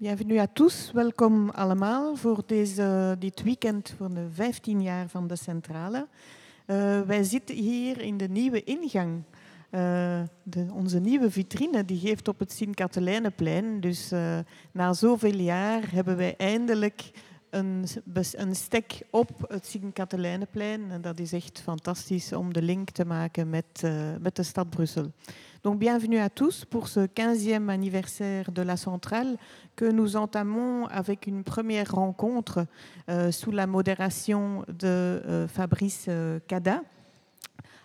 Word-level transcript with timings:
Bienvenue 0.00 0.40
à 0.40 0.46
tous, 0.52 0.90
welkom 0.92 1.50
allemaal 1.50 2.16
voor 2.16 2.42
deze, 2.46 3.16
dit 3.18 3.42
weekend 3.42 3.94
voor 3.96 4.14
de 4.14 4.26
15 4.30 4.82
jaar 4.82 5.08
van 5.08 5.26
de 5.26 5.36
Centrale. 5.36 6.06
Uh, 6.66 7.00
wij 7.00 7.22
zitten 7.22 7.56
hier 7.56 8.00
in 8.00 8.16
de 8.16 8.28
nieuwe 8.28 8.64
ingang. 8.64 9.22
Uh, 9.70 9.80
de, 10.42 10.66
onze 10.72 11.00
nieuwe 11.00 11.30
vitrine 11.30 11.84
die 11.84 11.98
geeft 11.98 12.28
op 12.28 12.38
het 12.38 12.52
Sint-Katelijneplein. 12.52 13.80
Dus 13.80 14.12
uh, 14.12 14.38
na 14.72 14.92
zoveel 14.92 15.36
jaar 15.36 15.92
hebben 15.92 16.16
wij 16.16 16.34
eindelijk 16.36 17.10
een, 17.50 17.84
een 18.32 18.56
stek 18.56 19.02
op 19.10 19.30
het 19.48 19.66
Sint-Katelijneplein. 19.66 20.90
En 20.90 21.00
dat 21.00 21.18
is 21.18 21.32
echt 21.32 21.60
fantastisch 21.60 22.32
om 22.32 22.52
de 22.52 22.62
link 22.62 22.90
te 22.90 23.04
maken 23.04 23.50
met, 23.50 23.82
met 24.20 24.36
de 24.36 24.42
stad 24.42 24.70
Brussel. 24.70 25.12
Donc 25.62 25.78
bienvenue 25.78 26.18
à 26.18 26.30
tous 26.30 26.64
pour 26.64 26.88
ce 26.88 27.00
15e 27.00 27.68
anniversaire 27.68 28.50
de 28.50 28.62
la 28.62 28.78
centrale 28.78 29.36
que 29.76 29.84
nous 29.84 30.16
entamons 30.16 30.86
avec 30.86 31.26
une 31.26 31.44
première 31.44 31.94
rencontre 31.94 32.64
euh, 33.10 33.30
sous 33.30 33.50
la 33.50 33.66
modération 33.66 34.64
de 34.68 34.86
euh, 34.86 35.46
Fabrice 35.48 36.06
euh, 36.08 36.40
Cada. 36.48 36.80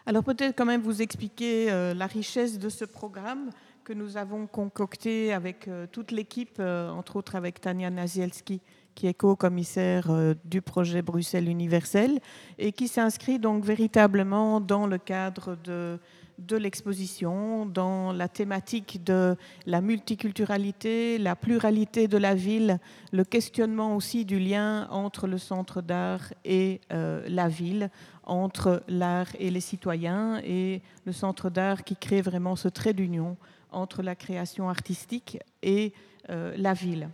Alors 0.05 0.23
peut-être 0.23 0.55
quand 0.55 0.65
même 0.65 0.81
vous 0.81 1.01
expliquer 1.01 1.69
euh, 1.69 1.93
la 1.93 2.05
richesse 2.07 2.59
de 2.59 2.69
ce 2.69 2.85
programme 2.85 3.49
que 3.83 3.91
nous 3.91 4.15
avons 4.15 4.47
concocté 4.47 5.33
avec 5.33 5.67
euh, 5.67 5.85
toute 5.91 6.11
l'équipe, 6.11 6.57
euh, 6.59 6.89
entre 6.91 7.17
autres 7.17 7.35
avec 7.35 7.59
Tania 7.59 7.89
Nazielski 7.89 8.61
qui 8.93 9.07
est 9.07 9.13
co-commissaire 9.13 10.07
du 10.45 10.61
projet 10.61 11.01
Bruxelles 11.01 11.49
universel 11.49 12.21
et 12.57 12.71
qui 12.71 12.87
s'inscrit 12.87 13.39
donc 13.39 13.65
véritablement 13.65 14.61
dans 14.61 14.87
le 14.87 14.97
cadre 14.97 15.57
de 15.65 15.99
de 16.37 16.57
l'exposition, 16.57 17.65
dans 17.65 18.11
la 18.11 18.27
thématique 18.27 19.03
de 19.03 19.35
la 19.65 19.81
multiculturalité, 19.81 21.17
la 21.17 21.35
pluralité 21.35 22.07
de 22.07 22.17
la 22.17 22.35
ville, 22.35 22.79
le 23.11 23.23
questionnement 23.23 23.95
aussi 23.95 24.25
du 24.25 24.39
lien 24.39 24.87
entre 24.89 25.27
le 25.27 25.37
centre 25.37 25.81
d'art 25.81 26.33
et 26.43 26.81
euh, 26.91 27.23
la 27.27 27.47
ville, 27.47 27.89
entre 28.23 28.83
l'art 28.87 29.29
et 29.39 29.49
les 29.49 29.61
citoyens, 29.61 30.41
et 30.43 30.81
le 31.05 31.11
centre 31.11 31.49
d'art 31.49 31.83
qui 31.83 31.95
crée 31.95 32.21
vraiment 32.21 32.55
ce 32.55 32.67
trait 32.67 32.93
d'union 32.93 33.37
entre 33.71 34.01
la 34.01 34.15
création 34.15 34.69
artistique 34.69 35.37
et 35.61 35.93
euh, 36.29 36.53
la 36.57 36.73
ville. 36.73 37.09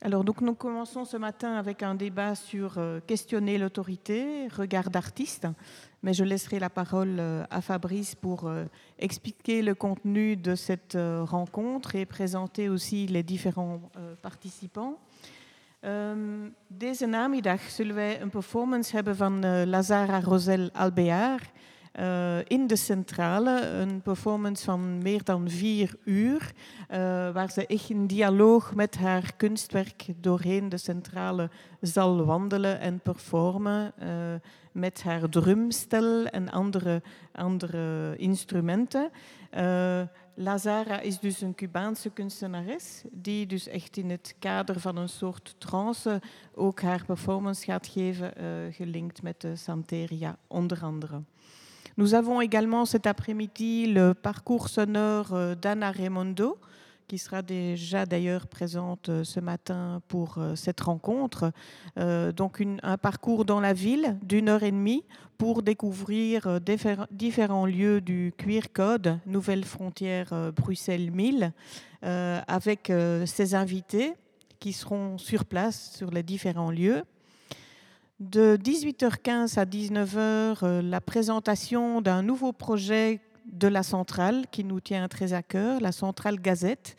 Alors 0.00 0.22
donc 0.22 0.42
nous 0.42 0.54
commençons 0.54 1.04
ce 1.04 1.16
matin 1.16 1.54
avec 1.54 1.82
un 1.82 1.96
débat 1.96 2.36
sur 2.36 2.78
euh, 2.78 3.00
questionner 3.04 3.58
l'autorité, 3.58 4.46
regard 4.46 4.90
d'artiste, 4.90 5.48
mais 6.04 6.14
je 6.14 6.22
laisserai 6.22 6.60
la 6.60 6.70
parole 6.70 7.16
euh, 7.18 7.42
à 7.50 7.60
Fabrice 7.60 8.14
pour 8.14 8.46
euh, 8.46 8.66
expliquer 9.00 9.60
le 9.60 9.74
contenu 9.74 10.36
de 10.36 10.54
cette 10.54 10.96
rencontre 10.96 11.96
et 11.96 12.06
présenter 12.06 12.68
aussi 12.68 13.08
les 13.08 13.24
différents 13.24 13.80
participants. 14.22 14.98
Deze 16.68 17.06
namiddag 17.06 17.60
zullen 17.70 17.94
wij 17.94 18.20
een 18.20 18.30
performance 18.30 18.96
hebben 18.96 19.16
van 19.16 19.66
Lazara 19.66 20.20
Rosel 20.20 20.70
Albear 20.72 21.40
uh, 22.00 22.38
in 22.44 22.66
de 22.66 22.76
centrale. 22.76 23.60
Een 23.66 24.02
performance 24.02 24.64
van 24.64 25.02
meer 25.02 25.24
dan 25.24 25.50
vier 25.50 25.94
uur, 26.04 26.52
uh, 26.90 26.96
waar 27.32 27.50
ze 27.50 27.66
echt 27.66 27.90
in 27.90 28.06
dialoog 28.06 28.74
met 28.74 28.96
haar 28.96 29.32
kunstwerk 29.36 30.06
doorheen 30.16 30.68
de 30.68 30.76
centrale 30.76 31.50
zal 31.80 32.24
wandelen 32.24 32.80
en 32.80 33.00
performen. 33.00 33.92
Uh, 34.02 34.08
met 34.72 35.02
haar 35.02 35.28
drumstel 35.28 36.26
en 36.26 36.50
andere, 36.50 37.02
andere 37.32 38.16
instrumenten. 38.16 39.10
Lazara 40.34 41.00
is 41.00 41.18
dus 41.18 41.40
een 41.40 41.54
Cubaanse 41.54 42.10
kunstenares 42.10 43.02
die 43.10 43.46
dus 43.46 43.68
echt 43.68 43.96
in 43.96 44.10
het 44.10 44.34
kader 44.38 44.80
van 44.80 44.96
een 44.96 45.08
soort 45.08 45.54
trance 45.58 46.20
ook 46.54 46.80
haar 46.80 47.04
performance 47.04 47.64
gaat 47.64 47.86
geven, 47.86 48.32
gelinkt 48.72 49.22
met 49.22 49.40
de 49.40 49.56
Santeria 49.56 50.36
onder 50.46 50.82
andere. 50.82 51.22
Nous 51.98 52.14
avons 52.14 52.40
également 52.40 52.84
cet 52.84 53.08
après-midi 53.08 53.88
le 53.88 54.14
parcours 54.14 54.68
sonore 54.68 55.34
euh, 55.34 55.56
d'Anna 55.56 55.90
Raimondo, 55.90 56.56
qui 57.08 57.18
sera 57.18 57.42
déjà 57.42 58.06
d'ailleurs 58.06 58.46
présente 58.46 59.08
euh, 59.08 59.24
ce 59.24 59.40
matin 59.40 60.00
pour 60.06 60.36
euh, 60.38 60.54
cette 60.54 60.80
rencontre. 60.80 61.50
Donc 61.96 62.62
un 62.84 62.96
parcours 62.98 63.44
dans 63.44 63.58
la 63.58 63.72
ville 63.72 64.16
d'une 64.22 64.48
heure 64.48 64.62
et 64.62 64.70
demie 64.70 65.02
pour 65.38 65.64
découvrir 65.64 66.60
différents 67.10 67.66
lieux 67.66 68.00
du 68.00 68.32
Queer 68.38 68.72
Code, 68.72 69.18
Nouvelle 69.26 69.64
Frontière 69.64 70.52
Bruxelles 70.54 71.10
1000, 71.10 71.52
euh, 72.04 72.40
avec 72.46 72.92
ses 73.26 73.54
invités 73.56 74.14
qui 74.60 74.72
seront 74.72 75.18
sur 75.18 75.44
place 75.44 75.96
sur 75.96 76.12
les 76.12 76.22
différents 76.22 76.70
lieux. 76.70 77.02
De 78.20 78.56
18h15 78.56 79.60
à 79.60 79.64
19h, 79.64 80.58
euh, 80.64 80.82
la 80.82 81.00
présentation 81.00 82.00
d'un 82.00 82.22
nouveau 82.22 82.52
projet 82.52 83.20
de 83.46 83.68
la 83.68 83.84
centrale 83.84 84.46
qui 84.50 84.64
nous 84.64 84.80
tient 84.80 85.06
très 85.06 85.34
à 85.34 85.42
cœur, 85.44 85.80
la 85.80 85.92
centrale 85.92 86.40
Gazette, 86.40 86.96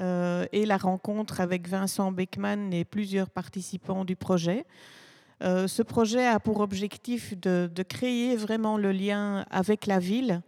euh, 0.00 0.46
et 0.50 0.64
la 0.64 0.78
rencontre 0.78 1.42
avec 1.42 1.68
Vincent 1.68 2.10
Beckman 2.10 2.70
et 2.72 2.86
plusieurs 2.86 3.28
participants 3.28 4.06
du 4.06 4.16
projet. 4.16 4.64
Euh, 5.42 5.68
ce 5.68 5.82
projet 5.82 6.26
a 6.26 6.40
pour 6.40 6.60
objectif 6.60 7.38
de, 7.38 7.68
créer 7.86 8.34
vraiment 8.34 8.78
le 8.78 8.92
lien 8.92 9.44
avec 9.50 9.86
la 9.86 9.98
ville 9.98 10.40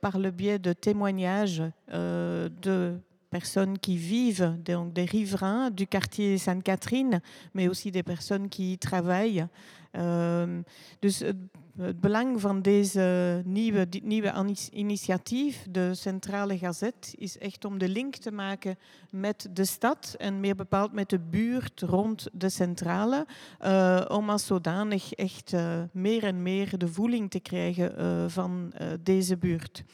par 0.00 0.20
le 0.20 0.30
biais 0.30 0.60
de 0.60 0.72
témoignages 0.72 1.64
de 1.92 3.00
personnes 3.36 3.78
qui 3.78 3.96
vivent, 3.98 4.56
donc 4.64 4.94
des 4.94 5.04
riverains 5.04 5.70
du 5.70 5.86
quartier 5.86 6.38
Sainte-Catherine, 6.38 7.20
mais 7.52 7.68
aussi 7.68 7.90
des 7.90 8.02
personnes 8.02 8.48
qui 8.48 8.72
y 8.72 8.78
travaillent. 8.78 9.46
Uh, 9.94 10.62
dus 11.00 11.18
het, 11.18 11.36
het, 11.76 12.00
belang 12.00 12.40
van 12.40 12.62
deze 12.62 13.42
nieuwe, 13.44 13.86
nieuwe 14.02 14.54
initiatief, 14.72 15.66
de 15.70 15.94
Centrale 15.94 16.58
Gazet, 16.58 17.14
is 17.18 17.38
echt 17.38 17.64
om 17.64 17.78
de 17.78 17.88
link 17.88 18.16
te 18.16 18.30
maken 18.30 18.76
met 19.10 19.48
de 19.52 19.64
stad 19.64 20.14
en 20.18 20.40
meer 20.40 20.54
bepaald 20.54 20.92
met 20.92 21.08
de 21.08 21.18
buurt 21.18 21.80
rond 21.80 22.28
de 22.32 22.48
centrale, 22.48 23.26
uh, 23.64 24.04
om 24.08 24.30
als 24.30 24.46
zodanig 24.46 25.12
echt 25.12 25.52
uh, 25.52 25.82
meer 25.92 26.24
en 26.24 26.42
meer 26.42 26.78
de 26.78 26.88
voeling 26.88 27.30
te 27.30 27.40
krijgen 27.40 27.92
uh, 27.98 28.24
van 28.28 28.72
deze 29.02 29.36
buurt. 29.36 29.84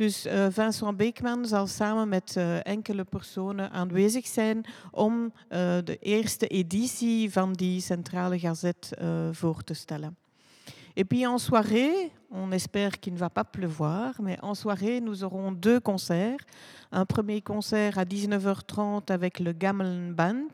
Dus 0.00 0.26
uh, 0.26 0.46
Vincent 0.50 0.96
Beekman 0.96 1.46
zal 1.46 1.66
samen 1.66 2.08
met 2.08 2.34
uh, 2.38 2.66
enkele 2.66 3.04
personen 3.04 3.70
aanwezig 3.70 4.26
zijn 4.26 4.64
om 4.90 5.24
uh, 5.24 5.28
de 5.84 5.98
eerste 6.00 6.46
editie 6.46 7.32
van 7.32 7.52
die 7.52 7.80
Centrale 7.80 8.38
Gazette 8.38 8.96
voor 9.32 9.64
te 9.64 9.74
stellen. 9.74 10.16
Et 10.94 11.08
puis 11.08 11.22
en 11.22 11.38
soirée, 11.38 12.12
on 12.30 12.52
espère 12.52 13.00
qu'il 13.00 13.14
ne 13.14 13.18
va 13.18 13.30
pas 13.30 13.44
pleuvoir, 13.44 14.14
mais 14.22 14.38
en 14.42 14.54
soirée, 14.54 15.00
nous 15.00 15.24
aurons 15.24 15.52
deux 15.52 15.80
concerts. 15.80 16.38
Un 16.92 17.04
premier 17.04 17.40
concert 17.40 17.98
à 17.98 18.04
19h30 18.04 19.12
avec 19.12 19.38
le 19.38 19.52
Gammelen 19.52 20.12
Band, 20.12 20.48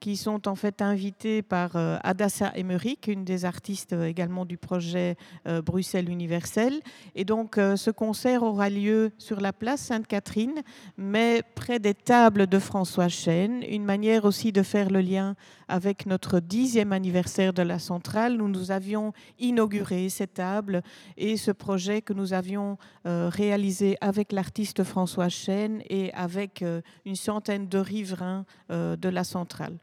qui 0.00 0.16
sont 0.16 0.46
en 0.48 0.54
fait 0.54 0.82
invités 0.82 1.42
par 1.42 1.76
euh, 1.76 1.96
Adassa 2.02 2.52
Emmerich, 2.56 3.08
une 3.08 3.24
des 3.24 3.44
artistes 3.44 3.92
euh, 3.92 4.06
également 4.06 4.44
du 4.44 4.56
projet 4.56 5.16
euh, 5.46 5.62
Bruxelles 5.62 6.10
Universel. 6.10 6.80
Et 7.14 7.24
donc 7.24 7.56
ce 7.56 7.90
concert 7.90 8.42
aura 8.42 8.68
lieu 8.68 9.10
sur 9.18 9.40
la 9.40 9.52
place 9.52 9.80
Sainte-Catherine, 9.80 10.62
mais 10.96 11.42
près 11.54 11.78
des 11.78 11.94
tables 11.94 12.46
de 12.46 12.58
François 12.58 13.08
Chêne, 13.08 13.62
une 13.68 13.84
manière 13.84 14.24
aussi 14.24 14.52
de 14.52 14.62
faire 14.62 14.90
le 14.90 15.00
lien 15.00 15.34
avec 15.68 16.06
notre 16.06 16.40
dixième 16.40 16.92
anniversaire 16.92 17.52
de 17.52 17.62
la 17.62 17.78
centrale. 17.78 18.36
Nous 18.36 18.48
nous 18.48 18.70
avions 18.70 19.12
inauguré 19.38 20.08
ces 20.08 20.26
tables 20.26 20.82
et 21.16 21.36
ce 21.36 21.50
projet 21.50 22.02
que 22.02 22.12
nous 22.12 22.32
avions 22.32 22.78
euh, 23.06 23.28
réalisé 23.32 23.96
avec 24.00 24.32
l'artiste 24.32 24.84
François 24.84 25.28
Chêne 25.28 25.82
et 25.88 26.12
avec 26.12 26.62
euh, 26.62 26.80
une 27.04 27.16
centaine 27.16 27.68
de 27.68 27.78
riverains 27.78 28.44
euh, 28.70 28.96
de 28.96 29.08
la 29.08 29.24
centrale. 29.24 29.78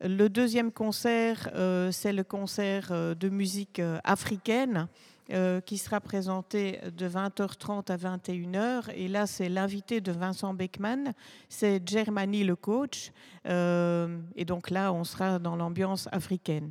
Le 0.00 0.28
deuxième 0.28 0.70
concert, 0.72 1.48
c'est 1.90 2.12
le 2.12 2.24
concert 2.24 2.90
de 2.90 3.28
musique 3.28 3.80
africaine. 4.02 4.88
qui 5.64 5.78
sera 5.78 6.00
présenté 6.00 6.80
de 6.94 7.08
20h30 7.08 7.90
à 7.90 7.96
21h. 7.96 8.90
Et 8.96 9.08
là, 9.08 9.26
c'est 9.26 9.48
l'invité 9.48 10.02
de 10.02 10.12
Vincent 10.12 10.52
Beckman, 10.52 11.14
c'est 11.48 11.80
Germany 11.88 12.44
le 12.44 12.56
coach. 12.56 13.12
et 13.46 14.44
donc 14.44 14.68
là, 14.68 14.92
on 14.92 15.04
sera 15.04 15.38
dans 15.38 15.56
l'ambiance 15.56 16.08
africaine. 16.12 16.70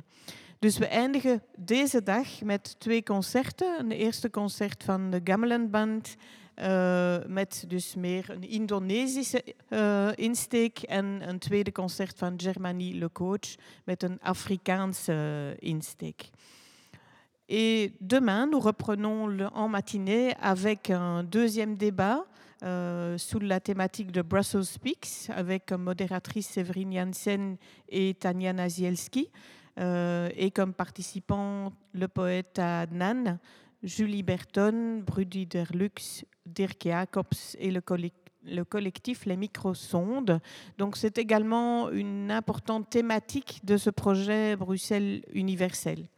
Dus 0.64 0.78
we 0.78 0.86
eindigen 0.86 1.42
deze 1.56 2.02
dag 2.02 2.42
met 2.42 2.74
twee 2.78 3.02
concerten. 3.02 3.78
Een 3.78 3.90
eerste 3.90 4.30
concert 4.30 4.84
van 4.84 5.10
de 5.10 5.20
Gamelenband 5.24 6.16
uh, 6.56 7.16
met 7.26 7.64
dus 7.68 7.94
meer 7.94 8.30
een 8.30 8.48
Indonesische 8.48 9.44
uh, 9.68 10.08
insteek 10.14 10.78
en 10.78 11.28
een 11.28 11.38
tweede 11.38 11.72
concert 11.72 12.18
van 12.18 12.34
Germany 12.36 12.98
Le 12.98 13.12
Coach 13.12 13.54
met 13.84 14.02
een 14.02 14.18
Afrikaanse 14.20 15.56
insteek. 15.58 16.30
Et 17.46 17.92
demain, 17.98 18.46
nous 18.46 18.64
reprenons 18.64 19.36
le, 19.36 19.48
en 19.52 19.70
matinée 19.70 20.34
avec 20.40 20.90
un 20.90 21.24
deuxième 21.24 21.76
débat 21.76 22.26
sous 23.16 23.40
la 23.40 23.60
thématique 23.60 24.10
de 24.10 24.22
Brussels 24.22 24.64
Speaks 24.64 25.28
avec 25.28 25.66
comme 25.66 25.82
modératrice 25.82 26.48
Séverine 26.48 26.92
Janssen 26.92 27.58
et 27.88 28.14
Tania 28.18 28.52
Nazielski 28.52 29.28
et 29.78 30.50
comme 30.54 30.72
participants 30.72 31.72
le 31.92 32.08
poète 32.08 32.58
Adnan, 32.58 33.38
Julie 33.82 34.22
Berton, 34.22 35.02
Brudi 35.04 35.46
Derlux, 35.46 36.24
Dirk 36.46 36.82
Jacobs 36.84 37.56
et 37.58 37.70
le 37.70 37.80
le 38.46 38.64
collectif 38.64 39.24
Les 39.24 39.36
Microsondes. 39.36 40.40
Donc 40.78 40.96
c'est 40.96 41.18
également 41.18 41.90
une 41.90 42.30
importante 42.30 42.90
thématique 42.90 43.60
de 43.64 43.76
ce 43.76 43.90
projet 43.90 44.56
Bruxelles 44.56 45.22
universel. 45.32 46.08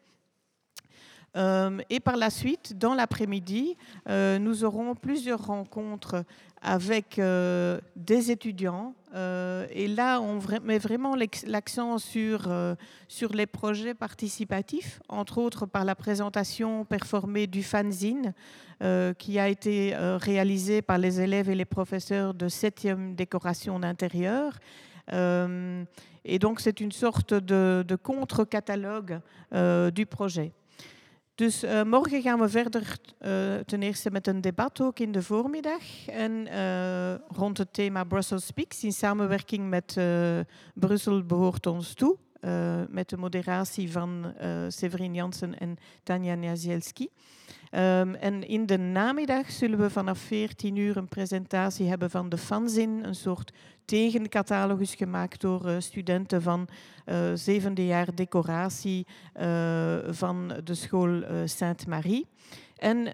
Euh, 1.37 1.79
et 1.91 2.01
par 2.01 2.17
la 2.17 2.31
suite, 2.31 2.79
dans 2.79 2.95
l'après-midi, 2.95 3.77
euh, 4.09 4.39
nous 4.39 4.65
aurons 4.65 4.95
plusieurs 4.95 5.47
rencontres 5.47 6.25
avec 6.63 7.19
euh, 7.19 7.79
des 7.95 8.31
étudiants. 8.31 8.95
et 9.15 9.89
là, 9.89 10.21
on 10.21 10.41
met 10.63 10.79
vraiment 10.79 11.15
l'accent 11.47 11.99
sur, 11.99 12.51
sur 13.09 13.33
les 13.33 13.47
projets 13.47 13.95
participatifs, 13.95 15.01
entre 15.09 15.39
autres 15.39 15.65
par 15.65 15.85
la 15.85 15.95
présentation 15.95 16.85
performée 16.85 17.47
du 17.47 17.63
fanzine, 17.63 18.35
qui 19.19 19.39
a 19.39 19.49
été 19.49 19.95
réalisé 19.97 20.83
par 20.83 20.99
les 20.99 21.21
élèves 21.23 21.49
et 21.49 21.55
les 21.55 21.65
professeurs 21.65 22.35
de 22.35 22.49
7e 22.49 23.15
décoration 23.15 23.81
d'intérieur. 23.81 24.59
et 25.11 26.39
donc, 26.39 26.61
c'est 26.61 26.81
une 26.81 26.93
sorte 26.93 27.33
de 27.33 27.97
contre-catalogue 27.97 29.21
du 29.95 30.05
projet. 30.05 30.53
Dus 31.37 31.65
uh, 31.65 31.83
morgen 31.83 32.23
gaan 32.23 32.39
we 32.39 32.49
verder 32.49 32.99
uh, 33.21 33.55
ten 33.55 33.83
eerste 33.83 34.11
met 34.11 34.27
een 34.27 34.41
debat 34.41 34.81
ook 34.81 34.99
in 34.99 35.13
de 35.13 35.23
voormiddag. 35.23 36.09
En 36.09 36.47
uh, 36.47 37.15
rond 37.15 37.59
het 37.59 37.73
thema 37.73 38.05
Brussels 38.05 38.47
Speaks 38.47 38.85
in 38.85 38.93
samenwerking 38.93 39.69
met 39.69 39.99
Brussel 40.75 41.25
behoort 41.25 41.67
ons 41.67 41.95
toe. 41.95 42.17
Met 42.89 43.09
de 43.09 43.17
moderatie 43.17 43.93
van 43.93 44.35
Severin 44.69 45.15
Jansen 45.15 45.59
en 45.59 45.77
Tanja 46.03 46.35
Niazielski. 46.35 47.09
Um, 47.71 48.15
en 48.15 48.49
in 48.49 48.67
de 48.67 48.79
namiddag 48.79 49.51
zullen 49.51 49.79
we 49.79 49.91
vanaf 49.91 50.19
14 50.19 50.77
uur 50.77 50.97
een 50.97 51.09
presentatie 51.09 51.89
hebben 51.89 52.11
van 52.11 52.29
de 52.29 52.39
fanzin, 52.39 53.05
een 53.05 53.15
soort 53.15 53.53
tegencatalogus 53.85 54.95
gemaakt 54.95 55.41
door 55.41 55.69
uh, 55.69 55.77
studenten 55.79 56.43
van 56.43 56.69
uh, 57.07 57.17
zevende 57.35 57.87
jaar 57.87 58.15
decoratie 58.15 59.07
uh, 59.41 59.97
van 60.09 60.53
de 60.65 60.75
school 60.75 61.23
Sainte-Marie. 61.45 62.27
En 62.77 63.05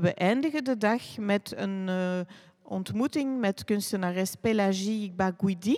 we 0.00 0.12
eindigen 0.14 0.64
de 0.64 0.76
dag 0.76 1.18
met 1.18 1.52
een 1.56 1.90
ontmoeting 2.62 3.40
met 3.40 3.64
kunstenares 3.64 4.34
Pelagie 4.40 5.12
Baguidi. 5.12 5.76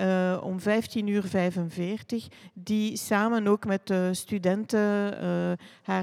Uh, 0.00 0.40
om 0.42 0.60
15 0.60 1.06
uur 1.06 1.22
45, 1.22 2.28
die 2.54 2.96
samen 2.96 3.46
ook 3.46 3.66
met 3.66 3.86
de 3.86 4.10
studenten 4.12 5.58
uh, 5.86 6.02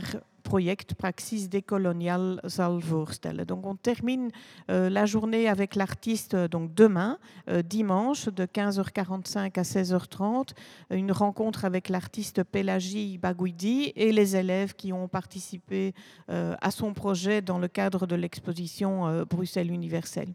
Praxis 0.97 1.49
décoloniale 1.49 2.43
zal 2.45 2.79
voorstellen. 2.79 3.47
Donc 3.47 3.65
on 3.65 3.77
termine 3.81 4.31
euh, 4.69 4.89
la 4.89 5.05
journée 5.05 5.49
avec 5.49 5.75
l'artiste 5.75 6.35
donc 6.35 6.73
demain, 6.73 7.17
dimanche, 7.65 8.29
de 8.29 8.45
15h45 8.45 9.59
à 9.59 9.61
16h30, 9.61 10.49
une 10.89 11.11
rencontre 11.11 11.65
avec 11.65 11.89
l'artiste 11.89 12.43
Pélagie 12.43 13.17
Baguidi 13.17 13.91
et 13.95 14.11
les 14.11 14.35
élèves 14.35 14.73
qui 14.73 14.93
ont 14.93 15.07
participé 15.07 15.93
à 16.27 16.71
son 16.71 16.93
projet 16.93 17.41
dans 17.41 17.59
le 17.59 17.67
cadre 17.67 18.07
de 18.07 18.15
l'exposition 18.15 19.25
Bruxelles 19.29 19.71
universelle. 19.71 20.33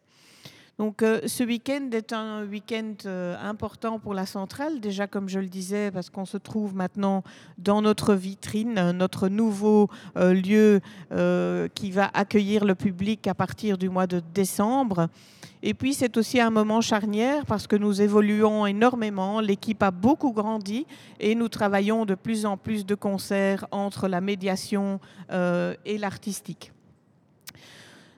Donc 0.78 1.02
euh, 1.02 1.20
ce 1.26 1.42
week-end 1.42 1.88
est 1.92 2.12
un 2.12 2.44
week-end 2.44 2.92
euh, 3.06 3.34
important 3.42 3.98
pour 3.98 4.12
la 4.12 4.26
centrale, 4.26 4.78
déjà 4.78 5.06
comme 5.06 5.26
je 5.26 5.38
le 5.38 5.46
disais, 5.46 5.90
parce 5.90 6.10
qu'on 6.10 6.26
se 6.26 6.36
trouve 6.36 6.74
maintenant 6.74 7.22
dans 7.56 7.80
notre 7.80 8.14
vitrine, 8.14 8.90
notre 8.90 9.28
nouveau 9.28 9.88
euh, 10.18 10.34
lieu 10.34 10.80
qui 11.74 11.90
va 11.90 12.10
accueillir 12.12 12.64
le 12.64 12.74
public 12.74 13.26
à 13.26 13.34
partir 13.34 13.78
du 13.78 13.88
mois 13.88 14.06
de 14.06 14.20
décembre. 14.34 15.08
Et 15.62 15.72
puis 15.72 15.94
c'est 15.94 16.16
aussi 16.18 16.40
un 16.40 16.50
moment 16.50 16.82
charnière 16.82 17.46
parce 17.46 17.66
que 17.66 17.76
nous 17.76 18.02
évoluons 18.02 18.66
énormément, 18.66 19.40
l'équipe 19.40 19.82
a 19.82 19.90
beaucoup 19.90 20.32
grandi 20.32 20.86
et 21.20 21.34
nous 21.34 21.48
travaillons 21.48 22.04
de 22.04 22.14
plus 22.14 22.44
en 22.44 22.56
plus 22.58 22.84
de 22.84 22.94
concerts 22.94 23.66
entre 23.70 24.08
la 24.08 24.20
médiation 24.20 25.00
et 25.30 25.98
l'artistique. 25.98 26.72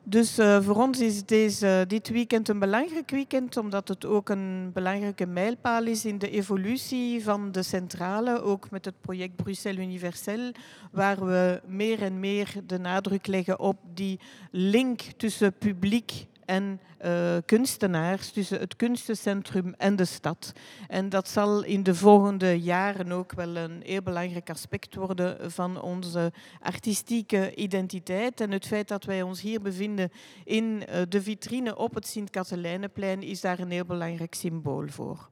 Dus 0.08 0.38
uh, 0.38 0.60
voor 0.62 0.76
ons 0.76 1.00
is 1.00 1.25
deze, 1.25 1.84
dit 1.88 2.08
weekend 2.08 2.49
een 2.49 2.58
belangrijk 2.58 3.10
weekend, 3.10 3.56
omdat 3.56 3.88
het 3.88 4.06
ook 4.06 4.28
een 4.28 4.70
belangrijke 4.72 5.26
mijlpaal 5.26 5.87
is 5.87 6.05
in 6.05 6.19
de 6.19 6.31
evolutie 6.31 7.22
van 7.22 7.52
de 7.52 7.62
centrale, 7.62 8.43
ook 8.43 8.70
met 8.70 8.84
het 8.84 9.00
project 9.00 9.37
Bruxelles 9.37 9.84
Universel, 9.84 10.52
waar 10.93 11.26
we 11.26 11.60
meer 11.66 12.02
en 12.02 12.20
meer 12.20 12.55
de 12.66 12.78
nadruk 12.78 13.26
leggen 13.26 13.60
op 13.60 13.76
die 13.94 14.20
link 14.50 15.00
tussen 15.00 15.52
publiek 15.52 16.26
en 16.49 16.81
uh, 17.05 17.37
kunstenaars 17.47 18.31
tussen 18.31 18.61
het 18.61 18.77
kunstencentrum 18.77 19.75
en 19.79 19.97
de 19.97 20.05
stad. 20.05 20.53
En 20.89 21.09
dat 21.09 21.29
zal 21.29 21.65
in 21.65 21.83
de 21.83 21.95
volgende 21.95 22.61
jaren 22.61 23.12
ook 23.12 23.33
wel 23.33 23.56
een 23.56 23.83
heel 23.85 24.03
belangrijk 24.03 24.50
aspect 24.50 24.95
worden 24.95 25.53
van 25.53 25.81
onze 25.81 26.33
artistieke 26.61 27.55
identiteit. 27.55 28.41
En 28.41 28.50
het 28.50 28.67
feit 28.67 28.89
dat 28.89 29.05
wij 29.05 29.23
ons 29.23 29.41
hier 29.41 29.61
bevinden 29.61 30.11
in 30.45 30.65
uh, 30.65 31.03
de 31.09 31.23
vitrine 31.23 31.77
op 31.77 31.95
het 31.95 32.06
Sint-Katelijneplein 32.06 33.23
is 33.23 33.41
daar 33.41 33.59
een 33.59 33.71
heel 33.71 33.85
belangrijk 33.85 34.35
symbool 34.35 34.87
voor. 34.89 35.29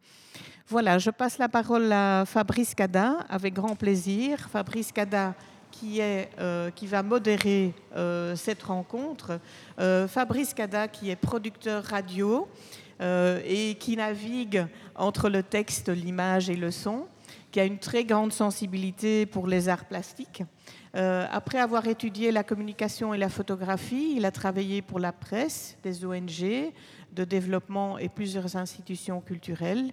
Voilà, 0.67 0.97
je 0.99 1.13
passe 1.13 1.39
la 1.39 1.47
parole 1.47 1.95
à 1.95 2.25
Fabrice 2.25 2.75
Cada 2.75 3.25
avec 3.29 3.57
grand 3.59 3.79
plaisir. 3.79 4.39
Fabrice 4.51 4.93
Cada 4.93 5.35
qui, 5.79 6.01
est, 6.01 6.31
euh, 6.39 6.71
qui 6.71 6.87
va 6.87 7.03
modérer 7.03 7.75
euh, 7.95 8.35
cette 8.37 8.63
rencontre. 8.63 9.39
Euh, 9.79 10.09
Fabrice 10.09 10.55
Cada, 10.55 10.89
qui 10.89 11.11
est 11.11 11.17
producteur 11.17 11.85
radio 11.85 12.49
et 12.99 13.77
qui 13.79 13.95
navigue 13.95 14.67
entre 14.95 15.29
le 15.29 15.43
texte, 15.43 15.91
l'image 15.91 16.49
et 16.49 16.57
le 16.57 16.71
son, 16.71 17.05
qui 17.53 17.61
a 17.61 17.65
une 17.67 17.79
très 17.79 18.07
grande 18.07 18.33
sensibilité 18.33 19.27
pour 19.27 19.47
les 19.47 19.69
arts 19.69 19.85
plastiques. 19.85 20.43
après 20.95 21.59
avoir 21.59 21.87
étudié 21.89 22.33
la 22.33 22.43
communication 22.43 23.13
et 23.13 23.19
la 23.19 23.29
photographie, 23.29 24.15
il 24.17 24.25
a 24.25 24.31
travaillé 24.31 24.81
pour 24.81 24.99
la 24.99 25.13
presse, 25.13 25.77
des 25.83 26.07
ONG, 26.07 26.73
de 27.13 27.25
développement 27.25 27.99
et 27.99 28.09
plusieurs 28.09 28.57
institutions 28.57 29.21
culturelles. 29.21 29.93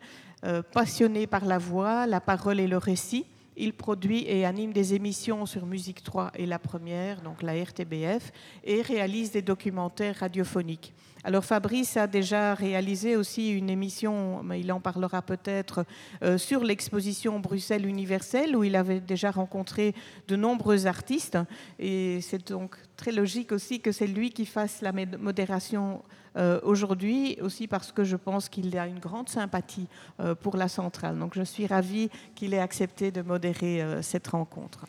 passionné 0.71 1.27
par 1.27 1.44
la 1.44 1.57
voix, 1.57 2.07
la 2.07 2.21
parole 2.21 2.62
et 2.62 2.67
le 2.67 2.77
récit, 2.77 3.25
il 3.57 3.74
produit 3.74 4.25
et 4.27 4.45
anime 4.45 4.74
des 4.74 4.93
émissions 4.93 5.45
sur 5.45 5.65
Musique 5.65 6.03
3 6.03 6.31
et 6.36 6.45
la 6.45 6.60
première, 6.60 7.22
donc 7.22 7.41
la 7.41 7.53
RTBF, 7.53 8.31
et 8.63 8.81
réalise 8.81 9.31
des 9.31 9.41
documentaires 9.41 10.17
radiophoniques. 10.19 10.93
Alors 11.25 11.45
Fabrice 11.45 11.95
a 11.95 12.05
déjà 12.05 12.53
réalisé 12.53 13.15
aussi 13.15 13.51
une 13.51 13.69
émission, 13.69 14.43
mais 14.43 14.60
il 14.60 14.72
en 14.74 14.81
parlera 14.81 15.22
peut-être, 15.22 15.86
euh, 16.22 16.38
sur 16.38 16.65
l'exposition 16.65 17.39
Bruxelles 17.39 17.86
universelle, 17.86 18.57
où 18.57 18.65
il 18.65 18.75
avait 18.75 19.00
déjà 19.00 19.31
rencontré 19.31 19.95
de 20.27 20.36
nombreux 20.36 20.86
artistes. 20.86 21.38
Et 21.79 22.19
c'est 22.22 22.50
donc 22.50 22.75
très 22.98 23.13
logique 23.13 23.53
aussi 23.53 23.79
que 23.79 23.93
c'est 23.93 24.07
lui 24.07 24.31
qui 24.31 24.45
fasse 24.45 24.81
la 24.81 24.91
modération 24.91 26.03
euh, 26.36 26.60
aujourd'hui, 26.63 27.38
aussi 27.42 27.68
parce 27.68 27.92
que 27.92 28.04
je 28.04 28.16
pense 28.16 28.50
qu'il 28.50 28.78
a 28.78 28.88
une 28.88 29.00
grande 29.00 29.30
sympathie 29.30 29.88
euh, 30.20 30.36
pour 30.36 30.58
la 30.58 30.68
centrale. 30.68 31.18
Donc 31.18 31.34
je 31.36 31.44
suis 31.44 31.68
ravie 31.68 32.10
qu'il 32.36 32.54
ait 32.54 32.60
accepté 32.60 33.12
de 33.12 33.22
modérer 33.22 33.82
euh, 33.82 34.02
cette 34.02 34.28
rencontre. 34.28 34.86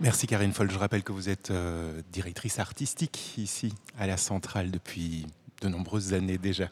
Merci 0.00 0.26
Karine 0.26 0.52
Foll. 0.52 0.70
Je 0.70 0.78
rappelle 0.78 1.04
que 1.04 1.12
vous 1.12 1.28
êtes 1.28 1.52
directrice 2.12 2.58
artistique 2.58 3.38
ici 3.38 3.72
à 3.96 4.08
la 4.08 4.16
centrale 4.16 4.72
depuis 4.72 5.24
de 5.62 5.68
nombreuses 5.68 6.12
années 6.14 6.36
déjà. 6.36 6.68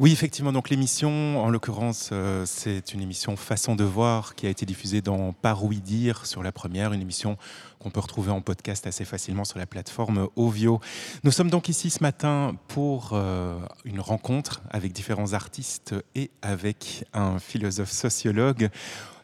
Oui, 0.00 0.10
effectivement, 0.10 0.52
donc 0.52 0.70
l'émission, 0.70 1.44
en 1.44 1.50
l'occurrence, 1.50 2.10
euh, 2.12 2.44
c'est 2.46 2.94
une 2.94 3.02
émission 3.02 3.36
Façon 3.36 3.76
de 3.76 3.84
voir 3.84 4.34
qui 4.34 4.46
a 4.46 4.48
été 4.48 4.64
diffusée 4.64 5.02
dans 5.02 5.34
Par 5.34 5.64
oui 5.64 5.80
dire 5.80 6.24
sur 6.24 6.42
la 6.42 6.50
première, 6.50 6.94
une 6.94 7.02
émission 7.02 7.36
qu'on 7.78 7.90
peut 7.90 8.00
retrouver 8.00 8.30
en 8.30 8.40
podcast 8.40 8.86
assez 8.86 9.04
facilement 9.04 9.44
sur 9.44 9.58
la 9.58 9.66
plateforme 9.66 10.28
Ovio. 10.34 10.80
Nous 11.24 11.30
sommes 11.30 11.50
donc 11.50 11.68
ici 11.68 11.90
ce 11.90 12.02
matin 12.02 12.56
pour 12.68 13.10
euh, 13.12 13.58
une 13.84 14.00
rencontre 14.00 14.62
avec 14.70 14.92
différents 14.92 15.34
artistes 15.34 15.94
et 16.14 16.30
avec 16.40 17.04
un 17.12 17.38
philosophe 17.38 17.90
sociologue 17.90 18.70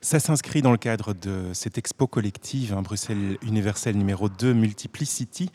ça 0.00 0.20
s'inscrit 0.20 0.62
dans 0.62 0.70
le 0.70 0.78
cadre 0.78 1.12
de 1.12 1.50
cette 1.52 1.78
expo 1.78 2.06
collective, 2.06 2.72
hein, 2.72 2.82
Bruxelles 2.82 3.38
Universel 3.42 3.96
numéro 3.96 4.28
2, 4.28 4.52
Multiplicity, 4.54 5.50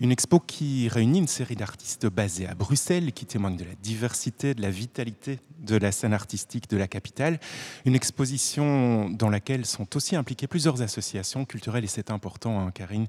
une 0.00 0.12
expo 0.12 0.38
qui 0.40 0.88
réunit 0.88 1.18
une 1.18 1.26
série 1.26 1.56
d'artistes 1.56 2.06
basés 2.06 2.46
à 2.46 2.54
Bruxelles, 2.54 3.12
qui 3.12 3.26
témoignent 3.26 3.56
de 3.56 3.64
la 3.64 3.74
diversité, 3.82 4.54
de 4.54 4.62
la 4.62 4.70
vitalité 4.70 5.40
de 5.58 5.76
la 5.76 5.92
scène 5.92 6.12
artistique 6.12 6.68
de 6.70 6.76
la 6.76 6.86
capitale. 6.86 7.40
Une 7.84 7.94
exposition 7.94 9.10
dans 9.10 9.28
laquelle 9.28 9.66
sont 9.66 9.96
aussi 9.96 10.16
impliquées 10.16 10.46
plusieurs 10.46 10.82
associations 10.82 11.44
culturelles, 11.44 11.84
et 11.84 11.88
c'est 11.88 12.10
important 12.10 12.60
hein, 12.60 12.70
Karine. 12.70 13.06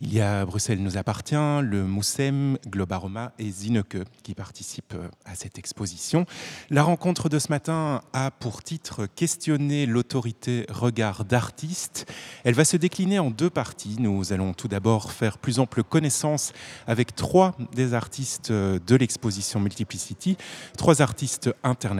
Il 0.00 0.12
y 0.12 0.20
a 0.20 0.44
Bruxelles 0.44 0.82
nous 0.82 0.96
appartient, 0.96 1.34
le 1.62 1.84
Moussem, 1.84 2.58
Globaroma 2.66 3.32
et 3.38 3.50
Zineke 3.50 3.98
qui 4.22 4.34
participent 4.34 4.94
euh, 4.94 5.08
à 5.24 5.34
cette 5.34 5.58
exposition. 5.58 6.26
La 6.70 6.82
rencontre 6.82 7.28
de 7.28 7.38
ce 7.38 7.48
matin 7.48 8.02
a 8.12 8.30
pour 8.30 8.62
titre 8.62 9.06
Questionner 9.06 9.86
l'autorité 9.86 10.66
regard 10.68 11.24
d'artiste. 11.24 12.10
Elle 12.44 12.54
va 12.54 12.64
se 12.64 12.76
décliner 12.76 13.18
en 13.18 13.30
deux 13.30 13.50
parties. 13.50 13.96
Nous 13.98 14.32
allons 14.32 14.54
tout 14.54 14.68
d'abord 14.68 15.12
faire 15.12 15.38
plus 15.38 15.58
ample 15.58 15.82
connaissance 15.82 16.52
avec 16.86 17.14
trois 17.14 17.56
des 17.74 17.94
artistes 17.94 18.50
euh, 18.50 18.78
de 18.86 18.96
l'exposition 18.96 19.60
Multiplicity, 19.60 20.36
trois 20.76 21.02
artistes 21.02 21.50
internationaux 21.62 21.91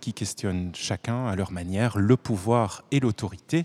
qui 0.00 0.12
questionnent 0.12 0.72
chacun 0.74 1.26
à 1.26 1.36
leur 1.36 1.52
manière 1.52 1.98
le 1.98 2.16
pouvoir 2.16 2.84
et 2.90 3.00
l'autorité. 3.00 3.64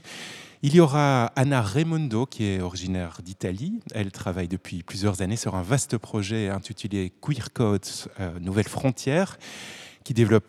Il 0.63 0.75
y 0.75 0.79
aura 0.79 1.25
Anna 1.35 1.61
Raimondo, 1.61 2.27
qui 2.27 2.45
est 2.45 2.61
originaire 2.61 3.19
d'Italie. 3.23 3.79
Elle 3.95 4.11
travaille 4.11 4.47
depuis 4.47 4.83
plusieurs 4.83 5.21
années 5.21 5.35
sur 5.37 5.55
un 5.55 5.63
vaste 5.63 5.97
projet 5.97 6.49
intitulé 6.49 7.11
Queer 7.19 7.51
Codes, 7.51 7.87
euh, 8.19 8.39
Nouvelles 8.39 8.69
Frontières 8.69 9.39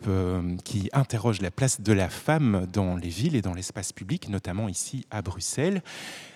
euh, 0.07 0.57
qui 0.63 0.89
interroge 0.93 1.41
la 1.41 1.51
place 1.51 1.79
de 1.79 1.93
la 1.93 2.09
femme 2.09 2.67
dans 2.71 2.97
les 2.97 3.09
villes 3.09 3.35
et 3.35 3.41
dans 3.41 3.53
l'espace 3.53 3.93
public, 3.93 4.27
notamment 4.27 4.67
ici 4.67 5.05
à 5.11 5.21
Bruxelles. 5.21 5.81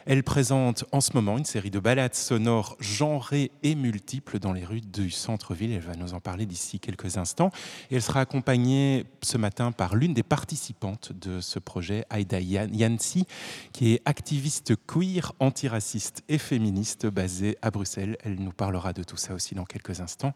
Elle 0.05 0.23
présente 0.23 0.85
en 0.93 1.01
ce 1.01 1.11
moment 1.13 1.37
une 1.37 1.43
série 1.43 1.71
de 1.71 1.79
balades 1.79 2.15
sonores 2.15 2.77
genrées 2.79 3.51
et 3.63 3.75
multiples 3.75 4.39
dans 4.39 4.53
les 4.53 4.63
rues 4.63 4.81
du 4.81 5.11
centre-ville. 5.11 5.73
Elle 5.73 5.81
va 5.81 5.95
nous 5.95 6.13
en 6.13 6.21
parler 6.21 6.45
d'ici 6.45 6.79
quelques 6.79 7.17
instants. 7.17 7.51
Elle 7.91 8.01
sera 8.01 8.21
accompagnée 8.21 9.05
ce 9.21 9.37
matin 9.37 9.71
par 9.73 9.95
l'une 9.95 10.13
des 10.13 10.23
participantes 10.23 11.11
de 11.11 11.41
ce 11.41 11.59
projet, 11.59 12.05
Aida 12.09 12.39
Yancy, 12.39 13.25
qui 13.73 13.93
est 13.93 14.01
activiste 14.05 14.75
queer, 14.85 15.33
antiraciste 15.39 16.23
et 16.29 16.37
féministe 16.37 17.07
basée 17.07 17.57
à 17.61 17.71
Bruxelles. 17.71 18.15
Elle 18.23 18.35
nous 18.35 18.53
parlera 18.53 18.93
de 18.93 19.03
tout 19.03 19.17
ça 19.17 19.33
aussi 19.33 19.55
dans 19.55 19.65
quelques 19.65 19.99
instants. 19.99 20.33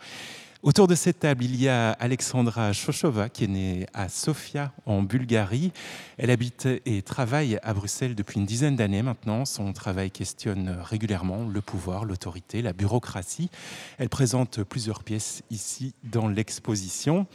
Autour 0.63 0.87
de 0.87 0.93
cette 0.93 1.17
table, 1.17 1.43
il 1.43 1.59
y 1.59 1.67
a 1.67 1.93
Alexandra 1.93 2.71
Shoshova, 2.71 3.29
qui 3.29 3.45
est 3.45 3.47
née 3.47 3.87
à 3.95 4.09
Sofia, 4.09 4.71
en 4.85 5.01
Bulgarie. 5.01 5.71
Elle 6.19 6.29
habite 6.29 6.67
et 6.85 7.01
travaille 7.01 7.57
à 7.63 7.73
Bruxelles 7.73 8.13
depuis 8.13 8.39
une 8.39 8.45
dizaine 8.45 8.75
d'années 8.75 9.01
maintenant. 9.01 9.45
Son 9.45 9.73
travail 9.73 10.11
questionne 10.11 10.77
régulièrement 10.83 11.47
le 11.47 11.61
pouvoir, 11.61 12.05
l'autorité, 12.05 12.61
la 12.61 12.73
bureaucratie. 12.73 13.49
Elle 13.97 14.09
présente 14.09 14.61
plusieurs 14.61 15.03
pièces 15.03 15.41
ici 15.49 15.95
dans 16.03 16.27
l'exposition. 16.27 17.25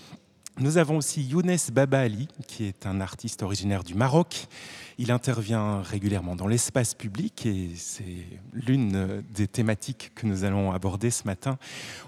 Nous 0.59 0.79
avons 0.79 0.97
aussi 0.97 1.23
Younes 1.23 1.59
Baba 1.71 2.01
Ali, 2.01 2.29
qui 2.47 2.65
est 2.65 2.87
un 2.87 3.03
artiste 3.03 3.43
originaire 3.43 3.85
du 3.85 3.95
Maroc. 3.95 4.47
Il 4.99 5.11
intervient 5.11 5.83
régulièrement 5.83 6.37
dans 6.37 6.47
l'espace 6.47 6.95
public 6.95 7.45
et 7.45 7.69
c'est 7.77 8.25
l'une 8.55 9.23
des 9.35 9.47
thématiques 9.47 10.13
que 10.15 10.27
nous 10.27 10.45
allons 10.45 10.73
aborder 10.73 11.11
ce 11.11 11.25
matin. 11.25 11.59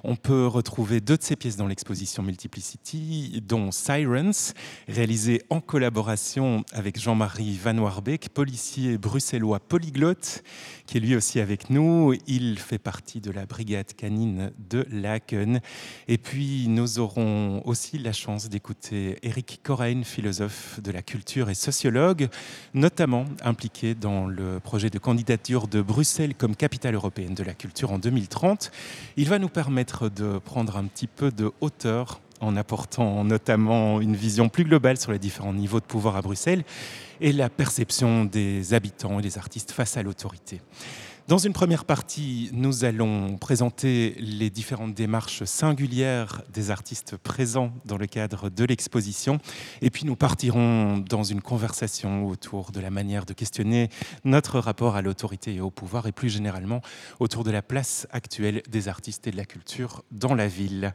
On 0.05 0.17
peut 0.17 0.47
retrouver 0.47 1.03
deux 1.03 1.19
de 1.19 1.23
ses 1.23 1.37
pièces 1.37 1.57
dans 1.59 1.67
l'exposition 1.67 2.23
Multiplicity, 2.23 3.43
dont 3.47 3.71
Sirens, 3.71 4.55
réalisée 4.89 5.43
en 5.51 5.61
collaboration 5.61 6.65
avec 6.73 6.99
Jean-Marie 6.99 7.59
Van 7.63 7.91
policier 8.33 8.97
bruxellois 8.97 9.61
polyglotte, 9.61 10.43
qui 10.87 10.97
est 10.97 11.01
lui 11.01 11.15
aussi 11.15 11.41
avec 11.41 11.69
nous. 11.69 12.15
Il 12.27 12.59
fait 12.59 12.79
partie 12.79 13.21
de 13.21 13.31
la 13.31 13.45
brigade 13.45 13.93
canine 13.93 14.51
de 14.71 14.87
Laken. 14.91 15.61
Et 16.07 16.17
puis 16.17 16.69
nous 16.69 16.99
aurons 16.99 17.61
aussi 17.67 17.99
la 17.99 18.15
chance 18.15 18.38
d'écouter 18.47 19.19
Eric 19.23 19.61
Corain, 19.65 20.03
philosophe 20.05 20.81
de 20.81 20.93
la 20.93 21.03
culture 21.03 21.51
et 21.51 21.55
sociologue, 21.55 22.29
notamment 22.73 23.25
impliqué 23.43 23.95
dans 23.95 24.27
le 24.27 24.61
projet 24.61 24.91
de 24.91 24.99
candidature 24.99 25.67
de 25.67 25.83
Bruxelles 25.83 26.35
comme 26.35 26.55
capitale 26.55 26.95
européenne 26.95 27.35
de 27.35 27.43
la 27.43 27.55
culture 27.55 27.91
en 27.91 27.99
2030. 27.99 28.71
Il 29.17 29.29
va 29.29 29.39
nous 29.39 29.49
permettre 29.49 30.09
de 30.09 30.39
prendre 30.39 30.77
un 30.77 30.85
petit 30.85 31.09
peu 31.09 31.33
de 31.33 31.51
hauteur 31.61 32.21
en 32.41 32.57
apportant 32.57 33.25
notamment 33.25 34.01
une 34.01 34.15
vision 34.15 34.49
plus 34.49 34.65
globale 34.65 34.97
sur 34.97 35.11
les 35.11 35.19
différents 35.19 35.53
niveaux 35.53 35.81
de 35.81 35.87
pouvoir 35.87 36.17
à 36.17 36.23
Bruxelles 36.23 36.65
et 37.21 37.33
la 37.33 37.51
perception 37.51 38.25
des 38.25 38.75
habitants 38.75 39.19
et 39.19 39.23
des 39.23 39.39
artistes 39.39 39.73
face 39.73 39.97
à 39.97 40.03
l'autorité. 40.03 40.61
Dans 41.29 41.37
une 41.37 41.53
première 41.53 41.85
partie, 41.85 42.49
nous 42.55 42.87
allons 42.87 43.37
présenter 43.37 44.15
les 44.19 44.49
différentes 44.49 44.95
démarches 44.95 45.45
singulières 45.45 46.41
des 46.55 46.71
artistes 46.71 47.19
présents 47.19 47.71
dans 47.85 47.99
le 47.99 48.07
cadre 48.07 48.49
de 48.49 48.65
l'exposition. 48.65 49.39
Et 49.83 49.91
puis 49.91 50.07
nous 50.07 50.17
partirons 50.17 50.97
dans 50.97 51.25
une 51.25 51.43
conversation 51.43 52.27
autour 52.27 52.73
de 52.73 52.81
la 52.81 52.89
manière 52.89 53.27
de 53.27 53.35
questionner 53.35 53.91
notre 54.25 54.59
rapport 54.59 54.97
à 54.97 55.03
l'autorité 55.03 55.55
et 55.57 55.61
au 55.61 55.71
pouvoir, 55.71 56.07
et 56.07 56.13
plus 56.13 56.31
généralement 56.31 56.81
autour 57.21 57.45
de 57.45 57.51
la 57.51 57.61
place 57.61 58.07
actuelle 58.11 58.63
des 58.71 58.89
artistes 58.89 59.27
et 59.27 59.31
de 59.31 59.37
la 59.37 59.45
culture 59.45 60.05
dans 60.11 60.35
la 60.35 60.49
ville. 60.49 60.95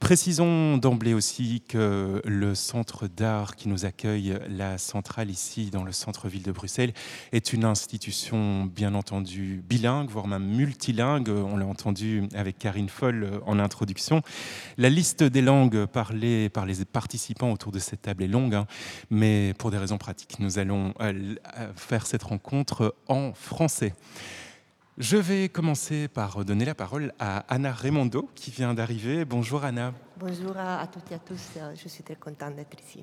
Précisons 0.00 0.78
d'emblée 0.78 1.12
aussi 1.12 1.62
que 1.68 2.22
le 2.24 2.54
centre 2.54 3.06
d'art 3.06 3.54
qui 3.54 3.68
nous 3.68 3.84
accueille, 3.84 4.38
la 4.48 4.78
centrale 4.78 5.28
ici 5.28 5.68
dans 5.68 5.84
le 5.84 5.92
centre-ville 5.92 6.42
de 6.42 6.52
Bruxelles, 6.52 6.94
est 7.32 7.52
une 7.52 7.66
institution 7.66 8.64
bien 8.64 8.94
entendu 8.94 9.62
bilingue, 9.74 10.08
voire 10.08 10.28
même 10.28 10.44
multilingue. 10.44 11.28
On 11.28 11.56
l'a 11.56 11.66
entendu 11.66 12.28
avec 12.34 12.58
Karine 12.58 12.88
Foll 12.88 13.24
euh, 13.24 13.40
en 13.44 13.58
introduction. 13.58 14.22
La 14.78 14.88
liste 14.88 15.24
des 15.24 15.42
langues 15.42 15.86
parlées 15.86 16.48
par 16.48 16.64
les 16.64 16.84
participants 16.84 17.50
autour 17.50 17.72
de 17.72 17.80
cette 17.80 18.02
table 18.02 18.22
est 18.22 18.28
longue, 18.28 18.54
hein, 18.54 18.66
mais 19.10 19.52
pour 19.58 19.72
des 19.72 19.78
raisons 19.78 19.98
pratiques, 19.98 20.38
nous 20.38 20.60
allons 20.60 20.94
euh, 21.00 21.34
faire 21.74 22.06
cette 22.06 22.22
rencontre 22.22 22.94
en 23.08 23.32
français. 23.34 23.94
Je 24.96 25.16
vais 25.16 25.48
commencer 25.48 26.06
par 26.06 26.44
donner 26.44 26.64
la 26.64 26.76
parole 26.76 27.12
à 27.18 27.38
Anna 27.52 27.72
Raimondo 27.72 28.30
qui 28.36 28.52
vient 28.52 28.74
d'arriver. 28.74 29.24
Bonjour 29.24 29.64
Anna. 29.64 29.92
Bonjour 30.20 30.56
à, 30.56 30.86
toutes 30.86 31.10
et 31.10 31.14
à 31.16 31.18
tous, 31.18 31.58
je 31.74 31.88
suis 31.88 32.04
très 32.04 32.14
contente 32.14 32.54
d'être 32.54 32.76
ici. 32.78 33.02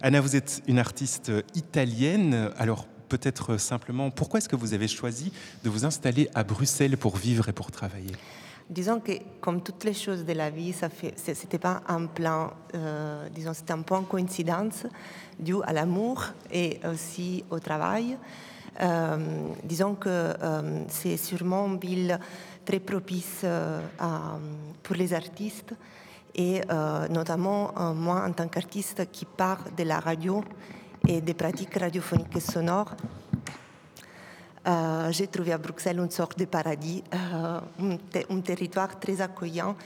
Anna, 0.00 0.20
vous 0.20 0.36
êtes 0.36 0.62
une 0.68 0.78
artiste 0.78 1.32
italienne. 1.56 2.52
Alors 2.56 2.86
peut-être 3.12 3.58
simplement, 3.58 4.10
pourquoi 4.10 4.38
est-ce 4.38 4.48
que 4.48 4.56
vous 4.56 4.72
avez 4.72 4.88
choisi 4.88 5.32
de 5.64 5.68
vous 5.68 5.84
installer 5.84 6.30
à 6.34 6.44
Bruxelles 6.44 6.96
pour 6.96 7.18
vivre 7.18 7.46
et 7.50 7.52
pour 7.52 7.70
travailler? 7.70 8.14
Disons 8.70 9.00
que 9.00 9.12
comme 9.42 9.62
toutes 9.62 9.84
les 9.84 9.92
choses 9.92 10.24
de 10.24 10.32
la 10.32 10.48
vie, 10.48 10.72
ce 10.72 11.30
n'était 11.30 11.58
pas 11.58 11.82
un 11.88 12.06
plan, 12.06 12.54
euh, 12.74 13.28
disons, 13.28 13.52
c'était 13.52 13.74
un 13.74 13.82
point 13.82 14.02
coïncidence 14.02 14.86
dû 15.38 15.56
à 15.64 15.74
l'amour 15.74 16.24
et 16.50 16.80
aussi 16.90 17.44
au 17.50 17.58
travail. 17.58 18.16
Euh, 18.80 19.18
disons 19.62 19.94
que 19.94 20.08
euh, 20.08 20.84
c'est 20.88 21.18
sûrement 21.18 21.66
une 21.66 21.78
ville 21.78 22.18
très 22.64 22.80
propice 22.80 23.44
pour 24.82 24.96
les 24.96 25.12
artistes 25.12 25.74
et 26.34 26.62
notamment 27.10 27.72
moi 27.94 28.24
en 28.26 28.32
tant 28.32 28.48
qu'artiste 28.48 29.10
qui 29.10 29.26
part 29.26 29.64
de 29.76 29.82
la 29.82 29.98
radio 30.00 30.42
et 31.08 31.20
des 31.20 31.34
pratiques 31.34 31.74
radiophoniques 31.74 32.36
et 32.36 32.40
sonores. 32.40 32.94
Euh, 34.66 35.10
j'ai 35.10 35.26
trouvé 35.26 35.52
à 35.52 35.58
Bruxelles 35.58 35.98
une 35.98 36.10
sorte 36.10 36.38
de 36.38 36.44
paradis, 36.44 37.02
euh, 37.12 37.60
un, 38.30 38.40
territoire 38.40 39.00
très 39.00 39.20
accueillant 39.20 39.76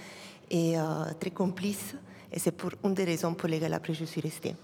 et 0.51 0.79
euh, 0.79 0.83
très 1.19 1.31
complice. 1.31 1.95
Et 2.31 2.39
c'est 2.39 2.53
pour 2.53 2.73
une 2.85 2.93
des 2.93 3.05
raisons 3.05 3.35
pour 3.35 3.49
lesquelles 3.49 3.73
après 3.73 3.95
je 3.95 4.05
suis 4.05 4.21
restée. 4.21 4.55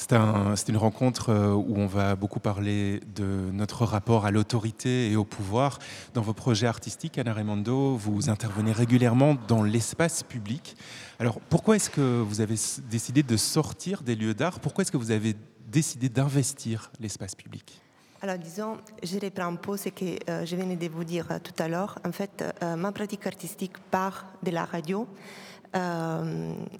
C'est 0.00 0.12
un, 0.12 0.54
une 0.54 0.76
rencontre 0.76 1.34
où 1.54 1.74
on 1.76 1.86
va 1.86 2.14
beaucoup 2.14 2.38
parler 2.38 3.00
de 3.16 3.50
notre 3.52 3.84
rapport 3.84 4.26
à 4.26 4.30
l'autorité 4.30 5.10
et 5.10 5.16
au 5.16 5.24
pouvoir. 5.24 5.80
Dans 6.14 6.22
vos 6.22 6.32
projets 6.32 6.68
artistiques, 6.68 7.18
Anna 7.18 7.32
Raimondo, 7.32 7.96
vous 7.96 8.30
intervenez 8.30 8.70
régulièrement 8.70 9.36
dans 9.48 9.64
l'espace 9.64 10.22
public. 10.22 10.76
Alors 11.18 11.40
pourquoi 11.50 11.74
est-ce 11.74 11.90
que 11.90 12.20
vous 12.20 12.40
avez 12.40 12.54
décidé 12.88 13.24
de 13.24 13.36
sortir 13.36 14.02
des 14.02 14.14
lieux 14.14 14.34
d'art? 14.34 14.60
Pourquoi 14.60 14.82
est-ce 14.82 14.92
que 14.92 14.96
vous 14.96 15.10
avez 15.10 15.34
décidé 15.66 16.08
d'investir 16.08 16.92
l'espace 17.00 17.34
public? 17.34 17.82
Alors 18.20 18.38
disons, 18.38 18.78
je 19.02 19.16
reprends 19.18 19.46
un 19.46 19.56
peu 19.56 19.76
ce 19.76 19.90
que 19.90 20.18
euh, 20.28 20.44
je 20.44 20.56
venais 20.56 20.74
de 20.74 20.88
vous 20.88 21.04
dire 21.04 21.26
euh, 21.30 21.38
tout 21.38 21.54
à 21.62 21.68
l'heure. 21.68 22.00
En 22.04 22.10
fait, 22.10 22.44
euh, 22.62 22.74
ma 22.74 22.90
pratique 22.90 23.24
artistique 23.26 23.78
part 23.90 24.26
de 24.42 24.50
la 24.50 24.64
radio. 24.64 25.06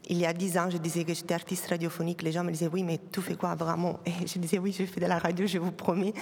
Il 0.08 0.18
y 0.18 0.26
a 0.26 0.32
dix 0.32 0.58
ans, 0.58 0.68
je 0.70 0.78
disais 0.78 1.04
que 1.04 1.14
j'étais 1.14 1.34
artiste 1.34 1.66
radiophonique. 1.68 2.22
Les 2.22 2.32
gens 2.32 2.44
me 2.44 2.50
disaient 2.50 2.68
oui, 2.72 2.82
mais 2.82 2.98
tu 3.12 3.20
fais 3.20 3.34
quoi 3.34 3.54
vraiment? 3.54 4.00
Et 4.06 4.26
je 4.26 4.38
disais 4.38 4.58
oui, 4.58 4.74
je 4.76 4.84
fais 4.84 5.00
de 5.00 5.06
la 5.06 5.18
radio, 5.18 5.46
je 5.46 5.58
vous 5.58 5.72
promets. 5.72 6.14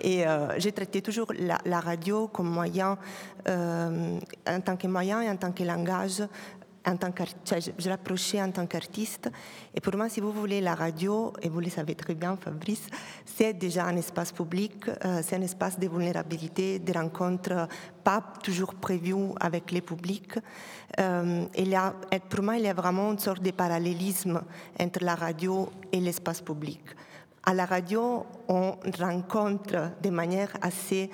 Et 0.00 0.24
j'ai 0.58 0.72
traité 0.72 1.02
toujours 1.02 1.32
la, 1.38 1.58
la, 1.64 1.80
radio 1.80 2.28
comme 2.28 2.48
moyen, 2.48 2.98
en 3.46 4.60
tant 4.64 4.76
que 4.76 4.86
moyen 4.86 5.22
et 5.22 5.30
en 5.30 5.36
tant 5.36 5.52
que 5.52 5.62
langage 5.62 6.22
en 6.86 6.96
tant 6.96 7.12
je 7.78 7.88
l'approchais 7.88 8.40
en 8.40 8.50
tant 8.50 8.66
qu'artiste. 8.66 9.30
Et 9.74 9.80
pour 9.80 9.96
moi, 9.96 10.08
si 10.08 10.20
vous 10.20 10.32
voulez, 10.32 10.60
la 10.60 10.74
radio, 10.74 11.32
et 11.42 11.48
vous 11.48 11.60
le 11.60 11.68
savez 11.68 11.94
très 11.94 12.14
bien, 12.14 12.36
Fabrice, 12.36 12.86
c'est 13.24 13.54
déjà 13.54 13.86
un 13.86 13.96
espace 13.96 14.32
public, 14.32 14.88
euh, 15.04 15.20
c'est 15.22 15.36
un 15.36 15.42
espace 15.42 15.78
de 15.78 15.88
vulnérabilité, 15.88 16.78
de 16.78 16.92
rencontres 16.92 17.68
pas 18.04 18.22
toujours 18.42 18.74
prévues 18.74 19.32
avec 19.40 19.72
les 19.72 19.80
publics. 19.80 20.38
Euh, 21.00 21.44
pour 22.28 22.42
moi, 22.42 22.56
il 22.56 22.64
y 22.64 22.68
a 22.68 22.74
vraiment 22.74 23.12
une 23.12 23.18
sorte 23.18 23.42
de 23.42 23.50
parallélisme 23.50 24.40
entre 24.80 25.04
la 25.04 25.14
radio 25.14 25.68
et 25.92 26.00
l'espace 26.00 26.40
public 26.40 26.80
À 27.48 27.54
la 27.54 27.64
radio, 27.64 28.26
on 28.48 28.74
rencontre 28.98 29.92
de 30.02 30.10
manière 30.10 30.50
assez 30.60 31.08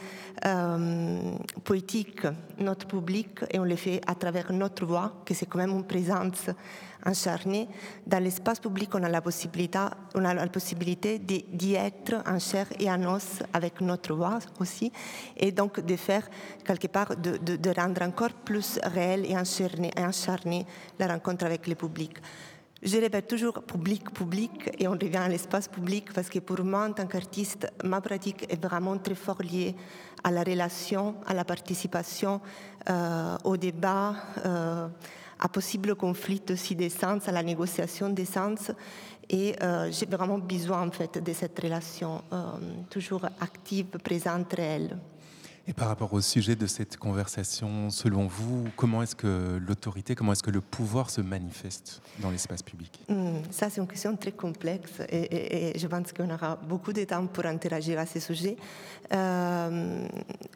euh, 0.46 1.20
poétique 1.62 2.26
notre 2.58 2.86
public 2.86 3.40
et 3.50 3.58
on 3.58 3.64
le 3.64 3.76
fait 3.76 4.00
à 4.06 4.14
travers 4.14 4.50
notre 4.50 4.86
voix, 4.86 5.12
que 5.26 5.34
c'est 5.34 5.44
quand 5.44 5.58
même 5.58 5.72
une 5.72 5.84
présence 5.84 6.48
encharnée. 7.04 7.68
Dans 8.06 8.24
l'espace 8.24 8.60
public, 8.60 8.94
on 8.94 9.02
a 9.02 9.10
la 9.10 9.20
possibilité, 9.20 9.78
on 10.14 10.22
d'y 11.20 11.74
être 11.74 12.22
en 12.26 12.38
chair 12.38 12.66
et 12.80 12.90
en 12.90 13.14
os 13.14 13.42
avec 13.52 13.82
notre 13.82 14.14
voix 14.14 14.38
aussi, 14.58 14.90
et 15.36 15.52
donc 15.52 15.80
de 15.80 15.96
faire 15.96 16.26
quelque 16.64 16.88
part, 16.88 17.14
de, 17.14 17.78
rendre 17.78 18.00
encore 18.00 18.32
plus 18.32 18.78
réel 18.84 19.26
et 19.26 19.36
encharné 19.36 20.64
la 20.98 21.08
rencontre 21.08 21.44
avec 21.44 21.66
le 21.66 21.74
public. 21.74 22.16
Je 22.84 22.98
répète 22.98 23.28
toujours 23.28 23.62
public, 23.62 24.12
public, 24.12 24.70
et 24.76 24.88
on 24.88 24.92
revient 24.92 25.18
à 25.18 25.28
l'espace 25.28 25.68
public 25.68 26.12
parce 26.12 26.28
que 26.28 26.40
pour 26.40 26.64
moi, 26.64 26.88
en 26.88 26.92
tant 26.92 27.06
qu'artiste, 27.06 27.72
ma 27.84 28.00
pratique 28.00 28.44
est 28.52 28.60
vraiment 28.60 28.98
très 28.98 29.14
fort 29.14 29.40
liée 29.40 29.76
à 30.24 30.32
la 30.32 30.42
relation, 30.42 31.14
à 31.24 31.32
la 31.32 31.44
participation, 31.44 32.40
euh, 32.90 33.36
au 33.44 33.56
débat, 33.56 34.16
euh, 34.44 34.88
à 35.38 35.48
possible 35.48 35.94
conflit 35.94 36.42
aussi 36.50 36.74
des 36.74 36.88
sens, 36.88 37.28
à 37.28 37.32
la 37.32 37.44
négociation 37.44 38.08
des 38.08 38.24
sens. 38.24 38.72
Et 39.30 39.54
euh, 39.62 39.88
j'ai 39.92 40.06
vraiment 40.06 40.38
besoin 40.38 40.84
en 40.84 40.90
fait 40.90 41.22
de 41.22 41.32
cette 41.32 41.58
relation 41.60 42.20
toujours 42.90 43.26
active, 43.40 43.86
présente, 44.02 44.52
réelle. 44.54 44.98
Et 45.68 45.72
par 45.72 45.86
rapport 45.86 46.12
au 46.12 46.20
sujet 46.20 46.56
de 46.56 46.66
cette 46.66 46.96
conversation, 46.96 47.88
selon 47.88 48.26
vous, 48.26 48.64
comment 48.76 49.02
est-ce 49.02 49.14
que 49.14 49.60
l'autorité, 49.64 50.16
comment 50.16 50.32
est-ce 50.32 50.42
que 50.42 50.50
le 50.50 50.60
pouvoir 50.60 51.08
se 51.08 51.20
manifeste 51.20 52.02
dans 52.18 52.30
l'espace 52.30 52.62
public? 52.62 52.98
Mm, 53.08 53.42
Ça, 53.50 53.70
c'est 53.70 53.80
une 53.80 53.86
question 53.86 54.16
très 54.16 54.32
complexe 54.32 54.90
et 55.08 55.78
je 55.78 55.86
pense 55.86 56.12
qu'on 56.12 56.30
aura 56.30 56.56
beaucoup 56.56 56.92
de 56.92 57.04
temps 57.04 57.26
pour 57.28 57.46
interagir 57.46 57.98
à 58.00 58.06
ce 58.06 58.18
sujet. 58.18 58.56
Euh, 59.12 60.06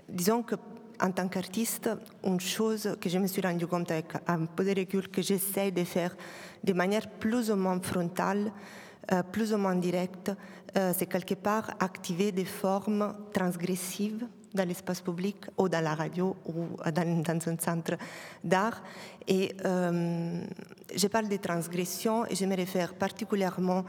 disons 0.08 0.42
que 0.42 0.56
en 1.00 1.10
tant 1.12 1.28
qu'artiste, 1.28 1.90
une 2.24 2.40
chose 2.40 2.96
que 3.00 3.08
je 3.08 3.18
me 3.18 3.26
suis 3.26 3.42
rendu 3.42 3.66
compte 3.66 3.90
avec 3.90 4.06
un 4.26 4.46
peu 4.46 4.64
de 4.64 4.80
recul, 4.80 5.08
que 5.08 5.22
j'essaie 5.22 5.70
de 5.70 5.84
faire 5.84 6.16
de 6.64 6.72
manière 6.72 7.08
plus 7.08 7.50
ou 7.50 7.56
moins 7.56 7.80
frontale, 7.80 8.50
euh, 9.12 9.22
plus 9.22 9.52
ou 9.52 9.58
moins 9.58 9.76
directe, 9.76 10.32
euh, 10.76 10.92
c'est 10.96 11.06
quelque 11.06 11.34
part 11.34 11.70
activer 11.78 12.32
des 12.32 12.44
formes 12.44 13.14
transgressives 13.32 14.26
dans 14.56 14.66
l'espace 14.66 15.00
public 15.00 15.36
ou 15.56 15.68
dans 15.68 15.82
la 15.82 15.94
radio 15.94 16.34
ou 16.46 16.66
dans, 16.90 17.28
un 17.30 17.58
centre 17.58 17.96
d'art. 18.42 18.82
Et 19.28 19.54
euh, 19.64 20.42
je 20.94 21.06
parle 21.06 21.28
de 21.28 21.36
transgression 21.36 22.26
et 22.26 22.34
je 22.34 22.44
me 22.44 22.56
réfère 22.56 22.94
particulièrement 22.94 23.84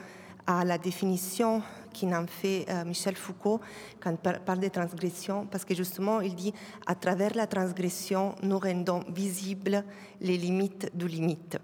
à 0.45 0.63
la 0.63 0.77
définition 0.77 1.62
qu'en 2.00 2.25
fait 2.27 2.65
euh, 2.69 2.86
Michel 2.86 3.15
Foucault 3.15 3.59
quand 4.00 4.12
il 4.12 4.17
parle 4.17 4.59
de 4.59 4.69
transgression, 4.69 5.45
parce 5.45 5.65
que 5.65 5.75
justement, 5.75 6.21
il 6.21 6.36
dit 6.36 6.53
à 6.86 6.95
travers 6.95 7.36
la 7.36 7.47
transgression, 7.47 8.36
nous 8.43 8.59
rendons 8.59 9.03
visibles 9.09 9.83
les 10.21 10.38
limites 10.38 10.89
du 10.93 11.07
limite. 11.07 11.57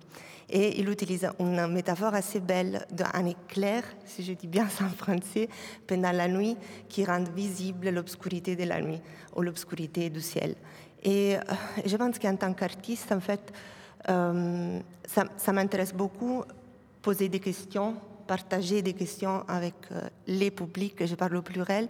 Et 0.56 0.80
il 0.80 0.88
utilise 0.88 1.28
une 1.40 1.66
métaphore 1.66 2.14
assez 2.14 2.40
belle 2.40 2.86
d'un 2.92 3.26
éclair, 3.26 3.84
si 4.06 4.24
je 4.24 4.34
dis 4.34 4.46
bien 4.46 4.70
ça 4.70 4.86
en 4.86 4.90
français, 4.90 5.50
pendant 5.88 6.12
la 6.12 6.28
nuit, 6.28 6.56
qui 6.88 7.04
rend 7.04 7.24
visible 7.24 7.90
l'obscurité 7.90 8.56
de 8.56 8.64
la 8.64 8.80
nuit 8.80 9.02
ou 9.36 9.42
l'obscurité 9.42 10.12
du 10.12 10.22
ciel. 10.22 10.56
Et 11.02 11.36
euh, 11.36 11.40
je 11.84 11.98
pense 11.98 12.20
qu'en 12.20 12.36
tant 12.36 12.54
qu'artiste, 12.54 13.12
en 13.12 13.20
fait, 13.20 13.52
euh, 14.10 14.80
ça, 15.08 15.26
ça 15.38 15.52
m'intéresse 15.52 15.92
beaucoup 15.92 16.44
poser 17.02 17.30
des 17.30 17.40
questions, 17.40 17.96
partager 18.28 18.84
des 18.84 18.94
questions 18.94 19.44
avec 19.48 19.74
euh, 19.92 20.02
les 20.28 20.52
publics, 20.52 21.04
je 21.04 21.16
parle 21.16 21.36
au 21.36 21.42
pluriel, 21.42 21.90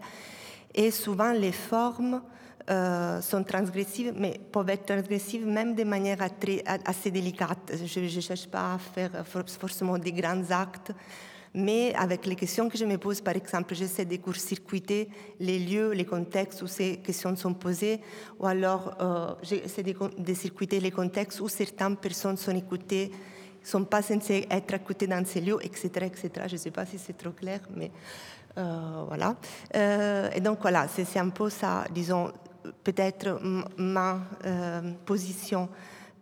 et 0.74 0.89
souvent 0.89 1.34
les 1.34 1.51
formes 1.51 2.22
euh, 2.70 3.22
sont 3.22 3.43
transgressives, 3.43 4.13
mais 4.15 4.39
peuvent 4.51 4.70
être 4.70 4.86
transgressives 4.86 5.46
même 5.46 5.75
de 5.75 5.84
manière 5.84 6.20
assez 6.86 7.12
délicate. 7.12 7.74
Je 7.86 8.00
ne 8.00 8.22
cherche 8.22 8.48
pas 8.48 8.75
à 8.75 8.77
faire 8.77 9.25
forcément 9.25 9.98
des 9.98 10.13
grands 10.13 10.50
actes, 10.50 10.93
mais 11.53 11.93
avec 11.96 12.25
les 12.25 12.36
questions 12.36 12.70
que 12.70 12.77
je 12.77 12.86
me 12.86 12.98
pose, 12.98 13.22
par 13.22 13.36
exemple, 13.36 13.75
j'essaie 13.75 14.05
de 14.05 14.17
court-circuiter 14.17 15.10
les 15.39 15.60
lieux, 15.60 15.91
les 15.91 16.05
contextes 16.05 16.61
où 16.61 16.68
ces 16.68 16.98
questions 16.98 17.35
sont 17.35 17.53
posées, 17.53 18.00
ou 18.40 18.48
alors 18.48 18.96
euh, 19.00 19.33
j'essaie 19.44 19.83
de, 19.83 19.94
de 20.18 20.33
circuiter 20.33 20.79
les 20.79 20.92
contextes 20.92 21.42
où 21.42 21.48
certaines 21.48 21.98
personnes 21.98 22.38
sont 22.38 22.55
écoutées 22.55 23.11
sont 23.64 23.85
pas 23.85 24.01
censés 24.01 24.46
être 24.50 24.74
écoutés 24.74 25.07
dans 25.07 25.25
ces 25.25 25.42
lieux, 25.42 25.57
etc., 25.61 25.90
etc. 26.05 26.29
Je 26.48 26.53
ne 26.53 26.57
sais 26.57 26.72
pas 26.72 26.85
si 26.85 27.00
c'est 27.00 27.18
trop 27.18 27.31
clair, 27.31 27.61
mais 27.75 27.92
euh, 28.57 29.03
voilà. 29.07 29.35
Euh, 29.75 30.29
et 30.35 30.42
donc 30.42 30.59
voilà, 30.61 30.88
c'est 30.88 31.18
un 31.20 31.29
peu 31.29 31.50
ça, 31.50 31.85
disons, 31.92 32.31
peut-être 32.84 33.40
ma 33.78 34.20
euh, 34.46 34.94
position 35.06 35.70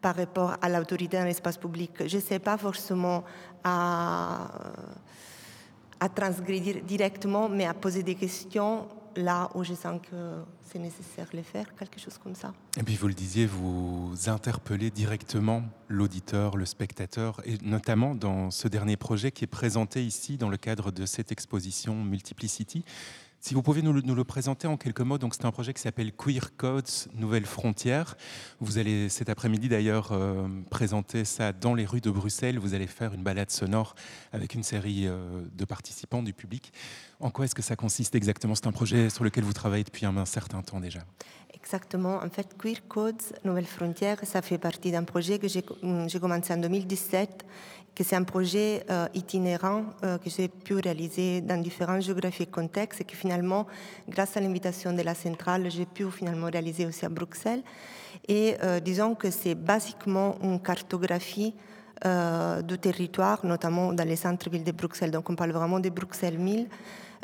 par 0.01 0.15
rapport 0.15 0.55
à 0.61 0.69
l'autorité 0.69 1.17
dans 1.17 1.25
l'espace 1.25 1.57
public. 1.57 1.91
Je 2.07 2.17
ne 2.17 2.21
sais 2.21 2.39
pas 2.39 2.57
forcément 2.57 3.23
à, 3.63 4.47
à 5.99 6.09
directement, 6.09 7.49
mais 7.49 7.65
à 7.65 7.73
poser 7.73 8.01
des 8.01 8.15
questions 8.15 8.87
là 9.15 9.49
où 9.55 9.63
je 9.63 9.73
sens 9.73 9.99
que 10.09 10.43
c'est 10.63 10.79
nécessaire 10.79 11.27
de 11.31 11.37
le 11.37 11.43
faire, 11.43 11.65
quelque 11.75 11.99
chose 11.99 12.17
comme 12.17 12.35
ça. 12.35 12.53
Et 12.77 12.83
puis 12.83 12.95
vous 12.95 13.07
le 13.07 13.13
disiez, 13.13 13.45
vous 13.45 14.13
interpellez 14.27 14.89
directement 14.89 15.63
l'auditeur, 15.87 16.55
le 16.55 16.65
spectateur, 16.65 17.41
et 17.45 17.57
notamment 17.61 18.15
dans 18.15 18.51
ce 18.51 18.67
dernier 18.67 18.97
projet 18.97 19.31
qui 19.31 19.43
est 19.43 19.47
présenté 19.47 20.03
ici 20.03 20.37
dans 20.37 20.49
le 20.49 20.57
cadre 20.57 20.91
de 20.91 21.05
cette 21.05 21.31
exposition 21.31 21.95
Multiplicity. 21.95 22.85
Si 23.43 23.55
vous 23.55 23.63
pouvez 23.63 23.81
nous 23.81 23.91
le, 23.91 24.23
présenter 24.23 24.67
en 24.67 24.77
quelques 24.77 25.01
mots, 25.01 25.17
c'est 25.31 25.45
un 25.45 25.51
projet 25.51 25.73
qui 25.73 25.81
s'appelle 25.81 26.11
Queer 26.13 26.55
Codes 26.57 26.91
Nouvelles 27.15 27.47
Frontières. 27.47 28.15
Vous 28.59 28.77
allez 28.77 29.09
cet 29.09 29.29
après-midi 29.29 29.67
d'ailleurs 29.67 30.11
euh, 30.11 30.47
présenter 30.69 31.25
ça 31.25 31.51
dans 31.51 31.73
les 31.73 31.87
rues 31.87 32.01
de 32.01 32.11
Bruxelles. 32.11 32.59
Vous 32.59 32.75
allez 32.75 32.85
faire 32.85 33.15
une 33.15 33.23
balade 33.23 33.49
sonore 33.49 33.95
avec 34.31 34.53
une 34.53 34.61
série 34.61 35.07
euh, 35.07 35.41
de 35.57 35.65
participants 35.65 36.21
du 36.21 36.33
public. 36.33 36.71
En 37.19 37.31
quoi 37.31 37.45
est-ce 37.45 37.55
que 37.55 37.63
ça 37.63 37.75
consiste 37.75 38.13
exactement? 38.13 38.53
C'est 38.53 38.67
un 38.67 38.71
projet 38.71 39.09
sur 39.09 39.23
lequel 39.23 39.43
vous 39.43 39.53
travaillez 39.53 39.85
depuis 39.85 40.05
un, 40.05 40.15
un 40.17 40.25
certain 40.25 40.61
temps 40.61 40.79
déjà. 40.79 40.99
Exactement. 41.51 42.17
En 42.17 42.29
fait, 42.29 42.55
Queer 42.59 42.87
Codes 42.87 43.23
Nouvelles 43.43 43.65
Frontières, 43.65 44.19
ça 44.23 44.43
fait 44.43 44.59
partie 44.59 44.91
d'un 44.91 45.03
projet 45.03 45.39
que 45.39 45.47
j'ai 45.47 45.63
commencé 46.19 46.53
en 46.53 46.57
2017 46.57 47.45
que 47.95 48.03
c'est 48.03 48.15
un 48.15 48.23
projet 48.23 48.83
euh, 48.89 49.07
itinérant 49.13 49.83
euh, 50.03 50.17
que 50.17 50.29
j'ai 50.29 50.47
pu 50.47 50.75
réaliser 50.75 51.41
dans 51.41 51.61
différentes 51.61 52.01
géographies 52.01 52.43
et 52.43 52.47
contextes 52.47 53.01
et 53.01 53.03
que 53.03 53.15
finalement, 53.15 53.67
grâce 54.07 54.37
à 54.37 54.39
l'invitation 54.39 54.93
de 54.93 55.01
la 55.01 55.13
centrale, 55.13 55.69
j'ai 55.69 55.85
pu 55.85 56.09
finalement 56.09 56.47
réaliser 56.51 56.85
aussi 56.85 57.05
à 57.05 57.09
Bruxelles. 57.09 57.63
Et 58.27 58.55
euh, 58.63 58.79
disons 58.79 59.15
que 59.15 59.29
c'est 59.29 59.55
basiquement 59.55 60.37
une 60.41 60.59
cartographie 60.59 61.53
du 62.63 62.79
territoire, 62.79 63.45
notamment 63.45 63.93
dans 63.93 64.07
les 64.07 64.15
centres-villes 64.15 64.63
de 64.63 64.71
Bruxelles. 64.71 65.11
Donc 65.11 65.29
on 65.29 65.35
parle 65.35 65.51
vraiment 65.51 65.79
de 65.79 65.89
Bruxelles 65.89 66.39
1000. 66.39 66.67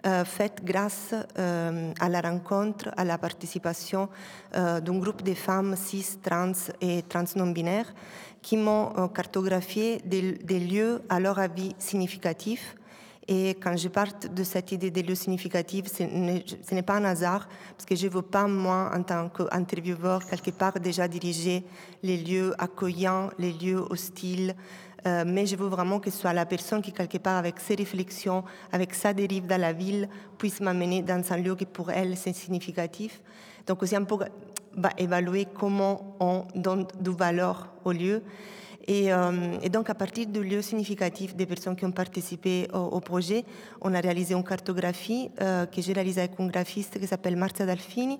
Euh, 0.05 0.23
faite 0.23 0.61
grâce 0.63 1.15
à 1.35 2.09
la 2.09 2.21
rencontre, 2.21 2.91
à 2.95 3.03
la 3.03 3.17
participation 3.17 4.07
d'un 4.53 4.99
groupe 4.99 5.23
de 5.23 5.33
femmes 5.33 5.75
cis, 5.75 6.19
trans 6.21 6.51
et 6.79 7.01
trans 7.09 7.23
non-binaires 7.35 7.91
qui 8.47 8.55
m'ont 8.55 9.09
cartographié 9.09 10.01
des, 10.05 10.59
lieux 10.61 11.01
à 11.09 11.19
leur 11.19 11.37
avis 11.37 11.75
significatifs. 11.79 12.77
Et 13.27 13.49
quand 13.61 13.75
je 13.75 13.89
parle 13.89 14.11
de 14.33 14.41
cette 14.45 14.71
idée 14.71 14.89
des 14.89 15.03
lieux 15.03 15.15
significatifs, 15.15 15.87
ce 15.87 16.73
n'est 16.73 16.81
pas 16.81 16.95
un 16.95 17.03
hasard, 17.03 17.49
parce 17.71 17.85
que 17.85 17.93
je 17.93 18.07
ne 18.07 18.11
veux 18.13 18.21
pas, 18.21 18.47
moi, 18.47 18.89
en 18.95 19.03
tant 19.03 19.27
qu'intervieweur, 19.27 20.25
quelque 20.25 20.51
part 20.51 20.79
déjà 20.79 21.09
diriger 21.09 21.65
les 22.03 22.15
lieux 22.15 22.53
accueillants, 22.57 23.31
les 23.37 23.51
lieux 23.51 23.83
hostiles, 23.89 24.55
euh, 25.05 25.25
mais 25.27 25.45
je 25.45 25.57
veux 25.57 25.67
vraiment 25.67 25.99
que 25.99 26.09
ce 26.09 26.17
soit 26.17 26.31
la 26.31 26.45
personne 26.45 26.81
qui, 26.81 26.93
quelque 26.93 27.17
part, 27.17 27.35
avec 27.35 27.59
ses 27.59 27.75
réflexions, 27.75 28.45
avec 28.71 28.93
sa 28.93 29.11
dérive 29.11 29.45
dans 29.45 29.59
la 29.59 29.73
ville, 29.73 30.07
puisse 30.37 30.61
m'amener 30.61 31.01
dans 31.01 31.21
un 31.33 31.37
lieu 31.37 31.53
qui, 31.57 31.65
pour 31.65 31.91
elle, 31.91 32.15
c'est 32.15 32.31
significatif. 32.31 33.21
Donc, 33.67 33.83
aussi 33.83 33.97
un 33.97 34.05
peu 34.05 34.15
bah, 34.77 34.91
évaluer 34.97 35.47
comment 35.51 36.15
on 36.19 36.45
donne 36.55 36.85
de 37.01 37.09
valeur 37.09 37.67
au 37.83 37.91
lieu. 37.91 38.21
Et, 38.87 39.11
euh, 39.11 39.57
et, 39.61 39.69
donc, 39.69 39.89
à 39.89 39.95
partir 39.95 40.27
de 40.27 40.39
lieux 40.39 40.61
significatifs 40.61 41.35
des 41.35 41.45
personnes 41.45 41.75
qui 41.75 41.83
ont 41.83 41.91
participé 41.91 42.69
au, 42.73 43.01
projet, 43.01 43.43
on 43.81 43.93
a 43.93 43.99
réalisé 43.99 44.33
une 44.33 44.45
cartographie 44.45 45.29
euh, 45.41 45.65
que 45.65 45.81
j'ai 45.81 45.91
réalisée 45.91 46.21
avec 46.21 46.39
un 46.39 46.47
graphiste 46.47 46.97
qui 46.97 47.05
s'appelle 47.05 47.35
Marzia 47.35 47.65
Dalfini, 47.65 48.17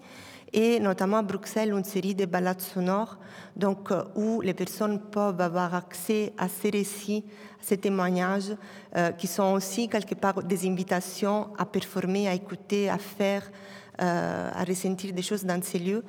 et 0.52 0.80
notamment 0.80 1.18
à 1.18 1.22
Bruxelles, 1.22 1.72
une 1.72 1.86
série 1.86 2.16
de 2.16 2.26
balades 2.26 2.60
sonores 2.60 3.18
donc, 3.56 3.92
euh, 3.92 4.04
où 4.16 4.42
les 4.42 4.54
personnes 4.54 5.00
peuvent 5.00 5.40
avoir 5.40 5.74
accès 5.74 6.34
à 6.38 6.50
ces 6.50 6.70
récits, 6.70 7.24
à 7.62 7.64
ces 7.64 7.78
témoignages, 7.78 8.56
qui 9.18 9.28
sont 9.28 9.54
aussi 9.54 9.88
quelque 9.88 10.16
part 10.16 10.44
des 10.44 10.68
invitations 10.68 11.50
à 11.58 11.66
performer, 11.66 12.28
à 12.28 12.34
écouter, 12.34 12.90
à 12.90 12.98
faire, 12.98 13.44
à 14.00 14.64
ressentir 14.64 15.14
des 15.14 15.22
choses 15.22 15.46
dans 15.46 15.62
ces 15.62 15.78
lieux. 15.78 16.04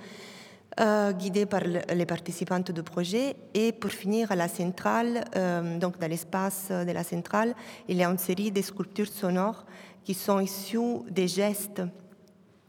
Euh, 0.80 1.12
guidée 1.12 1.46
par 1.46 1.62
les 1.62 2.06
participantes 2.06 2.70
du 2.70 2.82
projet. 2.82 3.36
Et 3.54 3.72
pour 3.72 3.90
finir, 3.90 4.32
à 4.32 4.36
la 4.36 4.48
centrale, 4.48 5.24
euh, 5.36 5.78
donc 5.78 5.98
dans 5.98 6.08
l'espace 6.08 6.70
de 6.70 6.92
la 6.92 7.04
centrale, 7.04 7.54
il 7.88 7.96
y 7.96 8.04
a 8.04 8.08
une 8.08 8.18
série 8.18 8.50
de 8.50 8.62
sculptures 8.62 9.08
sonores 9.08 9.66
qui 10.04 10.14
sont 10.14 10.40
issues 10.40 11.02
des 11.10 11.28
gestes 11.28 11.82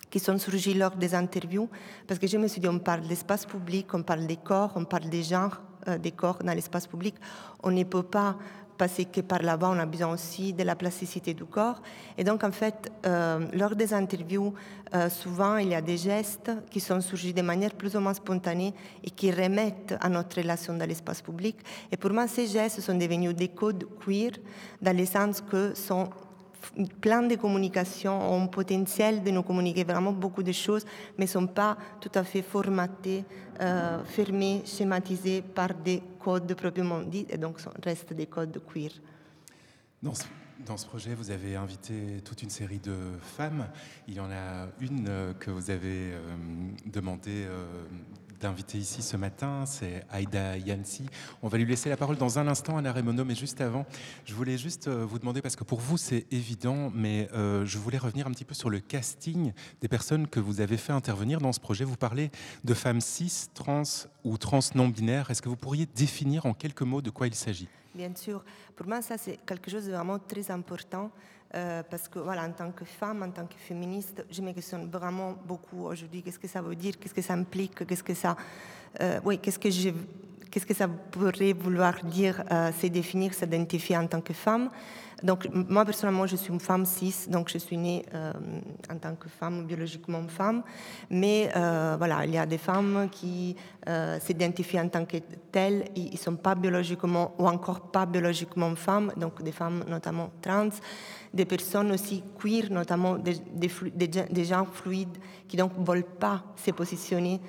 qui 0.09 0.19
sont 0.19 0.39
surgis 0.39 0.73
lors 0.73 0.95
des 0.95 1.13
interviews, 1.13 1.69
parce 2.07 2.19
que 2.19 2.25
je 2.25 2.37
me 2.37 2.47
suis 2.47 2.59
dit, 2.59 2.67
on 2.67 2.79
parle 2.79 3.07
d'espace 3.07 3.45
public, 3.45 3.93
on 3.93 4.01
parle 4.01 4.25
des 4.25 4.37
corps, 4.37 4.71
on 4.75 4.85
parle 4.85 5.07
des 5.07 5.21
genres 5.21 5.61
des 6.01 6.11
corps 6.11 6.39
dans 6.43 6.53
l'espace 6.53 6.87
public. 6.87 7.15
On 7.61 7.69
ne 7.69 7.83
peut 7.83 8.03
pas 8.03 8.35
parce 8.79 9.01
que 9.11 9.19
par 9.19 9.43
là-bas, 9.43 9.71
on 9.75 9.77
a 9.77 9.85
besoin 9.85 10.13
aussi 10.13 10.53
de 10.53 10.63
la 10.63 10.73
plasticité 10.73 11.33
du 11.33 11.43
corps. 11.43 11.81
Et 12.17 12.23
donc, 12.23 12.45
en 12.45 12.51
fait, 12.51 12.89
euh, 13.05 13.45
lors 13.51 13.75
des 13.75 13.93
interviews, 13.93 14.53
euh, 14.95 15.09
souvent, 15.09 15.57
il 15.57 15.67
y 15.67 15.75
a 15.75 15.81
des 15.81 15.97
gestes 15.97 16.49
qui 16.71 16.79
sont 16.79 17.01
surgis 17.01 17.33
de 17.33 17.41
manière 17.41 17.73
plus 17.73 17.97
ou 17.97 17.99
moins 17.99 18.13
spontanée 18.13 18.73
et 19.03 19.09
qui 19.09 19.31
remettent 19.31 19.95
à 19.99 20.07
notre 20.07 20.37
relation 20.37 20.73
dans 20.75 20.87
l'espace 20.87 21.21
public. 21.21 21.57
Et 21.91 21.97
pour 21.97 22.11
moi, 22.11 22.25
ces 22.29 22.47
gestes 22.47 22.79
sont 22.79 22.95
devenus 22.95 23.35
des 23.35 23.49
codes 23.49 23.83
queer, 23.99 24.31
dans 24.81 24.95
le 24.95 25.05
sens 25.05 25.41
que 25.41 25.75
sont 25.75 26.09
plein 27.01 27.23
de 27.23 27.35
communications 27.35 28.33
ont 28.33 28.43
un 28.43 28.47
potentiel 28.47 29.23
de 29.23 29.31
nous 29.31 29.43
communiquer 29.43 29.83
vraiment 29.83 30.11
beaucoup 30.11 30.43
de 30.43 30.51
choses, 30.51 30.85
mais 31.17 31.25
ne 31.25 31.29
sont 31.29 31.47
pas 31.47 31.77
tout 31.99 32.11
à 32.15 32.23
fait 32.23 32.41
formatés, 32.41 33.25
euh, 33.59 34.03
fermés, 34.05 34.61
schématisés 34.65 35.41
par 35.41 35.73
des 35.73 36.01
codes 36.29 36.53
proprement 36.53 37.01
dits, 37.01 37.25
et 37.29 37.37
donc 37.37 37.57
restent 37.83 38.13
des 38.13 38.27
codes 38.27 38.61
queer. 38.71 38.91
Dans 40.03 40.13
ce, 40.13 40.25
dans 40.65 40.77
ce, 40.77 40.85
projet, 40.85 41.15
vous 41.15 41.31
avez 41.31 41.55
invité 41.55 42.21
toute 42.23 42.43
une 42.43 42.51
série 42.51 42.79
de 42.79 42.95
femmes. 43.21 43.67
Il 44.07 44.13
y 44.13 44.19
en 44.19 44.29
a 44.31 44.67
une 44.79 45.07
euh, 45.09 45.33
que 45.33 45.49
vous 45.49 45.71
avez 45.71 46.13
euh, 46.13 46.19
demandé 46.85 47.45
euh, 47.47 47.65
d'inviter 48.39 48.77
ici 48.77 49.01
ce 49.01 49.17
matin, 49.17 49.65
c'est 49.65 50.03
Aïda 50.09 50.57
Yansi. 50.57 51.05
On 51.41 51.47
va 51.47 51.57
lui 51.57 51.65
laisser 51.65 51.89
la 51.89 51.97
parole 51.97 52.17
dans 52.17 52.39
un 52.39 52.47
instant, 52.47 52.77
Anna 52.77 52.91
Raimondo, 52.91 53.25
mais 53.25 53.35
juste 53.35 53.61
avant, 53.61 53.85
je 54.25 54.33
voulais 54.33 54.57
juste 54.57 54.87
euh, 54.87 55.05
vous 55.05 55.19
demander, 55.19 55.41
parce 55.41 55.55
que 55.55 55.63
pour 55.63 55.79
vous 55.79 55.97
c'est 55.97 56.25
évident, 56.31 56.91
mais 56.93 57.29
euh, 57.33 57.65
je 57.65 57.77
voulais 57.77 57.97
revenir 57.97 58.27
un 58.27 58.31
petit 58.31 58.45
peu 58.45 58.53
sur 58.53 58.69
le 58.69 58.79
casting 58.79 59.51
des 59.81 59.87
personnes 59.87 60.27
que 60.27 60.39
vous 60.39 60.61
avez 60.61 60.77
fait 60.77 60.93
intervenir 60.93 61.39
dans 61.39 61.53
ce 61.53 61.59
projet. 61.59 61.83
Vous 61.83 61.97
parlez 61.97 62.31
de 62.63 62.73
femmes 62.73 63.01
cis, 63.01 63.47
trans 63.53 63.83
ou 64.23 64.37
trans 64.37 64.59
non-binaires. 64.75 65.29
Est-ce 65.29 65.41
que 65.41 65.49
vous 65.49 65.55
pourriez 65.57 65.87
définir 65.95 66.45
en 66.45 66.53
quelques 66.53 66.81
mots 66.83 67.01
de 67.01 67.09
quoi 67.09 67.27
il 67.27 67.35
s'agit? 67.35 67.67
Bien 67.93 68.11
sûr. 68.15 68.43
Pour 68.75 68.87
moi, 68.87 69.01
ça 69.01 69.17
c'est 69.17 69.37
quelque 69.45 69.69
chose 69.69 69.85
de 69.85 69.91
vraiment 69.91 70.19
très 70.19 70.51
important. 70.51 71.11
Euh, 71.55 71.81
parce 71.89 72.07
que 72.07 72.19
voilà, 72.19 72.43
en 72.43 72.51
tant 72.51 72.71
que 72.71 72.85
femme, 72.85 73.23
en 73.23 73.31
tant 73.31 73.45
que 73.47 73.55
féministe, 73.57 74.23
je 74.29 74.41
me 74.41 74.51
questionne 74.51 74.87
vraiment 74.89 75.35
beaucoup 75.47 75.85
aujourd'hui. 75.85 76.21
Qu'est-ce 76.21 76.37
que 76.37 76.47
ça 76.47 76.61
veut 76.61 76.75
dire? 76.75 76.93
Qu'est-ce 76.99 77.13
que 77.13 77.23
ça 77.23 77.33
implique? 77.33 77.85
Qu'est-ce 77.87 78.03
que 78.03 78.13
ça, 78.13 78.35
euh, 79.01 79.19
oui, 79.25 79.39
qu'est-ce 79.39 79.57
que 79.57 79.71
je, 79.71 79.89
qu'est-ce 80.51 80.65
que 80.65 80.75
ça 80.75 80.87
pourrait 80.87 81.53
vouloir 81.53 82.03
dire 82.03 82.43
euh, 82.51 82.71
Se 82.79 82.85
définir, 82.87 83.33
s'identifier 83.33 83.97
en 83.97 84.05
tant 84.05 84.21
que 84.21 84.33
femme? 84.33 84.69
Donc, 85.23 85.47
moi, 85.51 85.85
personnellement, 85.85 86.27
je 86.27 86.35
suis 86.35 86.51
une 86.53 86.59
femme 86.59 86.85
cis, 86.85 87.27
donc 87.27 87.49
je 87.49 87.57
suis 87.57 87.77
née 87.77 88.05
euh, 88.13 88.31
en 88.91 88.97
tant 88.97 89.15
que 89.15 89.27
femme, 89.27 89.65
biologiquement 89.65 90.21
femme. 90.27 90.63
Mais 91.09 91.51
euh, 91.55 91.95
voilà, 91.97 92.25
il 92.25 92.31
y 92.31 92.37
a 92.37 92.45
des 92.45 92.57
femmes 92.57 93.09
qui 93.11 93.55
euh, 93.87 94.19
s'identifient 94.19 94.79
en 94.79 94.87
tant 94.87 95.05
que 95.05 95.17
telles, 95.51 95.85
ils 95.95 96.11
ne 96.11 96.17
sont 96.17 96.35
pas 96.35 96.55
biologiquement 96.55 97.33
ou 97.37 97.47
encore 97.47 97.91
pas 97.91 98.05
biologiquement 98.05 98.73
femmes, 98.75 99.11
donc 99.17 99.41
des 99.43 99.51
femmes 99.51 99.83
notamment 99.87 100.29
trans, 100.41 100.69
des 101.33 101.45
personnes 101.45 101.91
aussi 101.91 102.23
queer, 102.39 102.71
notamment 102.71 103.15
des, 103.15 103.35
des, 103.53 104.45
gens 104.45 104.65
fluides 104.65 105.17
qui 105.47 105.57
donc 105.57 105.77
ne 105.77 105.85
veulent 105.85 106.03
pas 106.03 106.43
se 106.55 106.71
positionner 106.71 107.39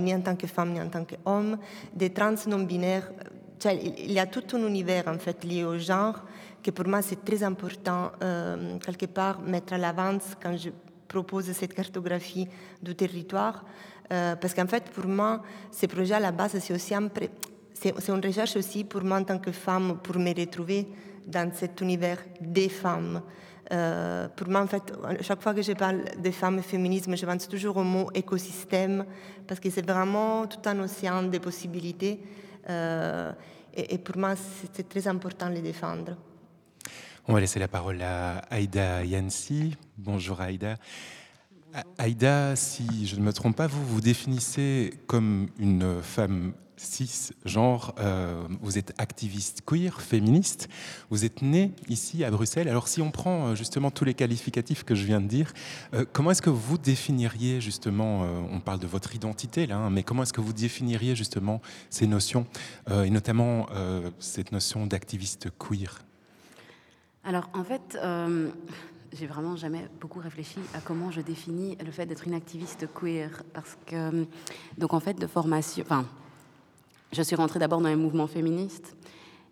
ni 0.00 0.12
en 0.12 0.20
tant 0.20 0.34
que 0.34 0.46
femme 0.48 0.72
ni 0.72 0.80
en 0.80 0.88
tant 0.88 1.04
qu'homme, 1.04 1.56
des 1.94 2.10
trans 2.10 2.34
non-binaires. 2.48 3.12
il 3.64 4.10
y 4.10 4.18
a 4.18 4.26
tout 4.26 4.56
un 4.56 4.66
univers 4.66 5.06
en 5.06 5.18
fait 5.18 5.44
lié 5.44 5.62
au 5.62 5.78
genre 5.78 6.24
que 6.62 6.70
pour 6.70 6.86
moi 6.86 7.02
c'est 7.02 7.24
très 7.24 7.42
important 7.42 8.12
euh, 8.22 8.78
quelque 8.78 9.06
part 9.06 9.40
mettre 9.40 9.72
à 9.72 9.78
l'avance 9.78 10.36
quand 10.40 10.56
je 10.56 10.70
propose 11.08 11.50
cette 11.52 11.74
cartographie 11.74 12.48
du 12.82 12.94
territoire, 12.94 13.64
euh, 14.12 14.36
parce 14.36 14.54
qu'en 14.54 14.66
fait 14.66 14.84
pour 14.90 15.06
moi 15.06 15.42
ce 15.70 15.86
projet 15.86 16.14
à 16.14 16.20
la 16.20 16.32
base 16.32 16.58
c'est 16.58 16.72
aussi 16.72 16.94
un 16.94 17.08
une 18.08 18.24
recherche 18.24 18.56
aussi 18.56 18.84
pour 18.84 19.02
moi 19.02 19.18
en 19.18 19.24
tant 19.24 19.38
que 19.38 19.50
femme 19.50 19.98
pour 20.02 20.16
me 20.16 20.32
retrouver 20.38 20.86
dans 21.26 21.52
cet 21.52 21.80
univers 21.80 22.18
des 22.40 22.68
femmes. 22.68 23.22
Euh, 23.72 24.28
pour 24.28 24.48
moi, 24.48 24.60
en 24.60 24.66
fait, 24.66 24.92
chaque 25.20 25.40
fois 25.40 25.54
que 25.54 25.62
je 25.62 25.72
parle 25.72 26.04
de 26.20 26.30
femmes 26.30 26.58
et 26.58 26.62
féminisme, 26.62 27.16
je 27.16 27.24
pense 27.24 27.48
toujours 27.48 27.76
au 27.78 27.84
mot 27.84 28.10
écosystème, 28.14 29.06
parce 29.46 29.60
que 29.60 29.70
c'est 29.70 29.88
vraiment 29.88 30.46
tout 30.46 30.68
un 30.68 30.78
océan 30.80 31.22
de 31.22 31.38
possibilités. 31.38 32.20
Euh, 32.68 33.32
et, 33.74 33.94
et, 33.94 33.98
pour 33.98 34.18
moi, 34.18 34.34
c'est 34.72 34.88
très 34.88 35.08
important 35.08 35.48
de 35.48 35.54
les 35.54 35.62
défendre. 35.62 36.16
On 37.26 37.32
va 37.32 37.40
laisser 37.40 37.60
la 37.60 37.68
parole 37.68 38.02
à 38.02 38.38
Aïda 38.50 39.04
Yansi. 39.04 39.76
Bonjour 39.96 40.40
Aïda. 40.40 40.76
Aïda, 41.98 42.54
si 42.56 43.06
je 43.06 43.16
ne 43.16 43.22
me 43.22 43.32
trompe 43.32 43.56
pas, 43.56 43.66
vous 43.66 43.84
vous 43.86 44.00
définissez 44.00 44.94
comme 45.06 45.48
une 45.58 46.02
femme 46.02 46.52
cisgenre, 46.76 47.94
euh, 47.98 48.42
vous 48.60 48.78
êtes 48.78 48.92
activiste 48.98 49.62
queer, 49.64 50.00
féministe, 50.00 50.68
vous 51.10 51.24
êtes 51.24 51.42
née 51.42 51.72
ici 51.88 52.24
à 52.24 52.30
Bruxelles. 52.30 52.68
Alors 52.68 52.88
si 52.88 53.00
on 53.00 53.10
prend 53.10 53.48
euh, 53.48 53.54
justement 53.54 53.90
tous 53.90 54.04
les 54.04 54.14
qualificatifs 54.14 54.84
que 54.84 54.94
je 54.94 55.04
viens 55.04 55.20
de 55.20 55.26
dire, 55.26 55.52
euh, 55.94 56.04
comment 56.12 56.32
est-ce 56.32 56.42
que 56.42 56.50
vous 56.50 56.78
définiriez 56.78 57.60
justement, 57.60 58.26
on 58.50 58.60
parle 58.60 58.80
de 58.80 58.86
votre 58.86 59.14
identité 59.14 59.66
là, 59.66 59.76
hein, 59.76 59.90
mais 59.90 60.02
comment 60.02 60.22
est-ce 60.22 60.32
que 60.32 60.40
vous 60.40 60.52
définiriez 60.52 61.14
justement 61.16 61.60
ces 61.90 62.06
notions, 62.06 62.46
et 62.90 63.10
notamment 63.10 63.66
cette 64.18 64.52
notion 64.52 64.86
d'activiste 64.86 65.48
queer? 65.58 66.02
Alors 67.24 67.48
en 67.54 67.64
fait, 67.64 67.96
j'ai 69.12 69.26
vraiment 69.26 69.56
jamais 69.56 69.88
beaucoup 70.00 70.20
réfléchi 70.20 70.58
à 70.74 70.80
comment 70.80 71.10
je 71.10 71.20
définis 71.20 71.76
le 71.84 71.90
fait 71.90 72.06
d'être 72.06 72.26
une 72.26 72.34
activiste 72.34 72.86
queer. 72.94 73.42
Parce 73.52 73.76
que, 73.86 74.26
donc 74.78 74.94
en 74.94 75.00
fait, 75.00 75.14
de 75.14 75.26
formation, 75.26 75.84
enfin, 75.84 76.06
je 77.12 77.22
suis 77.22 77.36
rentrée 77.36 77.58
d'abord 77.58 77.80
dans 77.80 77.88
un 77.88 77.96
mouvement 77.96 78.26
féministe, 78.26 78.96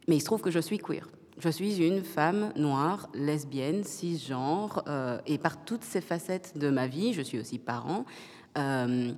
mais 0.08 0.16
il 0.16 0.20
se 0.20 0.24
trouve 0.24 0.40
que 0.40 0.50
je 0.50 0.60
suis 0.60 0.78
queer. 0.78 1.06
Je 1.38 1.48
suis 1.48 1.76
une 1.78 2.02
femme 2.02 2.52
noire, 2.56 3.08
lesbienne, 3.14 3.84
cisgenre, 3.84 4.82
euh, 4.88 5.18
et 5.26 5.38
par 5.38 5.64
toutes 5.64 5.84
ces 5.84 6.00
facettes 6.00 6.58
de 6.58 6.68
ma 6.68 6.86
vie, 6.86 7.12
je 7.12 7.22
suis 7.22 7.38
aussi 7.38 7.58
parent. 7.58 8.04
Euh, 8.58 9.12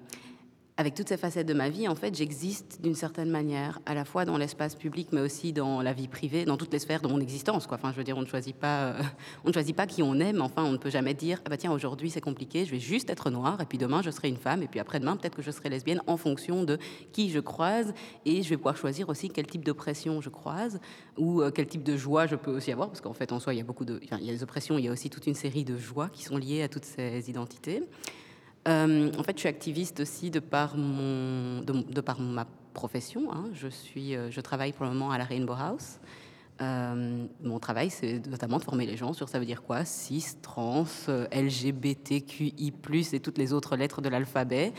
avec 0.83 0.95
toutes 0.95 1.09
ces 1.09 1.17
facettes 1.17 1.47
de 1.47 1.55
ma 1.55 1.69
vie, 1.69 1.87
en 1.87 1.95
fait, 1.95 2.13
j'existe 2.13 2.81
d'une 2.83 2.97
certaine 2.97 3.31
manière, 3.31 3.79
à 3.87 3.95
la 3.95 4.05
fois 4.05 4.25
dans 4.25 4.37
l'espace 4.37 4.75
public, 4.75 5.11
mais 5.13 5.21
aussi 5.21 5.53
dans 5.53 5.81
la 5.81 5.93
vie 5.93 6.09
privée, 6.09 6.45
dans 6.45 6.57
toutes 6.57 6.73
les 6.73 6.81
sphères 6.81 7.01
de 7.01 7.07
mon 7.07 7.21
existence. 7.21 7.69
Quoi. 7.69 7.77
Enfin, 7.77 7.93
je 7.93 7.97
veux 7.99 8.03
dire, 8.03 8.19
on 8.19 8.23
ne 8.23 8.27
choisit 8.27 8.57
pas, 8.57 8.87
euh, 8.87 9.03
on 9.45 9.49
ne 9.49 9.53
choisit 9.53 9.77
pas 9.77 9.87
qui 9.87 10.03
on 10.03 10.15
mais 10.15 10.41
enfin, 10.41 10.65
on 10.65 10.73
ne 10.73 10.77
peut 10.79 10.91
jamais 10.91 11.15
dire, 11.15 11.41
ah 11.45 11.51
bah 11.51 11.57
tiens, 11.57 11.71
aujourd'hui 11.71 12.11
c'est 12.11 12.21
compliqué, 12.21 12.65
je 12.65 12.73
vais 12.73 12.81
juste 12.81 13.11
être 13.11 13.31
noire, 13.31 13.61
et 13.61 13.65
puis 13.65 13.79
demain 13.79 14.03
je 14.03 14.11
serai 14.11 14.29
une 14.29 14.37
femme, 14.37 14.63
et 14.65 14.67
puis 14.67 14.81
après-demain 14.81 15.17
peut-être 15.17 15.37
que 15.37 15.43
je 15.43 15.53
serai 15.53 15.69
lesbienne, 15.69 16.03
en 16.09 16.17
fonction 16.17 16.65
de 16.65 16.79
qui 17.13 17.31
je 17.31 17.39
croise, 17.39 17.95
et 18.27 18.43
je 18.43 18.49
vais 18.49 18.57
pouvoir 18.57 18.77
choisir 18.77 19.09
aussi 19.09 19.31
quel 19.31 19.47
type 19.47 19.65
d'oppression 19.65 20.21
je 20.21 20.31
croise, 20.31 20.81
ou 21.17 21.43
euh, 21.43 21.53
quel 21.53 21.69
type 21.69 21.85
de 21.85 21.97
joie 21.97 22.27
je 22.27 22.35
peux 22.35 22.51
aussi 22.51 22.73
avoir, 22.73 22.89
parce 22.89 23.01
qu'en 23.01 23.15
fait, 23.15 23.31
en 23.31 23.39
soi, 23.39 23.55
il 23.55 23.59
y 23.59 23.61
a 23.61 23.65
beaucoup 23.65 23.85
de, 23.85 24.01
il 24.03 24.27
y 24.27 24.37
a 24.37 24.43
oppressions, 24.43 24.79
il 24.79 24.85
y 24.85 24.89
a 24.89 24.93
aussi 24.93 25.11
toute 25.11 25.29
une 25.29 25.35
série 25.35 25.65
de 25.65 25.77
joies 25.77 26.09
qui 26.09 26.25
sont 26.25 26.37
liées 26.37 26.63
à 26.63 26.69
toutes 26.69 26.85
ces 26.85 27.31
identités. 27.31 27.85
Euh, 28.69 29.11
en 29.19 29.23
fait, 29.23 29.37
je 29.37 29.41
suis 29.41 29.49
activiste 29.49 30.01
aussi 30.01 30.31
de 30.31 30.39
par, 30.39 30.77
mon, 30.77 31.63
de, 31.63 32.01
par 32.01 32.21
ma 32.21 32.47
profession. 32.75 33.33
Hein. 33.33 33.47
Je, 33.53 33.69
suis, 33.69 34.15
euh, 34.15 34.31
je 34.31 34.41
travaille 34.41 34.73
pour 34.73 34.85
le 34.85 34.93
moment 34.93 35.11
à 35.11 35.19
la 35.19 35.25
Rainbow 35.25 35.55
House. 35.55 35.99
Euh, 36.61 37.27
mon 37.43 37.59
travail, 37.59 37.91
c'est 37.91 38.25
notamment 38.29 38.59
de 38.59 38.63
former 38.63 38.87
les 38.87 38.97
gens 38.97 39.15
sur 39.15 39.29
ça 39.29 39.41
veut 39.41 39.47
dire 39.47 39.63
quoi? 39.63 39.85
Cis, 39.85 40.37
trans, 40.43 40.85
LGBTQI+, 41.33 42.73
et 43.13 43.21
toutes 43.21 43.39
les 43.39 43.53
autres 43.53 43.75
lettres 43.75 44.01
de 44.01 44.09
l'alphabet, 44.09 44.73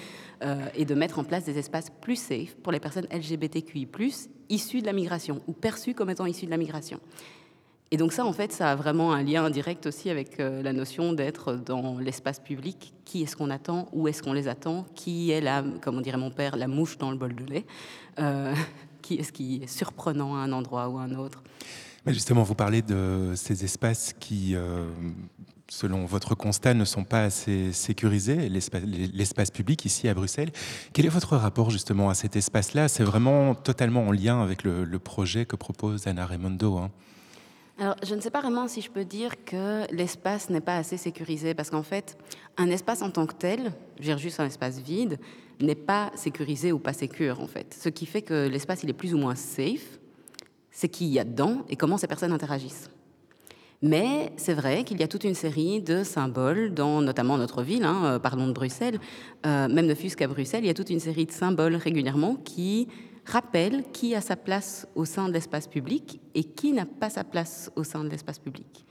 et 0.76 0.86
de 0.86 0.96
mettre 0.96 1.20
en 1.20 1.26
place 1.26 1.44
des 1.44 1.58
espaces 1.58 1.90
plus 1.90 2.16
safe 2.16 2.56
pour 2.56 2.72
les 2.72 2.80
personnes 2.80 3.08
LGBTQI+, 3.12 3.88
issues 4.50 4.82
de 4.82 4.86
la 4.86 4.94
migration, 4.94 5.42
ou 5.48 5.52
perçues 5.52 5.94
comme 5.94 6.10
étant 6.10 6.26
issues 6.26 6.46
de 6.46 6.52
la 6.52 6.58
migration. 6.58 7.02
Et 7.94 7.98
donc 7.98 8.12
ça, 8.12 8.26
en 8.26 8.34
fait, 8.34 8.52
ça 8.52 8.72
a 8.72 8.76
vraiment 8.76 9.14
un 9.14 9.22
lien 9.22 9.48
direct 9.52 9.86
aussi 9.86 10.10
avec 10.10 10.40
euh, 10.40 10.64
la 10.64 10.74
notion 10.74 11.14
d'être 11.14 11.54
dans 11.54 12.00
l'espace 12.00 12.40
public. 12.40 12.92
Qui 13.06 13.22
est-ce 13.22 13.36
qu'on 13.36 13.52
attend? 13.52 13.88
Où 13.94 14.08
est-ce 14.08 14.24
qu'on 14.24 14.34
les 14.34 14.48
attend? 14.48 14.88
Qui 14.96 15.30
est 15.30 15.42
la, 15.42 15.64
comme 15.80 16.02
dirait 16.02 16.18
mon 16.18 16.32
père, 16.32 16.56
la 16.56 16.68
mouche 16.68 16.98
dans 16.98 17.12
le 17.12 17.18
bol 17.18 17.36
de 17.36 17.46
lait? 17.46 17.66
Euh, 18.18 18.56
Qui 19.04 19.16
est-ce 19.16 19.32
qui 19.32 19.62
est 19.62 19.68
surprenant 19.68 20.36
à 20.36 20.40
un 20.40 20.52
endroit 20.54 20.90
ou 20.90 20.98
à 20.98 21.04
un 21.04 21.14
autre? 21.14 21.44
Justement, 22.08 22.42
vous 22.42 22.56
parlez 22.56 22.82
de 22.82 23.34
ces 23.36 23.64
espaces 23.64 24.14
qui, 24.20 24.56
euh, 24.56 24.90
selon 25.70 26.06
votre 26.06 26.34
constat, 26.34 26.74
ne 26.74 26.86
sont 26.86 27.04
pas 27.04 27.26
assez 27.26 27.74
sécurisés, 27.74 28.50
l'espace 28.50 29.52
public 29.52 29.86
ici 29.86 30.08
à 30.08 30.16
Bruxelles. 30.16 30.52
Quel 30.94 31.06
est 31.06 31.10
votre 31.10 31.38
rapport 31.38 31.70
justement 31.70 32.10
à 32.10 32.16
cet 32.16 32.38
espace-là? 32.38 32.88
C'est 32.88 33.04
vraiment 33.04 33.54
totalement 33.54 34.08
en 34.08 34.12
lien 34.12 34.42
avec 34.42 34.64
le, 34.64 34.84
le, 34.84 35.00
projet 35.00 35.46
que 35.46 35.58
propose 35.58 36.08
Anna 36.08 36.26
Raimondo. 36.26 36.78
Hein 36.78 36.90
Alors, 37.80 37.96
je 38.04 38.14
ne 38.14 38.22
sais 38.22 38.30
pas 38.30 38.42
vraiment 38.42 38.68
si 38.68 38.82
je 38.82 38.92
peux 38.92 39.04
dire 39.04 39.44
que 39.46 39.92
l'espace 39.92 40.50
n'est 40.50 40.62
pas 40.62 40.78
assez 40.78 40.98
sécurisé, 40.98 41.56
parce 41.56 41.72
qu'en 41.72 41.82
fait, 41.82 42.18
un 42.58 42.70
espace 42.70 43.02
en 43.02 43.10
tant 43.10 43.26
que 43.26 43.34
tel, 43.34 43.72
dire 44.00 44.20
juste 44.20 44.40
un 44.40 44.46
espace 44.46 44.80
vide, 44.80 45.20
n'est 45.60 45.76
pas 45.76 46.12
sécurisé 46.16 46.72
ou 46.72 46.78
pas 46.78 46.94
sécure, 46.94 47.40
en 47.40 47.48
fait. 47.48 47.76
Ce 47.80 47.90
qui 47.90 48.06
fait 48.06 48.22
que 48.22 48.48
l'espace, 48.48 48.84
il 48.84 48.90
est 48.90 48.94
plus 48.94 49.16
ou 49.16 49.18
moins 49.18 49.36
safe, 49.36 50.00
c'est 50.70 50.88
qui 50.88 51.08
y 51.08 51.20
a 51.20 51.24
dedans 51.24 51.66
et 51.68 51.76
comment 51.76 51.98
ces 51.98 52.08
personnes 52.08 52.32
interagissent. 52.32 52.90
Mais 53.82 54.32
c'est 54.38 54.54
vrai 54.54 54.84
qu'il 54.84 55.00
y 55.00 55.04
a 55.04 55.08
toute 55.08 55.24
une 55.24 55.34
série 55.34 55.82
de 55.82 56.04
symboles 56.04 56.74
dans 56.74 57.02
notamment 57.02 57.38
notre 57.38 57.64
ville, 57.64 57.84
hein, 57.84 58.06
euh, 58.06 58.20
parlons 58.20 58.48
de 58.48 58.54
Bruxelles, 58.54 59.00
euh, 59.46 59.68
même 59.68 59.88
ne 59.88 59.96
fût-ce 59.96 60.16
qu'à 60.16 60.28
Bruxelles, 60.28 60.64
il 60.64 60.68
y 60.68 60.70
a 60.70 60.74
toute 60.74 60.90
une 60.90 61.02
série 61.02 61.26
de 61.26 61.32
symboles 61.32 61.76
régulièrement 61.76 62.36
qui 62.36 62.88
rappellent 63.26 63.84
qui 63.92 64.16
a 64.16 64.22
sa 64.22 64.36
place 64.36 64.88
au 64.96 65.06
sein 65.06 65.28
de 65.28 65.34
l'espace 65.34 65.68
public 65.68 66.20
et 66.36 66.44
qui 66.44 66.74
n'a 66.74 66.86
pas 66.86 67.10
sa 67.10 67.24
place 67.24 67.72
au 67.76 67.84
sein 67.84 68.04
de 68.04 68.10
l'espace 68.10 68.40
public. 68.40 68.86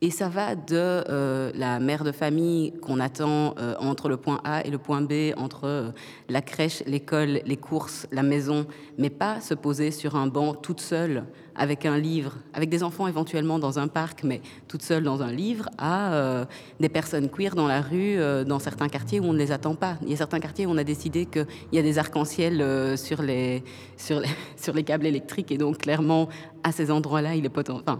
Et 0.00 0.10
ça 0.10 0.28
va 0.28 0.54
de 0.54 0.74
euh, 0.74 1.50
la 1.56 1.80
mère 1.80 2.04
de 2.04 2.12
famille 2.12 2.72
qu'on 2.80 3.00
attend 3.00 3.56
euh, 3.58 3.74
entre 3.80 4.08
le 4.08 4.16
point 4.16 4.40
A 4.44 4.64
et 4.64 4.70
le 4.70 4.78
point 4.78 5.00
B, 5.00 5.32
entre 5.36 5.64
euh, 5.64 5.90
la 6.28 6.40
crèche, 6.40 6.84
l'école, 6.86 7.40
les 7.44 7.56
courses, 7.56 8.06
la 8.12 8.22
maison, 8.22 8.66
mais 8.96 9.10
pas 9.10 9.40
se 9.40 9.54
poser 9.54 9.90
sur 9.90 10.14
un 10.14 10.28
banc 10.28 10.54
toute 10.54 10.80
seule 10.80 11.24
avec 11.58 11.84
un 11.86 11.98
livre, 11.98 12.34
avec 12.54 12.68
des 12.68 12.82
enfants 12.82 13.06
éventuellement 13.06 13.58
dans 13.58 13.78
un 13.78 13.88
parc, 13.88 14.22
mais 14.24 14.40
toute 14.68 14.82
seule 14.82 15.02
dans 15.02 15.22
un 15.22 15.32
livre, 15.32 15.68
à 15.78 16.46
des 16.80 16.88
personnes 16.88 17.28
queer 17.28 17.54
dans 17.54 17.66
la 17.66 17.80
rue, 17.80 18.16
dans 18.46 18.58
certains 18.58 18.88
quartiers 18.88 19.20
où 19.20 19.24
on 19.24 19.32
ne 19.32 19.38
les 19.38 19.52
attend 19.52 19.74
pas. 19.74 19.96
Il 20.02 20.10
y 20.10 20.14
a 20.14 20.16
certains 20.16 20.40
quartiers 20.40 20.66
où 20.66 20.70
on 20.70 20.78
a 20.78 20.84
décidé 20.84 21.26
qu'il 21.26 21.46
y 21.72 21.78
a 21.78 21.82
des 21.82 21.98
arcs-en-ciel 21.98 22.96
sur, 22.96 23.22
les, 23.22 23.62
sur, 23.96 24.20
les, 24.20 24.28
sur 24.56 24.74
les 24.74 24.84
câbles 24.84 25.06
électriques, 25.06 25.50
et 25.52 25.58
donc 25.58 25.78
clairement, 25.78 26.28
à 26.62 26.72
ces 26.72 26.90
endroits-là, 26.90 27.30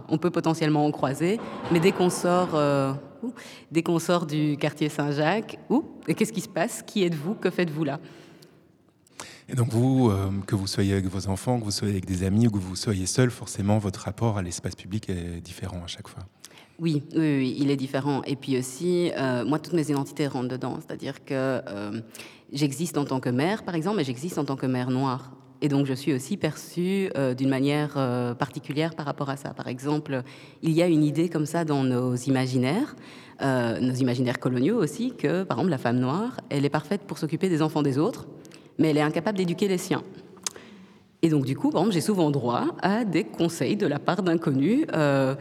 on 0.09 0.17
peut 0.17 0.31
potentiellement 0.31 0.85
en 0.85 0.91
croiser, 0.91 1.39
mais 1.71 1.79
dès 1.79 1.91
qu'on 1.91 2.09
sort, 2.09 2.49
euh, 2.53 2.93
dès 3.71 3.83
qu'on 3.83 3.99
sort 3.99 4.25
du 4.25 4.57
quartier 4.57 4.89
Saint-Jacques, 4.89 5.57
qu'est-ce 6.07 6.33
qui 6.33 6.41
se 6.41 6.49
passe? 6.49 6.83
Qui 6.85 7.03
êtes-vous? 7.03 7.35
Que 7.35 7.49
faites-vous 7.49 7.83
là? 7.83 7.99
Et 9.51 9.55
donc 9.55 9.69
vous, 9.69 10.09
euh, 10.09 10.29
que 10.45 10.55
vous 10.55 10.67
soyez 10.67 10.93
avec 10.93 11.05
vos 11.05 11.27
enfants, 11.27 11.59
que 11.59 11.65
vous 11.65 11.71
soyez 11.71 11.93
avec 11.93 12.05
des 12.05 12.23
amis 12.23 12.47
ou 12.47 12.51
que 12.51 12.57
vous 12.57 12.75
soyez 12.75 13.05
seul, 13.05 13.31
forcément, 13.31 13.77
votre 13.77 14.01
rapport 14.01 14.37
à 14.37 14.41
l'espace 14.41 14.75
public 14.75 15.09
est 15.09 15.41
différent 15.41 15.81
à 15.83 15.87
chaque 15.87 16.07
fois. 16.07 16.23
Oui, 16.79 17.03
il 17.13 17.69
est 17.71 17.75
différent. 17.75 18.21
Et 18.23 18.37
puis 18.37 18.57
aussi, 18.57 19.11
euh, 19.17 19.43
moi, 19.43 19.59
toutes 19.59 19.73
mes 19.73 19.89
identités 19.89 20.27
rentrent 20.27 20.47
dedans. 20.47 20.77
C'est-à-dire 20.79 21.25
que 21.25 21.61
j'existe 22.53 22.97
en 22.97 23.03
tant 23.03 23.19
que 23.19 23.29
mère, 23.29 23.63
par 23.63 23.75
exemple, 23.75 23.97
mais 23.97 24.05
j'existe 24.05 24.37
en 24.37 24.45
tant 24.45 24.55
que 24.55 24.65
mère 24.65 24.89
noire. 24.89 25.31
Et 25.61 25.67
donc, 25.67 25.85
je 25.85 25.93
suis 25.93 26.13
aussi 26.13 26.37
perçue 26.37 27.09
euh, 27.17 27.33
d'une 27.33 27.49
manière 27.49 27.93
euh, 27.97 28.33
particulière 28.33 28.95
par 28.95 29.05
rapport 29.05 29.29
à 29.29 29.35
ça. 29.35 29.53
Par 29.53 29.67
exemple, 29.67 30.23
il 30.61 30.71
y 30.71 30.81
a 30.81 30.87
une 30.87 31.03
idée 31.03 31.27
comme 31.27 31.45
ça 31.45 31.65
dans 31.65 31.83
nos 31.83 32.15
imaginaires, 32.15 32.95
euh, 33.41 33.79
nos 33.79 33.93
imaginaires 33.93 34.39
coloniaux 34.39 34.77
aussi, 34.77 35.13
que, 35.17 35.43
par 35.43 35.57
exemple, 35.57 35.71
la 35.71 35.77
femme 35.77 35.99
noire, 35.99 36.39
elle 36.49 36.63
est 36.63 36.69
parfaite 36.69 37.01
pour 37.01 37.17
s'occuper 37.17 37.49
des 37.49 37.61
enfants 37.61 37.81
des 37.81 37.97
autres, 37.97 38.27
mais 38.79 38.89
elle 38.89 38.97
est 38.97 39.01
incapable 39.01 39.37
d'éduquer 39.37 39.67
les 39.67 39.77
siens. 39.77 40.03
Et 41.21 41.27
donc, 41.27 41.43
du 41.43 41.55
coup, 41.57 41.73
j'ai 41.89 41.99
souvent 41.99 42.31
droit 42.31 42.67
à 42.81 43.03
des 43.03 43.25
conseils 43.25 43.75
de 43.75 43.85
la 43.85 43.99
part 43.99 44.23
d'inconnus. 44.23 44.85
Euh, 44.93 45.35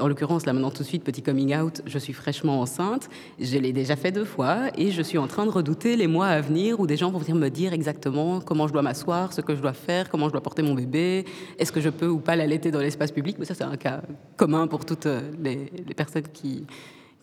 en 0.00 0.08
l'occurrence, 0.08 0.46
là 0.46 0.54
maintenant, 0.54 0.70
tout 0.70 0.82
de 0.82 0.88
suite, 0.88 1.04
petit 1.04 1.20
coming 1.20 1.54
out, 1.54 1.82
je 1.84 1.98
suis 1.98 2.14
fraîchement 2.14 2.62
enceinte. 2.62 3.10
Je 3.38 3.58
l'ai 3.58 3.74
déjà 3.74 3.96
fait 3.96 4.12
deux 4.12 4.24
fois 4.24 4.70
et 4.78 4.92
je 4.92 5.02
suis 5.02 5.18
en 5.18 5.26
train 5.26 5.44
de 5.44 5.50
redouter 5.50 5.96
les 5.96 6.06
mois 6.06 6.28
à 6.28 6.40
venir 6.40 6.80
où 6.80 6.86
des 6.86 6.96
gens 6.96 7.10
vont 7.10 7.18
venir 7.18 7.36
me 7.36 7.50
dire 7.50 7.74
exactement 7.74 8.40
comment 8.40 8.66
je 8.66 8.72
dois 8.72 8.80
m'asseoir, 8.80 9.34
ce 9.34 9.42
que 9.42 9.54
je 9.54 9.60
dois 9.60 9.74
faire, 9.74 10.08
comment 10.08 10.28
je 10.28 10.32
dois 10.32 10.42
porter 10.42 10.62
mon 10.62 10.72
bébé, 10.72 11.26
est-ce 11.58 11.70
que 11.70 11.82
je 11.82 11.90
peux 11.90 12.08
ou 12.08 12.18
pas 12.18 12.34
l'allaiter 12.34 12.70
dans 12.70 12.80
l'espace 12.80 13.12
public. 13.12 13.36
Mais 13.38 13.44
ça, 13.44 13.52
c'est 13.52 13.64
un 13.64 13.76
cas 13.76 14.00
commun 14.38 14.66
pour 14.68 14.86
toutes 14.86 15.08
les, 15.38 15.70
personnes 15.94 16.28
qui, 16.32 16.64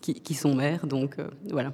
qui, 0.00 0.34
sont 0.34 0.54
mères. 0.54 0.86
Donc, 0.86 1.18
euh, 1.18 1.26
voilà. 1.50 1.72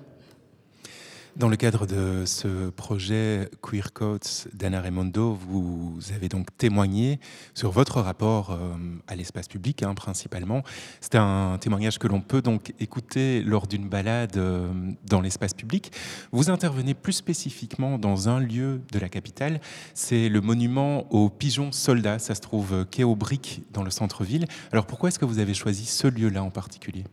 Dans 1.39 1.49
le 1.49 1.57
cadre 1.57 1.87
de 1.87 2.25
ce 2.27 2.71
projet 2.71 3.49
Queer 3.63 3.93
Codes 3.93 4.27
d'Anna 4.55 4.81
Raimondo, 4.81 5.35
vous 5.35 5.97
avez 6.13 6.29
donc 6.29 6.49
témoigné 6.57 7.21
sur 7.55 7.71
votre 7.71 8.01
rapport 8.01 8.51
euh, 8.51 8.75
à 9.07 9.15
l'espace 9.15 9.47
public, 9.47 9.85
hein, 9.85 9.95
principalement. 9.95 10.65
C'est 11.01 11.15
un 11.15 11.57
témoignage 11.61 12.01
que 12.01 12.09
l'on 12.09 12.21
peut 12.21 12.43
donc 12.43 12.75
écouter 12.81 13.45
lors 13.45 13.69
d'une 13.69 13.89
balade 13.89 14.37
euh, 14.37 14.69
dans 15.07 15.21
l'espace 15.21 15.55
public. 15.55 15.93
Vous 16.33 16.51
intervenez 16.51 16.95
plus 16.95 17.13
spécifiquement 17.13 17.99
dans 17.99 18.29
un 18.29 18.41
lieu 18.41 18.81
de 18.91 18.99
la 18.99 19.09
capitale, 19.09 19.61
c'est 19.95 20.29
le 20.29 20.41
monument 20.41 21.07
aux 21.13 21.31
pigeons 21.31 21.71
soldats. 21.71 22.19
Ça 22.19 22.35
se 22.35 22.41
trouve 22.41 22.85
quai 22.91 23.05
aux 23.05 23.15
Briques 23.15 23.63
dans 23.73 23.85
le 23.85 23.91
centre-ville. 23.91 24.47
Alors 24.73 24.87
pourquoi 24.87 25.11
est-ce 25.11 25.21
que 25.21 25.25
vous 25.25 25.39
avez 25.39 25.55
choisi 25.55 25.87
ce 25.87 26.09
lieu-là 26.09 26.43
en 26.43 26.51
particulier? 26.51 27.05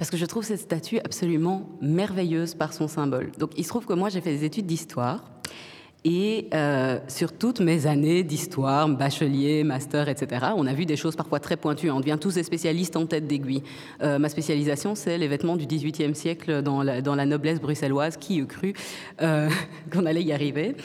Parce 0.00 0.08
que 0.08 0.16
je 0.16 0.24
trouve 0.24 0.42
cette 0.44 0.60
statue 0.60 0.98
absolument 1.04 1.68
merveilleuse 1.82 2.54
par 2.54 2.72
son 2.72 2.88
symbole. 2.88 3.32
Donc 3.38 3.50
il 3.58 3.64
se 3.64 3.68
trouve 3.68 3.84
que 3.84 3.92
moi 3.92 4.08
j'ai 4.08 4.22
fait 4.22 4.30
des 4.30 4.46
études 4.46 4.64
d'histoire. 4.64 5.30
Et 6.06 6.48
euh, 6.54 6.98
sur 7.06 7.34
toutes 7.34 7.60
mes 7.60 7.86
années 7.86 8.22
d'histoire, 8.22 8.88
bachelier, 8.88 9.62
master, 9.62 10.08
etc., 10.08 10.46
on 10.56 10.66
a 10.66 10.72
vu 10.72 10.86
des 10.86 10.96
choses 10.96 11.16
parfois 11.16 11.38
très 11.38 11.58
pointues. 11.58 11.90
On 11.90 12.00
devient 12.00 12.16
tous 12.18 12.36
des 12.36 12.42
spécialistes 12.42 12.96
en 12.96 13.04
tête 13.04 13.26
d'aiguille. 13.26 13.62
Euh, 14.02 14.18
ma 14.18 14.30
spécialisation, 14.30 14.94
c'est 14.94 15.18
les 15.18 15.28
vêtements 15.28 15.56
du 15.56 15.66
XVIIIe 15.66 16.14
siècle 16.14 16.62
dans 16.62 16.82
la, 16.82 17.26
noblesse 17.26 17.60
bruxelloise. 17.60 18.16
Qui 18.16 18.38
eût 18.38 18.46
cru 18.46 18.72
euh, 19.20 19.50
qu'on 19.92 20.06
allait 20.06 20.22
y 20.22 20.32
arriver 20.32 20.76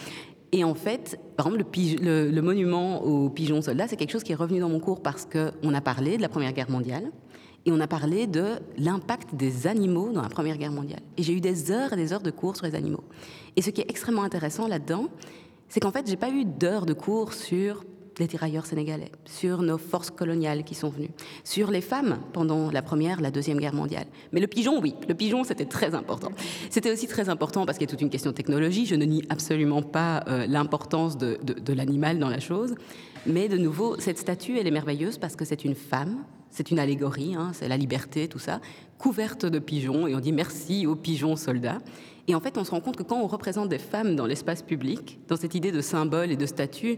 et 0.52 0.64
en 0.64 0.76
fait, 0.76 1.20
par 1.36 1.48
exemple, 1.48 1.66
le, 2.02 2.30
le 2.30 2.42
monument 2.42 3.04
aux 3.04 3.30
pigeons 3.30 3.62
soldats, 3.62 3.88
c'est 3.88 3.98
quelque 3.98 4.12
chose 4.12 4.24
qui 4.24 4.32
est 4.32 4.36
revenu 4.36 4.60
dans 4.60 4.70
mon 4.70 4.80
cours 4.80 5.02
parce 5.02 5.26
qu'on 5.26 5.74
a 5.74 5.82
parlé 5.82 6.18
de 6.18 6.22
la 6.22 6.30
Première 6.30 6.54
Guerre 6.54 6.70
mondiale 6.70 7.12
et 7.66 7.72
on 7.72 7.80
a 7.80 7.88
parlé 7.88 8.28
de 8.28 8.60
l'impact 8.78 9.36
des 9.36 9.68
animaux 9.68 10.12
dans 10.12 10.22
la 10.22 10.30
Première 10.30 10.58
Guerre 10.58 10.72
mondiale. 10.72 11.02
Et 11.18 11.24
j'ai 11.24 11.34
eu 11.34 11.42
des 11.42 11.72
heures 11.72 11.94
et 11.94 11.96
des 11.96 12.14
heures 12.14 12.22
de 12.22 12.32
cours 12.32 12.56
sur 12.56 12.66
les 12.66 12.76
animaux. 12.76 13.04
Et 13.56 13.62
ce 13.62 13.72
qui 13.72 13.82
est 13.82 13.90
extrêmement 13.90 14.24
intéressant 14.24 14.68
là-dedans, 14.68 15.08
c'est 15.68 15.80
qu'en 15.80 15.92
fait, 15.92 16.08
j'ai 16.08 16.16
pas 16.16 16.30
eu 16.30 16.46
d'heures 16.46 16.86
de 16.86 16.94
cours 16.94 17.34
sur 17.34 17.84
les 18.20 18.28
tirailleurs 18.28 18.66
sénégalais, 18.66 19.12
sur 19.26 19.62
nos 19.62 19.78
forces 19.78 20.10
coloniales 20.10 20.64
qui 20.64 20.74
sont 20.74 20.90
venues, 20.90 21.10
sur 21.44 21.70
les 21.70 21.82
femmes 21.82 22.20
pendant 22.32 22.72
la 22.72 22.82
Première, 22.82 23.20
la 23.20 23.32
Deuxième 23.32 23.60
Guerre 23.60 23.74
mondiale. 23.74 24.06
Mais 24.32 24.40
le 24.40 24.48
pigeon, 24.48 24.80
oui, 24.80 24.96
le 25.10 25.16
pigeon, 25.16 25.44
c'était 25.44 25.66
très 25.66 25.96
important. 25.96 26.30
C'était 26.70 26.92
aussi 26.92 27.08
très 27.08 27.28
important 27.28 27.66
parce 27.66 27.78
qu'il 27.78 27.88
y 27.88 27.90
a 27.90 27.92
toute 27.92 28.02
une 28.02 28.10
question 28.10 28.32
de 28.32 28.36
technologie. 28.36 28.86
Je 28.86 28.96
ne 28.96 29.04
nie 29.04 29.24
absolument 29.30 29.82
pas 29.82 30.24
euh, 30.28 30.46
l'importance 30.48 31.18
de, 31.18 31.40
de 31.44 31.74
l'animal 31.74 32.20
dans 32.20 32.30
la 32.30 32.40
chose. 32.40 32.76
Mais 33.26 33.50
de 33.50 33.58
nouveau, 33.58 34.00
cette 34.00 34.20
statue, 34.20 34.60
elle 34.60 34.68
est 34.68 34.72
merveilleuse 34.72 35.18
parce 35.18 35.36
que 35.36 35.44
c'est 35.44 35.66
une 35.66 35.76
femme 35.76 36.24
c'est 36.56 36.72
une 36.72 36.80
allégorie, 36.80 37.36
hein, 37.36 37.52
c'est 37.54 37.68
la 37.68 37.78
liberté, 37.78 38.28
tout 38.28 38.40
ça, 38.40 38.62
couverte 38.98 39.46
de 39.46 39.60
pigeons, 39.60 40.08
et 40.08 40.16
on 40.16 40.20
dit 40.20 40.32
merci 40.32 40.88
aux 40.88 40.96
pigeons 40.96 41.36
soldats. 41.36 41.80
Et 42.28 42.34
en 42.34 42.40
fait, 42.40 42.58
on 42.58 42.64
se 42.64 42.72
rend 42.72 42.80
compte 42.80 42.96
que 42.96 43.04
quand 43.04 43.20
on 43.20 43.28
représente 43.28 43.70
des 43.70 43.78
femmes 43.78 44.16
dans 44.16 44.26
l'espace 44.26 44.64
public, 44.64 45.20
dans 45.28 45.36
cette 45.36 45.54
idée 45.54 45.72
de 45.72 45.82
symbole 45.82 46.32
et 46.32 46.38
de 46.38 46.46
statue, 46.46 46.98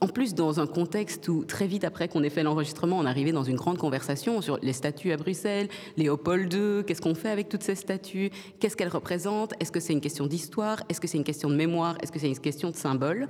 en 0.00 0.06
plus, 0.06 0.34
dans 0.34 0.60
un 0.60 0.66
contexte 0.66 1.28
où, 1.28 1.44
très 1.44 1.66
vite 1.66 1.82
après 1.82 2.08
qu'on 2.08 2.22
ait 2.22 2.30
fait 2.30 2.42
l'enregistrement, 2.42 2.98
on 2.98 3.06
arrivait 3.06 3.32
dans 3.32 3.44
une 3.44 3.56
grande 3.56 3.78
conversation 3.78 4.42
sur 4.42 4.58
les 4.62 4.72
statues 4.72 5.12
à 5.12 5.16
Bruxelles, 5.16 5.68
Léopold 5.96 6.52
II, 6.52 6.84
qu'est-ce 6.84 7.00
qu'on 7.00 7.14
fait 7.14 7.30
avec 7.30 7.48
toutes 7.48 7.62
ces 7.62 7.74
statues, 7.74 8.30
qu'est-ce 8.60 8.76
qu'elles 8.76 8.88
représentent, 8.88 9.54
est-ce 9.60 9.72
que 9.72 9.80
c'est 9.80 9.92
une 9.92 10.00
question 10.00 10.26
d'histoire, 10.26 10.82
est-ce 10.88 11.00
que 11.00 11.08
c'est 11.08 11.18
une 11.18 11.24
question 11.24 11.48
de 11.48 11.56
mémoire, 11.56 11.96
est-ce 12.02 12.12
que 12.12 12.18
c'est 12.18 12.28
une 12.28 12.38
question 12.38 12.70
de 12.70 12.76
symbole? 12.76 13.28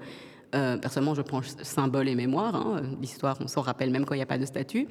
Euh, 0.54 0.76
Personnellement, 0.76 1.14
je 1.14 1.22
prends 1.22 1.42
symbole 1.62 2.08
et 2.08 2.14
mémoire. 2.14 2.54
Hein. 2.54 2.82
L'histoire, 3.00 3.36
on 3.40 3.48
s'en 3.48 3.60
rappelle 3.60 3.90
même 3.90 4.04
quand 4.04 4.14
il 4.14 4.18
n'y 4.18 4.22
a 4.22 4.26
pas 4.26 4.38
de 4.38 4.46
statue. 4.46 4.86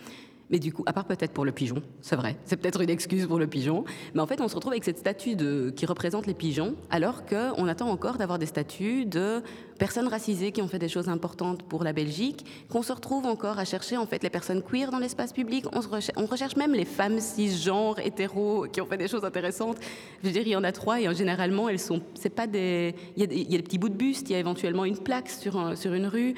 Mais 0.49 0.59
du 0.59 0.73
coup, 0.73 0.83
à 0.85 0.93
part 0.93 1.05
peut-être 1.05 1.31
pour 1.31 1.45
le 1.45 1.51
pigeon, 1.51 1.81
c'est 2.01 2.15
vrai, 2.15 2.37
c'est 2.45 2.57
peut-être 2.57 2.81
une 2.81 2.89
excuse 2.89 3.25
pour 3.27 3.39
le 3.39 3.47
pigeon, 3.47 3.85
mais 4.13 4.21
en 4.21 4.27
fait, 4.27 4.41
on 4.41 4.47
se 4.47 4.55
retrouve 4.55 4.73
avec 4.73 4.83
cette 4.83 4.99
statue 4.99 5.35
qui 5.75 5.85
représente 5.85 6.27
les 6.27 6.33
pigeons, 6.33 6.75
alors 6.89 7.25
qu'on 7.25 7.67
attend 7.67 7.89
encore 7.89 8.17
d'avoir 8.17 8.39
des 8.39 8.45
statues 8.45 9.05
de 9.05 9.41
personnes 9.79 10.07
racisées 10.07 10.51
qui 10.51 10.61
ont 10.61 10.67
fait 10.67 10.79
des 10.79 10.87
choses 10.87 11.09
importantes 11.09 11.63
pour 11.63 11.83
la 11.83 11.93
Belgique, 11.93 12.45
qu'on 12.69 12.81
se 12.83 12.91
retrouve 12.93 13.25
encore 13.25 13.59
à 13.59 13.65
chercher 13.65 13.97
en 13.97 14.05
fait 14.05 14.23
les 14.23 14.29
personnes 14.29 14.61
queer 14.61 14.91
dans 14.91 14.99
l'espace 14.99 15.33
public, 15.33 15.65
on, 15.73 16.25
recherche, 16.25 16.55
même 16.55 16.73
les 16.73 16.85
femmes 16.85 17.19
cisgenres, 17.19 17.99
hétéros, 17.99 18.67
qui 18.71 18.81
ont 18.81 18.85
fait 18.85 18.97
des 18.97 19.07
choses 19.07 19.25
intéressantes. 19.25 19.77
Je 20.21 20.27
veux 20.27 20.33
dire, 20.33 20.43
il 20.45 20.51
y 20.51 20.55
en 20.55 20.63
a 20.63 20.71
trois 20.71 21.01
et 21.01 21.13
généralement, 21.15 21.69
elles 21.69 21.79
sont, 21.79 22.01
c'est 22.15 22.29
pas 22.29 22.47
des, 22.47 22.95
il 23.15 23.21
y, 23.21 23.23
a 23.23 23.27
des, 23.27 23.41
y 23.41 23.61
petits 23.61 23.77
bouts 23.77 23.89
de 23.89 23.95
buste, 23.95 24.29
il 24.29 24.33
y 24.33 24.35
a 24.35 24.39
éventuellement 24.39 24.85
une 24.85 24.97
plaque 24.97 25.29
sur, 25.29 25.77
sur 25.77 25.93
une 25.93 26.07
rue. 26.07 26.35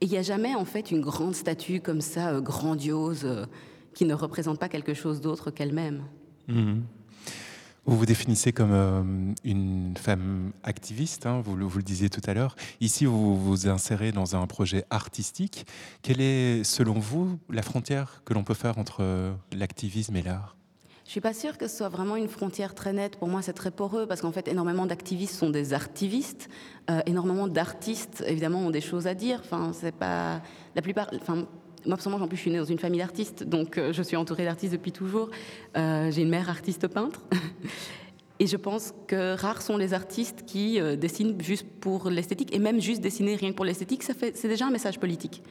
Et 0.00 0.06
il 0.06 0.10
n'y 0.10 0.18
a 0.18 0.22
jamais 0.22 0.54
en 0.54 0.64
fait 0.64 0.90
une 0.90 1.00
grande 1.00 1.34
statue 1.34 1.80
comme 1.80 2.00
ça, 2.00 2.30
euh, 2.30 2.40
grandiose, 2.40 3.22
euh, 3.24 3.46
qui 3.94 4.04
ne 4.04 4.14
représente 4.14 4.58
pas 4.58 4.68
quelque 4.68 4.94
chose 4.94 5.20
d'autre 5.20 5.50
qu'elle-même. 5.50 6.02
Mhm. 6.48 6.84
Vous 7.86 7.96
vous 7.96 8.06
définissez 8.06 8.52
comme 8.52 8.72
euh, 8.72 9.02
une 9.44 9.94
femme 9.96 10.52
activiste, 10.64 11.24
hein, 11.24 11.40
vous, 11.40 11.56
vous, 11.68 11.78
le 11.78 11.84
disiez 11.84 12.10
tout 12.10 12.20
à 12.26 12.34
l'heure. 12.34 12.56
Ici, 12.80 13.04
vous 13.04 13.36
vous 13.36 13.68
insérez 13.68 14.10
dans 14.10 14.34
un 14.34 14.46
projet 14.48 14.84
artistique. 14.90 15.66
Quelle 16.02 16.20
est, 16.20 16.64
selon 16.64 16.94
vous, 16.94 17.38
la 17.48 17.62
frontière 17.62 18.22
que 18.24 18.34
l'on 18.34 18.42
peut 18.42 18.54
faire 18.54 18.78
entre 18.78 19.36
l'activisme 19.52 20.16
et 20.16 20.22
l'art? 20.22 20.55
Je 21.06 21.12
suis 21.12 21.20
pas 21.20 21.32
sûre 21.32 21.56
que 21.56 21.68
ce 21.68 21.76
soit 21.76 21.88
vraiment 21.88 22.16
une 22.16 22.26
frontière 22.26 22.74
très 22.74 22.92
nette. 22.92 23.16
Pour 23.16 23.28
moi, 23.28 23.40
c'est 23.40 23.52
très 23.52 23.70
poreux 23.70 24.06
parce 24.06 24.20
qu'en 24.22 24.32
fait, 24.32 24.48
énormément 24.48 24.86
d'activistes 24.86 25.36
sont 25.36 25.50
des 25.50 25.72
artivistes. 25.72 26.48
Euh, 26.90 27.00
énormément 27.06 27.46
d'artistes, 27.46 28.24
évidemment, 28.26 28.66
ont 28.66 28.70
des 28.70 28.80
choses 28.80 29.06
à 29.06 29.14
dire. 29.14 29.40
Enfin, 29.44 29.70
c'est 29.72 29.94
pas 29.94 30.42
la 30.74 30.82
plupart. 30.82 31.08
Enfin, 31.14 31.46
moi, 31.86 31.96
personnellement, 31.96 32.24
en 32.24 32.28
plus, 32.28 32.36
je 32.36 32.42
suis 32.42 32.50
née 32.50 32.58
dans 32.58 32.64
une 32.64 32.80
famille 32.80 32.98
d'artistes, 32.98 33.44
donc 33.44 33.80
je 33.92 34.02
suis 34.02 34.16
entourée 34.16 34.44
d'artistes 34.44 34.72
depuis 34.72 34.90
toujours. 34.90 35.30
J'ai 35.76 36.22
une 36.22 36.28
mère 36.28 36.50
artiste 36.50 36.88
peintre. 36.88 37.22
Et 38.40 38.48
je 38.48 38.56
pense 38.56 38.92
que 39.06 39.36
rares 39.36 39.62
sont 39.62 39.76
les 39.76 39.94
artistes 39.94 40.42
qui 40.44 40.80
dessinent 40.98 41.40
juste 41.40 41.66
pour 41.80 42.10
l'esthétique, 42.10 42.54
et 42.54 42.58
même 42.58 42.80
juste 42.80 43.00
dessiner 43.00 43.36
rien 43.36 43.52
que 43.52 43.56
pour 43.56 43.64
l'esthétique, 43.64 44.02
c'est 44.02 44.48
déjà 44.48 44.66
un 44.66 44.70
message 44.70 44.98
politique. 44.98 45.42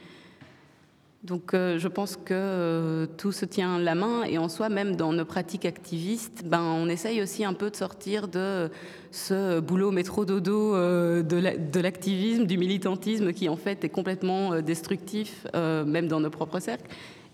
Donc 1.26 1.54
euh, 1.54 1.76
je 1.78 1.88
pense 1.88 2.16
que 2.16 2.32
euh, 2.32 3.06
tout 3.16 3.32
se 3.32 3.44
tient 3.44 3.80
la 3.80 3.96
main 3.96 4.22
et 4.22 4.38
en 4.38 4.48
soi, 4.48 4.68
même 4.68 4.94
dans 4.94 5.12
nos 5.12 5.24
pratiques 5.24 5.64
activistes, 5.64 6.44
ben, 6.46 6.62
on 6.62 6.88
essaye 6.88 7.20
aussi 7.20 7.44
un 7.44 7.52
peu 7.52 7.68
de 7.68 7.74
sortir 7.74 8.28
de 8.28 8.70
ce 9.10 9.58
boulot 9.58 9.90
métro-dodo 9.90 10.76
euh, 10.76 11.22
de 11.22 11.80
l'activisme, 11.80 12.46
du 12.46 12.56
militantisme 12.58 13.32
qui 13.32 13.48
en 13.48 13.56
fait 13.56 13.82
est 13.84 13.88
complètement 13.88 14.60
destructif, 14.60 15.46
même 15.54 16.06
dans 16.06 16.20
nos 16.20 16.30
propres 16.30 16.60
cercles. 16.60 16.88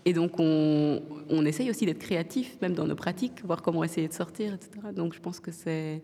Et 0.05 0.14
donc 0.14 0.33
on, 0.38 1.02
on 1.28 1.44
essaye 1.44 1.68
aussi 1.68 1.85
d'être 1.85 1.98
créatif, 1.98 2.57
même 2.62 2.72
dans 2.72 2.87
nos 2.87 2.96
pratiques, 2.96 3.44
voir 3.44 3.61
comment 3.61 3.85
essayer 3.85 4.09
de 4.09 4.14
sortir, 4.14 4.55
etc. 4.55 4.70
Donc 4.96 5.12
je 5.14 5.20
pense 5.20 5.38
que 5.38 5.50
c'est... 5.52 6.02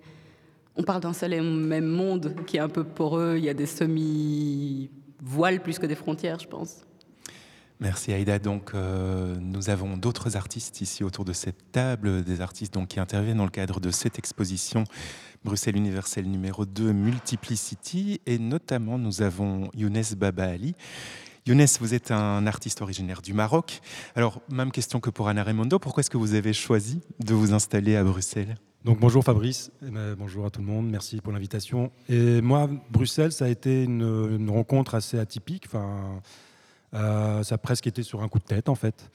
On 0.77 0.83
parle 0.83 1.01
d'un 1.01 1.14
seul 1.14 1.33
et 1.33 1.40
même 1.40 1.87
monde 1.87 2.35
qui 2.46 2.59
est 2.59 2.61
un 2.61 2.68
peu 2.68 2.85
poreux, 2.85 3.37
il 3.38 3.44
y 3.44 3.48
a 3.48 3.55
des 3.55 3.66
semi-voiles 3.66 5.61
plus 5.61 5.79
que 5.79 5.87
des 5.87 5.96
frontières, 5.96 6.38
je 6.38 6.46
pense. 6.46 6.83
Merci 7.81 8.12
Aïda. 8.12 8.41
Donc, 8.41 8.73
euh, 8.75 9.37
nous 9.41 9.71
avons 9.71 9.97
d'autres 9.97 10.37
artistes 10.37 10.81
ici 10.81 11.05
autour 11.05 11.25
de 11.25 11.33
cette 11.33 11.71
table, 11.71 12.25
des 12.25 12.41
artistes 12.41 12.75
donc, 12.75 12.88
qui 12.88 12.99
interviennent 12.99 13.37
dans 13.37 13.45
le 13.45 13.51
cadre 13.51 13.79
de 13.79 13.93
cette 13.93 14.19
exposition 14.19 14.83
Bruxelles 15.45 15.77
Universelle 15.77 16.29
numéro 16.29 16.67
2 16.67 16.93
Multiplicity. 16.93 18.21
Et 18.27 18.41
notamment, 18.41 18.99
nous 18.99 19.23
avons 19.23 19.71
Younes 19.75 20.03
Baba 20.17 20.47
Ali. 20.47 20.75
Younes, 21.47 21.67
vous 21.79 21.95
êtes 21.95 22.11
un 22.11 22.49
artiste 22.49 22.83
originaire 22.83 23.23
du 23.23 23.33
Maroc. 23.33 23.81
Alors, 24.17 24.41
même 24.51 24.73
question 24.73 24.99
que 24.99 25.11
pour 25.11 25.29
Anna 25.29 25.45
Raimondo, 25.45 25.79
pourquoi 25.79 26.01
est-ce 26.01 26.11
que 26.11 26.19
vous 26.19 26.35
avez 26.35 26.53
choisi 26.53 27.01
de 27.21 27.33
vous 27.33 27.53
installer 27.53 27.95
à 27.95 28.03
Bruxelles? 28.03 28.57
Donc 28.85 29.01
bonjour 29.01 29.25
Fabrice, 29.25 29.73
ben, 29.83 30.14
bonjour 30.17 30.47
à 30.47 30.51
tout 30.51 30.61
le 30.61 30.67
monde, 30.67 30.88
merci 30.88 31.21
pour 31.21 31.33
l'invitation. 31.33 31.91
Et 32.09 32.41
moi, 32.41 32.71
Bruxelles, 32.91 33.33
ça 33.33 33.47
a 33.47 33.49
été 33.49 33.83
une, 33.83 34.03
une 34.38 34.49
rencontre 34.51 34.95
assez 34.95 35.19
atypique. 35.19 35.64
Enfin, 35.67 36.23
ça 36.92 37.55
a 37.55 37.59
presque 37.59 37.87
été 37.87 38.03
sur 38.03 38.22
un 38.22 38.29
coup 38.29 38.38
de 38.38 38.44
tête 38.44 38.68
en 38.68 38.74
fait. 38.74 39.11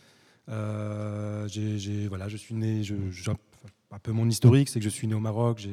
Euh, 0.49 1.47
voilà, 2.09 2.27
je 2.27 2.37
suis 2.37 2.55
né, 2.55 2.81
un 3.91 3.99
peu 3.99 4.11
mon 4.11 4.27
historique, 4.27 4.69
c'est 4.69 4.79
que 4.79 4.85
je 4.85 4.89
suis 4.89 5.07
né 5.07 5.13
au 5.13 5.19
Maroc. 5.19 5.65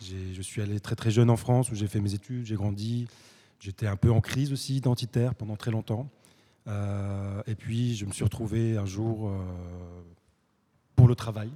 je 0.00 0.42
suis 0.42 0.62
allé 0.62 0.80
très 0.80 0.96
très 0.96 1.10
jeune 1.10 1.30
en 1.30 1.36
France 1.36 1.70
où 1.70 1.74
j'ai 1.74 1.88
fait 1.88 2.00
mes 2.00 2.14
études, 2.14 2.46
j'ai 2.46 2.56
grandi. 2.56 3.08
J'étais 3.60 3.86
un 3.86 3.96
peu 3.96 4.10
en 4.10 4.20
crise 4.20 4.52
aussi 4.52 4.76
identitaire 4.76 5.34
pendant 5.34 5.56
très 5.56 5.70
longtemps. 5.70 6.08
Euh, 6.68 7.42
et 7.46 7.54
puis 7.54 7.94
je 7.96 8.06
me 8.06 8.12
suis 8.12 8.24
retrouvé 8.24 8.76
un 8.76 8.86
jour 8.86 9.30
pour 10.96 11.08
le 11.08 11.14
travail 11.14 11.50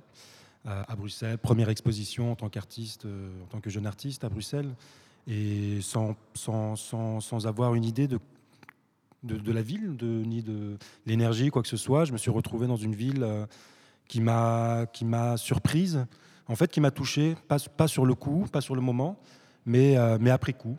à 0.65 0.97
Bruxelles, 0.97 1.39
première 1.39 1.69
exposition 1.69 2.33
en 2.33 2.35
tant 2.35 2.49
qu'artiste, 2.49 3.07
en 3.07 3.47
tant 3.47 3.61
que 3.61 3.71
jeune 3.71 3.87
artiste 3.87 4.25
à 4.25 4.29
Bruxelles, 4.29 4.75
et 5.29 5.81
sans, 5.81 6.17
sans, 6.35 6.75
sans, 6.75 7.21
sans 7.21 7.47
avoir 7.47 7.77
une 7.77 7.85
idée 7.85 8.09
de 8.09 8.19
de, 9.27 9.53
la 9.53 9.63
ville, 9.63 9.97
de, 9.97 10.07
ni 10.07 10.43
de 10.43 10.77
l'énergie, 11.07 11.51
quoi 11.51 11.63
que 11.63 11.69
ce 11.69 11.77
soit. 11.77 12.05
Je 12.05 12.13
me 12.13 12.19
suis 12.19 12.31
retrouvé 12.31 12.67
dans 12.67 12.77
une 12.77 12.95
ville 12.95 13.23
euh, 13.23 13.47
qui 14.09 14.21
m'a 14.21 14.87
qui 14.93 15.05
m'a 15.05 15.37
surprise, 15.37 16.07
en 16.47 16.57
fait, 16.57 16.71
qui 16.71 16.81
m'a 16.81 16.91
touché, 16.91 17.37
pas, 17.49 17.89
sur 17.89 18.07
le 18.07 18.15
coup, 18.15 18.47
pas 18.51 18.61
sur 18.61 18.75
le 18.75 18.81
moment, 18.81 19.19
mais, 19.65 19.97
euh, 19.97 20.19
mais 20.21 20.31
après 20.31 20.53
coup. 20.53 20.79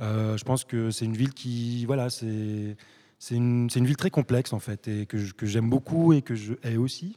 Euh, 0.00 0.36
je 0.36 0.44
pense 0.44 0.64
que 0.64 0.90
c'est 0.90 1.04
une 1.04 1.16
ville 1.16 1.32
qui, 1.32 1.84
voilà, 1.86 2.10
c'est 2.10 2.76
c'est 3.20 3.36
une, 3.36 3.68
une, 3.74 3.86
ville 3.86 3.96
très 3.96 4.10
complexe 4.10 4.52
en 4.52 4.58
fait 4.58 4.86
et 4.88 5.06
que, 5.06 5.32
que 5.32 5.46
j'aime 5.46 5.70
beaucoup 5.70 6.12
et 6.12 6.20
que 6.20 6.34
je 6.34 6.54
hais 6.62 6.76
aussi. 6.76 7.16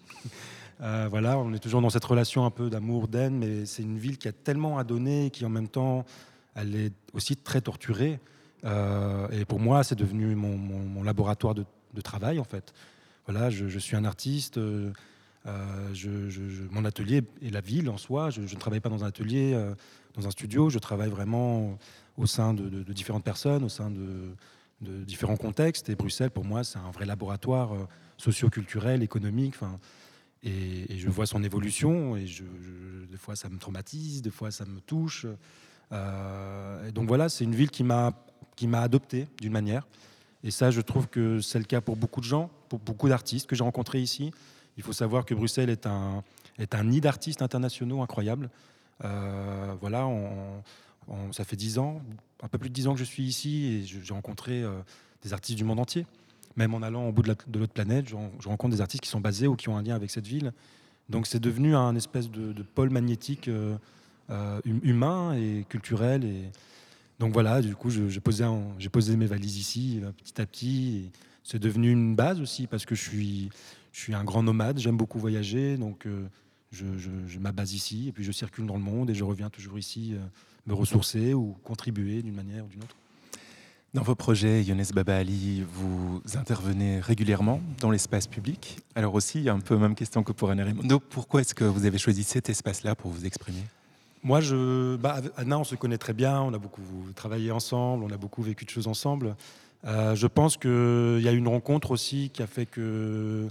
voilà, 0.79 1.37
on 1.39 1.53
est 1.53 1.59
toujours 1.59 1.81
dans 1.81 1.89
cette 1.89 2.05
relation 2.05 2.45
un 2.45 2.51
peu 2.51 2.69
d'amour, 2.69 3.07
d'aine, 3.07 3.39
mais 3.39 3.65
c'est 3.65 3.81
une 3.81 3.97
ville 3.97 4.17
qui 4.17 4.27
a 4.27 4.31
tellement 4.31 4.77
à 4.77 4.83
donner 4.83 5.25
et 5.25 5.29
qui 5.31 5.43
en 5.43 5.49
même 5.49 5.67
temps, 5.67 6.05
elle 6.55 6.75
est 6.75 6.93
aussi 7.13 7.35
très 7.35 7.61
torturée. 7.61 8.19
Euh, 8.65 9.27
et 9.29 9.45
pour 9.45 9.59
moi, 9.59 9.83
c'est 9.83 9.95
devenu 9.95 10.35
mon, 10.35 11.03
laboratoire 11.03 11.55
de, 11.55 11.65
travail, 12.03 12.39
en 12.39 12.43
fait. 12.43 12.73
Voilà, 13.25 13.49
je, 13.49 13.79
suis 13.79 13.95
un 13.95 14.05
artiste. 14.05 14.57
Euh, 14.57 14.91
euh, 15.45 16.29
mon 16.71 16.85
atelier 16.85 17.23
est 17.41 17.49
la 17.49 17.61
ville 17.61 17.89
en 17.89 17.97
soi. 17.97 18.29
Je, 18.29 18.41
ne 18.41 18.59
travaille 18.59 18.79
pas 18.79 18.89
dans 18.89 19.03
un 19.03 19.07
atelier, 19.07 19.57
dans 20.15 20.27
un 20.27 20.31
studio. 20.31 20.69
Je 20.69 20.79
travaille 20.79 21.09
vraiment 21.09 21.77
au 22.17 22.25
sein 22.25 22.53
de, 22.53 22.83
différentes 22.93 23.23
personnes, 23.23 23.63
au 23.63 23.69
sein 23.69 23.91
de, 23.91 25.03
différents 25.03 25.37
contextes. 25.37 25.89
Et 25.89 25.95
Bruxelles, 25.95 26.31
pour 26.31 26.45
moi, 26.45 26.63
c'est 26.63 26.79
un 26.79 26.91
vrai 26.91 27.05
laboratoire 27.05 27.71
socio-culturel, 28.17 29.03
économique. 29.03 29.55
Et, 30.43 30.97
je 30.97 31.09
vois 31.09 31.25
son 31.25 31.43
évolution. 31.43 32.15
Et 32.15 32.25
des 33.09 33.17
fois, 33.17 33.35
ça 33.35 33.49
me 33.49 33.57
traumatise, 33.57 34.21
des 34.21 34.31
fois, 34.31 34.51
ça 34.51 34.65
me 34.65 34.79
touche. 34.81 35.25
donc 35.91 37.07
voilà, 37.07 37.29
c'est 37.29 37.43
une 37.43 37.55
ville 37.55 37.71
qui 37.71 37.83
m'a 37.83 38.13
qui 38.57 38.67
m'a 38.67 38.81
adopté 38.81 39.27
d'une 39.39 39.53
manière. 39.53 39.87
Et 40.43 40.51
ça, 40.51 40.71
je 40.71 40.81
trouve 40.81 41.07
que 41.07 41.39
c'est 41.39 41.59
le 41.59 41.65
cas 41.65 41.79
pour 41.79 41.95
beaucoup 41.95 42.19
de 42.19 42.25
gens, 42.25 42.49
pour 42.67 42.79
beaucoup 42.79 43.07
d'artistes 43.07 43.47
que 43.47 43.55
j'ai 43.55 43.63
rencontrés 43.63 44.01
ici. 44.01 44.31
Il 44.75 44.83
faut 44.83 44.93
savoir 44.93 45.23
que 45.23 45.33
Bruxelles 45.33 45.69
est 45.69 45.87
un, 45.87 46.23
est 46.59 46.75
un 46.75 46.83
nid 46.83 46.99
d'artistes 46.99 47.41
internationaux 47.41 48.01
incroyable. 48.01 48.49
Euh, 49.03 49.73
voilà, 49.79 50.07
ça 51.31 51.43
fait 51.43 51.55
dix 51.55 51.77
ans, 51.79 52.01
un 52.43 52.47
peu 52.47 52.57
plus 52.57 52.69
de 52.69 52.73
dix 52.73 52.87
ans 52.87 52.93
que 52.93 52.99
je 52.99 53.05
suis 53.05 53.23
ici 53.23 53.65
et 53.65 53.83
j'ai 53.83 54.13
rencontré 54.13 54.63
euh, 54.63 54.79
des 55.23 55.33
artistes 55.33 55.57
du 55.57 55.63
monde 55.63 55.79
entier. 55.79 56.05
Même 56.55 56.73
en 56.73 56.81
allant 56.81 57.07
au 57.07 57.11
bout 57.11 57.21
de 57.21 57.59
l'autre 57.59 57.73
planète, 57.73 58.09
je, 58.09 58.15
rencontre 58.47 58.75
des 58.75 58.81
artistes 58.81 59.03
qui 59.03 59.09
sont 59.09 59.21
basés 59.21 59.47
ou 59.47 59.55
qui 59.55 59.69
ont 59.69 59.77
un 59.77 59.83
lien 59.83 59.95
avec 59.95 60.09
cette 60.09 60.25
ville. 60.25 60.51
Donc 61.09 61.27
c'est 61.27 61.39
devenu 61.39 61.75
un 61.75 61.95
espèce 61.95 62.29
de, 62.31 62.63
pôle 62.63 62.89
magnétique 62.89 63.47
euh, 63.47 63.77
hum, 64.29 64.79
humain 64.83 65.33
et 65.33 65.65
culturel 65.69 66.23
donc 67.19 67.33
voilà, 67.33 67.61
du 67.61 67.75
coup, 67.75 67.89
j'ai 67.89 68.19
posé, 68.19 69.17
mes 69.17 69.25
valises 69.25 69.57
ici 69.57 69.99
euh, 70.03 70.11
petit 70.11 70.39
à 70.41 70.45
petit. 70.45 71.11
C'est 71.43 71.59
devenu 71.59 71.91
une 71.91 72.15
base 72.15 72.41
aussi 72.41 72.67
parce 72.67 72.85
que 72.85 72.93
je 72.93 73.01
suis, 73.91 74.13
un 74.13 74.23
grand 74.23 74.43
nomade, 74.43 74.77
j'aime 74.77 74.97
beaucoup 74.97 75.17
voyager, 75.17 75.77
donc 75.77 76.05
euh, 76.05 76.27
je, 76.71 76.85
je, 76.97 77.39
m'abase 77.39 77.73
ici 77.73 78.09
et 78.09 78.11
puis 78.11 78.23
je 78.23 78.31
circule 78.31 78.65
dans 78.65 78.75
le 78.75 78.81
monde 78.81 79.09
et 79.09 79.15
je 79.15 79.23
reviens 79.23 79.49
toujours 79.49 79.79
ici 79.79 80.13
euh, 80.13 80.19
me 80.67 80.73
ressourcer 80.73 81.33
ou 81.33 81.55
contribuer 81.63 82.21
d'une 82.21 82.35
manière 82.35 82.65
ou 82.65 82.67
d'une 82.67 82.83
autre. 82.83 82.95
Dans 83.93 84.03
vos 84.03 84.15
projets, 84.15 84.63
Younes 84.63 84.83
Baba 84.93 85.17
Ali, 85.17 85.63
vous 85.73 86.21
intervenez 86.35 86.99
régulièrement 86.99 87.61
dans 87.79 87.89
l'espace 87.89 88.27
public. 88.27 88.77
Alors 88.93 89.15
aussi, 89.15 89.49
un 89.49 89.61
peu 89.61 89.77
même 89.77 89.95
question 89.95 90.21
que 90.23 90.33
pour 90.33 90.51
Anna 90.51 90.65
Raimondo, 90.65 90.99
pourquoi 90.99 91.41
est-ce 91.41 91.55
que 91.55 91.63
vous 91.63 91.85
avez 91.85 91.97
choisi 91.97 92.23
cet 92.23 92.49
espace-là 92.49 92.93
pour 92.93 93.09
vous 93.09 93.25
exprimer? 93.25 93.63
Moi, 94.23 94.41
je, 94.41 94.95
bah, 94.95 95.21
Anna, 95.35 95.59
on 95.59 95.63
se 95.63 95.75
connaît 95.75 95.97
très 95.97 96.13
bien, 96.13 96.41
on 96.41 96.53
a 96.53 96.57
beaucoup 96.57 96.81
travaillé 97.15 97.51
ensemble, 97.51 98.03
on 98.03 98.11
a 98.11 98.17
beaucoup 98.17 98.41
vécu 98.41 98.65
de 98.65 98.69
choses 98.69 98.87
ensemble. 98.87 99.35
Euh, 99.85 100.15
je 100.15 100.27
pense 100.27 100.57
qu'il 100.57 101.21
y 101.21 101.27
a 101.27 101.31
une 101.31 101.47
rencontre 101.47 101.91
aussi 101.91 102.29
qui 102.33 102.41
a 102.41 102.47
fait 102.47 102.65
que, 102.65 103.47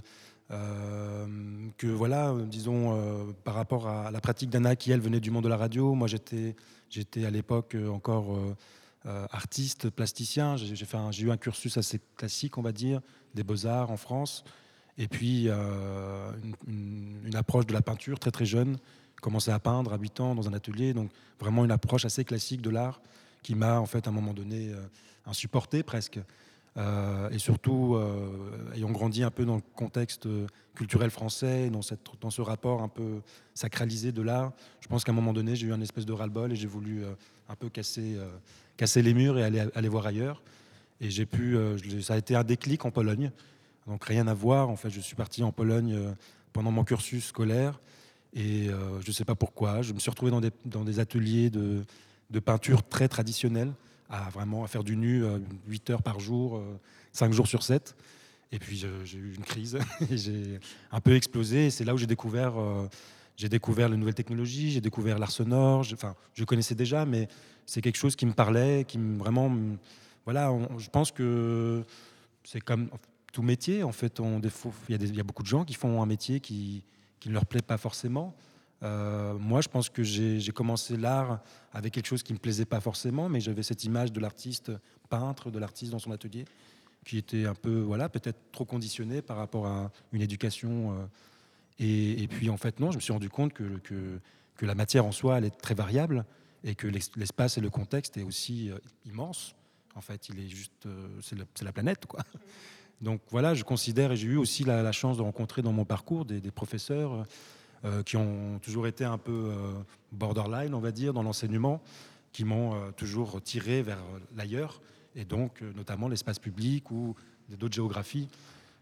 euh, 0.51 1.25
que 1.77 1.87
voilà, 1.87 2.33
disons, 2.45 2.93
euh, 2.93 3.23
par 3.43 3.55
rapport 3.55 3.87
à 3.87 4.11
la 4.11 4.19
pratique 4.19 4.49
d'Anna, 4.49 4.75
qui 4.75 4.91
elle 4.91 4.99
venait 4.99 5.19
du 5.19 5.31
monde 5.31 5.45
de 5.45 5.49
la 5.49 5.57
radio, 5.57 5.93
moi 5.93 6.07
j'étais, 6.07 6.55
j'étais 6.89 7.25
à 7.25 7.31
l'époque 7.31 7.75
encore 7.89 8.37
artiste, 9.31 9.89
plasticien. 9.89 10.57
J'ai, 10.57 11.23
eu 11.23 11.31
un 11.31 11.37
cursus 11.37 11.77
assez 11.77 12.01
classique, 12.17 12.57
on 12.57 12.61
va 12.61 12.73
dire, 12.73 12.99
des 13.35 13.43
beaux-arts 13.43 13.89
en 13.89 13.97
France. 13.97 14.43
Et 14.97 15.07
puis 15.07 15.47
une, 15.47 17.35
approche 17.35 17.67
de 17.67 17.73
la 17.73 17.81
peinture 17.81 18.19
très 18.19 18.31
très 18.31 18.45
jeune 18.45 18.77
commencé 19.27 19.51
à 19.51 19.59
peindre 19.59 19.91
à 19.91 19.97
8 19.97 20.21
ans 20.21 20.35
dans 20.35 20.47
un 20.47 20.53
atelier, 20.53 20.93
donc 20.93 21.11
vraiment 21.37 21.65
une 21.65 21.71
approche 21.71 22.05
assez 22.05 22.23
classique 22.23 22.61
de 22.61 22.69
l'art 22.69 23.01
qui 23.43 23.55
m'a 23.55 23.77
en 23.77 23.85
fait 23.85 24.07
à 24.07 24.09
un 24.09 24.13
moment 24.13 24.33
donné 24.33 24.69
euh, 24.69 24.77
insupporté 25.25 25.83
presque. 25.83 26.17
Euh, 26.77 27.29
et 27.31 27.37
surtout, 27.37 27.95
euh, 27.95 28.73
ayant 28.73 28.89
grandi 28.89 29.23
un 29.23 29.29
peu 29.29 29.43
dans 29.43 29.57
le 29.57 29.61
contexte 29.75 30.29
culturel 30.75 31.09
français, 31.09 31.69
dans, 31.69 31.81
cette, 31.81 31.99
dans 32.21 32.29
ce 32.29 32.41
rapport 32.41 32.81
un 32.81 32.87
peu 32.87 33.19
sacralisé 33.53 34.13
de 34.13 34.21
l'art, 34.21 34.53
je 34.79 34.87
pense 34.87 35.03
qu'à 35.03 35.11
un 35.11 35.15
moment 35.15 35.33
donné, 35.33 35.57
j'ai 35.57 35.67
eu 35.67 35.73
un 35.73 35.81
espèce 35.81 36.05
de 36.05 36.13
ras-le-bol 36.13 36.53
et 36.53 36.55
j'ai 36.55 36.67
voulu 36.67 37.03
un 37.49 37.55
peu 37.55 37.67
casser, 37.67 38.15
casser 38.77 39.01
les 39.01 39.13
murs 39.13 39.37
et 39.37 39.43
aller, 39.43 39.65
aller 39.75 39.89
voir 39.89 40.05
ailleurs. 40.05 40.41
Et 41.01 41.09
j'ai 41.09 41.25
pu, 41.25 41.57
ça 42.01 42.13
a 42.13 42.17
été 42.17 42.33
un 42.33 42.45
déclic 42.45 42.85
en 42.85 42.91
Pologne. 42.91 43.31
Donc 43.87 44.05
rien 44.05 44.25
à 44.27 44.33
voir. 44.33 44.69
En 44.69 44.77
fait, 44.77 44.89
je 44.89 45.01
suis 45.01 45.17
parti 45.17 45.43
en 45.43 45.51
Pologne 45.51 46.15
pendant 46.53 46.71
mon 46.71 46.85
cursus 46.85 47.25
scolaire. 47.25 47.77
Et 48.33 48.69
euh, 48.69 49.01
je 49.01 49.09
ne 49.09 49.13
sais 49.13 49.25
pas 49.25 49.35
pourquoi, 49.35 49.81
je 49.81 49.93
me 49.93 49.99
suis 49.99 50.09
retrouvé 50.09 50.31
dans 50.65 50.83
des, 50.83 50.99
ateliers 50.99 51.49
de, 51.49 51.83
peinture 52.39 52.83
très 52.83 53.07
traditionnels, 53.07 53.73
à 54.09 54.29
vraiment 54.29 54.65
faire 54.67 54.83
du 54.83 54.95
nu 54.95 55.23
8 55.67 55.89
euh, 55.89 55.93
heures 55.93 56.03
par 56.03 56.19
jour, 56.19 56.61
5 57.13 57.29
euh, 57.29 57.33
jours 57.33 57.47
sur 57.47 57.63
7. 57.63 57.95
Et 58.51 58.59
puis 58.59 58.77
j'ai 58.77 59.17
eu 59.17 59.33
une 59.35 59.43
crise 59.43 59.77
j'ai 60.11 60.59
un 60.91 61.01
peu 61.01 61.15
explosé. 61.15 61.69
C'est 61.69 61.83
là 61.83 61.93
où 61.93 61.97
j'ai 61.97 62.07
découvert, 62.07 62.53
j'ai 63.35 63.49
découvert 63.49 63.89
les 63.89 63.97
nouvelles 63.97 64.13
technologies, 64.13 64.71
j'ai 64.71 64.81
découvert 64.81 65.19
l'art 65.19 65.31
sonore. 65.31 65.85
Enfin, 65.91 66.15
je 66.33 66.45
connaissais 66.45 66.75
déjà, 66.75 67.05
mais 67.05 67.27
c'est 67.65 67.81
quelque 67.81 67.97
chose 67.97 68.15
qui 68.15 68.25
me 68.25 68.33
parlait, 68.33 68.85
qui 68.87 68.99
me 68.99 69.17
vraiment. 69.17 69.53
Voilà, 70.23 70.53
je 70.77 70.89
pense 70.89 71.11
que 71.11 71.83
c'est 72.45 72.61
comme 72.61 72.89
tout 73.33 73.41
métier. 73.41 73.83
En 73.83 73.91
fait, 73.91 74.21
il, 74.89 75.15
y 75.15 75.19
a 75.19 75.23
beaucoup 75.23 75.43
de 75.43 75.47
gens 75.47 75.65
qui 75.65 75.73
font 75.73 76.01
un 76.01 76.05
métier 76.05 76.39
qui, 76.39 76.83
qui 77.19 77.29
ne 77.29 77.33
leur 77.33 77.45
plaît 77.45 77.61
pas 77.61 77.77
forcément. 77.77 78.35
Euh, 78.83 79.33
moi, 79.37 79.61
je 79.61 79.69
pense 79.69 79.89
que 79.89 80.03
j'ai 80.03 80.51
commencé 80.51 80.97
l'art 80.97 81.39
avec 81.73 81.93
quelque 81.93 82.05
chose 82.05 82.23
qui 82.23 82.33
ne 82.33 82.37
me 82.37 82.41
plaisait 82.41 82.65
pas 82.65 82.79
forcément, 82.79 83.29
mais 83.29 83.39
j'avais 83.39 83.63
cette 83.63 83.83
image 83.83 84.11
de 84.11 84.19
l'artiste 84.19 84.71
peintre, 85.09 85.51
de 85.51 85.59
l'artiste 85.59 85.91
dans 85.91 85.99
son 85.99 86.11
atelier, 86.11 86.45
qui 87.05 87.17
était 87.17 87.45
un 87.45 87.55
peu, 87.55 87.79
voilà, 87.79 88.09
peut-être 88.09 88.37
trop 88.51 88.65
conditionné 88.65 89.21
par 89.21 89.37
rapport 89.37 89.67
à 89.67 89.91
une 90.11 90.21
éducation. 90.21 90.91
Euh, 90.91 91.05
et, 91.79 92.27
puis, 92.27 92.49
en 92.49 92.57
fait, 92.57 92.79
non, 92.79 92.91
je 92.91 92.97
me 92.97 93.01
suis 93.01 93.13
rendu 93.13 93.29
compte 93.29 93.53
que, 93.53 93.77
que, 93.83 94.65
la 94.65 94.75
matière 94.75 95.05
en 95.05 95.11
soi, 95.11 95.37
elle 95.37 95.45
est 95.45 95.61
très 95.61 95.75
variable 95.75 96.25
et 96.63 96.73
que 96.73 96.87
l'espace 96.87 97.57
et 97.59 97.61
le 97.61 97.69
contexte 97.69 98.17
est 98.17 98.23
aussi 98.23 98.71
euh, 98.71 98.77
immense. 99.05 99.55
En 99.95 100.01
fait, 100.01 100.29
il 100.29 100.39
est 100.39 100.49
juste, 100.49 100.87
c'est 101.21 101.63
la, 101.63 101.71
planète, 101.71 102.05
quoi. 102.05 102.19
Donc 103.01 103.21
voilà, 103.29 103.53
je 103.53 103.63
considère, 103.63 104.11
et 104.11 104.17
j'ai 104.17 104.27
eu 104.27 104.37
aussi 104.37 104.63
la, 104.63 104.91
chance 104.91 105.17
de 105.17 105.21
rencontrer 105.21 105.61
dans 105.61 105.71
mon 105.71 105.85
parcours 105.85 106.25
des, 106.25 106.39
professeurs 106.51 107.25
euh, 107.85 108.01
qui 108.01 108.17
ont 108.17 108.59
toujours 108.59 108.87
été 108.87 109.05
un 109.05 109.19
peu 109.19 109.51
euh, 109.51 109.73
borderline, 110.11 110.73
on 110.73 110.79
va 110.79 110.91
dire, 110.91 111.13
dans 111.13 111.21
l'enseignement, 111.21 111.81
qui 112.31 112.43
m'ont 112.43 112.73
euh, 112.73 112.91
toujours 112.91 113.41
tiré 113.41 113.83
vers 113.83 113.99
l'ailleurs, 114.35 114.81
et 115.15 115.25
donc 115.25 115.61
notamment 115.75 116.07
l'espace 116.07 116.39
public 116.39 116.89
ou 116.89 117.15
d'autres 117.49 117.75
géographies. 117.75 118.27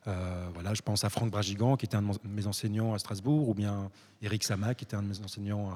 voilà, 0.05 0.74
je 0.74 0.82
pense 0.82 1.03
à 1.03 1.09
Franck 1.09 1.32
Bragigan, 1.32 1.76
qui 1.76 1.86
était 1.86 1.97
un 1.97 2.01
de 2.01 2.18
mes 2.26 2.47
enseignants 2.47 2.93
à 2.93 2.99
Strasbourg, 2.99 3.49
ou 3.49 3.53
bien 3.53 3.89
Eric 4.22 4.43
Sama, 4.43 4.76
qui 4.76 4.86
était 4.86 4.95
un 4.95 5.03
de 5.03 5.07
mes 5.07 5.20
enseignants 5.22 5.72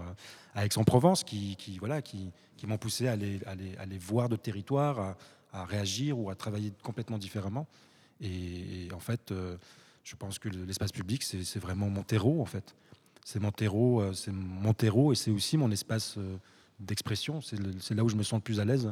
à 0.55 0.65
Aix-en-Provence, 0.65 1.23
qui, 1.23 1.77
voilà, 1.79 2.01
qui, 2.01 2.31
m'ont 2.63 2.77
poussé 2.77 3.07
à 3.07 3.13
aller, 3.13 3.39
voir 3.99 4.27
de 4.27 4.35
territoire, 4.35 5.15
à, 5.53 5.65
réagir 5.65 6.19
ou 6.19 6.29
à 6.29 6.35
travailler 6.35 6.73
complètement 6.83 7.17
différemment. 7.17 7.67
Et, 8.21 8.89
en 8.93 8.99
fait, 8.99 9.33
je 10.03 10.15
pense 10.15 10.39
que 10.39 10.49
l'espace 10.49 10.91
public, 10.91 11.23
c'est 11.23 11.59
vraiment 11.59 11.89
mon 11.89 12.03
terreau, 12.03 12.41
en 12.41 12.45
fait 12.45 12.75
c'est 13.29 13.39
mon 13.39 13.51
terreau, 13.51 14.01
euh, 14.01 14.13
c'est 14.13 14.31
mon 14.31 14.73
terreau 14.73 15.11
et 15.11 15.15
c'est 15.15 15.29
aussi 15.29 15.55
mon 15.55 15.69
espace 15.69 16.15
euh, 16.17 16.37
d'expression. 16.79 17.41
C'est 17.41 17.93
là 17.93 18.03
où 18.03 18.09
je 18.09 18.15
me 18.15 18.23
sens 18.23 18.39
le 18.39 18.43
plus 18.43 18.59
à 18.59 18.65
l'aise. 18.65 18.91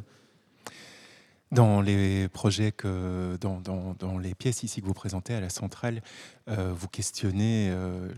Dans 1.50 1.80
les 1.80 2.28
projets 2.28 2.72
dans, 3.40 4.18
les 4.18 4.34
pièces 4.34 4.62
ici 4.62 4.80
que 4.82 4.86
vous 4.86 4.94
présentez 4.94 5.34
à 5.34 5.40
la 5.40 5.48
centrale, 5.48 6.02
euh, 6.48 6.72
vous 6.74 6.88
questionnez 6.88 7.72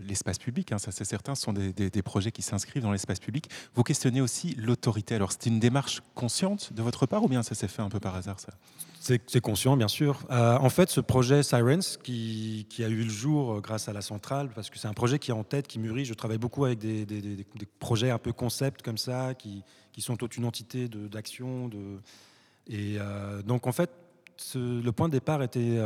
l'espace 0.05 0.37
public, 0.37 0.71
hein, 0.71 0.77
ça 0.77 0.91
c'est 0.91 1.05
certain, 1.05 1.35
ce 1.35 1.43
sont 1.43 1.53
des, 1.53 2.01
projets 2.03 2.31
qui 2.31 2.41
s'inscrivent 2.41 2.83
dans 2.83 2.91
l'espace 2.91 3.19
public. 3.19 3.49
Vous 3.73 3.83
questionnez 3.83 4.21
aussi 4.21 4.55
l'autorité. 4.55 5.15
Alors 5.15 5.31
c'est 5.31 5.45
une 5.45 5.59
démarche 5.59 6.01
consciente 6.15 6.73
de 6.73 6.81
votre 6.81 7.05
part 7.05 7.23
ou 7.23 7.27
bien 7.27 7.43
ça 7.43 7.55
s'est 7.55 7.67
fait 7.67 7.81
un 7.81 7.89
peu 7.89 7.99
par 7.99 8.15
hasard 8.15 8.39
ça? 8.39 8.53
C'est 9.01 9.41
conscient, 9.41 9.75
bien 9.77 9.87
sûr. 9.87 10.19
Euh, 10.29 10.59
en 10.59 10.69
fait, 10.69 10.91
ce 10.91 11.01
projet 11.01 11.41
Sirens, 11.41 11.97
qui, 12.03 12.67
a 12.77 12.87
eu 12.87 13.03
le 13.03 13.09
jour 13.09 13.53
euh, 13.53 13.59
grâce 13.59 13.89
à 13.89 13.93
la 13.93 14.01
centrale, 14.01 14.49
parce 14.53 14.69
que 14.69 14.77
c'est 14.77 14.87
un 14.87 14.93
projet 14.93 15.17
qui 15.17 15.31
est 15.31 15.33
en 15.33 15.43
tête, 15.43 15.67
qui 15.67 15.79
mûrit. 15.79 16.05
Je 16.05 16.13
travaille 16.13 16.37
beaucoup 16.37 16.65
avec 16.65 16.77
des, 16.77 17.45
projets 17.79 18.11
un 18.11 18.19
peu 18.19 18.31
concept 18.31 18.83
comme 18.83 18.99
ça, 18.99 19.33
qui, 19.33 19.63
sont 19.97 20.17
toute 20.17 20.37
une 20.37 20.45
entité 20.45 20.87
d'action. 20.87 21.67
De, 21.67 21.99
et 22.71 22.97
euh, 22.97 23.41
donc, 23.43 23.67
en 23.67 23.71
fait, 23.71 23.91
le 24.55 24.89
point 24.91 25.07
de 25.07 25.13
départ 25.13 25.43
était, 25.43 25.77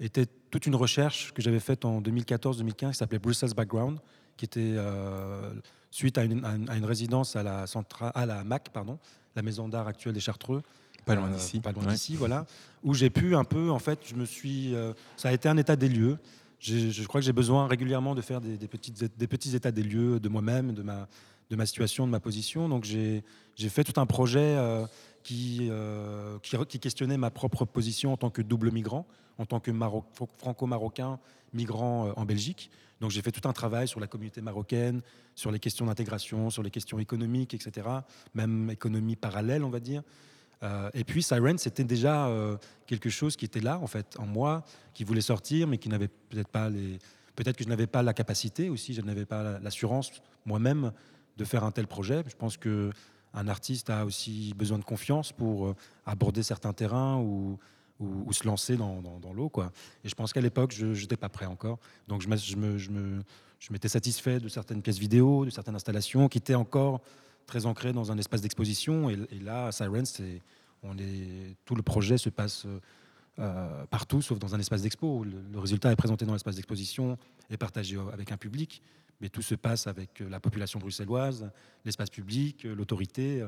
était 0.00 0.26
toute 0.50 0.66
une 0.66 0.76
recherche 0.76 1.34
que 1.34 1.42
j'avais 1.42 1.60
faite 1.60 1.84
en 1.84 2.00
2014-2015 2.00 2.92
qui 2.92 2.94
s'appelait 2.94 3.18
Brussels 3.18 3.52
Background, 3.54 3.98
qui 4.38 4.46
était 4.46 4.76
suite 5.90 6.16
à 6.16 6.24
une, 6.24 6.42
à 6.44 6.76
une, 6.76 6.84
résidence 6.84 7.36
à 7.36 7.42
la, 7.42 7.66
centrale, 7.66 8.12
à 8.14 8.24
la 8.24 8.44
MAC, 8.44 8.70
pardon, 8.70 8.98
la 9.34 9.42
maison 9.42 9.68
d'art 9.68 9.88
actuelle 9.88 10.14
des 10.14 10.20
Chartreux, 10.20 10.62
pas 11.06 11.14
loin 11.14 11.28
euh, 11.28 11.34
d'ici. 11.34 11.60
Pas 11.60 11.72
loin 11.72 11.86
d'ici, 11.86 12.16
voilà. 12.16 12.44
Où 12.82 12.92
j'ai 12.92 13.10
pu 13.10 13.34
un 13.34 13.44
peu, 13.44 13.70
en 13.70 13.78
fait, 13.78 14.00
je 14.04 14.14
me 14.14 14.26
suis. 14.26 14.74
Euh, 14.74 14.92
ça 15.16 15.28
a 15.28 15.32
été 15.32 15.48
un 15.48 15.56
état 15.56 15.76
des 15.76 15.88
lieux. 15.88 16.18
Je 16.60 17.06
crois 17.06 17.20
que 17.20 17.24
j'ai 17.24 17.32
besoin 17.32 17.68
régulièrement 17.68 18.14
de 18.14 18.20
faire 18.20 18.40
des, 18.40 18.56
petites, 18.66 19.16
des 19.16 19.26
petits 19.26 19.54
états 19.54 19.70
des 19.70 19.82
lieux 19.82 20.18
de 20.18 20.28
moi-même, 20.28 20.74
de 20.74 20.82
ma, 20.82 21.06
de 21.48 21.56
ma 21.56 21.64
situation, 21.64 22.06
de 22.06 22.10
ma 22.10 22.18
position. 22.18 22.68
Donc 22.68 22.84
j'ai 22.84 23.22
fait 23.68 23.84
tout 23.84 24.00
un 24.00 24.06
projet 24.06 24.56
euh, 25.32 26.38
qui, 26.40 26.78
questionnait 26.78 27.16
ma 27.16 27.30
propre 27.30 27.64
position 27.64 28.12
en 28.12 28.16
tant 28.16 28.30
que 28.30 28.42
double 28.42 28.70
migrant, 28.70 29.06
en 29.38 29.46
tant 29.46 29.60
que 29.60 29.70
franco-marocain 30.38 31.18
migrant 31.52 32.12
en 32.16 32.24
Belgique. 32.24 32.70
Donc 33.00 33.10
j'ai 33.10 33.22
fait 33.22 33.32
tout 33.32 33.46
un 33.48 33.52
travail 33.52 33.88
sur 33.88 34.00
la 34.00 34.06
communauté 34.06 34.40
marocaine, 34.40 35.02
sur 35.34 35.50
les 35.50 35.58
questions 35.58 35.86
d'intégration, 35.86 36.50
sur 36.50 36.62
les 36.62 36.70
questions 36.70 36.98
économiques, 36.98 37.54
etc. 37.54 37.86
Même 38.34 38.70
économie 38.70 39.16
parallèle, 39.16 39.64
on 39.64 39.70
va 39.70 39.80
dire. 39.80 40.02
Euh, 40.62 40.90
et 40.94 41.04
puis 41.04 41.22
Siren, 41.22 41.58
c'était 41.58 41.84
déjà 41.84 42.28
euh, 42.28 42.56
quelque 42.86 43.10
chose 43.10 43.36
qui 43.36 43.44
était 43.44 43.60
là, 43.60 43.78
en 43.78 43.86
fait, 43.86 44.16
en 44.18 44.26
moi, 44.26 44.64
qui 44.94 45.04
voulait 45.04 45.20
sortir, 45.20 45.66
mais 45.66 45.78
qui 45.78 45.88
n'avait 45.88 46.08
peut-être 46.08 46.48
pas 46.48 46.70
les. 46.70 46.98
Peut-être 47.34 47.58
que 47.58 47.64
je 47.64 47.68
n'avais 47.68 47.86
pas 47.86 48.02
la 48.02 48.14
capacité 48.14 48.70
aussi, 48.70 48.94
je 48.94 49.02
n'avais 49.02 49.26
pas 49.26 49.58
l'assurance 49.58 50.10
moi-même 50.46 50.92
de 51.36 51.44
faire 51.44 51.64
un 51.64 51.70
tel 51.70 51.86
projet. 51.86 52.24
Je 52.26 52.34
pense 52.34 52.56
que 52.56 52.90
un 53.36 53.48
artiste 53.48 53.90
a 53.90 54.04
aussi 54.04 54.52
besoin 54.56 54.78
de 54.78 54.84
confiance 54.84 55.30
pour 55.30 55.66
euh, 55.66 55.76
aborder 56.06 56.42
certains 56.42 56.72
terrains 56.72 57.18
ou, 57.18 57.58
se 58.32 58.46
lancer 58.46 58.76
dans, 58.76 59.00
l'eau. 59.34 59.50
Et 60.04 60.08
je 60.08 60.14
pense 60.14 60.32
qu'à 60.34 60.42
l'époque, 60.42 60.72
je 60.72 60.86
n'étais 60.86 61.16
pas 61.16 61.30
prêt 61.30 61.46
encore. 61.46 61.78
Donc 62.08 62.20
je, 62.20 62.36
je 62.36 62.56
me, 62.56 62.76
je 62.76 62.90
me, 62.90 63.22
je 63.58 63.72
m'étais 63.72 63.88
satisfait 63.88 64.38
de 64.38 64.48
certaines 64.48 64.82
pièces 64.82 64.98
vidéo, 64.98 65.44
de 65.44 65.50
certaines 65.50 65.76
installations 65.76 66.28
qui 66.28 66.38
étaient 66.38 66.54
encore 66.54 67.00
très 67.46 67.64
ancré 67.64 67.92
dans 67.92 68.12
un 68.12 68.18
espace 68.18 68.42
d'exposition. 68.42 69.08
Et, 69.08 69.16
là, 69.40 69.68
à 69.68 69.72
Sirens, 69.72 70.20
on 70.82 70.98
est, 70.98 71.56
tout 71.64 71.74
le 71.74 71.82
projet 71.82 72.18
se 72.18 72.28
passe 72.28 72.66
euh, 73.38 73.84
partout, 73.86 74.22
sauf 74.22 74.38
dans 74.38 74.54
un 74.54 74.58
espace 74.58 74.82
d'expo. 74.82 75.24
Le, 75.24 75.58
résultat 75.58 75.92
est 75.92 75.96
présenté 75.96 76.26
dans 76.26 76.32
l'espace 76.32 76.56
d'exposition 76.56 77.16
et 77.50 77.56
partagé 77.56 77.98
avec 78.12 78.32
un 78.32 78.36
public, 78.36 78.82
mais 79.20 79.28
tout 79.28 79.42
se 79.42 79.54
passe 79.54 79.86
avec 79.86 80.20
la 80.20 80.40
population 80.40 80.78
bruxelloise, 80.78 81.50
l'espace 81.84 82.10
public, 82.10 82.64
l'autorité. 82.64 83.44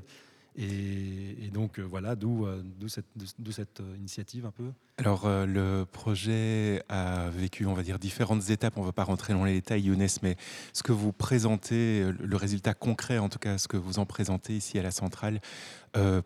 Et, 0.61 1.51
donc 1.53 1.79
euh, 1.79 1.83
voilà, 1.83 2.17
d'où 2.17 2.45
euh, 2.45 2.63
cette, 2.89 3.81
euh, 3.81 3.97
initiative 3.97 4.45
un 4.45 4.51
peu. 4.51 4.73
Alors 4.97 5.29
le 5.29 5.85
projet 5.85 6.83
a 6.89 7.31
vécu, 7.31 7.65
on 7.67 7.75
va 7.75 7.85
dire, 7.85 8.01
différentes 8.01 8.51
étapes. 8.51 8.77
On 8.77 8.81
ne 8.81 8.87
va 8.87 8.93
pas 8.93 9.05
rentrer 9.05 9.33
dans 9.33 9.45
les 9.45 9.53
détails, 9.53 9.83
Younes, 9.83 10.09
mais 10.23 10.37
ce 10.73 10.83
que 10.83 10.91
vous 10.91 11.13
présentez, 11.13 12.11
le 12.19 12.37
résultat 12.37 12.75
concret, 12.75 13.19
en 13.19 13.29
tout 13.29 13.39
cas, 13.39 13.59
ce 13.59 13.69
que 13.69 13.77
vous 13.77 14.01
en 14.01 14.07
présentez 14.07 14.57
ici 14.57 14.77
à 14.77 14.83
la 14.83 14.91
centrale, 14.91 15.41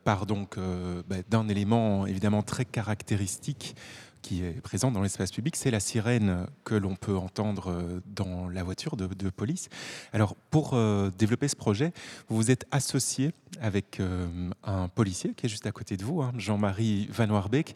part 0.05 0.25
donc 0.25 0.59
bah, 0.59 1.17
d'un 1.29 1.49
élément 1.49 2.07
évidemment 2.07 2.43
très 2.43 2.65
caractéristique 2.65 3.77
qui 4.23 4.45
est 4.45 4.61
présente 4.61 4.95
dans 4.95 5.03
l'espace 5.03 5.33
public, 5.33 5.57
c'est 5.57 5.71
la 5.71 5.81
sirène 5.81 6.47
que 6.65 6.75
l'on 6.75 6.95
peut 6.95 7.17
entendre 7.17 7.71
euh, 7.71 8.01
dans 8.07 8.49
la 8.49 8.63
voiture 8.63 8.97
de, 8.97 9.31
police. 9.31 9.69
Alors, 10.13 10.37
pour 10.51 10.75
euh, 10.75 11.11
développer 11.19 11.49
ce 11.49 11.57
projet, 11.57 11.93
vous 12.29 12.37
vous 12.37 12.51
êtes 12.51 12.65
associé 12.71 13.33
avec 13.61 14.01
euh, 14.01 14.51
un 14.63 14.89
policier 14.89 15.35
qui 15.35 15.47
est 15.47 15.49
juste 15.49 15.67
à 15.67 15.73
côté 15.73 15.97
de 15.97 16.05
vous, 16.05 16.23
hein, 16.23 16.33
Jean-Marie 16.37 17.09
Van 17.13 17.29
Warbeck. 17.29 17.75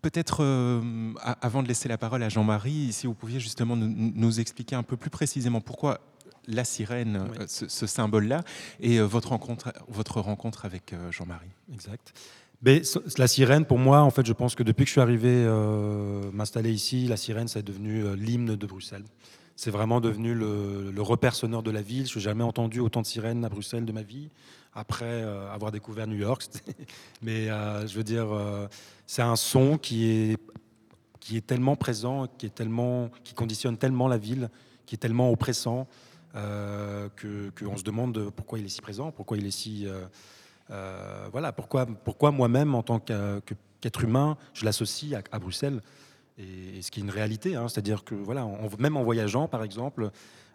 Peut-être, 0.00 0.44
avant 1.42 1.60
de 1.60 1.66
laisser 1.66 1.88
la 1.88 1.98
parole 1.98 2.22
à 2.22 2.28
Jean-Marie, 2.28 2.92
si 2.92 3.08
vous 3.08 3.14
pouviez 3.14 3.40
justement 3.40 3.74
nous, 3.74 4.40
expliquer 4.40 4.76
un 4.76 4.84
peu 4.84 4.96
plus 4.96 5.10
précisément 5.10 5.60
pourquoi 5.60 5.98
la 6.46 6.62
sirène, 6.62 7.28
ce, 7.48 7.68
ce 7.68 7.86
symbole-là, 7.88 8.44
et 8.78 9.00
votre 9.00 9.30
rencontre, 9.30 9.72
votre 9.88 10.20
rencontre 10.20 10.64
avec 10.64 10.94
Jean-Marie. 11.10 11.50
Exact 11.72 12.14
la 12.62 13.28
sirène, 13.28 13.64
pour 13.64 13.78
moi, 13.78 14.00
en 14.00 14.10
fait, 14.10 14.26
je 14.26 14.32
pense 14.32 14.54
que 14.54 14.62
depuis 14.62 14.84
que 14.84 14.88
je 14.88 14.92
suis 14.92 15.00
arrivé 15.00 15.30
euh, 15.30 16.30
m'installer 16.32 16.72
ici, 16.72 17.06
la 17.06 17.16
sirène, 17.16 17.48
ça 17.48 17.60
est 17.60 17.64
devenu 17.64 18.04
euh, 18.04 18.16
l'hymne 18.16 18.56
de 18.56 18.66
Bruxelles. 18.66 19.04
C'est 19.54 19.70
vraiment 19.70 20.00
devenu 20.00 20.34
le, 20.34 20.92
repère 20.98 21.34
sonore 21.34 21.62
de 21.62 21.70
la 21.70 21.82
ville. 21.82 22.06
Je 22.06 22.16
n'ai 22.18 22.22
jamais 22.22 22.44
entendu 22.44 22.80
autant 22.80 23.00
de 23.02 23.06
sirènes 23.06 23.44
à 23.44 23.48
Bruxelles 23.48 23.84
de 23.84 23.92
ma 23.92 24.02
vie, 24.02 24.30
après 24.74 25.04
euh, 25.04 25.52
avoir 25.52 25.72
découvert 25.72 26.06
New 26.06 26.16
York. 26.16 26.48
Mais 27.22 27.46
je 27.46 27.94
veux 27.94 28.04
dire, 28.04 28.28
c'est 29.06 29.22
un 29.22 29.36
son 29.36 29.78
qui 29.78 30.06
est, 30.08 30.36
qui 31.20 31.36
est 31.36 31.46
tellement 31.46 31.76
présent, 31.76 32.26
qui, 32.38 32.46
est 32.46 32.54
tellement, 32.54 33.10
qui 33.24 33.34
conditionne 33.34 33.76
tellement 33.76 34.08
la 34.08 34.18
ville, 34.18 34.48
qui 34.86 34.94
est 34.94 34.98
tellement 34.98 35.30
oppressant, 35.30 35.88
qu'on 36.34 37.76
se 37.76 37.82
demande 37.82 38.30
pourquoi 38.30 38.60
il 38.60 38.64
est 38.64 38.68
si 38.68 38.80
présent, 38.80 39.10
pourquoi 39.10 39.38
il 39.38 39.46
est 39.46 39.50
si 39.50 39.86
euh, 40.70 41.28
voilà 41.32 41.52
pourquoi, 41.52 41.86
pourquoi 41.86 42.30
moi-même, 42.30 42.74
en 42.74 42.82
tant 42.82 42.98
qu'être 42.98 44.04
humain, 44.04 44.36
je 44.54 44.64
l'associe 44.64 45.20
à, 45.30 45.38
Bruxelles. 45.38 45.82
Et, 46.38 46.82
ce 46.82 46.90
qui 46.90 47.00
est 47.00 47.02
une 47.02 47.10
réalité, 47.10 47.56
hein. 47.56 47.68
c'est-à-dire 47.68 48.04
que 48.04 48.14
voilà, 48.14 48.46
même 48.78 48.96
en 48.96 49.02
voyageant, 49.02 49.48
par 49.48 49.64
exemple, 49.64 50.10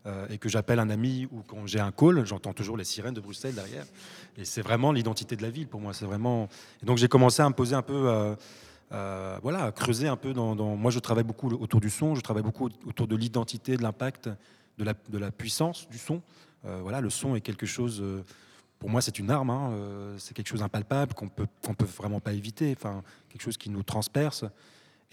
euh, 0.05 0.28
et 0.30 0.38
que 0.38 0.49
j'appelle 0.49 0.80
un 0.80 0.89
ami 0.89 1.28
ou 1.32 1.41
quand 1.47 1.66
j'ai 1.66 1.80
un 1.80 1.91
call, 1.91 2.26
j'entends 2.26 2.53
toujours 2.53 2.78
les 2.78 2.84
sirènes 2.84 3.14
de 3.14 3.22
Bruxelles 3.22 3.55
derrière. 3.55 3.86
Et 4.38 4.45
c'est 4.45 4.61
vraiment 4.61 4.91
l'identité 4.91 5.36
de 5.36 5.41
la 5.41 5.49
ville 5.49 5.68
pour 5.68 5.80
moi. 5.80 5.93
C'est 5.93 6.05
vraiment. 6.05 6.49
Et 6.82 6.86
donc 6.86 6.97
j'ai 6.97 7.07
commencé 7.07 7.41
à 7.41 7.49
me 7.49 7.53
poser 7.53 7.76
un 7.76 7.82
peu. 7.82 8.36
Euh, 8.91 9.39
voilà, 9.41 9.64
à 9.64 9.72
creuser 9.72 10.07
un 10.07 10.18
peu 10.18 10.34
dans, 10.34 10.55
Moi, 10.76 10.91
je 10.91 10.99
travaille 10.99 11.24
beaucoup 11.24 11.49
autour 11.49 11.80
du 11.82 11.89
son, 11.89 12.14
je 12.14 12.22
travaille 12.22 12.43
beaucoup 12.43 12.70
autour 12.86 13.07
de 13.07 13.16
l'identité, 13.16 13.76
de 13.76 13.82
l'impact, 13.82 14.30
de 14.78 15.18
la, 15.18 15.32
puissance 15.32 15.89
du 15.89 15.97
son. 15.97 16.22
voilà, 16.64 17.01
le 17.01 17.09
son 17.09 17.36
est 17.36 17.41
quelque 17.41 17.66
chose 17.66 18.03
pour 18.84 18.90
moi, 18.90 19.00
c'est 19.02 19.18
une 19.18 19.32
arme. 19.32 19.50
Hein, 19.50 19.72
euh, 19.72 20.18
c'est 20.18 20.34
quelque 20.34 20.50
chose 20.50 20.60
d'impalpable 20.60 21.14
qu'on 21.14 21.30
peut, 21.30 21.48
qu'on 21.66 21.74
peut 21.74 21.86
vraiment 21.86 22.20
pas 22.20 22.34
éviter. 22.34 22.76
Enfin, 22.78 23.02
quelque 23.30 23.42
chose 23.42 23.56
qui 23.56 23.70
nous 23.70 23.82
transperce. 23.82 24.44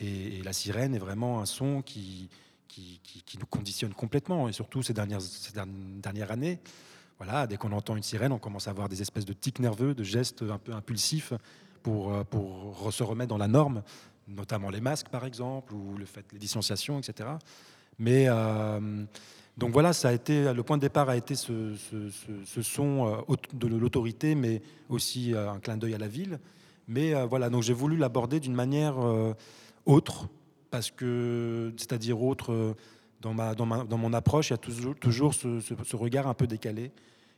Et, 0.00 0.42
la 0.42 0.52
sirène 0.52 0.92
est 0.92 0.98
vraiment 0.98 1.40
un 1.40 1.46
son 1.46 1.80
qui, 1.80 2.28
qui, 2.66 3.38
nous 3.38 3.46
conditionne 3.46 3.94
complètement, 3.94 4.48
et 4.48 4.52
surtout 4.52 4.82
ces 4.82 4.92
dernières, 4.92 5.22
ces 5.22 5.52
dernières 6.02 6.32
années. 6.32 6.58
Voilà, 7.18 7.46
dès 7.46 7.58
qu'on 7.58 7.70
entend 7.70 7.94
une 7.94 8.02
sirène, 8.02 8.32
on 8.32 8.40
commence 8.40 8.66
à 8.66 8.72
avoir 8.72 8.88
des 8.88 9.02
espèces 9.02 9.24
de 9.24 9.34
tics 9.34 9.60
nerveux, 9.60 9.94
de 9.94 10.02
gestes 10.02 10.42
un 10.42 10.58
peu 10.58 10.72
impulsifs 10.72 11.32
pour, 11.84 12.12
euh, 12.12 12.24
pour 12.24 12.92
se 12.92 13.04
remettre 13.04 13.28
dans 13.28 13.38
la 13.38 13.46
norme, 13.46 13.84
notamment 14.26 14.70
les 14.70 14.80
masques 14.80 15.10
par 15.10 15.24
exemple, 15.24 15.74
ou 15.74 15.96
le 15.96 16.06
fait 16.06 16.26
les 16.32 16.40
distanciations, 16.40 16.98
etc. 16.98 17.28
Mais 18.00 18.24
euh, 18.28 19.04
donc 19.56 19.72
voilà, 19.72 19.92
ça 19.92 20.08
a 20.08 20.12
été 20.12 20.52
le 20.52 20.62
point 20.62 20.76
de 20.76 20.82
départ 20.82 21.08
a 21.08 21.16
été 21.16 21.34
ce, 21.34 21.74
son 22.62 23.24
euh, 23.28 23.36
de 23.52 23.66
l'autorité, 23.66 24.34
mais 24.34 24.62
aussi 24.88 25.34
un 25.36 25.58
clin 25.58 25.76
d'œil 25.76 25.94
à 25.94 25.98
la 25.98 26.08
ville. 26.08 26.38
Mais 26.88 27.12
voilà, 27.26 27.50
donc 27.50 27.62
j'ai 27.62 27.72
voulu 27.72 27.96
l'aborder 27.96 28.40
d'une 28.40 28.54
manière 28.54 28.96
autre, 29.86 30.28
parce 30.70 30.90
que, 30.90 31.72
c'est-à-dire 31.76 32.20
autre, 32.20 32.74
dans, 33.20 33.34
ma, 33.34 33.54
dans, 33.54 33.66
ma, 33.66 33.84
dans, 33.84 33.98
mon 33.98 34.12
approche, 34.12 34.50
il 34.50 34.52
y 34.52 34.54
a 34.54 34.94
toujours, 34.94 35.34
ce, 35.34 35.96
regard 35.96 36.26
un 36.26 36.34
peu 36.34 36.46
décalé 36.46 36.90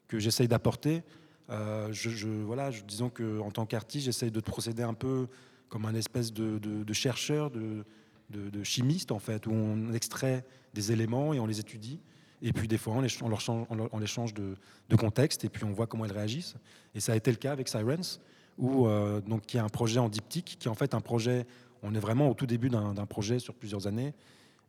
que 0.09 0.19
j'essaye 0.19 0.49
d'apporter. 0.49 1.03
Euh, 1.51 1.89
je, 1.93 2.29
voilà, 2.29 2.71
je, 2.71 2.83
disons 2.83 3.11
qu'en 3.11 3.51
tant 3.51 3.67
qu'artiste, 3.67 4.07
j'essaye 4.07 4.31
de 4.31 4.41
procéder 4.41 4.83
un 4.83 4.95
peu 4.95 5.27
comme 5.69 5.85
un 5.87 5.95
espèce 5.95 6.33
de, 6.33 6.59
de, 6.59 6.93
chercheur, 6.93 7.51
de, 7.51 7.85
de, 8.33 8.65
chimiste, 8.65 9.13
en 9.13 9.19
fait, 9.19 9.47
où 9.47 9.53
on 9.53 9.93
extrait 9.93 10.45
des 10.75 10.93
éléments 10.93 11.33
et 11.33 11.41
on 11.41 11.47
les 11.47 11.61
étudie. 11.61 12.01
Et 12.41 12.53
puis 12.53 12.67
des 12.67 12.79
fois, 12.79 12.95
on 12.95 13.01
les, 13.01 13.23
on 13.23 13.37
change, 13.37 13.67
les 14.01 14.07
change 14.07 14.35
de, 14.35 14.57
contexte 14.97 15.45
et 15.45 15.49
puis 15.49 15.65
on 15.65 15.73
voit 15.73 15.87
comment 15.87 16.05
elles 16.05 16.13
réagissent. 16.13 16.57
Et 16.95 17.01
ça 17.01 17.13
a 17.13 17.17
été 17.17 17.31
le 17.31 17.37
cas 17.37 17.53
avec 17.53 17.69
Sirens, 17.69 18.21
où, 18.59 18.87
euh, 18.87 19.21
donc, 19.21 19.43
qui 19.43 19.57
est 19.57 19.61
un 19.61 19.69
projet 19.69 20.01
en 20.01 20.09
diptyque, 20.09 20.57
qui 20.59 20.69
est 20.69 20.71
en 20.71 20.75
fait 20.75 20.95
un 20.95 21.01
projet, 21.01 21.47
on 21.83 21.95
est 21.95 22.01
vraiment 22.01 22.29
au 22.29 22.35
tout 22.35 22.47
début 22.47 22.69
d'un 22.69 23.07
projet 23.07 23.39
sur 23.39 23.55
plusieurs 23.55 23.87
années. 23.87 24.15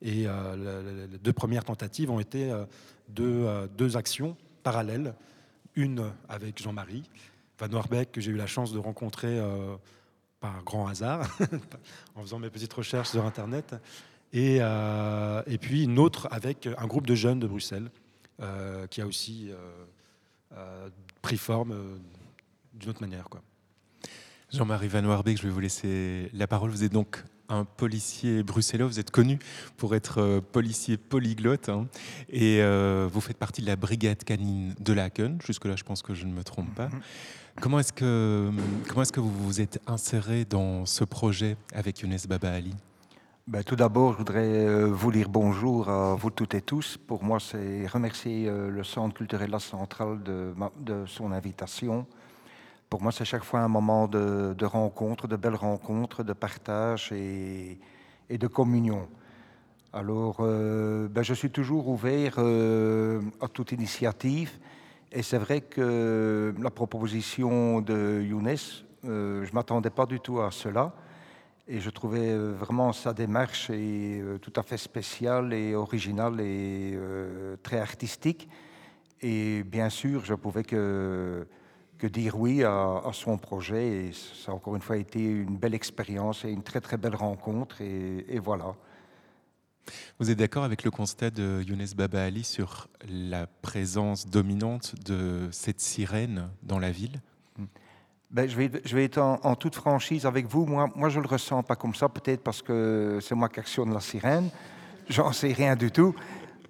Et 0.02 0.26
euh, 0.28 1.08
les 1.12 1.18
deux 1.18 1.34
premières 1.34 1.64
tentatives 1.64 2.12
ont 2.12 2.20
été 2.20 2.54
deux, 3.10 3.48
deux 3.78 3.98
actions 3.98 4.36
parallèles 4.62 5.16
une 5.76 6.12
avec 6.30 6.62
Jean-Marie 6.62 7.04
Van 7.60 7.70
Warbeck, 7.70 8.12
que 8.12 8.22
j'ai 8.22 8.32
eu 8.32 8.36
la 8.36 8.48
chance 8.48 8.74
de 8.74 8.80
rencontrer 8.80 9.40
euh, 9.40 9.76
par 10.44 10.62
grand 10.66 10.88
hasard, 10.88 11.26
en 12.16 12.22
faisant 12.22 12.38
mes 12.38 12.50
petites 12.50 12.74
recherches 12.74 13.12
sur 13.12 13.26
Internet. 13.26 13.76
Et, 14.34 14.58
euh, 14.60 15.42
et, 15.48 15.58
puis 15.58 15.86
une 15.86 15.98
autre 15.98 16.28
avec 16.32 16.68
un 16.78 16.86
groupe 16.86 17.08
de 17.08 17.16
jeunes 17.16 17.40
de 17.40 17.48
Bruxelles, 17.48 17.90
euh, 18.42 18.86
qui 18.88 19.00
a 19.00 19.08
aussi 19.08 19.52
pris 21.22 21.38
forme 21.38 21.74
d'une 22.74 22.90
autre 22.90 23.02
manière. 23.02 23.30
Jean-Marie 24.52 24.90
Van 24.90 25.06
Warbeck, 25.06 25.38
je 25.38 25.44
vais 25.44 25.50
vous 25.50 25.62
laisser 25.62 26.30
la 26.34 26.46
parole. 26.46 26.72
Vous 26.72 26.84
êtes 26.84 26.92
donc 26.92 27.24
un 27.50 27.66
policier 27.66 28.44
bruxellois. 28.44 28.88
Vous 28.88 29.00
êtes 29.00 29.12
connu 29.12 29.40
pour 29.78 29.96
être 29.96 30.20
euh, 30.20 30.42
policier 30.42 30.98
polyglotte 30.98 31.70
hein. 31.70 31.88
et 32.30 32.62
euh, 32.62 33.08
vous 33.12 33.22
faites 33.22 33.38
partie 33.38 33.62
de 33.62 33.68
la 33.68 33.76
brigade 33.76 34.24
canine 34.24 34.76
de 34.80 34.94
Laken. 34.94 35.40
Jusque-là, 35.46 35.76
je 35.76 35.84
pense 35.84 36.02
que 36.02 36.14
je 36.14 36.26
ne 36.26 36.34
me 36.34 36.44
trompe 36.44 36.74
pas. 36.76 36.88
Mhm. 36.88 37.02
Comment 37.62 37.80
est-ce 37.80 37.94
que, 37.94 38.52
comment 38.88 39.04
est 39.04 39.12
que 39.12 39.20
vous 39.20 39.30
vous 39.30 39.62
êtes 39.62 39.80
inséré 39.88 40.46
dans 40.46 40.86
ce 40.86 41.04
projet 41.04 41.56
avec 41.74 42.00
Younes 42.00 42.18
Baba 42.28 42.52
Ali? 42.52 42.76
Ben, 43.48 43.64
tout 43.64 43.76
d'abord, 43.76 44.14
je 44.14 44.18
voudrais 44.20 44.66
euh, 44.66 44.86
vous 44.86 45.12
dire 45.12 45.30
bonjour 45.30 45.90
à 45.90 46.16
vous 46.16 46.30
toutes 46.30 46.56
et 46.56 46.62
tous. 46.62 46.98
Pour 46.98 47.24
moi, 47.24 47.40
c'est 47.40 47.88
remercier 47.88 48.50
le 48.50 48.84
Centre 48.84 49.16
culturel 49.16 49.52
La 49.52 49.60
Centrale 49.60 50.22
de, 50.24 51.06
son 51.06 51.32
invitation 51.32 52.06
pour 52.94 53.02
moi, 53.02 53.12
c'est 53.12 53.26
chaque 53.26 53.44
fois 53.44 53.62
un 53.62 53.68
moment 53.68 54.08
de, 54.08 54.66
rencontre, 54.66 55.28
de 55.28 55.36
belles 55.36 55.56
rencontres, 55.56 56.24
de 56.24 56.32
partage 56.32 57.12
et, 57.12 57.80
de 58.30 58.46
communion. 58.46 59.08
Alors, 59.92 60.38
euh, 60.42 61.08
ben, 61.08 61.24
je 61.24 61.34
suis 61.34 61.50
toujours 61.50 61.88
ouvert 61.88 62.36
euh, 62.38 63.20
à 63.42 63.48
toute 63.48 63.72
initiative. 63.72 64.52
Et 65.14 65.22
c'est 65.22 65.38
vrai 65.38 65.62
que 65.62 66.54
la 66.60 66.72
proposition 66.72 67.82
de 67.82 68.22
Younes, 68.22 68.58
euh, 69.06 69.46
je 69.46 69.50
ne 69.50 69.56
m'attendais 69.56 69.92
pas 69.92 70.06
du 70.06 70.20
tout 70.20 70.42
à 70.42 70.52
cela. 70.52 70.94
Et 71.68 71.80
je 71.80 71.90
trouvais 71.90 72.36
vraiment 72.36 72.92
sa 72.92 73.14
démarche 73.14 73.70
est, 73.70 74.22
tout 74.42 74.52
à 74.58 74.64
fait 74.64 74.78
spéciale 74.78 75.54
et 75.54 75.76
originale 75.76 76.42
et 76.42 77.00
très 77.64 77.80
artistique. 77.80 78.50
Et 79.22 79.64
bien 79.64 79.90
sûr, 79.90 80.26
je 80.26 80.34
pouvais 80.34 80.64
que 80.64 81.48
que 82.04 82.08
dire 82.08 82.38
oui 82.38 82.64
à, 82.64 83.02
son 83.14 83.38
projet. 83.38 84.08
Et 84.08 84.12
ça 84.12 84.52
a 84.52 84.56
encore 84.56 84.76
une 84.76 84.82
fois 84.82 84.98
été 84.98 85.24
une 85.24 85.58
belle 85.58 85.74
expérience 85.74 86.44
et 86.44 86.50
une 86.50 86.64
très 86.64 86.82
très 86.82 86.98
belle 86.98 87.16
rencontre. 87.16 87.82
Et, 87.82 88.40
voilà. 88.40 88.76
Vous 90.20 90.30
êtes 90.30 90.38
d'accord 90.38 90.64
avec 90.64 90.84
le 90.84 90.92
constat 90.92 91.30
de 91.30 91.62
Younes 91.68 91.86
Baba 91.96 92.24
Ali 92.24 92.44
sur 92.44 92.88
la 93.10 93.48
présence 93.48 94.28
dominante 94.28 94.96
de 95.06 95.48
cette 95.52 95.82
sirène 95.82 96.50
dans 96.62 96.80
la 96.80 96.92
ville? 96.92 97.22
Ben, 98.32 98.50
je, 98.50 98.56
vais, 98.56 99.04
être 99.04 99.20
en, 99.20 99.56
toute 99.56 99.76
franchise 99.76 100.26
avec 100.26 100.48
vous. 100.48 100.66
Moi, 100.66 100.90
moi 100.96 101.10
je 101.10 101.20
ne 101.20 101.24
le 101.24 101.30
ressens 101.30 101.62
pas 101.62 101.76
comme 101.76 101.94
ça, 101.94 102.10
peut-être 102.10 102.42
parce 102.42 102.64
que 102.64 103.20
c'est 103.22 103.36
moi 103.36 103.48
qui 103.48 103.60
actionne 103.60 103.94
la 103.94 104.00
sirène. 104.00 104.50
J'en 105.08 105.32
sais 105.32 105.54
rien 105.54 105.76
du 105.76 105.92
tout. 105.92 106.16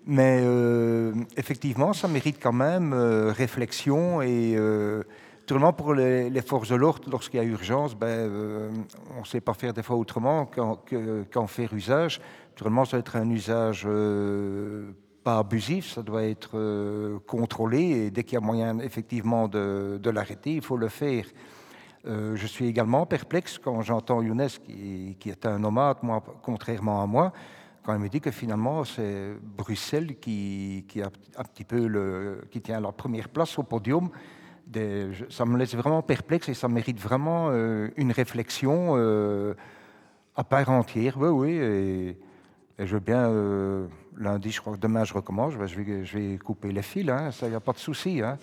Mais 0.05 0.41
euh, 0.43 1.13
effectivement, 1.37 1.93
ça 1.93 2.09
mérite 2.09 2.37
quand 2.41 2.51
même 2.51 2.91
euh, 2.91 3.31
réflexion 3.31 4.21
et 4.21 4.55
euh, 4.57 5.03
pour 5.75 5.93
les, 5.93 6.41
forces 6.41 6.69
de 6.69 6.75
l'ordre, 6.75 7.09
lorsqu'il 7.09 7.37
y 7.37 7.43
a 7.43 7.45
urgence, 7.45 7.95
ben, 7.95 8.07
euh, 8.07 8.69
on 9.17 9.21
ne 9.21 9.25
sait 9.25 9.41
pas 9.41 9.53
faire 9.53 9.73
des 9.73 9.83
fois 9.83 9.95
autrement 9.95 10.45
qu'en 10.45 11.47
faire 11.47 11.73
usage. 11.73 12.21
Naturellement, 12.53 12.85
ça 12.85 12.91
doit 12.91 12.99
être 12.99 13.15
un 13.15 13.29
usage 13.29 13.87
pas 15.23 15.39
abusif, 15.39 15.91
ça 15.91 16.03
doit 16.03 16.23
être 16.23 17.19
contrôlé 17.25 17.81
et 17.81 18.11
dès 18.11 18.23
qu'il 18.23 18.35
y 18.35 18.37
a 18.37 18.41
moyen 18.41 18.77
effectivement 18.79 19.47
de, 19.47 20.09
l'arrêter, 20.09 20.53
il 20.53 20.61
faut 20.61 20.77
le 20.77 20.89
faire. 20.89 21.25
je 22.05 22.45
suis 22.45 22.67
également 22.67 23.07
perplexe 23.07 23.57
quand 23.57 23.81
j'entends 23.81 24.21
Younes, 24.21 24.49
qui, 24.65 25.17
est 25.25 25.45
un 25.47 25.57
nomade, 25.57 25.97
moi, 26.03 26.23
contrairement 26.43 27.01
à 27.01 27.07
moi, 27.07 27.33
quand 27.83 27.93
il 27.93 27.99
me 27.99 28.07
dit 28.07 28.21
que 28.21 28.31
finalement 28.31 28.83
c'est 28.83 29.33
Bruxelles 29.41 30.17
qui, 30.19 30.85
a 31.01 31.07
un 31.39 31.43
petit 31.43 31.65
peu 31.65 32.39
qui 32.49 32.61
tient 32.61 32.79
la 32.79 32.91
première 32.91 33.29
place 33.29 33.59
au 33.59 33.63
podium. 33.63 34.09
Ça 35.29 35.45
me 35.45 35.57
laisse 35.57 35.75
vraiment 35.75 36.01
perplexe 36.01 36.49
et 36.49 36.53
ça 36.53 36.67
mérite 36.67 36.99
vraiment 36.99 37.49
euh, 37.49 37.89
une 37.97 38.11
réflexion 38.11 38.93
euh, 38.95 39.53
à 40.35 40.43
part 40.43 40.69
entière. 40.69 41.17
Oui, 41.17 41.29
oui. 41.29 42.17
Je 42.79 42.85
veux 42.85 42.99
bien, 42.99 43.29
euh, 43.29 43.87
lundi, 44.17 44.51
je 44.51 44.59
crois 44.61 44.75
demain 44.77 45.03
je 45.03 45.13
recommence, 45.13 45.53
je 45.53 45.57
vais, 45.57 46.05
je 46.05 46.17
vais 46.17 46.37
couper 46.37 46.71
les 46.71 46.81
fils, 46.81 47.09
hein, 47.09 47.29
il 47.43 47.49
n'y 47.49 47.55
a 47.55 47.59
pas 47.59 47.73
de 47.73 47.77
souci. 47.77 48.21
Hein. 48.21 48.37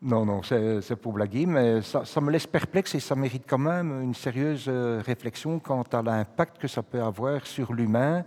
Non, 0.00 0.24
non, 0.24 0.42
c'est 0.42 0.96
pour 0.96 1.12
blaguer, 1.12 1.44
mais 1.44 1.82
ça, 1.82 2.20
me 2.20 2.30
laisse 2.30 2.46
perplexe 2.46 2.94
et 2.94 3.00
ça 3.00 3.16
mérite 3.16 3.44
quand 3.48 3.58
même 3.58 4.00
une 4.00 4.14
sérieuse 4.14 4.66
euh, 4.68 5.02
réflexion 5.04 5.58
quant 5.58 5.82
à 5.82 6.02
l'impact 6.02 6.58
que 6.58 6.68
ça 6.68 6.84
peut 6.84 7.02
avoir 7.02 7.44
sur 7.46 7.72
l'humain, 7.72 8.24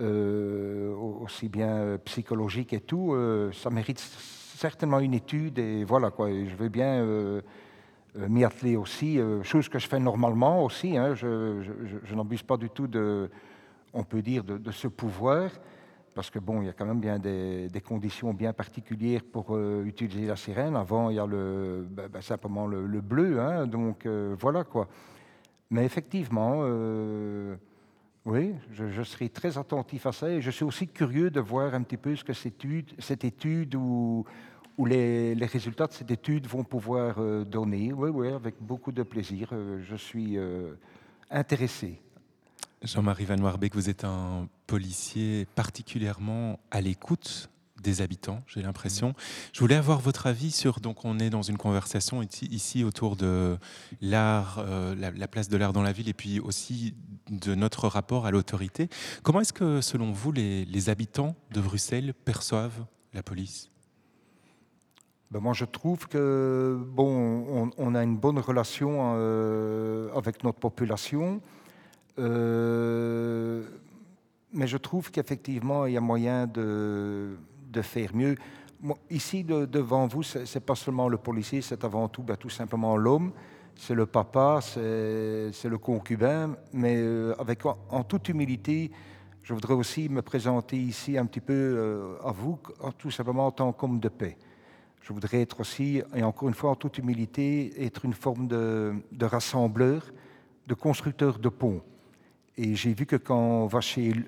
euh, 0.00 0.92
aussi 0.94 1.48
bien 1.48 1.98
psychologique 2.04 2.72
et 2.72 2.80
tout. 2.80 3.16
ça 3.52 3.70
mérite 3.70 4.00
certainement 4.00 4.98
une 4.98 5.14
étude 5.14 5.60
et 5.60 5.84
voilà 5.84 6.10
quoi. 6.10 6.30
je 6.30 6.56
veux 6.56 6.68
bien 6.68 7.04
m'y 8.16 8.44
atteler 8.44 8.74
aussi, 8.74 9.20
chose 9.44 9.68
que 9.68 9.78
je 9.78 9.86
fais 9.86 10.00
normalement 10.00 10.64
aussi. 10.64 10.96
Hein, 10.96 11.14
je, 11.14 11.62
je, 12.04 12.14
n'abuse 12.16 12.42
pas 12.42 12.56
du 12.56 12.70
tout 12.70 12.88
de, 12.88 13.30
on 13.92 14.04
peut 14.04 14.22
dire, 14.22 14.44
de, 14.44 14.70
ce 14.70 14.88
pouvoir 14.88 15.50
parce 16.18 16.30
que 16.30 16.40
bon, 16.40 16.62
il 16.62 16.66
y 16.66 16.68
a 16.68 16.72
quand 16.72 16.84
même 16.84 16.98
bien 16.98 17.16
des, 17.20 17.80
conditions 17.86 18.34
bien 18.34 18.52
particulières 18.52 19.20
pour 19.22 19.54
euh, 19.54 19.84
utiliser 19.84 20.26
la 20.26 20.34
sirène. 20.34 20.74
Avant, 20.74 21.10
il 21.10 21.14
y 21.14 21.20
a 21.20 21.24
le, 21.26 21.86
ben, 21.88 22.08
ben, 22.08 22.20
simplement 22.20 22.66
le, 22.66 23.00
bleu, 23.00 23.40
hein, 23.40 23.68
donc 23.68 24.04
euh, 24.04 24.34
voilà 24.36 24.64
quoi. 24.64 24.88
Mais 25.70 25.84
effectivement, 25.84 26.62
euh, 26.64 27.54
oui, 28.24 28.52
je, 28.72 29.00
serai 29.04 29.28
très 29.28 29.58
attentif 29.58 30.06
à 30.06 30.10
ça 30.12 30.28
et 30.28 30.40
je 30.40 30.50
suis 30.50 30.64
aussi 30.64 30.88
curieux 30.88 31.30
de 31.30 31.38
voir 31.38 31.72
un 31.72 31.82
petit 31.84 31.96
peu 31.96 32.16
ce 32.16 32.24
que 32.24 32.32
cette 32.32 33.24
étude, 33.24 33.76
ou, 33.76 34.24
les, 34.84 35.36
les, 35.36 35.46
résultats 35.46 35.86
de 35.86 35.92
cette 35.92 36.10
étude 36.10 36.48
vont 36.48 36.64
pouvoir 36.64 37.20
donner. 37.44 37.92
Oui, 37.92 38.10
oui, 38.10 38.32
avec 38.32 38.56
beaucoup 38.60 38.90
de 38.90 39.04
plaisir. 39.04 39.50
je 39.52 39.94
suis 39.94 40.36
intéressé. 41.30 42.00
Jean-Marie 42.82 43.24
Van 43.24 43.38
Warbeck, 43.38 43.74
vous 43.74 43.90
êtes 43.90 44.04
un 44.04 44.48
policier 44.66 45.46
particulièrement 45.56 46.60
à 46.70 46.80
l'écoute 46.80 47.50
des 47.82 48.02
habitants, 48.02 48.42
j'ai 48.46 48.62
l'impression. 48.62 49.14
Je 49.52 49.60
voulais 49.60 49.76
avoir 49.76 50.00
votre 50.00 50.26
avis 50.26 50.50
sur, 50.50 50.80
donc 50.80 51.04
on 51.04 51.18
est 51.18 51.30
dans 51.30 51.42
une 51.42 51.58
conversation 51.58 52.22
ici, 52.22 52.84
autour 52.84 53.16
de 53.16 53.56
l'art, 54.00 54.58
euh, 54.58 54.94
la, 54.96 55.28
place 55.28 55.48
de 55.48 55.56
l'art 55.56 55.72
dans 55.72 55.82
la 55.82 55.92
ville 55.92 56.08
et 56.08 56.14
puis 56.14 56.40
aussi 56.40 56.94
de 57.30 57.54
notre 57.54 57.88
rapport 57.88 58.26
à 58.26 58.30
l'autorité. 58.30 58.88
Comment 59.22 59.40
est-ce 59.40 59.52
que, 59.52 59.80
selon 59.80 60.10
vous, 60.10 60.32
les, 60.32 60.88
habitants 60.88 61.36
de 61.52 61.60
Bruxelles 61.60 62.14
perçoivent 62.24 62.84
la 63.12 63.22
police? 63.22 63.70
Ben 65.30 65.40
moi, 65.40 65.52
je 65.52 65.66
trouve 65.66 66.08
que 66.08 66.80
bon, 66.90 67.70
on, 67.76 67.94
a 67.94 68.02
une 68.02 68.16
bonne 68.16 68.38
relation 68.38 69.14
euh, 69.16 70.10
avec 70.14 70.42
notre 70.42 70.58
population. 70.58 71.42
Euh, 72.18 73.62
mais 74.52 74.66
je 74.66 74.76
trouve 74.76 75.10
qu'effectivement, 75.10 75.86
il 75.86 75.94
y 75.94 75.96
a 75.96 76.00
moyen 76.00 76.46
de, 76.46 77.36
faire 77.82 78.14
mieux. 78.14 78.34
ici, 79.10 79.44
devant 79.44 80.06
vous, 80.06 80.22
ce 80.22 80.38
n'est 80.38 80.64
pas 80.64 80.74
seulement 80.74 81.08
le 81.08 81.16
policier, 81.16 81.62
c'est 81.62 81.84
avant 81.84 82.08
tout 82.08 82.22
ben, 82.22 82.36
tout 82.36 82.50
simplement 82.50 82.96
l'homme, 82.96 83.32
c'est 83.76 83.94
le 83.94 84.06
papa, 84.06 84.60
c'est 84.60 85.68
le 85.68 85.78
concubin, 85.78 86.56
mais 86.72 86.96
euh, 86.96 87.34
avec, 87.38 87.64
en, 87.64 88.02
toute 88.02 88.28
humilité, 88.28 88.90
je 89.42 89.54
voudrais 89.54 89.74
aussi 89.74 90.08
me 90.08 90.22
présenter 90.22 90.76
ici 90.76 91.16
un 91.16 91.26
petit 91.26 91.40
peu 91.40 91.54
euh, 91.54 92.16
à 92.24 92.32
vous, 92.32 92.58
tout 92.98 93.12
simplement 93.12 93.46
en 93.46 93.52
tant 93.52 93.72
qu'homme 93.72 94.00
de 94.00 94.08
paix. 94.08 94.36
Je 95.00 95.12
voudrais 95.12 95.42
être 95.42 95.60
aussi, 95.60 96.02
et 96.14 96.22
encore 96.24 96.48
une 96.48 96.54
fois 96.54 96.70
en 96.70 96.74
toute 96.74 96.98
humilité, 96.98 97.72
être 97.82 98.04
une 98.04 98.12
forme 98.12 98.48
de, 98.48 98.94
de 99.12 99.24
rassembleur, 99.24 100.02
de 100.66 100.74
constructeur 100.74 101.38
de 101.38 101.48
ponts. 101.48 101.82
Et 102.60 102.74
j'ai 102.74 102.92
vu 102.92 103.06
que 103.06 103.14
quand 103.14 103.38
on 103.38 103.66
va 103.68 103.78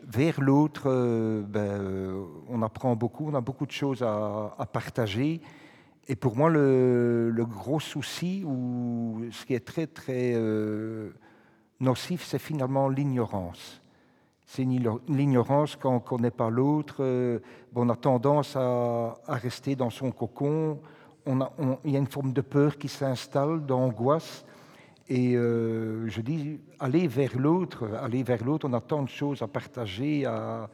vers 0.06 0.40
l'autre, 0.40 0.84
euh, 0.86 1.42
ben, 1.42 1.58
euh, 1.58 2.24
on 2.48 2.62
apprend 2.62 2.94
beaucoup, 2.94 3.28
on 3.28 3.34
a 3.34 3.40
beaucoup 3.40 3.66
de 3.66 3.72
choses 3.72 4.04
à, 4.04 4.68
partager. 4.72 5.40
Et 6.06 6.14
pour 6.14 6.36
moi, 6.36 6.48
le, 6.48 7.44
gros 7.44 7.80
souci, 7.80 8.44
ou 8.46 9.24
ce 9.32 9.44
qui 9.44 9.54
est 9.54 9.66
très 9.66 9.88
très 9.88 10.32
euh, 10.36 11.10
nocif, 11.80 12.24
c'est 12.24 12.38
finalement 12.38 12.88
l'ignorance. 12.88 13.82
C'est 14.46 14.62
l'ignorance 14.62 15.74
quand 15.74 15.90
on 15.90 15.94
ne 15.94 15.98
connaît 15.98 16.30
pas 16.30 16.50
l'autre. 16.50 17.04
on 17.74 17.88
a 17.88 17.96
tendance 17.96 18.54
à, 18.54 19.18
rester 19.26 19.74
dans 19.74 19.90
son 19.90 20.12
cocon. 20.12 20.78
Il 21.26 21.90
y 21.90 21.96
a 21.96 21.98
une 21.98 22.06
forme 22.06 22.32
de 22.32 22.42
peur 22.42 22.78
qui 22.78 22.86
s'installe, 22.86 23.66
d'angoisse. 23.66 24.44
Et 25.10 25.34
euh, 25.34 26.08
je 26.08 26.20
dis, 26.20 26.60
aller 26.78 27.08
vers 27.08 27.36
l'autre, 27.36 27.90
aller 28.00 28.22
vers 28.22 28.44
l'autre, 28.44 28.68
on 28.70 28.72
a 28.74 28.80
tant 28.80 29.02
de 29.02 29.08
choses 29.08 29.42
à 29.42 29.48
partager, 29.48 30.24
à, 30.24 30.70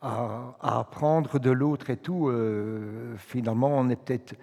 apprendre 0.00 1.40
de 1.40 1.50
l'autre 1.50 1.90
et 1.90 1.96
tout. 1.96 2.28
Euh, 2.28 3.16
finalement, 3.18 3.70
on 3.70 3.88
est 3.90 3.96
peut-être, 3.96 4.36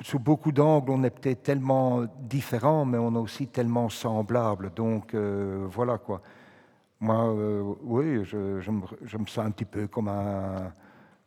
sous 0.00 0.20
beaucoup 0.20 0.52
d'angles, 0.52 0.92
on 0.92 1.02
est 1.02 1.10
peut-être 1.10 1.42
tellement 1.42 2.04
différents, 2.20 2.84
mais 2.84 2.96
on 2.98 3.12
est 3.16 3.18
aussi 3.18 3.48
tellement 3.48 3.88
semblables. 3.88 4.72
Donc 4.72 5.14
euh, 5.14 5.66
voilà 5.68 5.98
quoi. 5.98 6.22
Moi, 7.00 7.34
oui, 7.82 8.24
je, 8.24 8.70
me, 8.70 9.26
sens 9.26 9.38
un 9.38 9.50
petit 9.50 9.64
peu 9.64 9.88
comme 9.88 10.08
un, 10.08 10.72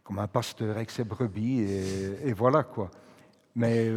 comme 0.04 0.20
un 0.20 0.28
pasteur 0.28 0.78
avec 0.78 0.92
ses 0.92 1.04
brebis, 1.04 1.60
et, 1.60 2.30
et 2.30 2.34
voilà 2.34 2.64
quoi. 2.64 2.90
Mais 3.56 3.90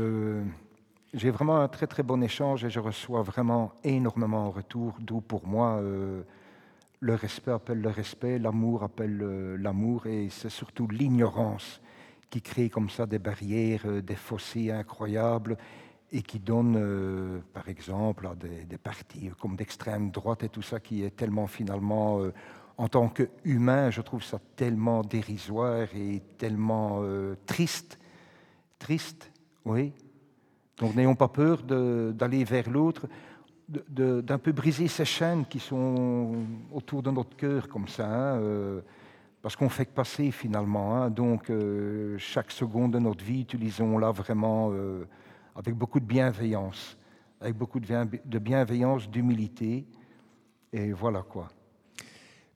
j'ai 1.16 1.30
vraiment 1.30 1.56
un 1.56 1.68
très 1.68 1.86
très 1.86 2.02
bon 2.02 2.22
échange 2.22 2.64
et 2.64 2.70
je 2.70 2.78
reçois 2.78 3.22
vraiment 3.22 3.72
énormément 3.82 4.46
en 4.46 4.50
retour, 4.50 4.94
d'où 5.00 5.22
pour 5.22 5.46
moi 5.46 5.78
euh, 5.80 6.22
le 7.00 7.14
respect 7.14 7.52
appelle 7.52 7.80
le 7.80 7.88
respect, 7.88 8.38
l'amour 8.38 8.82
appelle 8.82 9.22
euh, 9.22 9.56
l'amour 9.56 10.06
et 10.06 10.28
c'est 10.30 10.50
surtout 10.50 10.86
l'ignorance 10.88 11.80
qui 12.28 12.42
crée 12.42 12.68
comme 12.68 12.90
ça 12.90 13.06
des 13.06 13.18
barrières, 13.18 13.80
euh, 13.86 14.02
des 14.02 14.14
fossés 14.14 14.70
incroyables 14.70 15.56
et 16.12 16.20
qui 16.20 16.38
donne 16.38 17.42
par 17.52 17.68
exemple 17.68 18.28
à 18.28 18.34
des, 18.36 18.64
des 18.64 18.78
partis 18.78 19.30
comme 19.40 19.56
d'extrême 19.56 20.10
droite 20.10 20.44
et 20.44 20.48
tout 20.48 20.62
ça 20.62 20.78
qui 20.78 21.02
est 21.02 21.16
tellement 21.16 21.48
finalement 21.48 22.20
en 22.78 22.86
tant 22.86 23.08
qu'humain, 23.08 23.90
je 23.90 24.02
trouve 24.02 24.22
ça 24.22 24.38
tellement 24.54 25.02
dérisoire 25.02 25.88
et 25.96 26.22
tellement 26.38 27.02
triste. 27.44 27.98
Triste, 28.78 29.32
oui, 29.64 29.92
donc 30.78 30.94
n'ayons 30.94 31.14
pas 31.14 31.28
peur 31.28 31.62
d'aller 31.62 32.44
vers 32.44 32.68
l'autre, 32.68 33.06
d'un 33.68 34.38
peu 34.38 34.52
briser 34.52 34.88
ces 34.88 35.04
chaînes 35.04 35.44
qui 35.46 35.58
sont 35.58 36.44
autour 36.72 37.02
de 37.02 37.10
notre 37.10 37.36
cœur 37.36 37.68
comme 37.68 37.88
ça, 37.88 38.06
hein, 38.06 38.40
euh, 38.40 38.80
parce 39.42 39.56
qu'on 39.56 39.68
fait 39.68 39.86
que 39.86 39.92
passer 39.92 40.30
finalement. 40.30 40.96
Hein. 40.96 41.10
donc 41.10 41.50
euh, 41.50 42.16
chaque 42.18 42.50
seconde 42.50 42.92
de 42.92 42.98
notre 42.98 43.24
vie, 43.24 43.40
utilisons-la 43.40 44.10
vraiment 44.10 44.70
euh, 44.72 45.04
avec 45.54 45.74
beaucoup 45.74 45.98
de 45.98 46.04
bienveillance, 46.04 46.96
avec 47.40 47.56
beaucoup 47.56 47.80
de 47.80 48.38
bienveillance, 48.38 49.08
d'humilité, 49.10 49.86
et 50.72 50.92
voilà 50.92 51.22
quoi. 51.22 51.48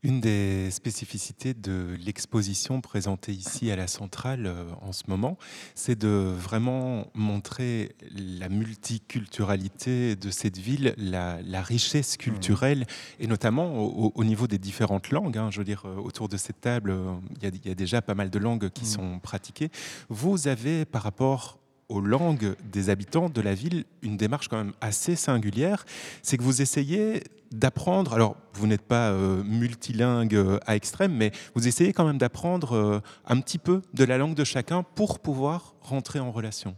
Une 0.02 0.20
des 0.20 0.70
spécificités 0.70 1.52
de 1.52 1.94
l'exposition 2.02 2.80
présentée 2.80 3.32
ici 3.32 3.70
à 3.70 3.76
la 3.76 3.86
centrale 3.86 4.46
euh, 4.46 4.64
en 4.80 4.92
ce 4.92 5.02
moment, 5.08 5.36
c'est 5.74 5.98
de 5.98 6.34
vraiment 6.38 7.08
montrer 7.12 7.94
la 8.16 8.48
multiculturalité 8.48 10.16
de 10.16 10.30
cette 10.30 10.56
ville, 10.56 10.94
la, 10.96 11.62
richesse 11.62 12.16
culturelle, 12.16 12.86
et 13.18 13.26
notamment 13.26 13.76
au, 13.76 14.24
niveau 14.24 14.46
des 14.46 14.56
différentes 14.56 15.10
langues. 15.10 15.36
Hein. 15.36 15.50
je 15.50 15.58
veux 15.58 15.64
dire, 15.64 15.82
euh, 15.84 15.96
autour 15.96 16.30
de 16.30 16.38
cette 16.38 16.62
table, 16.62 16.92
euh, 16.92 17.12
il 17.42 17.66
y, 17.66 17.70
a 17.70 17.74
déjà 17.74 18.00
pas 18.00 18.14
mal 18.14 18.30
de 18.30 18.38
langues 18.38 18.70
qui 18.70 18.86
sont 18.86 19.18
pratiquées. 19.18 19.68
Vous 20.08 20.48
avez, 20.48 20.86
par 20.86 21.02
rapport 21.02 21.59
aux 21.90 22.00
langues 22.00 22.54
des 22.72 22.88
habitants 22.88 23.28
de 23.28 23.40
la 23.40 23.52
ville 23.52 23.84
une 24.02 24.16
démarche 24.16 24.48
quand 24.48 24.56
même 24.56 24.72
assez 24.80 25.16
singulière, 25.16 25.84
c'est 26.22 26.38
que 26.38 26.42
vous 26.42 26.62
essayez 26.62 27.22
d'apprendre, 27.50 28.14
alors 28.14 28.36
vous 28.54 28.66
n'êtes 28.66 28.82
pas 28.82 29.10
euh, 29.10 29.42
multilingue 29.42 30.36
euh, 30.36 30.58
à 30.66 30.76
extrême, 30.76 31.12
mais 31.12 31.32
vous 31.54 31.66
essayez 31.66 31.92
quand 31.92 32.06
même 32.06 32.18
d'apprendre 32.18 32.76
euh, 32.76 33.00
un 33.26 33.40
petit 33.40 33.58
peu 33.58 33.82
de 33.92 34.04
la 34.04 34.18
langue 34.18 34.34
de 34.34 34.44
chacun 34.44 34.84
pour 34.94 35.18
pouvoir 35.18 35.74
rentrer 35.80 36.20
en 36.20 36.30
relation. 36.30 36.76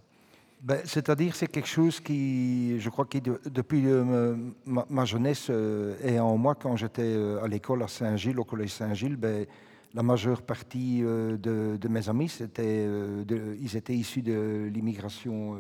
Ben, 0.62 0.80
C'est-à-dire 0.84 1.36
c'est 1.36 1.48
quelque 1.48 1.68
chose 1.68 2.00
qui, 2.00 2.80
je 2.80 2.88
crois 2.88 3.04
que 3.04 3.18
depuis 3.50 3.84
ma, 4.64 5.04
jeunesse 5.04 5.50
et 6.04 6.20
en 6.20 6.36
moi, 6.38 6.54
quand 6.54 6.76
j'étais 6.76 7.16
à 7.42 7.48
l'école 7.48 7.82
à 7.82 7.88
Saint-Gilles, 7.88 8.38
au 8.38 8.44
collège 8.44 8.70
Saint-Gilles, 8.70 9.16
ben, 9.16 9.44
la 9.94 10.02
majeure 10.02 10.42
partie 10.42 11.00
de, 11.02 11.88
mes 11.88 12.08
amis, 12.08 12.28
c'était, 12.28 12.86
ils 13.60 13.76
étaient 13.76 13.94
issus 13.94 14.22
de 14.22 14.70
l'immigration 14.72 15.58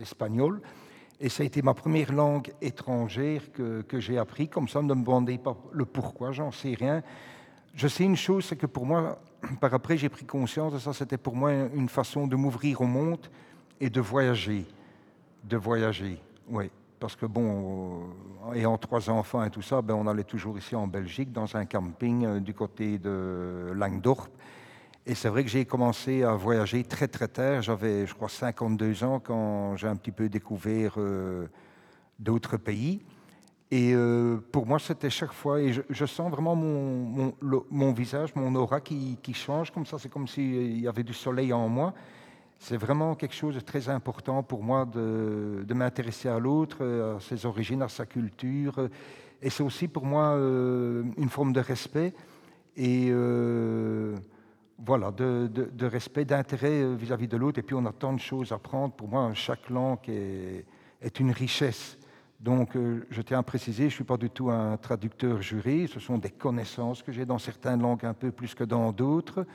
espagnole. 0.00 0.60
Et 1.20 1.28
ça 1.28 1.42
a 1.42 1.46
été 1.46 1.62
ma 1.62 1.74
première 1.74 2.12
langue 2.12 2.52
étrangère 2.60 3.52
que, 3.52 3.82
que 3.82 4.00
j'ai 4.00 4.18
appris. 4.18 4.48
Comme 4.48 4.68
ça, 4.68 4.82
ne 4.82 4.94
me 4.94 5.00
demandez 5.00 5.38
pas 5.38 5.56
le 5.72 5.84
pourquoi, 5.84 6.32
j'en 6.32 6.50
sais 6.50 6.74
rien. 6.74 7.02
Je 7.74 7.88
sais 7.88 8.04
une 8.04 8.16
chose, 8.16 8.44
c'est 8.44 8.56
que 8.56 8.66
pour 8.66 8.86
moi, 8.86 9.18
par 9.60 9.74
après, 9.74 9.96
j'ai 9.96 10.08
pris 10.08 10.24
conscience 10.24 10.72
de 10.72 10.78
ça. 10.78 10.92
C'était 10.92 11.18
pour 11.18 11.34
moi 11.34 11.52
une 11.52 11.88
façon 11.88 12.26
de 12.26 12.36
m'ouvrir 12.36 12.80
au 12.80 12.86
monde 12.86 13.26
et 13.80 13.90
de 13.90 14.00
voyager. 14.00 14.66
De 15.44 15.56
voyager, 15.56 16.18
oui. 16.48 16.70
Parce 17.04 17.16
que, 17.16 17.26
bon, 17.26 18.00
euh, 18.48 18.54
ayant 18.54 18.78
trois 18.78 19.10
enfants 19.10 19.44
et 19.44 19.50
tout 19.50 19.60
ça, 19.60 19.82
ben, 19.82 19.92
on 19.92 20.06
allait 20.06 20.24
toujours 20.24 20.56
ici 20.56 20.74
en 20.74 20.86
Belgique, 20.86 21.32
dans 21.32 21.54
un 21.54 21.66
camping 21.66 22.24
euh, 22.24 22.40
du 22.40 22.54
côté 22.54 22.98
de 22.98 23.72
Langdorp. 23.74 24.30
Et 25.04 25.14
c'est 25.14 25.28
vrai 25.28 25.44
que 25.44 25.50
j'ai 25.50 25.66
commencé 25.66 26.22
à 26.22 26.32
voyager 26.32 26.82
très 26.82 27.06
très 27.06 27.28
tard. 27.28 27.60
J'avais, 27.60 28.06
je 28.06 28.14
crois, 28.14 28.30
52 28.30 29.04
ans 29.04 29.20
quand 29.20 29.76
j'ai 29.76 29.86
un 29.86 29.96
petit 29.96 30.12
peu 30.12 30.30
découvert 30.30 30.94
euh, 30.96 31.46
d'autres 32.18 32.56
pays. 32.56 33.04
Et 33.70 33.94
pour 34.52 34.66
moi, 34.66 34.78
c'était 34.78 35.10
chaque 35.10 35.32
fois, 35.32 35.60
et 35.60 35.72
je, 35.72 36.06
sens 36.06 36.30
vraiment 36.30 36.54
mon, 36.54 37.34
mon, 37.70 37.92
visage, 37.92 38.34
mon 38.36 38.54
aura 38.54 38.80
qui, 38.80 39.18
qui 39.20 39.34
change 39.34 39.72
comme 39.72 39.84
ça. 39.84 39.98
C'est 39.98 40.08
comme 40.08 40.28
s'il 40.28 40.80
y 40.80 40.88
avait 40.88 41.02
du 41.02 41.12
soleil 41.12 41.52
en 41.52 41.68
moi. 41.68 41.92
C'est 42.66 42.78
vraiment 42.78 43.14
quelque 43.14 43.34
chose 43.34 43.54
de 43.56 43.60
très 43.60 43.90
important 43.90 44.42
pour 44.42 44.62
moi 44.62 44.86
de, 44.86 45.64
de 45.68 45.74
m'intéresser 45.74 46.30
à 46.30 46.38
l'autre, 46.38 46.82
à 46.82 47.20
ses 47.20 47.44
origines, 47.44 47.82
à 47.82 47.88
sa 47.88 48.06
culture. 48.06 48.88
Et 49.42 49.50
c'est 49.50 49.62
aussi 49.62 49.86
pour 49.86 50.06
moi 50.06 50.30
euh, 50.30 51.02
une 51.18 51.28
forme 51.28 51.52
de 51.52 51.60
respect. 51.60 52.14
Et 52.74 53.12
voilà, 54.78 55.10
de, 55.12 55.86
respect, 55.86 56.24
d'intérêt 56.24 56.82
euh, 56.82 56.94
vis-à-vis 56.94 57.28
de 57.28 57.36
l'autre. 57.36 57.58
Et 57.58 57.62
puis 57.62 57.76
on 57.76 57.84
a 57.84 57.92
tant 57.92 58.14
de 58.14 58.20
choses 58.20 58.50
à 58.50 58.58
prendre. 58.58 58.94
Pour 58.94 59.08
moi, 59.08 59.30
chaque 59.34 59.68
langue 59.68 60.08
est, 60.08 61.20
une 61.20 61.32
richesse. 61.32 61.98
Donc 62.40 62.76
euh, 62.76 63.06
je 63.10 63.20
tiens 63.20 63.40
à 63.40 63.42
préciser, 63.42 63.84
je 63.84 63.88
ne 63.88 63.90
suis 63.90 64.04
pas 64.04 64.16
du 64.16 64.30
tout 64.30 64.50
un 64.50 64.78
traducteur 64.78 65.42
juré. 65.42 65.86
Ce 65.86 66.00
sont 66.00 66.16
des 66.16 66.30
connaissances 66.30 67.02
que 67.02 67.12
j'ai 67.12 67.26
dans 67.26 67.38
certaines 67.38 67.82
langues 67.82 68.06
un 68.06 68.14
peu 68.14 68.30
plus 68.30 68.54
que 68.54 68.64
dans 68.64 68.90
d'autres. 68.90 69.46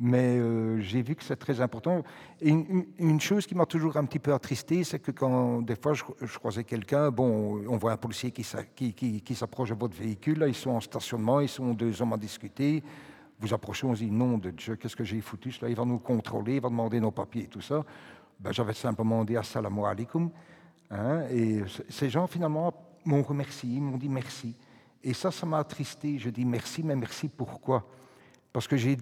Mais 0.00 0.38
euh, 0.38 0.80
j'ai 0.80 1.02
vu 1.02 1.14
que 1.14 1.22
c'est 1.22 1.36
très 1.36 1.60
important. 1.60 2.02
Et 2.40 2.50
une, 2.50 3.20
chose 3.20 3.46
qui 3.46 3.54
m'a 3.54 3.64
toujours 3.64 3.96
un 3.96 4.04
petit 4.04 4.18
peu 4.18 4.34
attristé, 4.34 4.82
c'est 4.82 4.98
que 4.98 5.12
quand 5.12 5.62
des 5.62 5.76
fois 5.76 5.94
je, 5.94 6.02
croisais 6.38 6.64
quelqu'un, 6.64 7.10
bon, 7.10 7.62
on 7.68 7.76
voit 7.76 7.92
un 7.92 7.96
policier 7.96 8.32
qui, 8.32 8.42
s'approche 8.42 9.68
de 9.70 9.74
votre 9.74 9.96
véhicule, 9.96 10.44
ils 10.48 10.54
sont 10.54 10.70
en 10.70 10.80
stationnement, 10.80 11.40
ils 11.40 11.48
sont 11.48 11.74
deux 11.74 12.02
hommes 12.02 12.12
à 12.12 12.16
discuter 12.16 12.82
vous 13.40 13.52
approchez, 13.52 13.86
on 13.86 13.94
se 13.94 14.04
dit 14.04 14.10
non 14.10 14.38
de 14.38 14.50
Dieu, 14.50 14.76
qu'est-ce 14.76 14.96
que 14.96 15.04
j'ai 15.04 15.20
foutu 15.20 15.52
Là, 15.60 15.68
il 15.68 15.76
va 15.76 15.84
nous 15.84 15.98
contrôler, 15.98 16.56
il 16.56 16.60
va 16.60 16.68
demander 16.68 17.00
nos 17.00 17.10
papiers 17.10 17.44
et 17.44 17.48
tout 17.48 17.60
ça. 17.60 17.84
Ben, 18.38 18.52
J'avais 18.52 18.74
simplement 18.74 19.24
dit 19.24 19.36
assalamu 19.36 19.84
alaikum. 19.84 20.30
Hein, 20.90 21.22
et 21.30 21.62
ces 21.88 22.08
gens, 22.08 22.26
finalement, 22.26 22.72
m'ont 23.04 23.22
remercié, 23.22 23.80
m'ont 23.80 23.96
dit 23.96 24.08
merci. 24.08 24.54
Et 25.02 25.12
ça, 25.12 25.30
ça 25.30 25.44
m'a 25.46 25.58
attristé. 25.58 26.18
Je 26.18 26.30
dis 26.30 26.44
merci, 26.44 26.82
mais 26.82 26.96
merci 26.96 27.28
pourquoi? 27.28 27.86
Parce 28.54 28.68
que 28.68 28.76
j'ai 28.76 28.96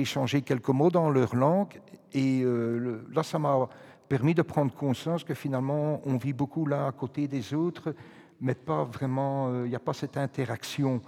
échangé 0.00 0.42
quelques 0.42 0.68
mots 0.68 0.88
dans 0.88 1.10
leur 1.10 1.34
langue, 1.34 1.80
et 2.12 2.42
euh, 2.44 3.04
là, 3.12 3.24
ça 3.24 3.36
m'a 3.36 3.68
permis 4.08 4.34
de 4.34 4.42
prendre 4.42 4.72
conscience 4.72 5.24
que 5.24 5.34
finalement, 5.34 6.00
on 6.04 6.16
vit 6.16 6.32
beaucoup 6.32 6.64
l'un 6.64 6.86
à 6.86 6.92
côté 6.92 7.26
des 7.26 7.54
autres, 7.54 7.92
mais 8.40 8.54
pas 8.54 8.84
vraiment, 8.84 9.64
il 9.64 9.68
n'y 9.70 9.74
a 9.74 9.80
pas 9.80 9.94
cette 9.94 10.16
interaction. 10.16 11.02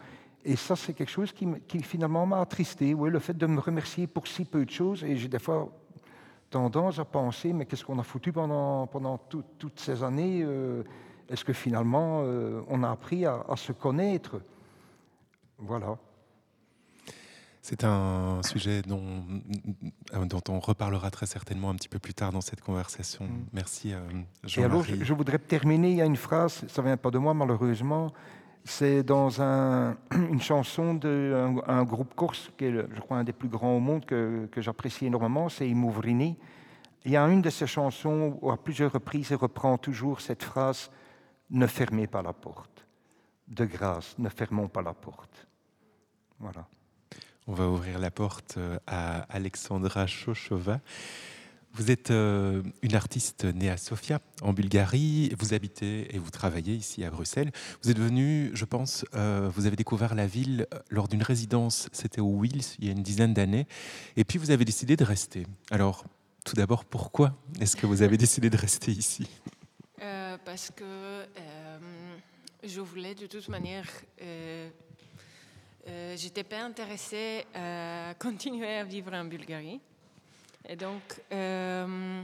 Et 0.44 0.56
ça, 0.56 0.74
c'est 0.74 0.94
quelque 0.94 1.12
chose 1.12 1.32
qui, 1.32 1.80
finalement 1.84 2.26
m'a 2.26 2.40
attristé, 2.40 2.92
oui, 2.92 3.08
le 3.08 3.20
fait 3.20 3.38
de 3.38 3.46
me 3.46 3.60
remercier 3.60 4.08
pour 4.08 4.26
si 4.26 4.44
peu 4.44 4.64
de 4.64 4.70
choses. 4.70 5.04
Et 5.04 5.16
j'ai 5.16 5.28
des 5.28 5.38
fois 5.38 5.68
tendance 6.50 6.98
à 6.98 7.04
penser, 7.04 7.52
mais 7.52 7.66
qu'est-ce 7.66 7.84
qu'on 7.84 8.00
a 8.00 8.02
foutu 8.02 8.32
pendant, 8.32 8.88
toutes 9.28 9.78
ces 9.78 10.02
années 10.02 10.44
Est-ce 11.28 11.44
que 11.44 11.52
finalement, 11.52 12.24
on 12.66 12.82
a 12.82 12.90
appris 12.90 13.26
à 13.26 13.54
se 13.54 13.70
connaître? 13.70 14.40
Voilà. 15.56 15.96
C'est 17.62 17.84
un 17.84 18.42
sujet 18.42 18.80
dont, 18.82 19.22
dont, 20.26 20.42
on 20.48 20.60
reparlera 20.60 21.10
très 21.10 21.26
certainement 21.26 21.70
un 21.70 21.74
petit 21.74 21.90
peu 21.90 21.98
plus 21.98 22.14
tard 22.14 22.32
dans 22.32 22.40
cette 22.40 22.62
conversation. 22.62 23.26
Mm. 23.26 23.46
Merci, 23.52 23.94
jean 24.44 24.62
Et 24.62 24.64
alors, 24.64 24.82
je, 24.82 25.14
voudrais 25.14 25.38
terminer. 25.38 25.90
Il 25.90 25.96
y 25.96 26.02
a 26.02 26.06
une 26.06 26.16
phrase, 26.16 26.64
ça 26.68 26.80
ne 26.80 26.86
vient 26.86 26.96
pas 26.96 27.10
de 27.10 27.18
moi 27.18 27.34
malheureusement. 27.34 28.12
C'est 28.64 29.02
dans 29.02 29.42
un, 29.42 29.96
une 30.12 30.40
chanson 30.40 30.94
d'un 30.94 31.58
un 31.66 31.82
groupe 31.84 32.14
corse, 32.14 32.50
qui 32.56 32.64
est, 32.64 32.72
je 32.72 33.00
crois, 33.00 33.18
un 33.18 33.24
des 33.24 33.32
plus 33.32 33.48
grands 33.48 33.76
au 33.76 33.80
monde, 33.80 34.06
que, 34.06 34.48
que 34.50 34.62
j'apprécie 34.62 35.06
énormément, 35.06 35.48
c'est 35.48 35.68
Imouvrini. 35.68 36.38
Il 37.04 37.12
y 37.12 37.16
a 37.16 37.26
une 37.28 37.42
de 37.42 37.50
ces 37.50 37.66
chansons 37.66 38.38
où, 38.40 38.50
à 38.50 38.56
plusieurs 38.56 38.92
reprises, 38.92 39.28
il 39.30 39.36
reprend 39.36 39.78
toujours 39.78 40.20
cette 40.20 40.42
phrase 40.42 40.90
Ne 41.50 41.66
fermez 41.66 42.06
pas 42.06 42.22
la 42.22 42.32
porte. 42.32 42.86
De 43.48 43.64
grâce, 43.64 44.18
ne 44.18 44.28
fermons 44.28 44.68
pas 44.68 44.82
la 44.82 44.94
porte. 44.94 45.46
Voilà. 46.38 46.66
On 47.50 47.54
va 47.54 47.66
ouvrir 47.66 47.98
la 47.98 48.12
porte 48.12 48.58
euh, 48.58 48.78
à 48.86 49.22
Alexandra 49.22 50.06
Chochova. 50.06 50.80
Vous 51.72 51.90
êtes 51.90 52.12
euh, 52.12 52.62
une 52.82 52.94
artiste 52.94 53.42
née 53.42 53.68
à 53.68 53.76
Sofia, 53.76 54.20
en 54.42 54.52
Bulgarie. 54.52 55.34
Vous 55.36 55.52
habitez 55.52 56.14
et 56.14 56.18
vous 56.18 56.30
travaillez 56.30 56.76
ici 56.76 57.02
à 57.02 57.10
Bruxelles. 57.10 57.50
Vous 57.82 57.90
êtes 57.90 57.98
venu, 57.98 58.52
je 58.54 58.64
pense, 58.64 59.04
euh, 59.16 59.50
vous 59.52 59.66
avez 59.66 59.74
découvert 59.74 60.14
la 60.14 60.28
ville 60.28 60.68
lors 60.90 61.08
d'une 61.08 61.24
résidence, 61.24 61.88
c'était 61.90 62.20
au 62.20 62.40
Wills, 62.40 62.76
il 62.78 62.84
y 62.84 62.88
a 62.88 62.92
une 62.92 63.02
dizaine 63.02 63.34
d'années. 63.34 63.66
Et 64.16 64.22
puis 64.22 64.38
vous 64.38 64.52
avez 64.52 64.64
décidé 64.64 64.94
de 64.94 65.02
rester. 65.02 65.44
Alors, 65.72 66.04
tout 66.44 66.54
d'abord, 66.54 66.84
pourquoi 66.84 67.36
est-ce 67.60 67.74
que 67.74 67.86
vous 67.86 68.02
avez 68.02 68.16
décidé 68.16 68.48
de 68.48 68.56
rester 68.56 68.92
ici? 68.92 69.26
Parce 70.44 70.70
que 70.70 71.26
je 72.62 72.80
voulais 72.80 73.16
de 73.16 73.26
toute 73.26 73.48
manière 73.48 73.88
je 75.86 76.24
n'étais 76.24 76.44
pas 76.44 76.60
intéressée 76.60 77.46
à 77.54 78.14
continuer 78.18 78.76
à 78.76 78.84
vivre 78.84 79.12
en 79.14 79.24
Bulgarie. 79.24 79.80
Et 80.68 80.76
donc, 80.76 81.02
euh, 81.32 82.22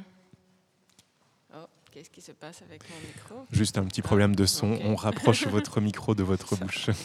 oh, 1.54 1.66
qu'est-ce 1.90 2.10
qui 2.10 2.20
se 2.20 2.32
passe 2.32 2.62
avec 2.62 2.82
mon 2.90 2.96
micro? 3.06 3.46
Juste 3.50 3.78
un 3.78 3.84
petit 3.84 4.02
problème 4.02 4.36
de 4.36 4.46
son. 4.46 4.78
On 4.82 4.94
rapproche 4.94 5.46
votre 5.48 5.80
micro 5.80 6.14
de 6.14 6.22
votre 6.22 6.56
bouche. 6.56 6.90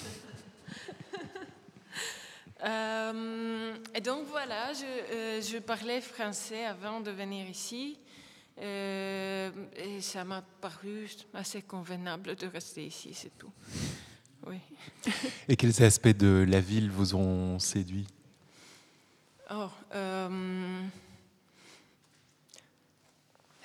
Euh, 2.63 3.75
et 3.95 4.01
donc 4.01 4.27
voilà, 4.27 4.71
je, 4.73 5.41
je, 5.41 5.57
parlais 5.57 5.99
français 5.99 6.63
avant 6.63 6.99
de 6.99 7.09
venir 7.09 7.49
ici. 7.49 7.97
et 8.61 9.49
ça 9.99 10.23
m'a 10.23 10.43
paru 10.61 11.09
assez 11.33 11.63
convenable 11.63 12.35
de 12.35 12.45
rester 12.45 12.85
ici, 12.85 13.15
c'est 13.15 13.35
tout. 13.39 13.51
Oui. 14.47 14.57
Et 15.47 15.55
quels 15.55 15.83
aspects 15.83 16.07
de 16.07 16.45
la 16.47 16.59
ville 16.59 16.89
vous 16.89 17.15
ont 17.15 17.59
séduit? 17.59 18.07
Oh, 19.53 19.67
euh, 19.93 20.81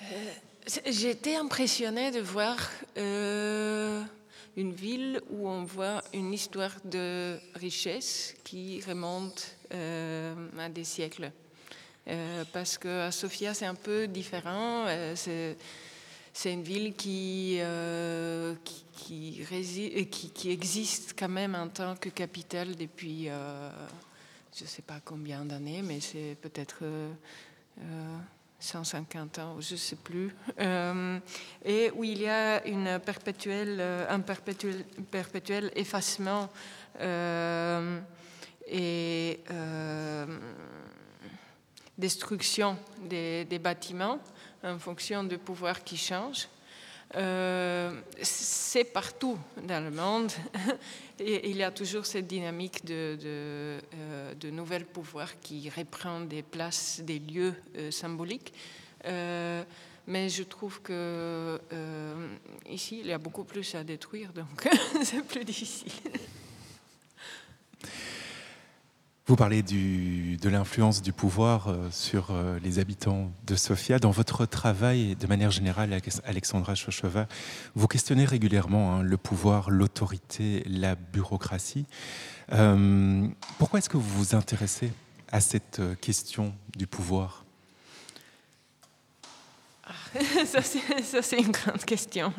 euh, 0.01 0.91
été 1.09 1.35
impressionnée 1.37 2.11
de 2.11 2.19
voir 2.19 2.57
euh, 2.97 4.03
une 4.57 4.73
ville 4.73 5.21
où 5.29 5.47
on 5.47 5.63
voit 5.63 6.03
une 6.13 6.33
histoire 6.33 6.75
de 6.83 7.39
richesse 7.55 8.35
qui 8.43 8.81
remonte 8.81 9.55
à 9.71 10.69
des 10.69 10.83
siècles. 10.83 11.31
parce 12.53 12.77
qu'à 12.77 13.11
Sofia, 13.11 13.53
c'est 13.53 13.65
un 13.65 13.75
peu 13.75 14.07
différent. 14.07 14.85
c'est 15.15 16.53
une 16.53 16.63
ville 16.63 16.93
qui, 16.93 17.57
euh, 17.59 18.53
qui, 18.97 19.45
qui, 20.33 20.49
existe 20.49 21.15
quand 21.17 21.29
même 21.29 21.55
en 21.55 21.67
tant 21.67 21.95
que 21.95 22.09
capitale 22.09 22.75
depuis 22.75 23.29
euh, 23.29 23.69
je 24.55 24.63
ne 24.63 24.67
sais 24.67 24.81
pas 24.81 24.99
combien 25.05 25.45
d'années, 25.45 25.83
mais 25.83 25.99
c'est 25.99 26.35
peut-être 26.41 26.83
150 28.59 29.37
euh, 29.37 29.41
ans, 29.43 29.61
je 29.61 29.73
ne 29.73 29.77
sais 29.77 29.95
plus. 29.97 30.33
et 31.65 31.91
où 31.95 32.03
il 32.03 32.21
y 32.21 32.27
a 32.27 32.63
un 32.65 32.99
perpétuel, 32.99 34.03
perpétuel 35.11 35.71
effacement 35.75 36.49
et 38.67 39.39
destruction 41.97 42.77
des, 43.03 43.45
des 43.45 43.59
bâtiments 43.59 44.19
en 44.63 44.79
fonction 44.79 45.23
du 45.23 45.37
pouvoir 45.37 45.83
qui 45.83 45.97
change. 45.97 46.47
Euh, 47.15 48.01
c'est 48.21 48.83
partout 48.83 49.37
dans 49.63 49.81
le 49.81 49.91
monde 49.91 50.29
il 51.19 51.55
y 51.55 51.63
a 51.63 51.71
toujours 51.71 52.05
cette 52.05 52.27
dynamique 52.27 52.83
de, 52.83 53.15
de, 53.15 53.79
euh, 53.95 54.83
pouvoirs 54.91 55.39
qui 55.39 55.69
reprend 55.69 56.19
des 56.19 56.43
places, 56.43 56.99
des 57.01 57.19
lieux 57.19 57.55
euh, 57.77 57.91
symboliques. 57.91 58.53
mais 59.05 60.27
je 60.27 60.43
trouve 60.43 60.81
que 60.81 61.59
ici, 62.69 62.99
il 62.99 63.07
y 63.07 63.13
a 63.13 63.17
beaucoup 63.17 63.45
plus 63.45 63.73
à 63.75 63.83
détruire, 63.85 64.33
donc 64.33 64.67
c'est 65.03 65.25
plus 65.25 65.45
difficile. 65.45 65.91
Vous 69.27 69.35
parlez 69.35 69.61
de 69.61 70.47
l'influence 70.47 71.01
du 71.01 71.11
pouvoir 71.11 71.67
euh, 71.67 71.89
sur 71.91 72.29
euh, 72.31 72.59
les 72.63 72.79
habitants 72.79 73.29
de 73.45 73.57
Sofia. 73.57 73.99
Dans 73.99 74.09
votre 74.09 74.45
travail, 74.45 75.17
de 75.17 75.27
manière 75.27 75.51
générale, 75.51 75.99
Alexandra 76.23 76.75
Chochova, 76.75 77.27
vous 77.75 77.87
questionnez 77.87 78.23
régulièrement 78.23 78.93
hein, 78.93 79.03
le 79.03 79.17
pouvoir, 79.17 79.69
l'autorité, 79.69 80.63
la 80.65 80.95
bureaucratie. 80.95 81.85
Euh, 82.53 83.27
pourquoi 83.57 83.79
est-ce 83.79 83.89
que 83.89 83.97
vous 83.97 84.17
vous 84.17 84.33
intéressez 84.33 84.93
à 85.29 85.41
cette 85.41 85.81
question 85.99 86.53
du 86.77 86.87
pouvoir? 86.87 87.43
Ah, 89.83 89.91
Ça, 90.45 90.61
c'est 91.21 91.37
une 91.37 91.51
grande 91.51 91.83
question. 91.83 92.31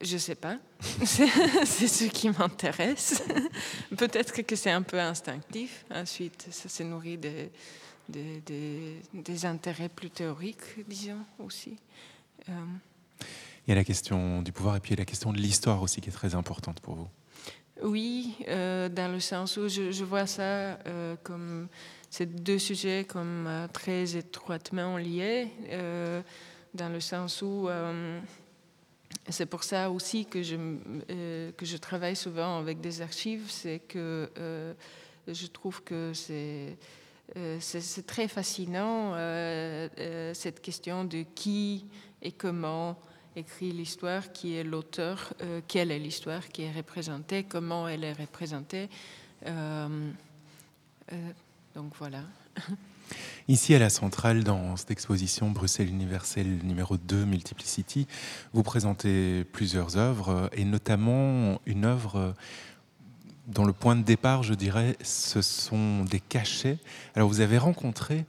Je 0.00 0.16
sais 0.16 0.34
pas. 0.34 0.58
c'est 1.04 1.26
ce 1.88 2.04
qui 2.04 2.30
m'intéresse. 2.30 3.22
Peut-être 3.96 4.42
que 4.42 4.56
c'est 4.56 4.70
un 4.70 4.82
peu 4.82 4.98
instinctif. 4.98 5.84
Ensuite, 5.90 6.46
ça 6.50 6.68
se 6.68 6.82
nourrit 6.82 7.18
des, 7.18 7.50
des, 8.08 9.46
intérêts 9.46 9.88
plus 9.88 10.10
théoriques, 10.10 10.86
disons 10.88 11.24
aussi. 11.38 11.76
Euh. 12.48 12.52
Il 13.66 13.70
y 13.70 13.72
a 13.72 13.74
la 13.74 13.84
question 13.84 14.42
du 14.42 14.52
pouvoir 14.52 14.76
et 14.76 14.80
puis 14.80 14.90
il 14.90 14.94
y 14.94 14.98
a 14.98 15.02
la 15.02 15.06
question 15.06 15.32
de 15.32 15.38
l'histoire 15.38 15.82
aussi 15.82 16.00
qui 16.00 16.08
est 16.08 16.12
très 16.12 16.34
importante 16.34 16.80
pour 16.80 16.94
vous. 16.94 17.08
Oui, 17.82 18.36
euh, 18.48 18.88
dans 18.88 19.10
le 19.10 19.20
sens 19.20 19.56
où 19.56 19.68
je, 19.68 20.04
vois 20.04 20.26
ça 20.26 20.42
euh, 20.42 21.16
comme 21.22 21.68
ces 22.10 22.26
deux 22.26 22.58
sujets 22.58 23.04
comme 23.04 23.48
très 23.72 24.16
étroitement 24.16 24.96
liés, 24.96 25.48
dans 26.74 26.88
le 26.88 27.00
sens 27.00 27.42
où 27.42 27.68
c'est 29.30 29.46
pour 29.46 29.64
ça 29.64 29.90
aussi 29.90 30.26
que 30.26 30.42
je, 30.42 30.56
euh, 31.10 31.52
que 31.52 31.66
je 31.66 31.76
travaille 31.76 32.16
souvent 32.16 32.58
avec 32.58 32.80
des 32.80 33.02
archives, 33.02 33.50
c'est 33.50 33.80
que 33.80 34.30
euh, 34.38 34.74
je 35.28 35.46
trouve 35.46 35.82
que 35.82 36.12
c'est 36.14 36.76
euh, 37.36 37.58
c'est 37.60 38.06
très 38.06 38.26
fascinant 38.26 39.14
cette 40.34 40.60
question 40.60 41.04
de 41.04 41.22
qui 41.34 41.86
et 42.22 42.32
comment 42.32 42.98
écrit 43.36 43.70
l'histoire, 43.70 44.32
qui 44.32 44.56
est 44.56 44.64
l'auteur, 44.64 45.32
quelle 45.68 45.92
est 45.92 46.00
l'histoire 46.00 46.48
qui 46.48 46.62
est 46.62 46.72
représentée, 46.72 47.44
comment 47.44 47.86
elle 47.86 48.02
est 48.02 48.14
représentée. 48.14 48.88
donc 51.74 51.92
voilà. 51.96 52.24
Ici, 53.48 53.74
à 53.74 53.78
la 53.78 53.90
centrale, 53.90 54.44
dans 54.44 54.76
cette 54.76 54.90
exposition 54.90 55.50
Bruxelles 55.50 55.88
universelle 55.88 56.58
numéro 56.62 56.96
2, 56.96 57.24
Multiplicity, 57.24 58.06
vous 58.52 58.62
présentez 58.62 59.44
plusieurs 59.44 59.96
œuvres, 59.96 60.50
et 60.52 60.64
notamment 60.64 61.60
une 61.66 61.84
œuvre 61.84 62.34
dont 63.50 63.64
le 63.64 63.72
point 63.72 63.96
de 63.96 64.02
départ, 64.02 64.42
je 64.42 64.54
dirais, 64.54 64.96
ce 65.02 65.42
sont 65.42 66.04
des 66.04 66.20
cachets. 66.20 66.78
Alors, 67.14 67.28
vous 67.28 67.40
avez 67.40 67.58
rencontré 67.58 68.24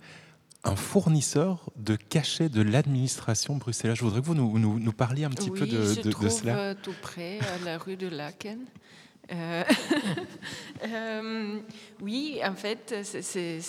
un 0.63 0.75
fournisseur 0.75 1.69
de 1.75 1.95
cachets 1.95 2.49
de 2.49 2.61
l'administration 2.61 3.55
bruxelloise. 3.55 3.97
Je 3.97 4.03
voudrais 4.03 4.21
que 4.21 4.25
vous 4.25 4.35
nous, 4.35 4.79
nous, 4.79 4.93
parliez 4.93 5.23
un 5.23 5.29
petit 5.29 5.49
peu 5.49 5.65
de, 5.65 5.93
je 5.93 6.01
de, 6.01 6.11
trouve 6.11 6.29
cela. 6.29 6.57
Euh, 6.57 6.75
tout 6.81 6.93
près, 7.01 7.39
à 7.39 7.65
la 7.65 7.77
rue 7.77 7.95
de 7.95 8.07
Laken. 8.07 8.59
Euh, 9.31 9.63
euh, 10.87 11.59
oui, 12.01 12.39
en 12.45 12.53
fait, 12.53 12.95
c'est 13.03 13.59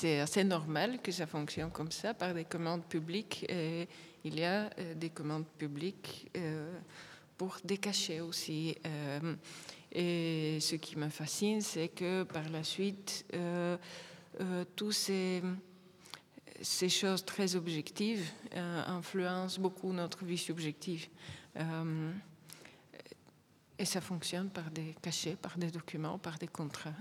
c'est 0.00 0.20
assez 0.20 0.44
normal 0.44 1.02
que 1.02 1.12
ça 1.12 1.26
fonctionne 1.26 1.70
comme 1.70 1.90
ça, 1.90 2.14
par 2.14 2.32
des 2.32 2.44
commandes 2.44 2.84
publiques. 2.84 3.44
Et 3.50 3.86
il 4.24 4.38
y 4.38 4.44
a 4.44 4.70
des 4.94 5.10
commandes 5.10 5.46
publiques 5.58 6.30
pour 7.36 7.58
des 7.64 7.76
cachets 7.76 8.20
aussi. 8.20 8.76
et 9.92 10.58
ce 10.58 10.76
qui 10.76 10.96
me 10.96 11.10
fascine, 11.10 11.60
c'est 11.60 11.88
que 11.88 12.22
par 12.22 12.48
la 12.48 12.64
suite, 12.64 13.26
tous 14.74 14.92
ces 16.62 16.88
choses 16.88 17.24
très 17.24 17.56
objectives 17.56 18.30
euh, 18.54 18.82
influencent 18.86 19.60
beaucoup 19.60 19.92
notre 19.92 20.24
vie 20.24 20.38
subjective. 20.38 21.08
Euh, 21.56 22.10
et 23.78 23.84
ça 23.84 24.00
fonctionne 24.00 24.50
par 24.50 24.70
des 24.70 24.94
cachets, 25.00 25.36
par 25.36 25.56
des 25.56 25.70
documents, 25.70 26.18
par 26.18 26.38
des 26.38 26.48
contrats. 26.48 26.94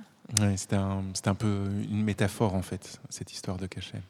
C'est 0.56 0.74
un, 0.74 1.04
un, 1.26 1.36
peu 1.36 1.68
une 1.90 2.04
métaphore, 2.04 2.54
en 2.54 2.62
fait, 2.62 3.00
cette 3.10 3.32
histoire 3.32 3.58
de 3.58 3.68
cachet. 3.68 4.02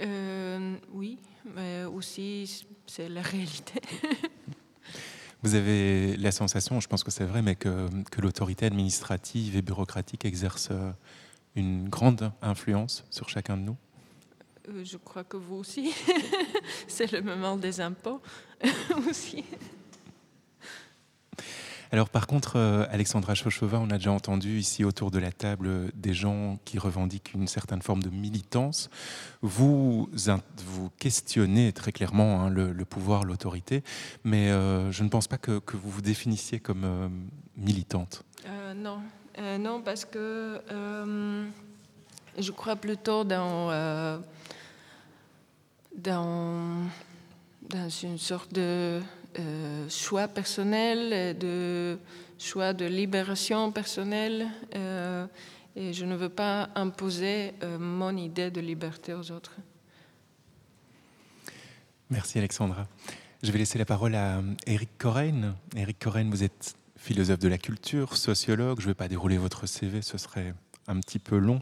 Euh, 0.00 0.76
oui, 0.92 1.18
mais 1.54 1.84
aussi 1.84 2.64
c'est 2.86 3.08
la 3.08 3.22
réalité. 3.22 3.80
Vous 5.42 5.54
avez 5.54 6.16
la 6.16 6.32
sensation, 6.32 6.80
je 6.80 6.88
pense 6.88 7.02
que 7.02 7.10
c'est 7.10 7.24
vrai, 7.24 7.40
mais 7.40 7.54
que, 7.54 7.88
que 8.10 8.20
l'autorité 8.20 8.66
administrative 8.66 9.56
et 9.56 9.62
bureaucratique 9.62 10.24
exerce 10.24 10.70
une 11.56 11.88
grande 11.88 12.30
influence 12.42 13.04
sur 13.10 13.28
chacun 13.28 13.56
de 13.56 13.62
nous? 13.62 13.76
Euh, 14.68 14.84
je 14.84 14.96
crois 14.96 15.24
que 15.24 15.36
vous 15.36 15.56
aussi. 15.56 15.92
C'est 16.88 17.10
le 17.12 17.22
moment 17.22 17.56
des 17.56 17.80
impôts 17.80 18.20
aussi. 19.08 19.44
Alors 21.92 22.08
par 22.08 22.28
contre, 22.28 22.56
euh, 22.56 22.86
Alexandra 22.90 23.34
Chochova, 23.34 23.78
on 23.80 23.90
a 23.90 23.96
déjà 23.96 24.12
entendu 24.12 24.58
ici 24.58 24.84
autour 24.84 25.10
de 25.10 25.18
la 25.18 25.32
table 25.32 25.66
euh, 25.66 25.88
des 25.94 26.14
gens 26.14 26.58
qui 26.64 26.78
revendiquent 26.78 27.34
une 27.34 27.48
certaine 27.48 27.82
forme 27.82 28.02
de 28.02 28.10
militance. 28.10 28.90
Vous, 29.42 30.08
vous 30.66 30.90
questionnez 30.98 31.72
très 31.72 31.90
clairement 31.90 32.42
hein, 32.42 32.50
le, 32.50 32.84
pouvoir, 32.84 33.24
l'autorité, 33.24 33.82
mais 34.22 34.48
je 34.48 35.02
ne 35.02 35.08
pense 35.08 35.26
pas 35.26 35.38
que, 35.38 35.60
vous 35.72 35.90
vous 35.90 36.02
définissiez 36.02 36.60
comme 36.60 37.10
militante. 37.56 38.24
non, 38.76 39.00
non, 39.58 39.80
parce 39.82 40.04
que 40.04 40.60
je 42.38 42.50
crois 42.50 42.76
plutôt 42.76 43.24
dans 43.24 44.20
dans, 45.96 46.86
dans 47.68 47.88
une 47.88 48.18
sorte 48.18 48.52
de 48.52 49.00
euh, 49.38 49.88
choix 49.88 50.28
personnel, 50.28 51.36
de 51.38 51.98
choix 52.38 52.72
de 52.72 52.84
libération 52.84 53.70
personnelle. 53.70 54.48
Euh, 54.74 55.26
et 55.76 55.92
je 55.92 56.04
ne 56.04 56.16
veux 56.16 56.28
pas 56.28 56.70
imposer 56.74 57.52
euh, 57.62 57.78
mon 57.78 58.16
idée 58.16 58.50
de 58.50 58.60
liberté 58.60 59.14
aux 59.14 59.30
autres. 59.30 59.56
Merci 62.10 62.38
Alexandra. 62.38 62.88
Je 63.42 63.52
vais 63.52 63.58
laisser 63.58 63.78
la 63.78 63.84
parole 63.84 64.14
à 64.14 64.42
Eric 64.66 64.90
Correine. 64.98 65.54
Eric 65.76 65.98
Correine, 65.98 66.28
vous 66.30 66.42
êtes 66.42 66.74
philosophe 66.96 67.38
de 67.38 67.48
la 67.48 67.58
culture, 67.58 68.16
sociologue. 68.16 68.80
Je 68.80 68.86
ne 68.86 68.90
vais 68.90 68.96
pas 68.96 69.08
dérouler 69.08 69.38
votre 69.38 69.66
CV, 69.66 70.02
ce 70.02 70.18
serait 70.18 70.52
un 70.90 71.00
petit 71.00 71.18
peu 71.18 71.38
long. 71.38 71.60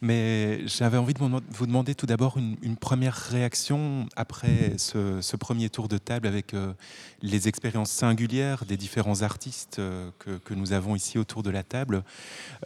Mais 0.00 0.66
j'avais 0.66 0.98
envie 0.98 1.14
de 1.14 1.18
vous 1.18 1.66
demander 1.66 1.94
tout 1.94 2.06
d'abord 2.06 2.36
une, 2.36 2.76
première 2.76 3.14
réaction 3.14 4.06
après 4.16 4.76
ce, 4.78 5.36
premier 5.36 5.70
tour 5.70 5.88
de 5.88 5.98
table 5.98 6.26
avec 6.26 6.54
euh, 6.54 6.72
les 7.22 7.48
expériences 7.48 7.90
singulières 7.90 8.64
des 8.64 8.76
différents 8.76 9.22
artistes 9.22 9.78
euh, 9.78 10.10
que, 10.18 10.54
nous 10.54 10.72
avons 10.72 10.94
ici 10.94 11.18
autour 11.18 11.42
de 11.42 11.50
la 11.50 11.62
table. 11.62 12.02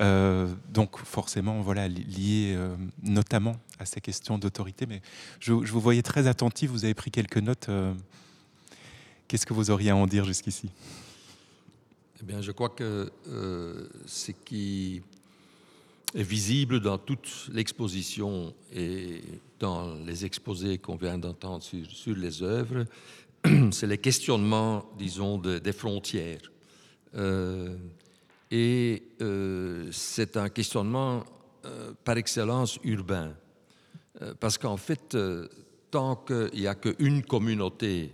Euh, 0.01 0.53
donc 0.69 0.99
forcément, 0.99 1.61
voilà, 1.61 1.89
lié 1.89 2.59
notamment 3.03 3.57
à 3.79 3.87
ces 3.87 4.01
questions 4.01 4.39
d'autorité. 4.39 4.87
Mais 4.87 5.01
je, 5.39 5.65
je, 5.65 5.73
vous 5.73 5.81
voyais 5.81 6.03
très 6.03 6.27
attentif, 6.27 6.71
vous 6.71 6.85
avez 6.85 6.95
pris 6.95 7.11
quelques 7.11 7.39
notes. 7.39 7.69
Qu'est-ce 9.29 9.47
que 9.47 9.55
vous 9.55 9.71
auriez 9.71 9.91
à 9.91 9.97
en 9.97 10.07
dire 10.07 10.25
jusqu'ici? 10.25 10.71
Eh 12.23 12.27
bien, 12.27 12.43
je 12.43 12.53
crois 12.53 12.69
que 12.69 13.11
ce 14.07 14.33
qui 14.33 15.03
visible 16.15 16.81
dans 16.81 16.99
toute 16.99 17.49
l'exposition 17.53 18.55
et 18.73 19.21
dans 19.59 19.95
les 20.07 20.25
exposés 20.25 20.79
qu'on 20.79 20.97
vient 20.97 21.19
d'entendre 21.19 21.63
sur, 21.63 22.17
les 22.17 22.43
œuvres, 22.43 22.85
c'est 23.71 23.87
les 23.87 23.99
questionnements, 23.99 24.85
disons, 24.99 25.39
des 25.39 25.73
frontières. 25.73 26.41
Euh, 27.15 27.77
et 28.51 29.03
euh, 29.21 29.89
c'est 29.93 30.37
un 30.37 30.49
questionnement 30.49 31.25
euh, 31.65 31.93
par 32.05 32.17
excellence 32.17 32.79
urbain. 32.85 33.35
parce 34.39 34.59
qu'en 34.59 34.77
fait, 34.77 35.17
tant 35.91 36.17
qu'il 36.17 36.61
n'y 36.61 36.67
a 36.67 36.75
qu'une 36.75 37.23
communauté 37.23 38.13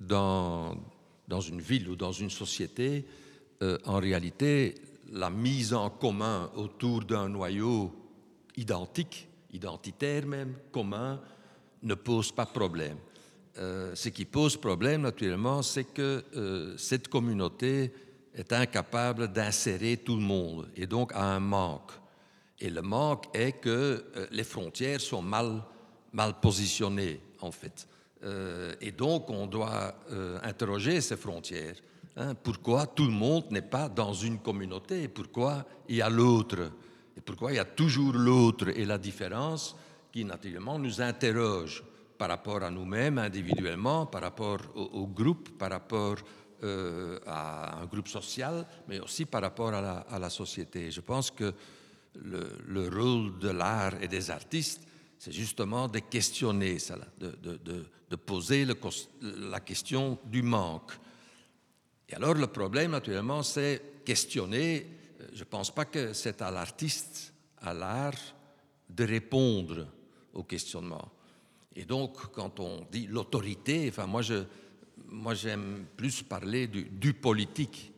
dans, 0.00 0.76
dans 1.26 1.40
une 1.40 1.60
ville 1.60 1.88
ou 1.88 1.96
dans 1.96 2.12
une 2.12 2.30
société, 2.30 3.04
en 3.84 3.98
réalité, 3.98 4.74
la 5.12 5.30
mise 5.30 5.72
en 5.72 5.90
commun 5.90 6.50
autour 6.56 7.04
d'un 7.04 7.28
noyau 7.28 7.92
identique, 8.56 9.28
identitaire 9.52 10.26
même, 10.26 10.54
commun, 10.72 11.20
ne 11.82 11.94
pose 11.94 12.32
pas 12.32 12.46
problème. 12.46 12.98
Euh, 13.58 13.94
ce 13.94 14.08
qui 14.10 14.24
pose 14.24 14.56
problème, 14.56 15.02
naturellement, 15.02 15.62
c'est 15.62 15.84
que 15.84 16.24
euh, 16.36 16.76
cette 16.76 17.08
communauté 17.08 17.92
est 18.34 18.52
incapable 18.52 19.28
d'insérer 19.28 19.96
tout 19.96 20.14
le 20.16 20.22
monde 20.22 20.68
et 20.76 20.86
donc 20.86 21.12
a 21.14 21.24
un 21.24 21.40
manque. 21.40 21.92
Et 22.60 22.70
le 22.70 22.82
manque 22.82 23.24
est 23.34 23.52
que 23.52 24.04
euh, 24.16 24.26
les 24.30 24.44
frontières 24.44 25.00
sont 25.00 25.22
mal, 25.22 25.62
mal 26.12 26.38
positionnées, 26.40 27.20
en 27.40 27.50
fait. 27.50 27.86
et 28.80 28.90
donc, 28.90 29.30
on 29.30 29.46
doit 29.46 29.94
interroger 30.42 31.00
ces 31.00 31.16
frontières. 31.16 31.76
Hein, 32.20 32.34
pourquoi 32.34 32.88
tout 32.88 33.04
le 33.04 33.12
monde 33.12 33.44
n'est 33.52 33.62
pas 33.62 33.88
dans 33.88 34.12
une 34.12 34.40
communauté 34.40 35.06
Pourquoi 35.06 35.64
il 35.88 35.96
y 35.96 36.02
a 36.02 36.10
l'autre 36.10 36.72
Et 37.16 37.20
pourquoi 37.20 37.52
il 37.52 37.56
y 37.56 37.60
a 37.60 37.64
toujours 37.64 38.12
l'autre 38.12 38.70
et 38.76 38.84
la 38.84 38.98
différence 38.98 39.76
qui 40.10 40.24
naturellement 40.24 40.80
nous 40.80 41.00
interroge 41.00 41.84
par 42.18 42.28
rapport 42.28 42.64
à 42.64 42.72
nous-mêmes 42.72 43.18
individuellement, 43.18 44.06
par 44.06 44.22
rapport 44.22 44.58
au, 44.74 45.06
groupe, 45.06 45.56
par 45.56 45.70
rapport 45.70 46.16
euh, 46.64 47.20
à 47.24 47.82
un 47.82 47.86
groupe 47.86 48.08
social, 48.08 48.66
mais 48.88 48.98
aussi 48.98 49.24
par 49.24 49.42
rapport 49.42 49.72
à 49.72 50.18
la, 50.18 50.30
société. 50.30 50.90
Je 50.90 51.00
pense 51.00 51.30
que 51.30 51.54
le, 52.16 52.88
rôle 52.88 53.38
de 53.38 53.50
l'art 53.50 54.02
et 54.02 54.08
des 54.08 54.28
artistes, 54.28 54.82
c'est 55.16 55.30
justement 55.30 55.86
de 55.86 56.00
questionner 56.00 56.80
ça, 56.80 56.96
de, 57.20 58.16
poser 58.16 58.66
la 59.22 59.60
question 59.60 60.18
du 60.24 60.42
manque 60.42 60.98
et 62.08 62.14
alors 62.14 62.34
le 62.34 62.46
problème, 62.46 62.92
naturellement, 62.92 63.42
c'est 63.42 63.82
questionner. 64.04 64.86
Euh, 65.20 65.26
je 65.32 65.40
ne 65.40 65.44
pense 65.44 65.72
pas 65.74 65.84
que 65.84 66.12
c'est 66.12 66.40
à 66.40 66.50
l'artiste, 66.50 67.34
à 67.58 67.74
l'art, 67.74 68.34
de 68.88 69.04
répondre 69.04 69.86
au 70.32 70.42
questionnement. 70.42 71.12
Et 71.76 71.84
donc, 71.84 72.32
quand 72.32 72.60
on 72.60 72.86
dit 72.90 73.06
l'autorité, 73.06 73.86
enfin, 73.90 74.06
moi, 74.06 74.22
moi, 75.06 75.34
j'aime 75.34 75.86
plus 75.96 76.22
parler 76.22 76.66
du, 76.66 77.12
politique. 77.12 77.92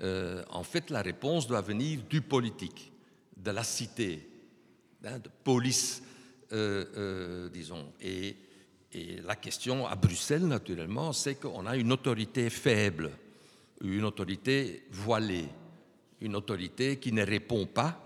Euh, 0.00 0.42
en 0.50 0.64
fait, 0.64 0.90
la 0.90 1.02
réponse 1.02 1.46
doit 1.46 1.60
venir 1.60 2.00
du 2.10 2.20
politique, 2.20 2.92
de 3.36 3.50
la 3.52 3.62
cité, 3.62 4.28
hein, 5.04 5.18
de 5.18 5.30
police, 5.44 6.02
euh, 6.52 7.48
disons. 7.48 7.92
Et 8.00 8.36
la 9.24 9.36
question 9.36 9.86
à 9.86 9.94
Bruxelles, 9.94 10.46
naturellement, 10.46 11.12
c'est 11.12 11.36
qu'on 11.36 11.66
a 11.66 11.76
une 11.76 11.92
autorité 11.92 12.50
faible 12.50 13.10
une 13.82 14.04
autorité 14.04 14.84
voilée, 14.90 15.48
une 16.20 16.36
autorité 16.36 16.98
qui 16.98 17.12
ne 17.12 17.24
répond 17.24 17.66
pas, 17.66 17.98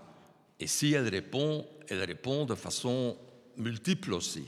et 0.59 0.67
si 0.67 0.93
elle 0.93 1.07
répond, 1.07 1.65
elle 1.87 2.03
répond 2.03 2.45
de 2.45 2.55
façon 2.55 3.15
multiple 3.57 4.13
aussi. 4.13 4.45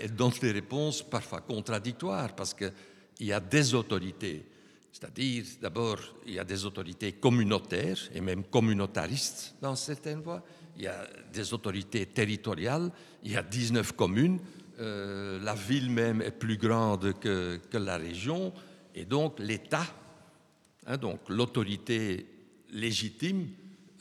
Elle 0.00 0.14
donne 0.14 0.32
des 0.40 0.52
réponses 0.52 1.02
parfois 1.02 1.40
contradictoires, 1.40 2.34
parce 2.34 2.54
qu'il 2.54 2.72
y 3.20 3.32
a 3.32 3.40
des 3.40 3.74
autorités. 3.74 4.46
C'est-à-dire, 4.92 5.44
d'abord, 5.60 5.98
il 6.24 6.34
y 6.34 6.38
a 6.38 6.44
des 6.44 6.64
autorités 6.64 7.12
communautaires 7.12 7.98
et 8.14 8.20
même 8.20 8.44
communautaristes 8.44 9.56
dans 9.60 9.74
certaines 9.74 10.20
voies. 10.20 10.42
Il 10.76 10.84
y 10.84 10.86
a 10.86 11.06
des 11.32 11.52
autorités 11.52 12.06
territoriales. 12.06 12.90
Il 13.24 13.32
y 13.32 13.36
a 13.36 13.42
19 13.42 13.92
communes. 13.92 14.38
Euh, 14.78 15.40
la 15.42 15.54
ville 15.54 15.90
même 15.90 16.22
est 16.22 16.30
plus 16.30 16.56
grande 16.56 17.12
que, 17.18 17.60
que 17.70 17.76
la 17.76 17.96
région. 17.96 18.52
Et 18.94 19.04
donc, 19.04 19.40
l'État 19.40 19.84
Hein, 20.86 20.96
donc 20.96 21.20
l'autorité 21.28 22.26
légitime 22.70 23.48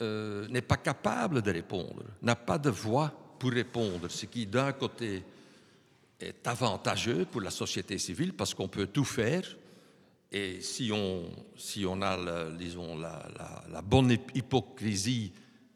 euh, 0.01 0.47
n'est 0.49 0.61
pas 0.61 0.77
capable 0.77 1.41
de 1.41 1.51
répondre, 1.51 2.03
n'a 2.21 2.36
pas 2.36 2.57
de 2.57 2.69
voix 2.69 3.11
pour 3.39 3.51
répondre, 3.51 4.09
ce 4.09 4.25
qui 4.25 4.45
d'un 4.45 4.71
côté 4.73 5.23
est 6.19 6.47
avantageux 6.47 7.25
pour 7.25 7.41
la 7.41 7.51
société 7.51 7.97
civile 7.97 8.34
parce 8.34 8.53
qu'on 8.53 8.67
peut 8.67 8.88
tout 8.88 9.03
faire 9.03 9.43
et 10.34 10.61
si 10.61 10.91
on, 10.91 11.29
si 11.55 11.86
on 11.86 12.01
a, 12.01 12.49
disons, 12.51 12.97
la, 12.97 13.81
bonne 13.84 14.17
hypocrisie 14.34 15.31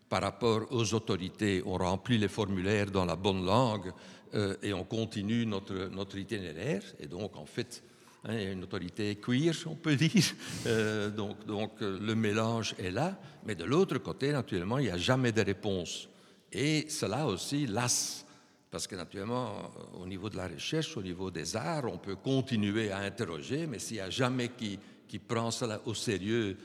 par 0.09 0.23
rapport 0.23 0.65
aux 0.71 0.93
autorités, 0.95 1.61
on 1.63 1.77
remplit 1.77 2.17
les 2.17 2.27
formulaires 2.27 2.89
dans 2.89 3.05
la 3.05 3.15
bonne 3.15 3.45
langue 3.45 3.91
euh, 4.33 4.55
et 4.63 4.73
on 4.73 4.83
continue 4.83 5.45
notre, 5.45 5.89
notre 5.89 6.17
itinéraire. 6.17 6.81
Et 6.99 7.05
donc, 7.05 7.37
en 7.37 7.45
fait, 7.45 7.83
hein, 8.27 8.51
une 8.51 8.63
autorité 8.63 9.15
queer, 9.15 9.53
on 9.65 9.75
peut 9.75 9.95
dire. 9.95 10.23
Euh, 10.65 11.09
donc, 11.09 11.81
euh, 11.81 11.99
le 11.99 12.15
mélange 12.15 12.75
est 12.77 12.91
là. 12.91 13.17
Mais 13.45 13.55
de 13.55 13.63
l'autre 13.63 13.97
côté, 13.99 14.31
naturellement, 14.31 14.77
il 14.79 14.85
n'y 14.85 14.91
a 14.91 14.97
jamais 14.97 15.31
de 15.31 15.41
réponse. 15.41 16.09
Et 16.51 16.89
cela 16.89 17.25
aussi 17.25 17.67
lasse. 17.67 18.25
Parce 18.69 18.85
que 18.85 18.95
naturellement, 18.95 19.71
au 19.99 20.05
niveau 20.05 20.29
de 20.29 20.37
la 20.37 20.47
recherche, 20.47 20.97
au 20.97 21.01
niveau 21.01 21.31
des 21.31 21.55
arts, 21.55 21.85
on 21.85 21.97
peut 21.97 22.17
continuer 22.17 22.91
à 22.91 22.99
interroger, 22.99 23.65
mais 23.65 23.79
s'il 23.79 23.95
n'y 23.95 24.01
a 24.01 24.09
jamais 24.09 24.49
qui, 24.49 24.77
qui 25.07 25.19
prend 25.19 25.51
cela 25.51 25.81
au 25.85 25.93
sérieux 25.93 26.57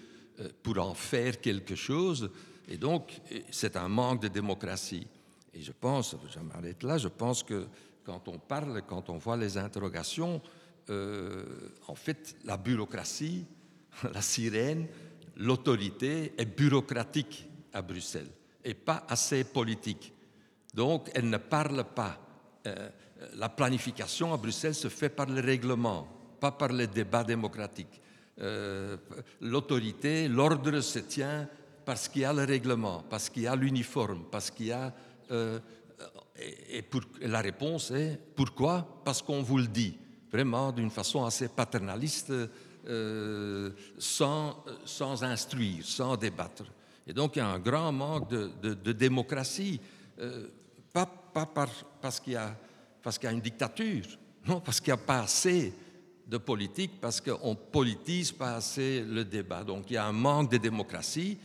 pour 0.63 0.79
en 0.79 0.95
faire 0.95 1.41
quelque 1.41 1.77
chose, 1.77 2.29
et 2.69 2.77
donc, 2.77 3.21
c'est 3.51 3.77
un 3.77 3.89
manque 3.89 4.23
de 4.23 4.29
démocratie. 4.29 5.07
Et 5.55 5.61
je 5.61 5.73
pense, 5.73 6.17
je 6.33 6.41
m'arrête 6.41 6.83
là, 6.83 6.99
je 6.99 7.09
pense 7.09 7.43
que 7.43 7.67
quand 8.05 8.27
on 8.29 8.39
parle, 8.39 8.83
quand 8.87 9.11
on 9.11 9.19
voit 9.19 9.37
les 9.37 9.59
interrogations, 9.59 10.41
euh, 10.91 11.45
en 11.87 11.95
fait, 11.95 12.37
la 12.45 12.57
bureaucratie, 12.57 13.45
la 14.15 14.23
sirène, 14.23 14.87
l'autorité 15.37 16.33
est 16.37 16.45
bureaucratique 16.45 17.49
à 17.73 17.83
Bruxelles 17.83 18.31
et 18.65 18.75
pas 18.75 19.05
assez 19.09 19.45
politique. 19.45 20.13
Donc, 20.75 21.11
elle 21.15 21.29
ne 21.29 21.39
parle 21.39 21.85
pas. 21.85 22.19
Euh, 22.67 22.89
la 23.35 23.49
planification 23.49 24.33
à 24.33 24.37
Bruxelles 24.37 24.75
se 24.75 24.89
fait 24.89 25.09
par 25.09 25.27
le 25.27 25.41
règlement, 25.41 26.09
pas 26.41 26.53
par 26.53 26.73
les 26.73 26.87
débats 26.87 27.25
démocratiques. 27.25 28.01
Euh, 28.41 28.97
l'autorité, 29.41 30.27
l'ordre 30.29 30.81
se 30.81 31.01
tient 31.01 31.49
parce 31.85 32.09
qu'il 32.09 32.23
y 32.23 32.25
a 32.25 32.33
le 32.33 32.45
règlement, 32.45 33.05
parce 33.09 33.29
qu'il 33.29 33.43
y 33.43 33.47
a 33.47 33.55
l'uniforme, 33.57 34.25
parce 34.31 34.51
qu'il 34.51 34.67
y 34.67 34.73
a... 34.73 34.93
Et, 36.39 36.85
la 37.23 37.41
réponse 37.41 37.91
est 37.91 38.19
pourquoi? 38.35 39.03
Parce 39.05 39.23
qu'on 39.23 39.43
vous 39.43 39.59
le 39.59 39.67
dit, 39.67 39.97
vraiment 40.33 40.73
d'une 40.73 40.91
façon 40.91 41.25
assez 41.25 41.49
paternaliste, 41.49 42.33
euh, 42.89 43.71
sans, 43.99 44.65
sans 44.85 45.23
instruire, 45.23 45.85
sans 45.85 46.17
débattre. 46.17 46.65
Et 47.07 47.13
donc 47.13 47.37
il 47.37 47.41
y 47.41 47.43
a 47.43 47.49
un 47.49 47.59
grand 47.59 47.93
manque 47.93 48.31
de, 48.31 48.93
démocratie, 48.93 49.81
euh, 50.19 50.49
pas, 50.93 51.07
pas 51.07 51.47
par, 51.47 51.69
parce 52.01 52.19
qu'il 52.19 52.33
y, 52.33 52.37
y, 52.37 53.27
a 53.27 53.33
une 53.33 53.41
dictature, 53.41 54.05
non, 54.47 54.61
parce 54.61 54.81
qu'il 54.81 54.93
n'y 54.93 55.01
a 55.01 55.05
pas 55.05 55.21
assez 55.21 55.73
de 56.27 56.39
politique, 56.39 57.01
parce 57.01 57.21
qu'on 57.21 57.55
politise 57.55 58.33
pas 58.33 58.57
assez 58.57 59.03
le 59.03 59.25
débat. 59.25 59.65
Donc 59.65 59.91
il 59.91 59.95
y 59.95 59.97
a 59.97 60.07
un 60.07 60.13
manque 60.13 60.51
de 60.51 60.57
démocratie 60.57 61.39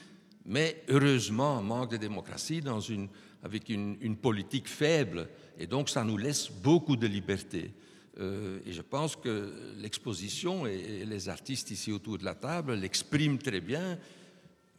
mais 0.47 0.81
heureusement 0.87 1.57
un 1.57 1.61
manque 1.61 1.91
de 1.91 1.97
démocratie 1.97 2.61
dans 2.61 2.79
une, 2.79 3.09
avec 3.43 3.69
une, 3.69 4.15
politique 4.15 4.67
faible, 4.67 5.27
et 5.59 5.67
donc 5.67 5.89
ça 5.89 6.03
nous 6.03 6.17
laisse 6.17 6.49
beaucoup 6.49 6.95
de 6.95 7.05
liberté. 7.05 7.71
Euh, 8.19 8.59
et 8.65 8.71
je 8.71 8.81
pense 8.81 9.15
que 9.15 9.53
l'exposition 9.77 10.65
et, 10.65 11.05
les 11.05 11.29
artistes 11.29 11.69
ici 11.71 11.91
autour 11.91 12.17
de 12.17 12.25
la 12.25 12.33
table 12.33 12.73
l'expriment 12.73 13.37
très 13.37 13.61
bien, 13.61 13.97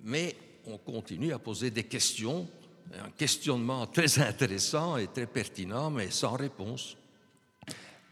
mais 0.03 0.34
on 0.66 0.76
continue 0.78 1.32
à 1.32 1.39
poser 1.39 1.70
des 1.70 1.84
questions, 1.84 2.49
un 2.93 3.11
questionnement 3.11 3.86
très 3.86 4.18
intéressant 4.20 4.97
et 4.97 5.07
très 5.07 5.26
pertinent, 5.26 5.91
mais 5.91 6.11
sans 6.11 6.32
réponse. 6.32 6.97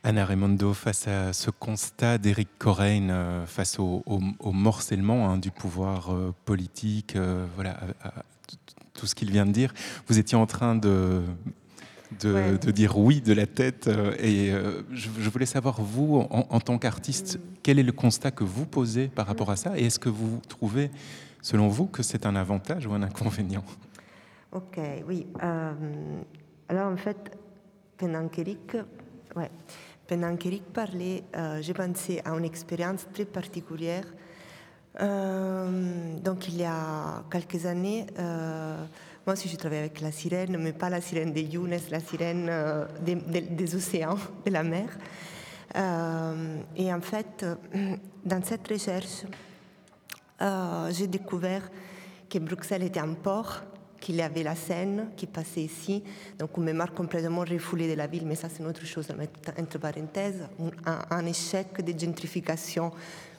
Anna 0.05 0.25
Raimondo, 0.25 0.73
face 0.73 1.09
à 1.09 1.33
ce 1.33 1.51
constat 1.51 2.19
d'Éric 2.19 2.49
Corain, 2.59 3.09
euh, 3.11 3.47
face 3.47 3.81
au, 3.81 4.05
morcellement 4.41 5.29
hein, 5.29 5.39
du 5.39 5.51
pouvoir 5.51 6.15
euh, 6.15 6.33
politique, 6.45 7.17
voilà, 7.57 7.81
tout 8.95 9.07
ce 9.07 9.17
qu'il 9.17 9.33
vient 9.33 9.47
de 9.47 9.53
dire, 9.53 9.75
vous 10.07 10.19
étiez 10.19 10.39
en 10.39 10.47
train 10.47 10.77
de, 10.77 11.23
de, 12.21 12.71
dire 12.71 12.99
oui 12.99 13.21
de 13.21 13.33
la 13.33 13.47
tête. 13.47 13.89
et 14.19 14.53
je, 14.93 15.31
voulais 15.31 15.47
savoir, 15.47 15.81
vous, 15.81 16.27
en, 16.31 16.61
tant 16.61 16.79
qu'artiste, 16.79 17.39
quel 17.63 17.79
est 17.79 17.83
le 17.83 17.93
constat 17.93 18.31
que 18.31 18.45
vous 18.45 18.67
posez 18.67 19.09
par 19.09 19.27
rapport 19.27 19.51
à 19.51 19.57
ça 19.57 19.79
Et 19.79 19.87
est-ce 19.87 19.99
que 19.99 20.09
vous 20.09 20.41
trouvez, 20.49 20.91
selon 21.43 21.69
vous, 21.69 21.87
que 21.87 22.03
c'est 22.03 22.27
un 22.27 22.37
avantage 22.37 22.87
ou 22.87 22.93
un 22.93 23.03
inconvénient? 23.03 23.65
Ok, 24.53 24.79
oui. 25.09 25.27
alors 26.69 26.93
en 26.93 26.97
fait, 26.97 27.37
pendant 27.97 28.29
qu'Éric... 28.29 28.77
Ouais. 29.35 29.51
Qu'Eric 30.07 30.63
parlait, 30.73 31.25
euh, 31.37 31.59
j'ai 31.61 31.75
pensé 31.75 32.23
à 32.25 32.31
une 32.31 32.45
expérience 32.45 33.07
très 33.13 33.25
particulière. 33.25 34.05
Euh, 35.01 36.17
donc, 36.21 36.49
il 36.49 36.57
y 36.59 36.65
a 36.65 37.25
quelques 37.31 37.67
années, 37.67 38.07
euh, 38.19 38.85
moi 39.27 39.33
aussi, 39.33 39.49
je 39.49 39.57
travaillais 39.57 39.83
avec 39.83 40.01
la 40.01 40.13
sirène, 40.13 40.57
mais 40.57 40.73
pas 40.73 40.89
la 40.89 41.01
sirène 41.01 41.33
des 41.33 41.43
Younes, 41.43 41.77
la 41.91 42.01
sirène 42.01 42.51
des, 43.05 43.17
des, 43.41 43.75
océans, 43.75 44.19
de 44.47 44.51
la 44.53 44.63
mer. 44.63 44.89
et 46.77 46.95
en 46.95 47.01
fait, 47.01 47.45
dans 48.25 48.43
cette 48.45 48.69
recherche, 48.69 49.25
j'ai 50.91 51.09
découvert 51.09 51.69
que 52.31 52.39
Bruxelles 52.39 52.85
était 52.85 53.01
un 53.01 53.15
port 53.15 53.63
qu'il 54.01 54.17
y 54.17 54.23
avait 54.23 54.43
la 54.43 54.55
Seine 54.55 55.09
qui 55.17 55.27
passait 55.27 55.63
ici, 55.63 56.05
donc 56.39 56.57
une 56.57 56.65
mémoire 56.65 56.93
complètement 56.93 57.41
refoulée 57.41 57.89
de 57.89 57.95
la 57.95 58.07
ville, 58.07 58.27
mais 58.27 58.37
ça 58.37 58.49
c'est 58.49 58.63
une 58.63 58.69
autre 58.69 58.85
chose 58.85 59.09
entre 59.59 59.79
parenthèses, 59.79 60.47
un, 61.11 61.27
échec 61.27 61.83
de 61.83 61.99
gentrification 61.99 62.93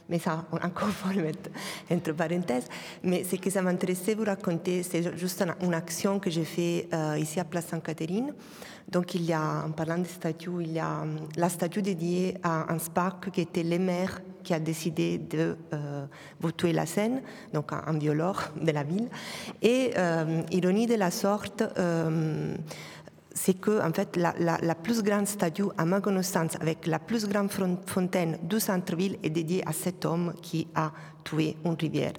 mais 0.09 0.19
ça, 0.19 0.45
encore 0.51 0.89
faut 0.89 1.13
le 1.13 1.23
mettre 1.23 1.49
entre 1.91 2.11
parenthèses. 2.13 2.67
Mais 3.03 3.23
ce 3.23 3.35
que 3.35 3.49
ça 3.49 3.61
m'intéressait 3.61 4.15
vous 4.15 4.25
raconter, 4.25 4.83
c'est 4.83 5.17
juste 5.17 5.43
une, 5.61 5.73
action 5.73 6.19
que 6.19 6.29
j'ai 6.29 6.45
fait 6.45 6.87
euh, 6.93 7.17
ici 7.19 7.39
à 7.39 7.43
Place 7.43 7.67
Sainte-Catherine. 7.67 8.33
Donc, 8.89 9.15
il 9.15 9.23
y 9.23 9.33
a, 9.33 9.65
en 9.65 9.71
parlant 9.71 9.97
des 9.97 10.07
statues, 10.07 10.61
il 10.61 10.71
y 10.71 10.79
a 10.79 11.01
hum, 11.01 11.17
la 11.35 11.49
statue 11.49 11.81
dédiée 11.81 12.35
à 12.41 12.71
un 12.71 12.79
SPAC 12.79 13.31
qui 13.31 13.41
était 13.41 13.63
le 13.63 13.79
maire 13.79 14.21
qui 14.47 14.53
a 14.53 14.59
décidé 14.59 15.17
de 15.17 15.57
euh, 15.73 16.05
tuer 16.55 16.71
la 16.71 16.85
Seine, 16.85 17.21
donc 17.53 17.73
un, 17.73 17.97
violeur 17.97 18.53
de 18.61 18.71
la 18.71 18.83
ville. 18.83 19.09
Et 19.61 19.91
euh, 19.97 20.41
ironie 20.51 20.85
de 20.87 20.95
la 20.95 21.11
sorte, 21.11 21.63
euh, 21.77 22.55
c'est 23.37 23.53
que 23.53 23.81
en 23.81 23.93
fait 23.93 24.17
la, 24.17 24.75
plus 24.75 25.03
grande 25.03 25.27
statue, 25.27 25.69
à 25.77 25.85
ma 25.85 26.01
connaissance, 26.01 26.55
avec 26.59 26.87
la 26.87 26.99
plus 26.99 27.27
grande 27.27 27.51
fontaine 27.85 28.37
du 28.43 28.59
centre-ville, 28.59 29.17
est 29.23 29.29
dédiée 29.29 29.63
à 29.67 29.73
cet 29.73 30.05
homme 30.05 30.33
qui 30.41 30.67
a 30.75 30.91
tué 31.23 31.55
une 31.63 31.75
rivière. 31.79 32.13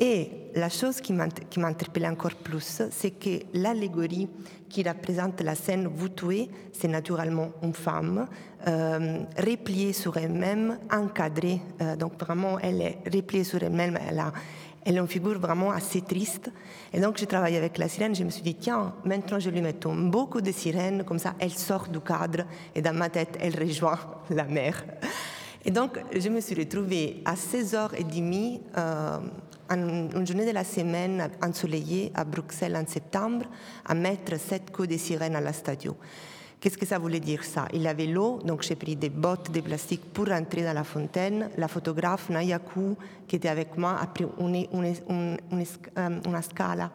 Et 0.00 0.30
la 0.54 0.68
chose 0.68 1.00
qui 1.00 1.12
m'interpelle 1.12 2.06
encore 2.06 2.36
plus, 2.36 2.82
c'est 2.90 3.10
que 3.10 3.40
l'allégorie 3.52 4.28
qui 4.68 4.84
représente 4.84 5.40
la 5.40 5.56
scène 5.56 5.88
vous 5.92 6.08
tuez, 6.08 6.48
c'est 6.72 6.86
naturellement 6.86 7.50
une 7.62 7.74
femme 7.74 8.28
euh, 8.68 9.18
repliée 9.36 9.92
sur 9.92 10.16
elle-même, 10.16 10.78
encadrée. 10.92 11.60
Euh, 11.82 11.96
donc 11.96 12.18
vraiment, 12.18 12.60
elle 12.60 12.80
est 12.80 12.98
repliée 13.12 13.42
sur 13.42 13.60
elle-même. 13.60 13.98
Elle, 14.08 14.20
a, 14.20 14.32
elle 14.84 14.96
est 14.96 15.00
une 15.00 15.08
figure 15.08 15.38
vraiment 15.38 15.70
assez 15.70 16.00
triste. 16.02 16.50
Et 16.92 17.00
donc, 17.00 17.18
j'ai 17.18 17.26
travaillé 17.26 17.56
avec 17.58 17.78
la 17.78 17.88
sirène. 17.88 18.14
Je 18.14 18.24
me 18.24 18.30
suis 18.30 18.42
dit, 18.42 18.54
tiens, 18.54 18.94
maintenant, 19.04 19.38
je 19.38 19.50
lui 19.50 19.60
mets 19.60 19.74
beaucoup 19.84 20.40
de 20.40 20.52
sirènes. 20.52 21.04
Comme 21.04 21.18
ça, 21.18 21.34
elle 21.38 21.52
sort 21.52 21.88
du 21.88 22.00
cadre. 22.00 22.44
Et 22.74 22.82
dans 22.82 22.94
ma 22.94 23.08
tête, 23.08 23.36
elle 23.40 23.58
rejoint 23.58 23.98
la 24.30 24.44
mer. 24.44 24.84
Et 25.64 25.70
donc, 25.70 25.98
je 26.14 26.28
me 26.28 26.40
suis 26.40 26.54
retrouvée 26.54 27.22
à 27.24 27.34
16h30 27.34 28.60
euh, 28.76 29.18
une 29.70 30.26
journée 30.26 30.46
de 30.46 30.52
la 30.52 30.64
semaine 30.64 31.30
ensoleillée 31.42 32.10
à 32.14 32.24
Bruxelles 32.24 32.76
en 32.76 32.86
septembre 32.86 33.44
à 33.84 33.94
mettre 33.94 34.38
sept 34.38 34.70
coups 34.70 34.88
de 34.88 34.96
sirène 34.96 35.36
à 35.36 35.40
la 35.40 35.52
statue. 35.52 35.90
Qu'est-ce 36.60 36.76
que 36.76 36.86
ça 36.86 36.98
voulait 36.98 37.20
dire 37.20 37.44
ça? 37.44 37.66
Il 37.72 37.86
avait 37.86 38.06
l'eau, 38.06 38.40
donc 38.44 38.62
j'ai 38.62 38.74
pris 38.74 38.96
des 38.96 39.10
bottes 39.10 39.50
de 39.52 39.60
plastique 39.60 40.12
pour 40.12 40.30
entrer 40.32 40.64
dans 40.64 40.72
la 40.72 40.82
fontaine. 40.82 41.50
La 41.56 41.68
photographe 41.68 42.30
Nayaku, 42.30 42.96
qui 43.28 43.36
était 43.36 43.48
avec 43.48 43.76
moi, 43.76 43.96
a 44.00 44.06
pris 44.06 44.26
une, 44.40 44.66
une, 44.72 44.94
une, 45.08 45.36
une 46.26 46.42
scala, 46.42 46.90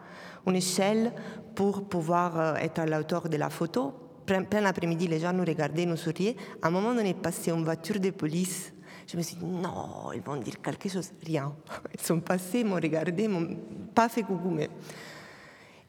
une 0.46 0.56
échelle 0.56 1.12
pour 1.54 1.84
pouvoir 1.84 2.38
euh, 2.38 2.54
être 2.56 2.80
à 2.80 2.86
la 2.86 3.00
hauteur 3.00 3.28
de 3.28 3.36
la 3.38 3.48
photo. 3.48 3.94
Plein 4.26 4.60
l'après-midi, 4.60 5.06
les 5.06 5.20
gens 5.20 5.32
nous 5.32 5.44
regardaient, 5.44 5.86
nous 5.86 5.96
souriaient. 5.96 6.36
À 6.60 6.68
un 6.68 6.70
moment 6.70 6.94
donné, 6.94 7.14
passé 7.14 7.50
une 7.50 7.64
voiture 7.64 8.00
de 8.00 8.10
police 8.10 8.74
je 9.06 9.16
me 9.16 9.22
suis 9.22 9.36
dit, 9.36 9.44
non, 9.44 10.12
ils 10.14 10.22
vont 10.22 10.36
dire 10.36 10.60
quelque 10.62 10.88
chose. 10.88 11.10
Rien. 11.24 11.52
Ils 11.94 12.00
sont 12.00 12.20
passés, 12.20 12.64
m'ont 12.64 12.76
regardé, 12.76 13.28
m'ont 13.28 13.56
pas 13.94 14.08
fait 14.08 14.22
coucou. 14.22 14.50
Mais... 14.50 14.70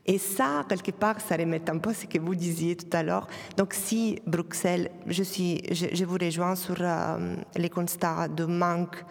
Et 0.06 0.20
ça, 0.20 0.64
quelque 0.70 0.91
part, 0.91 1.20
ça 1.20 1.36
remet 1.36 1.68
un 1.70 1.80
peu 1.80 1.93
ce 1.93 2.06
que 2.06 2.20
vous 2.20 2.36
disiez 2.36 2.76
tout 2.76 2.95
à 2.95 3.01
l'heure. 3.01 3.28
Donc, 3.58 3.74
si 3.74 4.22
Bruxelles, 4.28 4.91
je, 5.08 5.24
suis, 5.24 5.62
je, 5.72 6.06
vous 6.06 6.18
rejoins 6.22 6.56
sur 6.56 6.76
euh, 6.80 7.36
les 7.56 7.70
constats 7.70 8.28
de 8.28 8.45
manque 8.45 9.03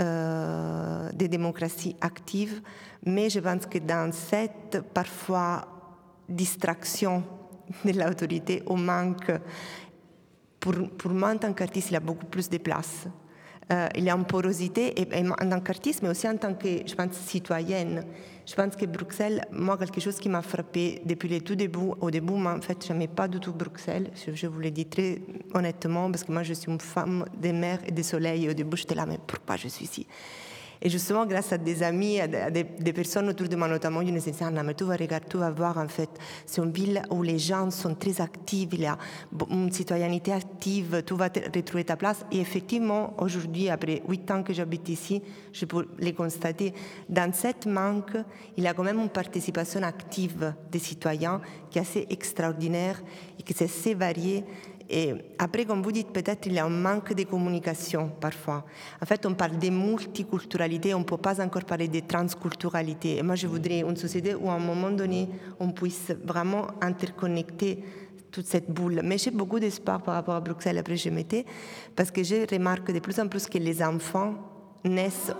euh, 0.00 1.10
de 1.12 1.26
démocratie 1.26 1.96
active, 2.00 2.62
mais 3.04 3.28
je 3.28 3.40
pense 3.40 3.66
que 3.66 3.78
dans 3.78 4.10
cette 4.10 4.80
parfois 4.94 5.68
distraction 6.26 7.22
de 7.84 7.92
l'autorité 7.92 8.62
au 8.66 8.76
manque, 8.76 9.30
pour, 10.58 10.74
pour 10.96 11.10
moi 11.10 11.32
en 11.32 11.36
tant 11.36 11.52
qu'artiste, 11.52 11.90
il 11.90 11.94
y 11.94 11.96
a 11.96 12.00
beaucoup 12.00 12.26
plus 12.26 12.48
de 12.48 12.56
place 12.56 13.06
euh, 13.72 13.88
il 13.94 14.04
y 14.04 14.10
a 14.10 14.14
une 14.14 14.24
porosité, 14.24 14.94
en 15.14 15.48
tant 15.48 15.60
qu'artiste, 15.60 16.02
mais 16.02 16.08
aussi 16.08 16.28
en 16.28 16.36
tant 16.36 16.54
que, 16.54 16.68
citoyenne. 17.12 18.04
Je 18.44 18.54
pense 18.54 18.74
que 18.74 18.86
Bruxelles, 18.86 19.44
moi, 19.52 19.78
quelque 19.78 20.00
chose 20.00 20.18
qui 20.18 20.28
m'a 20.28 20.42
frappé 20.42 21.00
depuis 21.04 21.28
le 21.28 21.40
tout 21.40 21.54
début, 21.54 21.92
au 22.00 22.10
début, 22.10 22.32
moi, 22.32 22.54
en 22.54 22.60
fait, 22.60 22.84
je 22.84 22.92
n'aimais 22.92 23.08
pas 23.08 23.28
du 23.28 23.38
tout 23.38 23.52
Bruxelles. 23.52 24.10
Je, 24.14 24.46
vous 24.46 24.58
le 24.58 24.70
dis 24.70 24.86
très 24.86 25.20
honnêtement, 25.54 26.10
parce 26.10 26.24
que 26.24 26.32
moi, 26.32 26.42
je 26.42 26.54
suis 26.54 26.70
une 26.70 26.80
femme 26.80 27.24
des 27.40 27.52
mers 27.52 27.78
et 27.86 27.92
des 27.92 28.02
soleils. 28.02 28.48
Au 28.48 28.52
début, 28.52 28.76
j'étais 28.76 28.96
là, 28.96 29.06
mais 29.06 29.18
pourquoi 29.24 29.56
je 29.56 29.68
suis 29.68 29.84
ici? 29.84 30.06
Et 30.84 30.90
justement, 30.90 31.24
grâce 31.26 31.52
à 31.52 31.58
des 31.58 31.80
amis, 31.84 32.20
à 32.20 32.50
des, 32.50 32.64
personnes 32.92 33.28
autour 33.28 33.48
de 33.48 33.54
moi, 33.54 33.68
notamment, 33.68 34.02
nous 34.02 34.10
disaient, 34.10 34.42
Anna, 34.42 34.64
mais 34.64 34.74
tu 34.74 34.82
vas 34.82 34.96
regarder, 34.96 35.26
tu 35.30 35.36
vas 35.36 35.52
voir, 35.52 35.78
en 35.78 35.86
fait, 35.86 36.10
c'est 36.44 36.60
une 36.60 36.72
ville 36.72 37.00
où 37.08 37.22
les 37.22 37.38
gens 37.38 37.70
sont 37.70 37.94
très 37.94 38.20
actifs, 38.20 38.68
il 38.72 38.80
y 38.80 38.86
a 38.86 38.98
une 39.48 39.70
citoyenneté 39.70 40.32
active, 40.32 41.04
tu 41.06 41.14
vas 41.14 41.28
retrouver 41.54 41.84
ta 41.84 41.96
place. 41.96 42.26
Et 42.32 42.40
effectivement, 42.40 43.14
aujourd'hui, 43.18 43.68
après 43.68 44.02
huit 44.08 44.28
ans 44.32 44.42
que 44.42 44.52
j'habite 44.52 44.88
ici, 44.88 45.22
je 45.52 45.66
peux 45.66 45.86
les 46.00 46.14
constater. 46.14 46.74
Dans 47.08 47.32
cette 47.32 47.66
manque, 47.66 48.16
il 48.56 48.64
y 48.64 48.66
a 48.66 48.74
quand 48.74 48.82
même 48.82 48.98
une 48.98 49.08
participation 49.08 49.84
active 49.84 50.52
des 50.68 50.80
citoyens 50.80 51.40
qui 51.70 51.78
est 51.78 51.82
assez 51.82 52.06
extraordinaire 52.10 53.00
et 53.38 53.44
qui 53.44 53.52
est 53.52 53.62
assez 53.62 53.94
variée. 53.94 54.44
Et 54.94 55.14
après, 55.38 55.64
comme 55.64 55.80
vous 55.80 55.90
dites, 55.90 56.12
peut-être 56.12 56.44
il 56.44 56.52
y 56.52 56.58
a 56.58 56.66
un 56.66 56.68
manque 56.68 57.14
de 57.14 57.24
communication 57.24 58.10
parfois. 58.20 58.62
En 59.00 59.06
fait, 59.06 59.24
on 59.24 59.32
parle 59.32 59.58
de 59.58 59.70
multiculturalité, 59.70 60.92
on 60.92 60.98
ne 60.98 61.04
peut 61.04 61.16
pas 61.16 61.42
encore 61.42 61.64
parler 61.64 61.88
de 61.88 62.00
transculturalité. 62.00 63.16
Et 63.16 63.22
moi, 63.22 63.34
je 63.34 63.46
voudrais 63.46 63.80
une 63.80 63.96
société 63.96 64.34
où, 64.34 64.50
à 64.50 64.52
un 64.52 64.58
moment 64.58 64.90
donné, 64.90 65.30
on 65.58 65.72
puisse 65.72 66.12
vraiment 66.22 66.66
interconnecter 66.82 67.82
toute 68.30 68.46
cette 68.46 68.70
boule. 68.70 69.00
Mais 69.02 69.16
j'ai 69.16 69.30
beaucoup 69.30 69.58
d'espoir 69.58 70.02
par 70.02 70.14
rapport 70.14 70.34
à 70.34 70.40
Bruxelles, 70.40 70.76
après 70.76 70.96
je 70.96 71.08
m'étais, 71.08 71.46
parce 71.96 72.10
que 72.10 72.22
je 72.22 72.46
remarque 72.52 72.92
de 72.92 72.98
plus 72.98 73.18
en 73.18 73.28
plus 73.28 73.46
que 73.46 73.56
les 73.56 73.82
enfants 73.82 74.34
naissent 74.84 75.32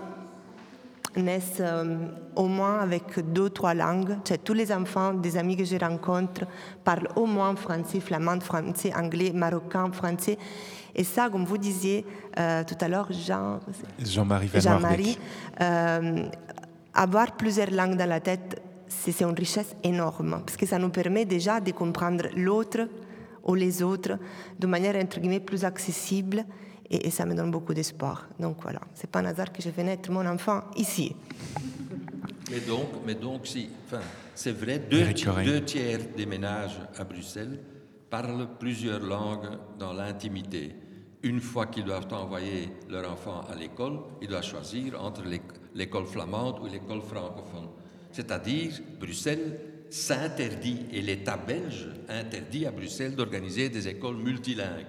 naissent 1.15 1.59
euh, 1.59 2.07
au 2.35 2.47
moins 2.47 2.79
avec 2.79 3.19
deux, 3.31 3.49
trois 3.49 3.73
langues. 3.73 4.17
Cioè, 4.25 4.37
tous 4.37 4.53
les 4.53 4.71
enfants 4.71 5.13
des 5.13 5.37
amis 5.37 5.55
que 5.55 5.63
je 5.63 5.77
rencontre 5.77 6.45
parlent 6.83 7.09
au 7.15 7.25
moins 7.25 7.55
français, 7.55 7.99
flamand, 7.99 8.39
français, 8.39 8.93
anglais, 8.95 9.31
marocain, 9.33 9.91
français. 9.91 10.37
Et 10.95 11.03
ça, 11.03 11.29
comme 11.29 11.45
vous 11.45 11.57
disiez 11.57 12.05
euh, 12.39 12.63
tout 12.63 12.77
à 12.79 12.87
l'heure, 12.87 13.11
Jean, 13.11 13.59
Jean-Marie 13.99 14.49
Jean-Marie, 14.53 15.17
euh, 15.61 16.25
avoir 16.93 17.31
plusieurs 17.35 17.71
langues 17.71 17.97
dans 17.97 18.09
la 18.09 18.19
tête, 18.19 18.61
c'est 18.87 19.23
une 19.23 19.33
richesse 19.33 19.75
énorme, 19.83 20.41
parce 20.45 20.55
que 20.55 20.67
ça 20.67 20.77
nous 20.77 20.89
permet 20.89 21.25
déjà 21.25 21.59
de 21.59 21.71
comprendre 21.71 22.25
l'autre 22.35 22.87
ou 23.43 23.55
les 23.55 23.81
autres 23.81 24.19
de 24.59 24.67
manière, 24.67 24.95
entre 24.95 25.19
guillemets, 25.19 25.39
plus 25.39 25.65
accessible 25.65 26.45
et, 26.89 27.07
et 27.07 27.09
ça 27.09 27.25
me 27.25 27.35
donne 27.35 27.51
beaucoup 27.51 27.73
d'espoir. 27.73 28.27
Donc 28.39 28.57
voilà, 28.61 28.81
c'est 28.93 29.09
pas 29.09 29.19
un 29.19 29.25
hasard 29.25 29.51
que 29.51 29.61
je 29.61 29.69
fais 29.69 29.83
naître 29.83 30.11
mon 30.11 30.25
enfant 30.25 30.61
ici. 30.75 31.15
Mais 32.51 32.59
donc, 32.59 32.87
mais 33.05 33.15
donc 33.15 33.47
si, 33.47 33.69
enfin, 33.85 34.01
c'est 34.35 34.51
vrai, 34.51 34.79
deux, 34.79 35.13
deux 35.43 35.61
tiers 35.61 35.99
des 36.15 36.25
ménages 36.25 36.79
à 36.97 37.03
Bruxelles 37.03 37.59
parlent 38.09 38.47
plusieurs 38.59 38.99
langues 38.99 39.57
dans 39.79 39.93
l'intimité. 39.93 40.75
Une 41.23 41.39
fois 41.39 41.67
qu'ils 41.67 41.85
doivent 41.85 42.13
envoyer 42.13 42.69
leur 42.89 43.11
enfant 43.11 43.41
à 43.49 43.55
l'école, 43.55 43.99
ils 44.21 44.27
doivent 44.27 44.43
choisir 44.43 45.01
entre 45.01 45.23
l'école 45.73 46.05
flamande 46.05 46.59
ou 46.59 46.67
l'école 46.67 47.01
francophone. 47.01 47.69
C'est-à-dire, 48.11 48.73
Bruxelles 48.99 49.59
s'interdit, 49.89 50.85
et 50.91 51.01
l'État 51.01 51.37
belge 51.37 51.87
interdit 52.09 52.65
à 52.65 52.71
Bruxelles 52.71 53.15
d'organiser 53.15 53.69
des 53.69 53.87
écoles 53.87 54.17
multilingues. 54.17 54.85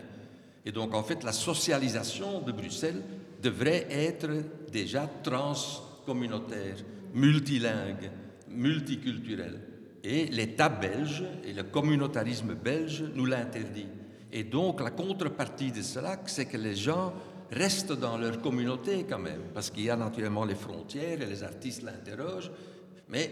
Et 0.65 0.73
donc, 0.73 0.95
en 0.95 1.03
fait, 1.03 1.23
la 1.25 1.33
socialisation 1.33 2.41
de 2.41 2.53
Bruxelles 2.53 3.03
devrait 3.43 3.87
être 3.91 4.31
déjà 4.73 5.09
transcommunautaire, 5.23 6.77
multilingue, 7.13 8.11
multiculturelle. 8.49 9.61
Et 10.03 10.27
l'État 10.27 10.69
belge 10.69 11.25
et 11.45 11.53
le 11.53 11.65
communautarisme 11.65 12.55
belge 12.55 13.05
nous 13.15 13.27
l'interdit. 13.27 13.87
Et 14.33 14.45
donc, 14.45 14.81
la 14.81 14.91
contrepartie 14.91 15.71
de 15.71 15.83
cela, 15.83 16.21
c'est 16.27 16.47
que 16.47 16.57
les 16.57 16.75
gens 16.75 17.13
restent 17.51 17.93
dans 17.93 18.17
leur 18.17 18.41
communauté 18.41 19.05
quand 19.09 19.19
même, 19.19 19.43
parce 19.53 19.71
qu'il 19.71 19.85
y 19.85 19.91
a 19.91 19.97
naturellement 19.97 20.45
les 20.45 20.55
frontières 20.55 21.21
et 21.21 21.27
les 21.27 21.43
artistes 21.43 21.83
l'interrogent, 21.83 22.51
mais 23.09 23.31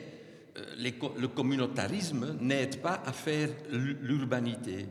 euh, 0.59 0.91
le 1.19 1.29
communautarisme 1.29 2.37
n'aide 2.41 2.81
pas 2.81 3.03
à 3.05 3.13
faire 3.13 3.49
l'urbanité. 3.71 4.87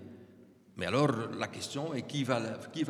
Mais 0.77 0.85
alors, 0.85 1.11
la 1.37 1.47
question 1.47 1.93
est 1.93 2.03
qui 2.03 2.23
va, 2.23 2.39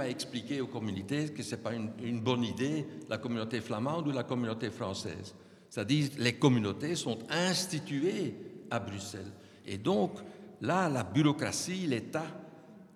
expliquer 0.07 0.61
aux 0.61 0.67
communautés 0.67 1.29
que 1.29 1.43
ce 1.43 1.55
n'est 1.55 1.61
pas 1.61 1.73
une, 1.73 2.21
bonne 2.21 2.43
idée, 2.43 2.85
la 3.09 3.17
communauté 3.17 3.59
flamande 3.59 4.07
ou 4.07 4.11
la 4.11 4.23
communauté 4.23 4.69
française? 4.69 5.35
C'est-à-dire, 5.69 6.09
les 6.17 6.33
communautés 6.33 6.95
sont 6.95 7.17
instituées 7.29 8.35
à 8.69 8.79
Bruxelles. 8.79 9.31
Et 9.65 9.77
donc, 9.77 10.19
là, 10.61 10.89
la 10.89 11.03
bureaucratie, 11.03 11.87
l'État 11.87 12.25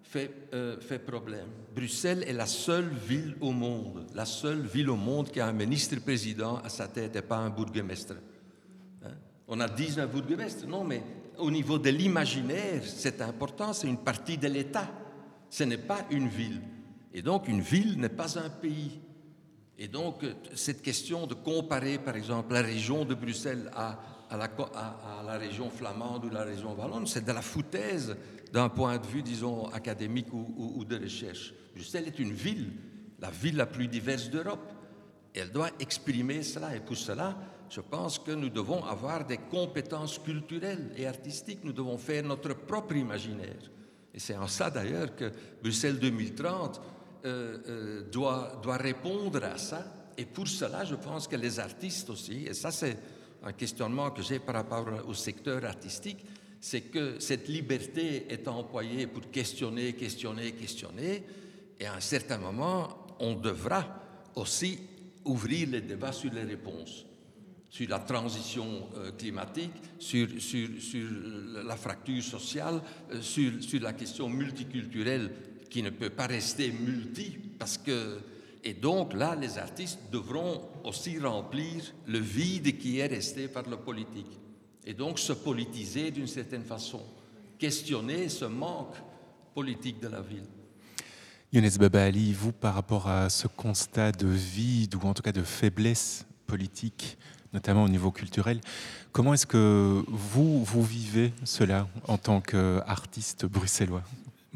fait, 0.04 0.50
euh, 0.54 0.80
fait 0.80 1.00
problème. 1.00 1.48
Bruxelles 1.74 2.24
est 2.28 2.34
la 2.34 2.46
seule 2.46 2.90
ville 2.90 3.36
au 3.42 3.52
monde, 3.52 4.06
la 4.14 4.26
seule 4.26 4.62
ville 4.62 4.90
au 4.90 4.96
monde 4.96 5.32
qui 5.32 5.40
a 5.40 5.48
un 5.48 5.54
ministre-président 5.54 6.58
à 6.58 6.70
sa 6.70 6.88
tête 6.88 7.16
et 7.16 7.22
pas 7.22 7.38
un 7.38 7.50
bourgmestre. 7.50 8.16
Hein? 9.04 9.16
On 9.48 9.60
a 9.60 9.68
19 9.68 10.10
bourgmestres, 10.10 10.68
non, 10.68 10.84
mais 10.84 11.04
au 11.38 11.52
niveau 11.52 11.78
de 11.78 11.90
l'imaginaire, 11.90 12.82
c'est 12.86 13.22
important, 13.22 13.74
c'est 13.74 13.88
une 13.88 13.98
partie 13.98 14.38
de 14.38 14.48
l'État. 14.48 14.88
Ce 15.50 15.64
n'est 15.64 15.78
pas 15.78 16.06
une 16.12 16.28
ville. 16.28 16.62
Et 17.14 17.22
donc, 17.22 17.48
une 17.48 17.62
ville 17.62 18.00
n'est 18.00 18.10
pas 18.10 18.38
un 18.38 18.50
pays. 18.50 19.00
Et 19.78 19.88
donc, 19.88 20.26
cette 20.54 20.82
question 20.82 21.28
de 21.28 21.34
comparer, 21.34 21.98
par 21.98 22.16
exemple, 22.16 22.54
la 22.54 22.62
région 22.62 23.06
de 23.06 23.14
Bruxelles 23.14 23.70
à, 23.74 24.00
la, 24.32 25.38
région 25.38 25.70
flamande 25.70 26.26
ou 26.26 26.30
la 26.30 26.44
région 26.44 26.74
wallonne, 26.76 27.08
c'est 27.08 27.26
de 27.26 27.32
la 27.32 27.42
foutaise 27.42 28.16
d'un 28.52 28.70
point 28.70 28.98
de 28.98 29.06
vue, 29.06 29.22
disons, 29.22 29.68
académique 29.68 30.34
ou, 30.34 30.54
ou, 30.58 30.74
ou 30.80 30.86
de 30.86 30.98
recherche. 30.98 31.54
Bruxelles 31.74 32.08
est 32.08 32.20
une 32.20 32.34
ville, 32.34 32.72
la 33.20 33.30
ville 33.30 33.58
la 33.58 33.66
plus 33.66 33.88
diverse 33.88 34.30
d'Europe. 34.30 34.74
Elle 35.34 35.52
doit 35.52 35.72
exprimer 35.80 36.44
cela. 36.44 36.76
Et 36.76 36.80
pour 36.80 36.96
cela, 36.96 37.38
je 37.70 37.82
pense 37.82 38.20
que 38.20 38.32
nous 38.32 38.50
devons 38.50 38.84
avoir 38.84 39.26
des 39.26 39.38
compétences 39.38 40.20
culturelles 40.20 40.92
et 40.96 41.08
artistiques. 41.08 41.64
Nous 41.64 41.74
devons 41.74 41.98
faire 41.98 42.24
notre 42.24 42.54
propre 42.54 42.96
imaginaire. 42.96 43.72
Et 44.14 44.20
c'est 44.20 44.36
en 44.36 44.48
ça 44.48 44.70
d'ailleurs 44.70 45.16
que 45.16 45.32
Bruxelles 45.62 46.00
2030 46.00 46.82
euh, 47.26 47.58
euh, 47.68 48.02
doit, 48.10 48.60
doit 48.64 48.78
répondre 48.78 49.44
à 49.44 49.58
ça. 49.58 49.84
Et 50.18 50.26
pour 50.26 50.48
cela, 50.48 50.86
je 50.86 50.96
pense 50.96 51.28
que 51.28 51.36
les 51.36 51.60
artistes 51.60 52.10
aussi, 52.10 52.46
et 52.46 52.54
ça 52.54 52.72
c'est 52.72 52.98
un 53.44 53.52
questionnement 53.52 54.12
que 54.12 54.22
j'ai 54.22 54.40
par 54.40 54.56
rapport 54.56 54.88
au 55.08 55.14
secteur 55.14 55.66
artistique, 55.66 56.26
c'est 56.62 56.82
que 56.82 57.20
cette 57.20 57.50
liberté 57.50 58.26
est 58.32 58.48
employée 58.48 59.08
pour 59.08 59.30
questionner, 59.30 59.94
questionner, 59.94 60.54
questionner, 60.54 61.24
et 61.80 61.86
à 61.86 61.96
un 61.96 62.00
certain 62.00 62.38
moment, 62.38 63.16
on 63.20 63.36
devra 63.36 63.86
aussi 64.36 64.80
ouvrir 65.26 65.70
les 65.70 65.82
débats 65.82 66.14
sur 66.14 66.32
les 66.32 66.44
réponses 66.44 67.06
sur 67.76 67.90
la 67.90 68.00
transition 68.00 68.88
euh, 68.96 69.12
climatique, 69.12 69.74
sur, 70.00 70.30
sur, 70.40 70.70
sur, 70.80 71.10
la 71.66 71.76
fracture 71.76 72.24
sociale, 72.24 72.82
euh, 73.12 73.22
sur, 73.22 73.62
sur, 73.62 73.82
la 73.82 73.92
question 73.92 74.30
multiculturelle 74.30 75.30
qui 75.70 75.84
ne 75.84 75.90
peut 75.90 76.10
pas 76.10 76.28
rester 76.28 76.72
multi, 76.72 77.38
parce 77.60 77.78
que... 77.78 78.20
Et 78.64 78.74
donc 78.74 79.14
là, 79.14 79.36
les 79.36 79.58
artistes 79.58 80.00
devront 80.10 80.70
aussi 80.86 81.20
remplir 81.20 81.94
le 82.08 82.18
vide 82.18 82.78
qui 82.78 83.00
est 83.00 83.08
resté 83.08 83.50
par 83.50 83.70
le 83.70 83.76
politique. 83.76 84.40
Et 84.86 84.94
donc 84.94 85.20
se 85.20 85.34
politiser 85.34 86.12
d'une 86.12 86.28
certaine 86.28 86.64
façon, 86.64 87.04
questionner 87.60 88.30
ce 88.30 88.46
manque 88.46 88.96
politique 89.54 90.00
de 90.00 90.08
la 90.08 90.22
ville. 90.22 90.48
Younes 91.52 91.78
Babali, 91.78 92.32
vous, 92.32 92.54
par 92.54 92.74
rapport 92.74 93.10
à 93.10 93.30
ce 93.30 93.48
constat 93.48 94.14
de 94.14 94.28
vide 94.28 94.96
ou 94.96 95.02
en 95.02 95.14
tout 95.14 95.22
cas 95.22 95.34
de 95.34 95.44
faiblesse 95.44 96.26
politique 96.48 97.18
notamment 97.56 97.84
au 97.84 97.90
niveau 97.90 98.12
culturel. 98.12 98.62
Comment 99.12 99.34
est-ce 99.34 99.48
que 99.48 100.04
vous, 100.08 100.64
vous 100.64 100.84
vivez 100.84 101.34
cela 101.44 101.88
en 102.08 102.18
tant 102.18 102.42
qu'artiste 102.42 103.46
bruxellois? 103.46 104.04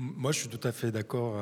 Moi, 0.01 0.31
je 0.31 0.39
suis 0.39 0.47
tout 0.47 0.65
à 0.65 0.71
fait 0.71 0.91
d'accord. 0.91 1.35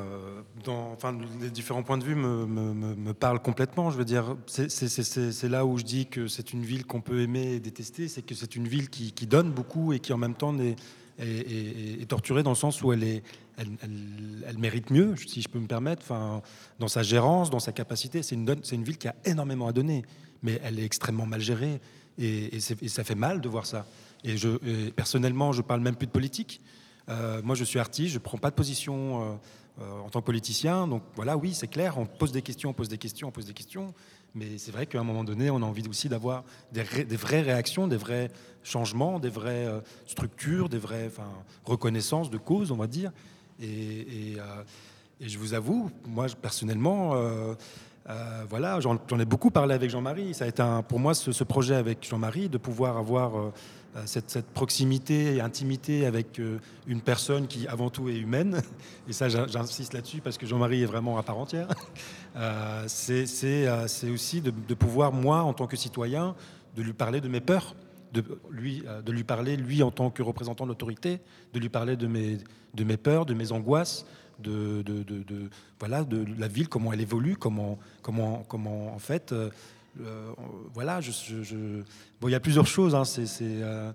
enfin, 0.66 1.16
les 1.40 1.50
différents 1.50 1.84
points 1.84 1.98
de 1.98 2.02
vue 2.02 2.16
me, 2.16 2.44
me, 2.44 3.14
parlent 3.14 3.40
complètement. 3.40 3.90
Je 3.90 3.96
veux 3.96 4.04
dire, 4.04 4.36
c'est 4.46 5.48
là 5.48 5.64
où 5.64 5.78
je 5.78 5.84
dis 5.84 6.06
que 6.06 6.26
c'est 6.26 6.52
une 6.52 6.64
ville 6.64 6.84
qu'on 6.84 7.00
peut 7.00 7.20
aimer 7.20 7.52
et 7.52 7.60
détester. 7.60 8.08
C'est 8.08 8.22
que 8.22 8.34
c'est 8.34 8.56
une 8.56 8.66
ville 8.66 8.90
qui, 8.90 9.12
donne 9.28 9.52
beaucoup 9.52 9.92
et 9.92 10.00
qui, 10.00 10.12
en 10.12 10.16
même 10.16 10.34
temps, 10.34 10.56
est, 10.58 12.08
torturée 12.08 12.42
dans 12.42 12.50
le 12.50 12.56
sens 12.56 12.82
où 12.82 12.92
elle, 12.92 13.04
est, 13.04 13.22
elle, 13.58 14.58
mérite 14.58 14.90
mieux, 14.90 15.14
si 15.14 15.40
je 15.40 15.48
peux 15.48 15.60
me 15.60 15.68
permettre, 15.68 16.02
enfin, 16.02 16.42
dans 16.80 16.88
sa 16.88 17.04
gérance, 17.04 17.50
dans 17.50 17.60
sa 17.60 17.70
capacité. 17.70 18.24
C'est 18.24 18.34
une 18.34 18.84
ville 18.84 18.98
qui 18.98 19.06
a 19.06 19.14
énormément 19.24 19.68
à 19.68 19.72
donner 19.72 20.02
mais 20.42 20.60
elle 20.62 20.78
est 20.78 20.84
extrêmement 20.84 21.26
mal 21.26 21.40
gérée 21.40 21.80
et, 22.18 22.60
ça 22.60 23.04
fait 23.04 23.14
mal 23.14 23.40
de 23.40 23.48
voir 23.48 23.66
ça. 23.66 23.86
Et, 24.24 24.36
je, 24.36 24.48
et 24.66 24.90
personnellement, 24.90 25.52
je 25.52 25.62
parle 25.62 25.80
même 25.80 25.96
plus 25.96 26.06
de 26.06 26.12
politique. 26.12 26.60
Euh, 27.08 27.40
moi, 27.42 27.54
je 27.54 27.64
suis 27.64 27.78
artiste, 27.78 28.10
je 28.10 28.18
ne 28.18 28.22
prends 28.22 28.38
pas 28.38 28.50
de 28.50 28.54
position 28.54 29.22
euh, 29.22 29.82
euh, 29.82 30.00
en 30.00 30.10
tant 30.10 30.20
que 30.20 30.26
politicien. 30.26 30.86
Donc 30.88 31.02
voilà, 31.14 31.36
oui, 31.36 31.54
c'est 31.54 31.68
clair, 31.68 31.98
on 31.98 32.06
pose 32.06 32.32
des 32.32 32.42
questions, 32.42 32.70
on 32.70 32.74
pose 32.74 32.88
des 32.88 32.98
questions, 32.98 33.28
on 33.28 33.30
pose 33.30 33.46
des 33.46 33.54
questions. 33.54 33.94
Mais 34.34 34.58
c'est 34.58 34.72
vrai 34.72 34.86
qu'à 34.86 35.00
un 35.00 35.04
moment 35.04 35.24
donné, 35.24 35.50
on 35.50 35.56
a 35.56 35.64
envie 35.64 35.86
aussi 35.88 36.08
d'avoir 36.08 36.44
des, 36.72 36.82
vraies 36.82 37.40
réactions, 37.40 37.88
des 37.88 37.96
vrais 37.96 38.30
changements, 38.62 39.18
des 39.20 39.30
vraies 39.30 39.66
structures, 40.06 40.68
des 40.68 40.78
vraies 40.78 41.10
reconnaissances 41.64 42.28
de 42.28 42.36
causes, 42.36 42.70
on 42.70 42.76
va 42.76 42.86
dire. 42.86 43.10
Et 43.58 44.36
je 45.20 45.38
vous 45.38 45.54
avoue, 45.54 45.90
moi 46.06 46.26
personnellement, 46.40 47.14
euh, 48.08 48.44
voilà, 48.48 48.80
j'en 48.80 48.98
ai 49.18 49.24
beaucoup 49.26 49.50
parlé 49.50 49.74
avec 49.74 49.90
Jean-Marie. 49.90 50.32
Ça 50.32 50.46
a 50.46 50.48
été 50.48 50.62
pour 50.88 50.98
moi 50.98 51.14
ce, 51.14 51.44
projet 51.44 51.74
avec 51.74 52.06
Jean-Marie 52.08 52.48
de 52.48 52.56
pouvoir 52.56 52.96
avoir 52.96 53.36
euh, 53.36 53.52
cette, 54.06 54.46
proximité 54.54 55.36
et 55.36 55.40
intimité 55.42 56.06
avec 56.06 56.38
euh, 56.38 56.58
une 56.86 57.02
personne 57.02 57.46
qui 57.46 57.66
avant 57.68 57.90
tout 57.90 58.08
est 58.08 58.16
humaine. 58.16 58.62
Et 59.08 59.12
ça, 59.12 59.28
j'insiste 59.28 59.92
là-dessus 59.92 60.22
parce 60.22 60.38
que 60.38 60.46
Jean-Marie 60.46 60.82
est 60.82 60.86
vraiment 60.86 61.18
à 61.18 61.22
part 61.22 61.38
entière. 61.38 61.68
C'est 62.86 64.10
aussi 64.10 64.40
de, 64.40 64.74
pouvoir, 64.74 65.12
moi, 65.12 65.42
en 65.42 65.52
tant 65.52 65.66
que 65.66 65.76
citoyen, 65.76 66.34
de 66.76 66.82
lui 66.82 66.94
parler 66.94 67.20
de 67.20 67.28
mes 67.28 67.40
peurs. 67.40 67.74
De 68.14 68.24
lui, 68.50 68.84
de 69.04 69.12
lui 69.12 69.22
parler, 69.22 69.58
lui, 69.58 69.82
en 69.82 69.90
tant 69.90 70.08
que 70.08 70.22
représentant 70.22 70.64
de 70.64 70.70
l'autorité, 70.70 71.20
de 71.52 71.58
lui 71.58 71.68
parler 71.68 71.94
de 71.94 72.06
mes 72.06 72.96
peurs, 72.96 73.26
de 73.26 73.34
mes 73.34 73.52
angoisses, 73.52 74.06
de, 74.38 74.84
voilà, 75.78 76.04
de 76.04 76.24
la 76.38 76.48
ville, 76.48 76.68
comment 76.68 76.92
elle 76.92 77.00
évolue, 77.00 77.36
comment, 77.36 77.78
comment, 78.02 78.44
comment 78.48 78.94
en 78.94 78.98
fait, 78.98 79.32
euh, 79.32 79.50
euh, 80.00 80.32
voilà, 80.74 81.00
je, 81.00 81.10
bon, 82.20 82.28
il 82.28 82.32
y 82.32 82.34
a 82.34 82.40
plusieurs 82.40 82.66
choses. 82.66 82.94
Hein, 82.94 83.02
euh, 83.42 83.92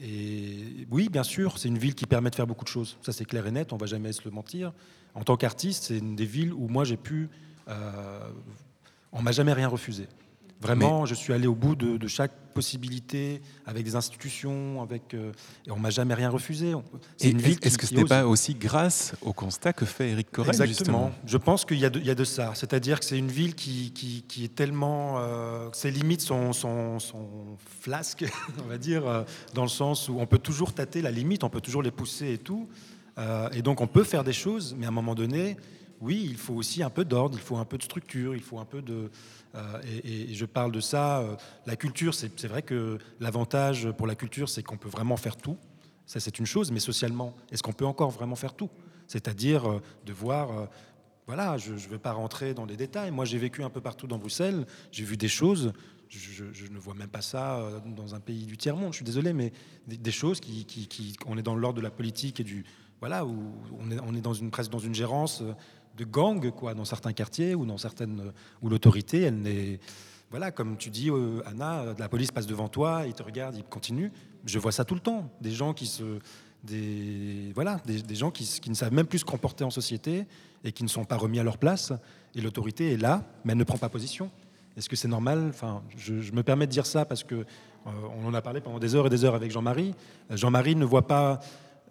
et 0.00 0.86
oui, 0.90 1.08
bien 1.08 1.22
sûr, 1.22 1.58
c'est 1.58 1.68
une 1.68 1.78
ville 1.78 1.94
qui 1.94 2.06
permet 2.06 2.30
de 2.30 2.34
faire 2.34 2.46
beaucoup 2.46 2.64
de 2.64 2.70
choses. 2.70 2.96
Ça, 3.02 3.12
c'est 3.12 3.24
clair 3.24 3.46
et 3.46 3.50
net. 3.50 3.72
On 3.72 3.76
va 3.76 3.86
jamais 3.86 4.12
se 4.12 4.22
le 4.24 4.30
mentir. 4.30 4.72
En 5.14 5.22
tant 5.22 5.36
qu'artiste, 5.36 5.84
c'est 5.84 5.98
une 5.98 6.16
des 6.16 6.26
villes 6.26 6.52
où 6.52 6.68
moi 6.68 6.84
j'ai 6.84 6.96
pu, 6.96 7.28
on 9.12 9.22
m'a 9.22 9.32
jamais 9.32 9.52
rien 9.52 9.68
refusé. 9.68 10.06
Vraiment, 10.60 11.06
je 11.06 11.14
suis 11.14 11.32
allé 11.32 11.46
au 11.46 11.54
bout 11.54 11.74
de, 11.74 12.06
chaque 12.06 12.32
possibilité 12.52 13.40
avec 13.64 13.84
des 13.84 13.94
institutions, 13.94 14.82
avec 14.82 15.14
euh, 15.14 15.32
et 15.66 15.70
on 15.70 15.78
m'a 15.78 15.90
jamais 15.90 16.14
rien 16.14 16.28
refusé. 16.28 16.74
C'est 17.16 17.30
une 17.30 17.40
ville. 17.40 17.58
Est-ce 17.62 17.78
que 17.78 17.86
ce 17.86 17.94
n'est 17.94 18.04
pas 18.04 18.26
aussi 18.26 18.54
grâce 18.54 19.14
au 19.22 19.32
constat 19.32 19.72
que 19.72 19.86
fait 19.86 20.10
Eric 20.10 20.30
Corrèze 20.30 20.60
Exactement. 20.60 21.12
Je 21.24 21.38
pense 21.38 21.64
qu'il 21.64 21.78
y, 21.78 21.84
a 21.84 21.90
de 21.90 22.24
ça. 22.24 22.52
C'est-à-dire 22.54 23.00
que 23.00 23.06
c'est 23.06 23.18
une 23.18 23.30
ville 23.30 23.54
qui, 23.54 23.92
qui, 23.92 24.44
est 24.44 24.54
tellement, 24.54 25.18
euh, 25.18 25.68
ses 25.72 25.90
limites 25.90 26.20
sont, 26.20 26.52
sont, 26.52 26.98
flasques, 27.80 28.26
on 28.64 28.68
va 28.68 28.76
dire, 28.76 29.06
euh, 29.06 29.22
dans 29.54 29.62
le 29.62 29.68
sens 29.68 30.08
où 30.08 30.18
on 30.18 30.26
peut 30.26 30.38
toujours 30.38 30.74
tâter 30.74 31.00
la 31.00 31.10
limite, 31.10 31.44
on 31.44 31.50
peut 31.50 31.60
toujours 31.60 31.82
les 31.82 31.90
pousser 31.90 32.32
et 32.32 32.38
tout, 32.38 32.68
et 33.52 33.60
donc 33.60 33.82
on 33.82 33.86
peut 33.86 34.04
faire 34.04 34.24
des 34.24 34.32
choses, 34.32 34.74
mais 34.78 34.86
à 34.86 34.88
un 34.88 34.92
moment 34.92 35.14
donné, 35.14 35.58
oui, 36.00 36.26
il 36.30 36.36
faut 36.36 36.54
aussi 36.54 36.82
un 36.82 36.88
peu 36.90 37.04
d'ordre, 37.04 37.36
il 37.38 37.42
faut 37.42 37.58
un 37.58 37.64
peu 37.64 37.76
de 37.76 37.82
structure, 37.82 38.34
il 38.34 38.40
faut 38.40 38.58
un 38.58 38.64
peu 38.64 38.80
de 38.80 39.10
euh, 39.54 39.80
et, 40.04 40.32
je 40.34 40.44
parle 40.44 40.72
de 40.72 40.80
ça. 40.80 41.20
Euh, 41.20 41.36
la 41.66 41.76
culture, 41.76 42.14
c'est 42.14 42.46
vrai 42.46 42.62
que 42.62 42.98
l'avantage 43.18 43.90
pour 43.92 44.06
la 44.06 44.14
culture, 44.14 44.48
c'est 44.48 44.62
qu'on 44.62 44.76
peut 44.76 44.88
vraiment 44.88 45.16
faire 45.16 45.36
tout. 45.36 45.56
Ça, 46.06 46.20
c'est 46.20 46.38
une 46.38 46.46
chose, 46.46 46.72
mais 46.72 46.80
socialement, 46.80 47.34
est-ce 47.50 47.62
qu'on 47.62 47.72
peut 47.72 47.86
encore 47.86 48.10
vraiment 48.10 48.36
faire 48.36 48.54
tout? 48.54 48.70
C'est-à-dire 49.06 49.68
euh, 49.68 49.82
de 50.06 50.12
voir 50.12 50.68
voilà, 51.26 51.58
je 51.58 51.72
ne 51.72 51.78
veux 51.78 51.98
pas 51.98 52.10
rentrer 52.10 52.54
dans 52.54 52.64
les 52.64 52.76
détails. 52.76 53.12
Moi, 53.12 53.24
j'ai 53.24 53.38
vécu 53.38 53.62
un 53.62 53.70
peu 53.70 53.80
partout 53.80 54.08
dans 54.08 54.18
Bruxelles, 54.18 54.66
j'ai 54.90 55.04
vu 55.04 55.16
des 55.16 55.28
choses, 55.28 55.72
je, 56.08 56.42
ne 56.42 56.78
vois 56.78 56.94
même 56.94 57.08
pas 57.08 57.20
ça 57.20 57.70
dans 57.86 58.16
un 58.16 58.20
pays 58.20 58.46
du 58.46 58.56
tiers-monde, 58.56 58.92
je 58.92 58.96
suis 58.96 59.04
désolé, 59.04 59.32
mais 59.32 59.52
des, 59.86 60.10
choses 60.10 60.40
qui, 60.40 61.16
On 61.26 61.38
est 61.38 61.42
dans 61.42 61.54
l'ordre 61.54 61.76
de 61.76 61.82
la 61.82 61.90
politique 61.92 62.40
et 62.40 62.44
du. 62.44 62.64
Voilà, 62.98 63.24
où 63.24 63.54
on 63.78 63.92
est, 63.92 64.00
on 64.00 64.12
est 64.14 64.20
dans 64.20 64.34
une, 64.34 64.50
presque 64.50 64.72
dans 64.72 64.80
une 64.80 64.94
gérance 64.94 65.44
de 65.96 66.04
gang 66.04 66.50
quoi, 66.50 66.74
dans 66.74 66.84
certains 66.84 67.12
quartiers 67.12 67.54
ou 67.54 67.66
dans 67.66 67.78
certaines 67.78 68.32
où 68.62 68.68
l'autorité, 68.68 69.22
elle 69.22 69.40
n'est 69.40 69.80
voilà, 70.30 70.52
comme 70.52 70.76
tu 70.76 70.90
dis, 70.90 71.10
euh, 71.10 71.42
Anna, 71.44 71.86
la 71.98 72.08
police 72.08 72.30
passe 72.30 72.46
devant 72.46 72.68
toi, 72.68 73.02
il 73.04 73.14
te 73.14 73.22
regarde, 73.22 73.56
il 73.56 73.64
continue. 73.64 74.12
Je 74.46 74.60
vois 74.60 74.70
ça 74.70 74.84
tout 74.84 74.94
le 74.94 75.00
temps. 75.00 75.28
Des 75.40 75.50
gens 75.50 75.74
qui 75.74 75.86
se, 75.86 76.20
des 76.62 77.50
voilà, 77.54 77.80
des, 77.84 78.14
gens 78.14 78.30
qui, 78.30 78.60
ne 78.68 78.74
savent 78.74 78.92
même 78.92 79.06
plus 79.06 79.18
se 79.18 79.24
comporter 79.24 79.64
en 79.64 79.70
société 79.70 80.26
et 80.62 80.70
qui 80.70 80.84
ne 80.84 80.88
sont 80.88 81.04
pas 81.04 81.16
remis 81.16 81.40
à 81.40 81.42
leur 81.42 81.58
place. 81.58 81.92
Et 82.36 82.40
l'autorité 82.40 82.92
est 82.92 82.96
là, 82.96 83.24
mais 83.44 83.52
elle 83.52 83.58
ne 83.58 83.64
prend 83.64 83.78
pas 83.78 83.88
position. 83.88 84.30
Est-ce 84.76 84.88
que 84.88 84.94
c'est 84.94 85.08
normal? 85.08 85.46
Enfin, 85.48 85.82
je, 85.96 86.14
me 86.32 86.44
permets 86.44 86.68
de 86.68 86.72
dire 86.72 86.86
ça 86.86 87.04
parce 87.04 87.24
que 87.24 87.34
euh, 87.34 87.90
on 88.22 88.24
en 88.24 88.32
a 88.32 88.40
parlé 88.40 88.60
pendant 88.60 88.78
des 88.78 88.94
heures 88.94 89.08
et 89.08 89.10
des 89.10 89.24
heures 89.24 89.34
avec 89.34 89.50
Jean-Marie. 89.50 89.94
Jean-Marie 90.30 90.76
ne 90.76 90.84
voit 90.84 91.08
pas 91.08 91.40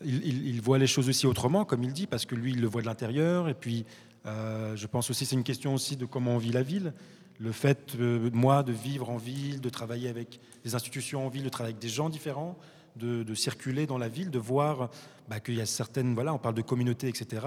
il, 0.04 0.62
voit 0.62 0.78
les 0.78 0.88
choses 0.88 1.10
aussi 1.10 1.28
autrement, 1.28 1.66
comme 1.66 1.84
il 1.84 1.94
dit, 1.94 2.08
parce 2.08 2.26
que 2.26 2.36
lui, 2.36 2.52
il 2.52 2.62
le 2.62 2.68
voit 2.68 2.82
de 2.82 2.88
l'intérieur. 2.88 3.50
Et 3.50 3.54
puis, 3.54 3.86
euh, 4.26 4.76
je 4.76 4.88
pense 4.88 5.10
aussi, 5.10 5.26
c'est 5.26 5.36
une 5.36 5.44
question 5.44 5.74
aussi 5.74 5.98
de 5.98 6.06
comment 6.06 6.36
on 6.36 6.38
vit 6.38 6.52
la 6.52 6.64
ville. 6.64 6.94
Le 7.40 7.52
fait, 7.52 7.96
euh, 8.00 8.30
moi, 8.34 8.64
de 8.64 8.72
vivre 8.72 9.10
en 9.10 9.18
ville, 9.18 9.62
de 9.62 9.70
travailler 9.70 10.10
avec 10.10 10.40
des 10.64 10.76
institutions 10.76 11.26
en 11.26 11.30
ville, 11.30 11.44
de 11.44 11.50
travailler 11.50 11.74
avec 11.74 11.82
des 11.82 11.90
gens 11.90 12.10
différents, 12.10 12.58
de, 12.96 13.34
circuler 13.34 13.86
dans 13.86 13.98
la 13.98 14.10
ville, 14.10 14.30
de 14.30 14.40
voir 14.40 14.90
bah, 15.30 15.40
qu'il 15.40 15.56
y 15.56 15.62
a 15.62 15.66
certaines, 15.66 16.14
voilà, 16.14 16.34
on 16.34 16.38
parle 16.38 16.56
de 16.56 16.62
communauté, 16.62 17.08
etc. 17.08 17.46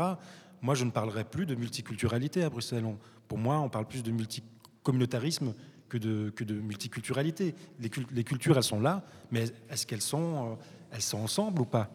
Moi, 0.63 0.75
je 0.75 0.85
ne 0.85 0.91
parlerai 0.91 1.25
plus 1.25 1.45
de 1.45 1.55
multiculturalité 1.55 2.43
à 2.43 2.49
Bruxelles. 2.49 2.85
pour 3.29 3.39
moi, 3.39 3.59
on 3.59 3.69
parle 3.69 3.87
plus 3.87 4.03
de 4.03 4.11
multicommunautarisme 4.11 5.55
que 5.89 5.99
de, 5.99 6.55
multiculturalité. 6.55 7.55
Les, 7.81 7.91
les, 8.13 8.25
cultures, 8.25 8.57
elles 8.57 8.63
sont 8.63 8.81
là, 8.81 9.05
mais 9.31 9.45
est-ce 9.69 9.87
qu'elles 9.87 10.01
sont, 10.01 10.53
euh, 10.53 10.55
elles 10.91 11.03
sont 11.03 11.19
ensemble 11.19 11.61
ou 11.61 11.67
pas? 11.67 11.91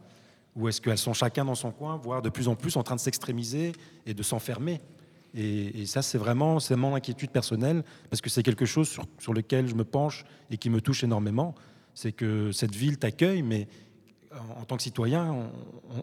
Ou 0.57 0.67
est-ce 0.67 0.81
qu'elles 0.81 0.97
sont 0.97 1.13
chacun 1.13 1.45
dans 1.45 1.55
son 1.55 1.71
coin, 1.71 1.97
voire 1.97 2.21
de 2.21 2.29
plus 2.29 2.47
en 2.47 2.55
plus 2.55 2.75
en 2.75 2.83
train 2.83 2.95
de 2.95 2.99
s'extrémiser 2.99 3.73
et 4.05 4.13
de 4.13 4.23
s'enfermer 4.23 4.81
et, 5.39 5.85
ça, 5.85 6.01
c'est 6.01 6.17
vraiment 6.17 6.57
mon 6.71 6.95
inquiétude 6.95 7.29
personnelle, 7.29 7.83
parce 8.09 8.21
que 8.21 8.29
c'est 8.29 8.41
quelque 8.41 8.65
chose 8.65 8.89
sur, 9.19 9.33
lequel 9.33 9.67
je 9.67 9.75
me 9.75 9.83
penche 9.83 10.23
et 10.49 10.57
qui 10.57 10.71
me 10.71 10.81
touche 10.81 11.03
énormément. 11.03 11.53
C'est 11.93 12.11
que 12.11 12.51
cette 12.51 12.73
ville 12.73 12.97
t'accueille, 12.97 13.43
mais 13.43 13.67
en, 14.57 14.65
tant 14.65 14.77
que 14.77 14.83
citoyen, 14.83 15.49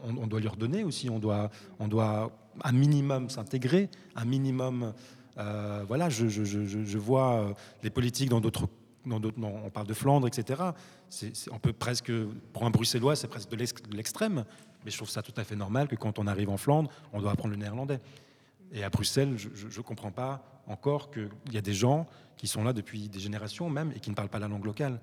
on, 0.05 0.26
doit 0.28 0.39
lui 0.39 0.47
redonner 0.47 0.85
aussi. 0.85 1.10
On 1.10 1.18
doit, 1.18 1.51
on 1.81 1.89
doit 1.89 2.31
un 2.62 2.72
minimum 2.72 3.28
s'intégrer, 3.28 3.90
un 4.14 4.24
minimum. 4.24 4.93
Euh, 5.39 5.85
voilà, 5.89 6.10
je, 6.10 6.28
je, 6.28 6.98
vois 6.98 7.35
euh, 7.35 7.52
les 7.82 7.90
politiques 7.90 8.28
dans 8.28 8.40
d'autres 8.40 8.68
on 9.10 9.70
parle 9.70 9.86
de 9.86 9.94
Flandre, 9.94 10.26
etc. 10.26 10.62
on 11.51 11.59
peut 11.59 11.72
presque, 11.72 12.12
pour 12.52 12.64
un 12.64 12.70
Bruxellois, 12.70 13.16
c'est 13.16 13.28
presque 13.28 13.51
de 13.51 13.97
l'extrême, 13.97 14.44
mais 14.85 14.90
je 14.90 14.97
trouve 14.97 15.10
ça 15.10 15.22
tout 15.22 15.35
à 15.36 15.44
fait 15.44 15.56
normal 15.56 15.89
que 15.89 15.97
quand 15.97 16.18
on 16.18 16.26
arrive 16.26 16.51
en 16.51 16.56
Flandre, 16.56 16.90
on 17.12 17.20
doit 17.20 17.32
apprendre 17.32 17.52
le 17.52 17.60
néerlandais. 17.60 18.01
Et 18.72 18.82
à 18.82 18.90
Bruxelles, 18.90 19.36
je 19.36 19.66
ne 19.66 19.82
comprends 19.82 20.10
pas 20.10 20.62
encore 20.66 21.10
qu'il 21.10 21.28
y 21.52 21.59
a 21.59 21.62
des 21.62 21.74
gens 21.74 22.06
qui 22.36 22.47
sont 22.47 22.64
là 22.64 22.72
depuis 22.72 23.09
des 23.09 23.20
générations 23.20 23.70
même 23.70 23.93
et 23.94 24.01
qui 24.01 24.10
ne 24.10 24.14
parlent 24.14 24.28
pas 24.28 24.39
la 24.39 24.48
langue 24.48 24.64
locale. 24.64 25.01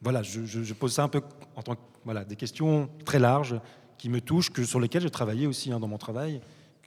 Voilà, 0.00 0.22
je, 0.22 0.72
pose 0.72 0.92
ça 0.92 1.04
un 1.04 1.08
peu 1.08 1.22
en 1.54 1.62
tant 1.62 1.76
que 1.76 1.80
voilà, 2.04 2.24
des 2.24 2.36
questions 2.36 2.90
très 3.04 3.20
larges 3.20 3.60
qui 3.98 4.08
me 4.08 4.20
touchent, 4.20 4.50
que, 4.50 4.64
sur 4.64 4.80
lesquelles 4.80 5.02
j'ai 5.02 5.10
travaillé 5.10 5.46
aussi 5.46 5.72
hein, 5.72 5.78
dans 5.78 5.86
mon 5.86 5.98
travail. 5.98 6.40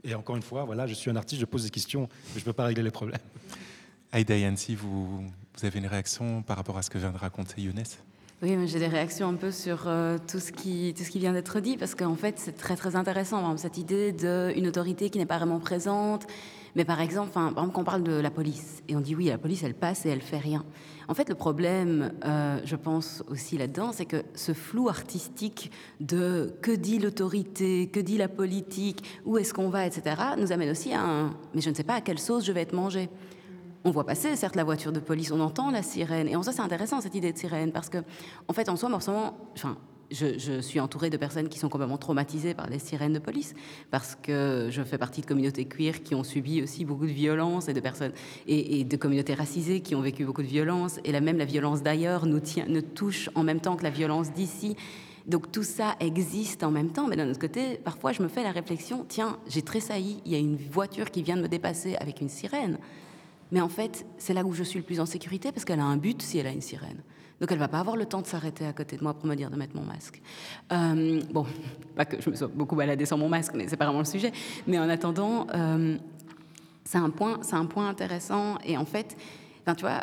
Et 0.03 0.13
encore 0.13 0.35
une 0.35 0.41
fois, 0.41 0.65
voilà, 0.65 0.85
je 0.85 0.93
suis 0.93 1.09
un 1.09 1.15
artiste, 1.15 1.39
je 1.39 1.45
pose 1.45 1.63
des 1.63 1.69
questions, 1.69 2.09
mais 2.33 2.35
je 2.35 2.39
ne 2.39 2.45
peux 2.45 2.53
pas 2.53 2.65
régler 2.65 2.83
les 2.83 2.91
problèmes. 2.91 3.21
Aïda 4.11 4.35
vous, 4.77 5.25
vous 5.57 5.65
avez 5.65 5.79
une 5.79 5.87
réaction 5.87 6.41
par 6.41 6.57
rapport 6.57 6.77
à 6.77 6.81
ce 6.81 6.89
que 6.89 6.97
vient 6.97 7.11
de 7.11 7.17
raconter 7.17 7.61
Younes? 7.61 7.83
Oui, 8.41 8.55
j'ai 8.67 8.79
des 8.79 8.87
réactions 8.87 9.29
un 9.29 9.35
peu 9.35 9.49
sur 9.49 9.83
euh, 9.87 10.17
tout, 10.27 10.39
ce 10.39 10.51
qui, 10.51 10.93
tout 10.95 11.03
ce 11.03 11.09
qui 11.09 11.19
vient 11.19 11.31
d'être 11.31 11.61
dit, 11.61 11.77
parce 11.77 11.95
qu'en 11.95 12.15
fait, 12.15 12.37
c'est 12.37 12.57
très 12.57 12.75
très 12.75 12.97
intéressant, 12.97 13.55
cette 13.55 13.77
idée 13.77 14.11
d'une 14.11 14.67
autorité 14.67 15.09
qui 15.09 15.17
n'est 15.17 15.25
pas 15.25 15.37
vraiment 15.37 15.59
présente. 15.59 16.27
Mais 16.75 16.83
par 16.83 16.99
exemple, 16.99 17.31
quand 17.33 17.71
on 17.73 17.83
parle 17.85 18.03
de 18.03 18.11
la 18.11 18.29
police, 18.29 18.83
et 18.89 18.97
on 18.97 18.99
dit 18.99 19.15
oui, 19.15 19.25
la 19.27 19.37
police, 19.37 19.63
elle 19.63 19.73
passe 19.73 20.05
et 20.05 20.09
elle 20.09 20.21
fait 20.21 20.37
rien. 20.37 20.65
En 21.07 21.13
fait, 21.13 21.29
le 21.29 21.35
problème, 21.35 22.11
euh, 22.25 22.59
je 22.65 22.75
pense 22.75 23.23
aussi 23.29 23.57
là-dedans, 23.57 23.93
c'est 23.93 24.05
que 24.05 24.23
ce 24.33 24.53
flou 24.53 24.89
artistique 24.89 25.71
de 26.01 26.53
que 26.61 26.71
dit 26.71 26.99
l'autorité, 26.99 27.87
que 27.87 28.01
dit 28.01 28.17
la 28.17 28.27
politique, 28.27 29.21
où 29.23 29.37
est-ce 29.37 29.53
qu'on 29.53 29.69
va, 29.69 29.85
etc., 29.85 30.17
nous 30.37 30.51
amène 30.51 30.71
aussi 30.71 30.93
à 30.93 31.01
un 31.01 31.29
mais 31.53 31.61
je 31.61 31.69
ne 31.69 31.75
sais 31.75 31.83
pas 31.85 31.95
à 31.95 32.01
quelle 32.01 32.19
sauce 32.19 32.43
je 32.43 32.51
vais 32.51 32.61
être 32.61 32.73
mangé 32.73 33.09
on 33.85 33.91
voit 33.91 34.05
passer, 34.05 34.35
certes, 34.35 34.55
la 34.55 34.63
voiture 34.63 34.91
de 34.91 34.99
police, 34.99 35.31
on 35.31 35.39
entend 35.39 35.69
la 35.69 35.83
sirène. 35.83 36.27
Et 36.27 36.35
en 36.35 36.43
ça, 36.43 36.51
c'est 36.51 36.61
intéressant, 36.61 37.01
cette 37.01 37.15
idée 37.15 37.31
de 37.31 37.37
sirène, 37.37 37.71
parce 37.71 37.87
que, 37.87 37.99
en 38.47 38.53
fait, 38.53 38.67
en 38.67 38.75
soi, 38.75 38.89
moi, 38.89 38.99
enfin, 39.53 39.77
je, 40.11 40.59
suis 40.61 40.79
entourée 40.79 41.11
de 41.11 41.17
personnes 41.17 41.49
qui 41.49 41.59
sont 41.59 41.69
complètement 41.69 41.97
traumatisées 41.97 42.55
par 42.55 42.67
les 42.67 42.79
sirènes 42.79 43.13
de 43.13 43.19
police, 43.19 43.53
parce 43.91 44.15
que 44.15 44.69
je 44.71 44.81
fais 44.81 44.97
partie 44.97 45.21
de 45.21 45.27
communautés 45.27 45.65
queer 45.65 46.01
qui 46.01 46.15
ont 46.15 46.23
subi 46.23 46.63
aussi 46.63 46.83
beaucoup 46.83 47.05
de 47.05 47.11
violences 47.11 47.67
et 47.67 47.73
de 47.73 47.79
personnes 47.79 48.13
et, 48.47 48.83
de 48.83 48.97
communautés 48.97 49.35
racisées 49.35 49.81
qui 49.81 49.93
ont 49.93 50.01
vécu 50.01 50.25
beaucoup 50.25 50.43
de 50.43 50.47
violences. 50.47 50.99
Et 51.03 51.11
là 51.11 51.21
même, 51.21 51.37
la 51.37 51.45
violence 51.45 51.83
d'ailleurs 51.83 52.25
nous, 52.25 52.41
nous 52.67 52.81
touche 52.81 53.29
en 53.35 53.43
même 53.43 53.59
temps 53.59 53.75
que 53.75 53.83
la 53.83 53.89
violence 53.89 54.31
d'ici. 54.31 54.75
Donc 55.27 55.51
tout 55.51 55.63
ça 55.63 55.95
existe 55.99 56.63
en 56.63 56.69
même 56.69 56.91
temps, 56.91 57.07
mais 57.07 57.15
d'un 57.15 57.29
autre 57.29 57.39
côté, 57.39 57.79
parfois 57.83 58.11
je 58.11 58.21
me 58.21 58.27
fais 58.27 58.43
la 58.43 58.51
réflexion, 58.51 59.05
tiens, 59.07 59.39
j'ai 59.47 59.63
tressailli, 59.63 60.21
il 60.25 60.31
y 60.31 60.35
a 60.35 60.39
une 60.39 60.55
voiture 60.55 61.09
qui 61.09 61.23
vient 61.23 61.35
de 61.35 61.41
me 61.41 61.47
dépasser 61.47 61.95
avec 61.95 62.21
une 62.21 62.29
sirène. 62.29 62.77
Mais 63.55 63.61
en 63.61 63.69
fait, 63.69 64.05
c'est 64.17 64.33
là 64.33 64.43
où 64.43 64.51
je 64.51 64.63
suis 64.63 64.79
le 64.79 64.83
plus 64.83 64.99
en 64.99 65.05
sécurité 65.05 65.53
parce 65.53 65.63
qu'elle 65.63 65.79
a 65.79 65.85
un 65.85 65.95
but 65.95 66.21
si 66.21 66.37
elle 66.37 66.47
a 66.47 66.51
une 66.51 66.59
sirène. 66.59 66.97
Donc 67.39 67.53
elle 67.53 67.57
va 67.57 67.69
pas 67.69 67.79
avoir 67.79 67.95
le 67.95 68.05
temps 68.05 68.21
de 68.21 68.27
s'arrêter 68.27 68.65
à 68.65 68.73
côté 68.73 68.97
de 68.97 69.01
moi 69.01 69.13
pour 69.13 69.27
me 69.27 69.35
dire 69.35 69.49
de 69.49 69.55
mettre 69.55 69.77
mon 69.77 69.83
masque. 69.83 70.21
Euh, 70.73 71.21
bon, 71.31 71.45
pas 71.95 72.03
que 72.03 72.21
je 72.21 72.29
me 72.29 72.35
sois 72.35 72.49
beaucoup 72.49 72.75
baladée 72.75 73.05
sans 73.05 73.17
mon 73.17 73.29
masque, 73.29 73.53
mais 73.55 73.69
c'est 73.69 73.77
pas 73.77 73.85
vraiment 73.85 73.99
le 73.99 74.05
sujet. 74.05 74.33
Mais 74.67 74.77
en 74.77 74.89
attendant, 74.89 75.47
euh, 75.55 75.95
c'est 76.83 76.97
un 76.97 77.09
point, 77.09 77.39
c'est 77.43 77.55
un 77.55 77.65
point 77.65 77.87
intéressant. 77.87 78.57
Et 78.65 78.75
en 78.75 78.83
fait, 78.83 79.15
tu 79.65 79.71
vois, 79.79 80.01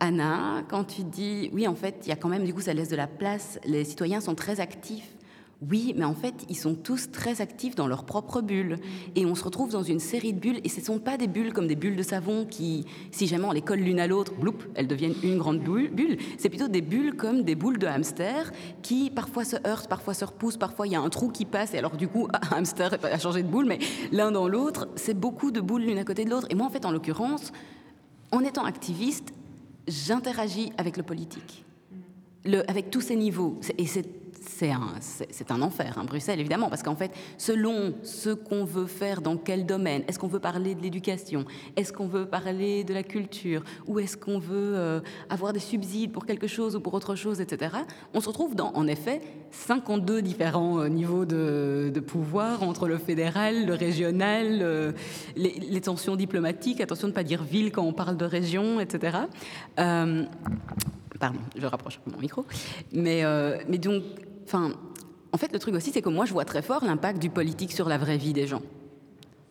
Anna, 0.00 0.64
quand 0.66 0.82
tu 0.82 1.04
dis, 1.04 1.50
oui, 1.52 1.68
en 1.68 1.76
fait, 1.76 2.00
il 2.02 2.08
y 2.08 2.12
a 2.12 2.16
quand 2.16 2.28
même, 2.28 2.42
du 2.42 2.52
coup, 2.52 2.62
ça 2.62 2.74
laisse 2.74 2.88
de 2.88 2.96
la 2.96 3.06
place. 3.06 3.60
Les 3.64 3.84
citoyens 3.84 4.20
sont 4.20 4.34
très 4.34 4.58
actifs 4.58 5.14
oui, 5.60 5.92
mais 5.96 6.04
en 6.04 6.14
fait, 6.14 6.34
ils 6.48 6.56
sont 6.56 6.76
tous 6.76 7.10
très 7.10 7.40
actifs 7.40 7.74
dans 7.74 7.88
leur 7.88 8.04
propre 8.04 8.40
bulle. 8.40 8.78
Et 9.16 9.26
on 9.26 9.34
se 9.34 9.42
retrouve 9.42 9.70
dans 9.72 9.82
une 9.82 9.98
série 9.98 10.32
de 10.32 10.38
bulles. 10.38 10.60
Et 10.62 10.68
ce 10.68 10.78
ne 10.78 10.84
sont 10.84 10.98
pas 11.00 11.16
des 11.16 11.26
bulles 11.26 11.52
comme 11.52 11.66
des 11.66 11.74
bulles 11.74 11.96
de 11.96 12.02
savon 12.04 12.46
qui, 12.48 12.84
si 13.10 13.26
jamais 13.26 13.44
on 13.44 13.50
les 13.50 13.60
colle 13.60 13.80
l'une 13.80 13.98
à 13.98 14.06
l'autre, 14.06 14.34
bloup, 14.34 14.58
elles 14.76 14.86
deviennent 14.86 15.16
une 15.24 15.36
grande 15.36 15.58
bulle. 15.58 16.18
C'est 16.38 16.48
plutôt 16.48 16.68
des 16.68 16.80
bulles 16.80 17.16
comme 17.16 17.42
des 17.42 17.56
boules 17.56 17.78
de 17.78 17.88
hamster 17.88 18.52
qui 18.82 19.10
parfois 19.10 19.44
se 19.44 19.56
heurtent, 19.66 19.88
parfois 19.88 20.14
se 20.14 20.24
repoussent, 20.24 20.56
parfois 20.56 20.86
il 20.86 20.92
y 20.92 20.96
a 20.96 21.00
un 21.00 21.08
trou 21.08 21.28
qui 21.28 21.44
passe. 21.44 21.74
Et 21.74 21.78
alors, 21.78 21.96
du 21.96 22.06
coup, 22.06 22.28
un 22.52 22.58
hamster 22.58 22.96
a 23.02 23.18
changé 23.18 23.42
de 23.42 23.48
boule, 23.48 23.66
mais 23.66 23.80
l'un 24.12 24.30
dans 24.30 24.46
l'autre, 24.46 24.88
c'est 24.94 25.18
beaucoup 25.18 25.50
de 25.50 25.60
boules 25.60 25.82
l'une 25.82 25.98
à 25.98 26.04
côté 26.04 26.24
de 26.24 26.30
l'autre. 26.30 26.46
Et 26.50 26.54
moi, 26.54 26.66
en 26.66 26.70
fait, 26.70 26.86
en 26.86 26.92
l'occurrence, 26.92 27.52
en 28.30 28.40
étant 28.40 28.64
activiste, 28.64 29.32
j'interagis 29.88 30.72
avec 30.78 30.96
le 30.96 31.02
politique. 31.02 31.64
Avec 32.68 32.90
tous 32.90 33.00
ces 33.00 33.16
niveaux. 33.16 33.58
Et 33.76 33.86
c'est 33.86 34.70
un, 35.50 35.62
enfer, 35.62 35.94
hein, 35.96 36.04
Bruxelles, 36.04 36.40
évidemment, 36.40 36.68
parce 36.68 36.82
qu'en 36.82 36.96
fait, 36.96 37.12
selon 37.36 37.94
ce 38.02 38.30
qu'on 38.30 38.64
veut 38.64 38.86
faire, 38.86 39.20
dans 39.20 39.36
quel 39.36 39.66
domaine, 39.66 40.02
est-ce 40.08 40.18
qu'on 40.18 40.28
veut 40.28 40.40
parler 40.40 40.74
de 40.74 40.82
l'éducation, 40.82 41.44
est-ce 41.76 41.92
qu'on 41.92 42.06
veut 42.06 42.26
parler 42.26 42.84
de 42.84 42.94
la 42.94 43.02
culture, 43.02 43.62
ou 43.86 43.98
est-ce 43.98 44.16
qu'on 44.16 44.38
veut 44.38 44.74
euh, 44.76 45.00
avoir 45.30 45.52
des 45.52 45.60
subsides 45.60 46.12
pour 46.12 46.26
quelque 46.26 46.46
chose 46.46 46.76
ou 46.76 46.80
pour 46.80 46.94
autre 46.94 47.14
chose, 47.14 47.40
etc., 47.40 47.76
on 48.14 48.20
se 48.20 48.28
retrouve 48.28 48.54
dans, 48.54 48.72
en 48.74 48.86
effet, 48.86 49.20
52 49.50 50.22
différents 50.22 50.80
euh, 50.80 50.88
niveaux 50.88 51.24
de, 51.24 51.92
pouvoir 52.06 52.62
entre 52.62 52.88
le 52.88 52.96
fédéral, 52.96 53.66
le 53.66 53.74
régional, 53.74 54.60
euh, 54.62 54.92
les, 55.36 55.80
tensions 55.80 56.16
diplomatiques, 56.16 56.80
attention 56.80 57.08
de 57.08 57.12
ne 57.12 57.14
pas 57.14 57.24
dire 57.24 57.42
ville 57.42 57.70
quand 57.70 57.82
on 57.82 57.92
parle 57.92 58.16
de 58.16 58.24
région, 58.24 58.80
etc. 58.80 59.18
pardon, 61.18 61.40
je 61.56 61.66
rapproche 61.66 62.00
mon 62.06 62.18
micro. 62.18 62.44
Mais, 62.92 63.24
mais 63.68 63.78
donc, 63.78 64.02
Enfin, 64.48 64.72
en 65.30 65.36
fait, 65.36 65.52
le 65.52 65.58
truc 65.58 65.74
aussi, 65.74 65.90
c'est 65.92 66.00
que 66.00 66.08
moi, 66.08 66.24
je 66.24 66.32
vois 66.32 66.46
très 66.46 66.62
fort 66.62 66.82
l'impact 66.82 67.20
du 67.20 67.28
politique 67.28 67.72
sur 67.72 67.86
la 67.86 67.98
vraie 67.98 68.16
vie 68.16 68.32
des 68.32 68.46
gens. 68.46 68.62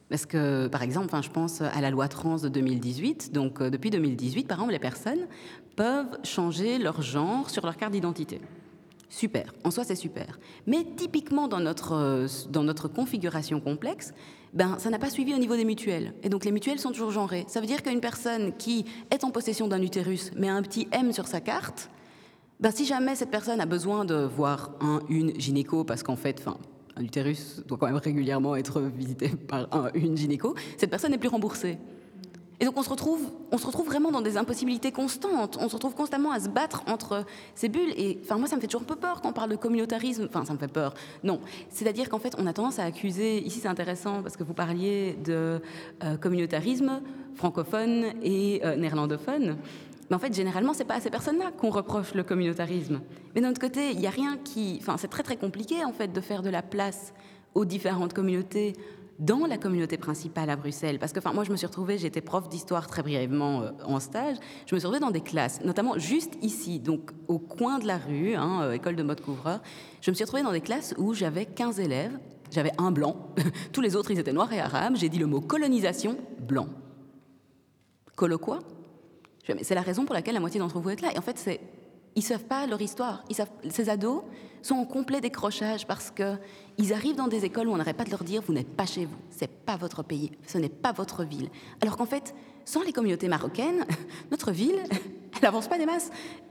Parce 0.09 0.25
que, 0.25 0.65
par 0.67 0.81
exemple, 0.81 1.13
je 1.21 1.29
pense 1.29 1.61
à 1.61 1.81
la 1.81 1.91
loi 1.91 2.07
trans 2.07 2.37
de 2.37 2.49
2018. 2.49 3.31
Donc, 3.31 3.61
euh, 3.61 3.69
depuis 3.69 3.91
2018, 3.91 4.47
par 4.47 4.57
exemple, 4.57 4.71
les 4.71 4.79
personnes 4.79 5.27
peuvent 5.75 6.17
changer 6.23 6.79
leur 6.79 7.03
genre 7.03 7.51
sur 7.51 7.63
leur 7.63 7.77
carte 7.77 7.91
d'identité. 7.91 8.41
Super, 9.09 9.53
en 9.63 9.69
soi 9.69 9.83
c'est 9.83 9.95
super. 9.95 10.39
Mais 10.65 10.83
typiquement 10.95 11.47
dans 11.47 11.59
notre, 11.59 11.93
euh, 11.93 12.27
dans 12.49 12.63
notre 12.63 12.87
configuration 12.87 13.61
complexe, 13.61 14.13
ben, 14.53 14.77
ça 14.79 14.89
n'a 14.89 14.99
pas 14.99 15.09
suivi 15.09 15.33
au 15.33 15.37
niveau 15.37 15.55
des 15.55 15.65
mutuelles. 15.65 16.13
Et 16.23 16.29
donc 16.29 16.45
les 16.45 16.51
mutuelles 16.51 16.79
sont 16.79 16.91
toujours 16.91 17.11
genrées. 17.11 17.45
Ça 17.47 17.59
veut 17.59 17.67
dire 17.67 17.83
qu'une 17.83 17.99
personne 17.99 18.53
qui 18.57 18.85
est 19.11 19.23
en 19.23 19.31
possession 19.31 19.67
d'un 19.67 19.81
utérus 19.81 20.31
mais 20.35 20.49
a 20.49 20.53
un 20.53 20.61
petit 20.61 20.87
M 20.91 21.11
sur 21.11 21.27
sa 21.27 21.41
carte, 21.41 21.89
ben, 22.59 22.71
si 22.71 22.85
jamais 22.85 23.15
cette 23.15 23.29
personne 23.29 23.61
a 23.61 23.65
besoin 23.65 24.03
de 24.03 24.15
voir 24.15 24.71
un, 24.81 25.01
une 25.09 25.39
gynéco, 25.39 25.83
parce 25.83 26.01
qu'en 26.01 26.15
fait, 26.15 26.43
un 26.95 27.03
utérus 27.03 27.61
doit 27.67 27.77
quand 27.77 27.85
même 27.85 27.97
régulièrement 27.97 28.55
être 28.55 28.81
visité 28.81 29.29
par 29.29 29.67
un, 29.71 29.91
une 29.93 30.17
gynéco, 30.17 30.55
cette 30.77 30.89
personne 30.89 31.11
n'est 31.11 31.19
plus 31.19 31.29
remboursée. 31.29 31.77
Et 32.59 32.65
donc 32.65 32.75
on 32.75 32.81
se, 32.81 32.89
retrouve, 32.89 33.31
on 33.51 33.57
se 33.57 33.67
retrouve 33.67 33.85
vraiment 33.85 34.11
dans 34.11 34.21
des 34.21 34.35
impossibilités 34.35 34.91
constantes. 34.91 35.57
On 35.61 35.69
se 35.69 35.75
retrouve 35.75 35.93
constamment 35.93 36.31
à 36.31 36.39
se 36.39 36.49
battre 36.49 36.83
entre 36.87 37.23
ces 37.53 37.69
bulles. 37.69 37.93
Et 37.95 38.19
enfin, 38.23 38.37
moi, 38.37 38.47
ça 38.47 38.55
me 38.55 38.61
fait 38.61 38.67
toujours 38.67 38.81
un 38.81 38.85
peu 38.85 38.95
peur 38.95 39.21
quand 39.21 39.29
on 39.29 39.33
parle 39.33 39.51
de 39.51 39.55
communautarisme. 39.55 40.25
Enfin, 40.27 40.43
ça 40.43 40.53
me 40.53 40.57
fait 40.57 40.67
peur. 40.67 40.95
Non. 41.23 41.39
C'est-à-dire 41.69 42.09
qu'en 42.09 42.17
fait, 42.17 42.33
on 42.39 42.47
a 42.47 42.53
tendance 42.53 42.79
à 42.79 42.83
accuser. 42.83 43.45
Ici, 43.45 43.59
c'est 43.59 43.67
intéressant 43.67 44.23
parce 44.23 44.37
que 44.37 44.43
vous 44.43 44.55
parliez 44.55 45.13
de 45.23 45.61
euh, 46.03 46.17
communautarisme 46.17 47.01
francophone 47.35 48.05
et 48.23 48.61
euh, 48.65 48.75
néerlandophone. 48.75 49.57
Mais 50.09 50.15
en 50.15 50.19
fait, 50.19 50.33
généralement, 50.33 50.73
c'est 50.73 50.85
pas 50.85 50.95
à 50.95 50.99
ces 50.99 51.11
personnes-là 51.11 51.51
qu'on 51.57 51.69
reproche 51.69 52.15
le 52.15 52.23
communautarisme. 52.23 53.01
Mais 53.35 53.41
d'un 53.41 53.51
autre 53.51 53.61
côté, 53.61 53.91
il 53.91 53.99
n'y 53.99 54.07
a 54.07 54.11
rien 54.11 54.37
qui. 54.43 54.77
Enfin, 54.81 54.97
c'est 54.97 55.09
très 55.09 55.21
très 55.21 55.37
compliqué 55.37 55.85
en 55.85 55.91
fait 55.91 56.11
de 56.11 56.21
faire 56.21 56.41
de 56.41 56.49
la 56.49 56.63
place 56.63 57.13
aux 57.53 57.65
différentes 57.65 58.13
communautés 58.13 58.73
dans 59.19 59.45
la 59.45 59.57
communauté 59.57 59.97
principale 59.97 60.49
à 60.49 60.55
Bruxelles. 60.55 60.99
Parce 60.99 61.13
que 61.13 61.19
enfin, 61.19 61.33
moi, 61.33 61.43
je 61.43 61.51
me 61.51 61.57
suis 61.57 61.65
retrouvée, 61.65 61.97
j'étais 61.97 62.21
prof 62.21 62.49
d'histoire 62.49 62.87
très 62.87 63.01
brièvement 63.01 63.61
euh, 63.61 63.71
en 63.85 63.99
stage, 63.99 64.37
je 64.65 64.75
me 64.75 64.79
suis 64.79 64.87
retrouvée 64.87 64.99
dans 64.99 65.11
des 65.11 65.21
classes, 65.21 65.61
notamment 65.63 65.97
juste 65.97 66.33
ici, 66.41 66.79
donc 66.79 67.11
au 67.27 67.39
coin 67.39 67.79
de 67.79 67.87
la 67.87 67.97
rue, 67.97 68.35
hein, 68.35 68.61
euh, 68.63 68.73
école 68.73 68.95
de 68.95 69.03
mode 69.03 69.21
couvreur, 69.21 69.61
je 70.01 70.11
me 70.11 70.15
suis 70.15 70.23
retrouvée 70.23 70.43
dans 70.43 70.51
des 70.51 70.61
classes 70.61 70.93
où 70.97 71.13
j'avais 71.13 71.45
15 71.45 71.79
élèves, 71.79 72.17
j'avais 72.51 72.71
un 72.77 72.91
blanc, 72.91 73.29
tous 73.73 73.81
les 73.81 73.95
autres, 73.95 74.11
ils 74.11 74.19
étaient 74.19 74.33
noirs 74.33 74.53
et 74.53 74.59
arabes, 74.59 74.95
j'ai 74.95 75.09
dit 75.09 75.19
le 75.19 75.25
mot 75.25 75.41
colonisation, 75.41 76.17
blanc. 76.39 76.67
Colo 78.15 78.39
c'est 79.61 79.75
la 79.75 79.81
raison 79.81 80.05
pour 80.05 80.13
laquelle 80.13 80.33
la 80.33 80.39
moitié 80.39 80.59
d'entre 80.59 80.79
vous 80.79 80.89
êtes 80.89 81.01
là. 81.01 81.09
Et 81.13 81.17
en 81.17 81.21
fait, 81.21 81.37
c'est, 81.37 81.59
ils 82.17 82.23
savent 82.23 82.45
pas 82.45 82.65
leur 82.65 82.81
histoire. 82.81 83.23
Ces 83.69 83.89
ados 83.89 84.23
sont 84.63 84.75
en 84.75 84.85
complet 84.85 85.21
décrochage 85.21 85.85
parce 85.85 86.11
qu'ils 86.11 86.91
arrivent 86.91 87.15
dans 87.15 87.27
des 87.27 87.45
écoles 87.45 87.67
où 87.67 87.71
on 87.71 87.77
n'arrête 87.77 87.95
pas 87.95 88.05
de 88.05 88.09
leur 88.09 88.23
dire 88.23 88.41
vous 88.41 88.53
n'êtes 88.53 88.75
pas 88.75 88.87
chez 88.87 89.05
vous, 89.05 89.15
c'est 89.29 89.47
pas 89.49 89.77
votre 89.77 90.03
pays, 90.03 90.31
ce 90.47 90.57
n'est 90.57 90.67
pas 90.67 90.91
votre 90.91 91.23
ville. 91.23 91.49
Alors 91.79 91.95
qu'en 91.95 92.07
fait, 92.07 92.33
sans 92.65 92.81
les 92.81 92.91
communautés 92.91 93.27
marocaines, 93.27 93.85
notre 94.31 94.51
ville, 94.51 94.79
elle 94.91 95.41
n'avance 95.43 95.67
pas 95.67 95.77
des 95.77 95.85
masses. 95.85 96.09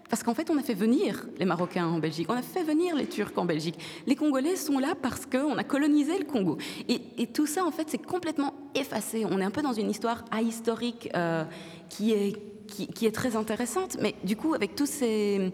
Parce 0.08 0.22
qu'en 0.22 0.34
fait, 0.34 0.50
on 0.50 0.56
a 0.56 0.62
fait 0.62 0.72
venir 0.72 1.26
les 1.36 1.44
Marocains 1.44 1.84
en 1.84 1.98
Belgique, 1.98 2.28
on 2.30 2.36
a 2.36 2.42
fait 2.42 2.62
venir 2.62 2.94
les 2.94 3.08
Turcs 3.08 3.32
en 3.34 3.44
Belgique. 3.44 3.76
Les 4.06 4.14
Congolais 4.14 4.54
sont 4.54 4.78
là 4.78 4.94
parce 4.94 5.26
qu'on 5.26 5.58
a 5.58 5.64
colonisé 5.64 6.16
le 6.16 6.24
Congo. 6.24 6.58
Et, 6.88 7.26
tout 7.26 7.48
ça, 7.48 7.66
en 7.66 7.72
fait, 7.72 7.90
c'est 7.90 7.98
complètement 7.98 8.54
effacé. 8.76 9.26
On 9.28 9.40
est 9.40 9.44
un 9.44 9.50
peu 9.50 9.62
dans 9.62 9.72
une 9.72 9.90
histoire 9.90 10.24
ahistorique 10.30 11.10
euh, 11.16 11.42
qui 11.88 12.12
est 12.12 12.55
qui, 12.66 13.06
est 13.06 13.14
très 13.14 13.36
intéressante. 13.36 13.96
Mais 14.00 14.14
du 14.24 14.36
coup, 14.36 14.54
avec 14.54 14.74
tous 14.74 14.86
ces... 14.86 15.52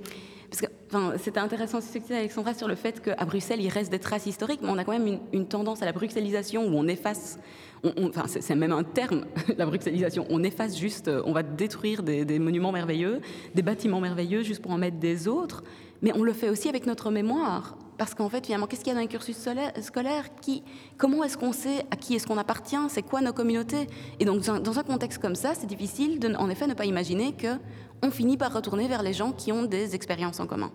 Parce 0.51 0.61
que 0.61 0.67
enfin, 0.89 1.15
c'était 1.17 1.41
intéressant 1.41 1.79
aussi 1.79 1.89
ce 1.89 1.99
que 1.99 2.13
Alexandra 2.13 2.53
sur 2.53 2.69
le 2.69 2.75
fait 2.75 3.01
qu'à 3.01 3.25
Bruxelles, 3.25 3.63
il 3.63 3.71
reste 3.71 3.91
des 3.91 3.99
traces 3.99 4.27
historiques, 4.27 4.61
mais 4.63 4.69
on 4.69 4.77
a 4.77 4.85
quand 4.85 4.93
même 4.93 5.19
une, 5.33 5.47
tendance 5.47 5.81
à 5.81 5.87
la 5.87 5.93
bruxellisation 5.93 6.67
où 6.67 6.77
on 6.77 6.87
efface, 6.89 7.39
enfin, 7.83 8.25
c'est 8.27 8.55
même 8.55 8.73
un 8.73 8.85
terme, 8.85 9.25
la 9.57 9.65
bruxellisation, 9.65 10.27
on 10.29 10.43
efface 10.43 10.79
juste, 10.79 11.11
on 11.25 11.33
va 11.33 11.43
détruire 11.43 12.03
des 12.03 12.39
monuments 12.39 12.71
merveilleux, 12.71 13.23
des 13.55 13.63
bâtiments 13.63 14.01
merveilleux 14.01 14.43
juste 14.43 14.61
pour 14.61 14.73
en 14.73 14.79
mettre 14.79 14.99
des 14.99 15.27
autres, 15.27 15.65
mais 16.03 16.13
on 16.15 16.23
le 16.23 16.33
fait 16.33 16.51
aussi 16.51 16.69
avec 16.69 16.87
notre 16.87 17.11
mémoire. 17.11 17.77
Parce 17.97 18.15
qu'en 18.15 18.29
fait, 18.29 18.45
finalement, 18.45 18.67
qu'est-ce 18.67 18.83
qu'il 18.83 18.93
y 18.93 18.97
a 18.97 18.99
dans 18.99 19.05
un 19.05 19.07
cursus 19.07 19.37
scolaire 19.81 20.35
qui, 20.41 20.65
Comment 20.99 21.23
est-ce 21.23 21.39
qu'on 21.39 21.53
sait 21.53 21.87
à 21.91 21.97
qui 21.97 22.15
est-ce 22.15 22.27
qu'on 22.27 22.39
appartient? 22.39 22.77
C'est 22.89 23.03
quoi 23.03 23.21
nos 23.21 23.33
communautés? 23.33 23.87
Et 24.19 24.25
donc, 24.25 24.43
dans 24.43 24.79
un 24.79 24.83
contexte 24.83 25.21
comme 25.21 25.37
ça, 25.37 25.55
c'est 25.55 25.67
difficile, 25.67 26.19
de, 26.19 26.35
en 26.35 26.51
effet, 26.51 26.67
ne 26.67 26.75
pas 26.75 26.85
imaginer 26.85 27.33
que 27.33 27.59
on 28.03 28.11
finit 28.11 28.37
par 28.37 28.53
retourner 28.53 28.89
vers 28.89 29.05
les 29.05 29.13
gens 29.13 29.31
qui 29.31 29.53
ont 29.53 29.63
des 29.63 29.95
expériences 29.95 30.41
en 30.41 30.47
commun, 30.47 30.73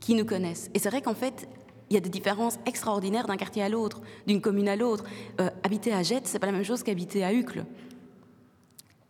qui 0.00 0.14
nous 0.14 0.24
connaissent. 0.24 0.70
Et 0.72 0.78
c'est 0.78 0.88
vrai 0.88 1.02
qu'en 1.02 1.14
fait, 1.14 1.46
il 1.90 1.94
y 1.94 1.96
a 1.96 2.00
des 2.00 2.08
différences 2.08 2.58
extraordinaires 2.64 3.26
d'un 3.26 3.36
quartier 3.36 3.62
à 3.62 3.68
l'autre, 3.68 4.00
d'une 4.26 4.40
commune 4.40 4.68
à 4.68 4.76
l'autre. 4.76 5.04
Euh, 5.40 5.50
habiter 5.62 5.92
à 5.92 6.02
Jette, 6.02 6.26
c'est 6.26 6.38
pas 6.38 6.46
la 6.46 6.52
même 6.52 6.64
chose 6.64 6.82
qu'habiter 6.82 7.22
à 7.24 7.34
Uccle. 7.34 7.66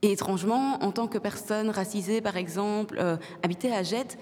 Et 0.03 0.13
étrangement, 0.13 0.83
en 0.83 0.91
tant 0.91 1.07
que 1.07 1.19
personne 1.19 1.69
racisée, 1.69 2.23
par 2.23 2.37
exemple, 2.37 2.97
euh, 2.99 3.19
habiter 3.43 3.73
à 3.73 3.83
Jette, 3.83 4.19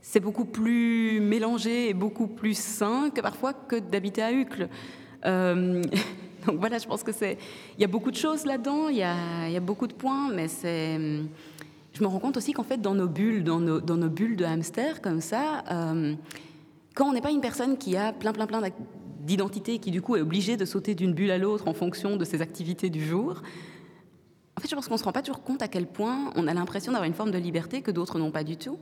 c'est 0.00 0.20
beaucoup 0.20 0.44
plus 0.44 1.20
mélangé 1.20 1.90
et 1.90 1.94
beaucoup 1.94 2.26
plus 2.26 2.56
sain 2.56 3.10
que 3.10 3.20
parfois 3.20 3.52
que 3.52 3.76
d'habiter 3.76 4.22
à 4.22 4.32
Uccle. 4.32 4.68
Euh, 5.26 5.82
donc 6.46 6.56
voilà, 6.58 6.78
je 6.78 6.86
pense 6.86 7.02
que 7.02 7.12
c'est. 7.12 7.38
Il 7.76 7.80
y 7.80 7.84
a 7.84 7.88
beaucoup 7.88 8.10
de 8.10 8.16
choses 8.16 8.44
là-dedans, 8.44 8.88
il, 8.88 8.96
y 8.96 9.02
a, 9.02 9.60
beaucoup 9.60 9.86
de 9.86 9.92
points, 9.92 10.32
mais 10.32 10.48
c'est. 10.48 10.98
Je 11.92 12.02
me 12.02 12.06
rends 12.06 12.20
compte 12.20 12.36
aussi 12.36 12.52
qu'en 12.52 12.62
fait, 12.62 12.80
dans 12.80 12.94
nos 12.94 13.08
bulles, 13.08 13.42
dans 13.42 13.58
nos, 13.58 14.08
bulles 14.08 14.36
de 14.36 14.44
hamster, 14.44 15.00
comme 15.00 15.20
ça, 15.20 15.64
euh, 15.70 16.14
quand 16.94 17.08
on 17.08 17.12
n'est 17.12 17.20
pas 17.20 17.30
une 17.30 17.40
personne 17.40 17.76
qui 17.76 17.96
a 17.96 18.12
plein, 18.12 18.32
plein, 18.32 18.46
plein 18.46 18.62
d'identités, 19.20 19.78
qui 19.78 19.90
du 19.90 20.00
coup 20.00 20.14
est 20.14 20.20
obligée 20.20 20.56
de 20.56 20.64
sauter 20.64 20.94
d'une 20.94 21.12
bulle 21.12 21.30
à 21.30 21.38
l'autre 21.38 21.66
en 21.66 21.74
fonction 21.74 22.16
de 22.16 22.24
ses 22.24 22.40
activités 22.40 22.88
du 22.88 23.04
jour, 23.04 23.42
en 24.56 24.60
fait, 24.60 24.68
je 24.68 24.74
pense 24.74 24.86
qu'on 24.88 24.94
ne 24.94 24.98
se 24.98 25.04
rend 25.04 25.12
pas 25.12 25.22
toujours 25.22 25.42
compte 25.42 25.62
à 25.62 25.68
quel 25.68 25.86
point 25.86 26.32
on 26.34 26.46
a 26.46 26.54
l'impression 26.54 26.92
d'avoir 26.92 27.06
une 27.06 27.14
forme 27.14 27.30
de 27.30 27.38
liberté 27.38 27.80
que 27.80 27.90
d'autres 27.90 28.18
n'ont 28.18 28.30
pas 28.30 28.44
du 28.44 28.56
tout 28.56 28.78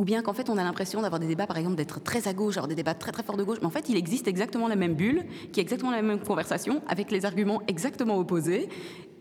ou 0.00 0.04
bien 0.04 0.22
qu'en 0.22 0.32
fait 0.32 0.48
on 0.48 0.56
a 0.56 0.64
l'impression 0.64 1.02
d'avoir 1.02 1.20
des 1.20 1.26
débats, 1.26 1.46
par 1.46 1.58
exemple, 1.58 1.76
d'être 1.76 2.02
très 2.02 2.26
à 2.26 2.32
gauche, 2.32 2.56
avoir 2.56 2.68
des 2.68 2.74
débats 2.74 2.94
très 2.94 3.12
très 3.12 3.22
forts 3.22 3.36
de 3.36 3.44
gauche, 3.44 3.58
mais 3.60 3.66
en 3.66 3.70
fait 3.70 3.90
il 3.90 3.98
existe 3.98 4.28
exactement 4.28 4.66
la 4.66 4.74
même 4.74 4.94
bulle, 4.94 5.26
qui 5.52 5.60
est 5.60 5.62
exactement 5.62 5.90
la 5.90 6.00
même 6.00 6.20
conversation, 6.20 6.80
avec 6.88 7.10
les 7.10 7.26
arguments 7.26 7.60
exactement 7.68 8.16
opposés. 8.16 8.70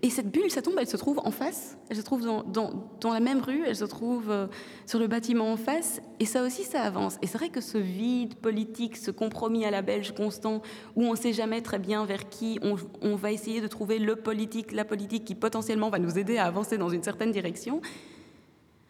Et 0.03 0.09
cette 0.09 0.31
bulle, 0.31 0.49
ça 0.49 0.61
tombe, 0.61 0.75
elle 0.79 0.87
se 0.87 0.95
trouve 0.95 1.19
en 1.25 1.31
face, 1.31 1.77
elle 1.89 1.97
se 1.97 2.01
trouve 2.01 2.21
dans, 2.23 3.13
la 3.13 3.19
même 3.19 3.41
rue, 3.41 3.63
elle 3.67 3.75
se 3.75 3.83
trouve 3.83 4.31
euh, 4.31 4.47
sur 4.85 4.99
le 4.99 5.07
bâtiment 5.07 5.51
en 5.51 5.57
face, 5.57 6.01
et 6.21 6.25
ça 6.25 6.43
aussi, 6.43 6.63
ça 6.63 6.81
avance. 6.83 7.17
Et 7.21 7.27
c'est 7.27 7.37
vrai 7.37 7.49
que 7.49 7.59
ce 7.59 7.77
vide 7.77 8.35
politique, 8.35 8.95
ce 8.95 9.11
compromis 9.11 9.65
à 9.65 9.71
la 9.71 9.81
belge 9.81 10.13
constant, 10.13 10.61
où 10.95 11.03
on 11.03 11.11
ne 11.11 11.17
sait 11.17 11.33
jamais 11.33 11.61
très 11.61 11.79
bien 11.79 12.05
vers 12.05 12.29
qui 12.29 12.57
on 13.01 13.15
va 13.17 13.33
essayer 13.33 13.59
de 13.59 13.67
trouver 13.67 13.99
le 13.99 14.15
politique, 14.15 14.71
la 14.71 14.85
politique 14.85 15.25
qui 15.25 15.35
potentiellement 15.35 15.89
va 15.89 15.99
nous 15.99 16.17
aider 16.17 16.37
à 16.37 16.45
avancer 16.45 16.77
dans 16.77 16.87
une 16.87 17.03
certaine 17.03 17.33
direction, 17.33 17.81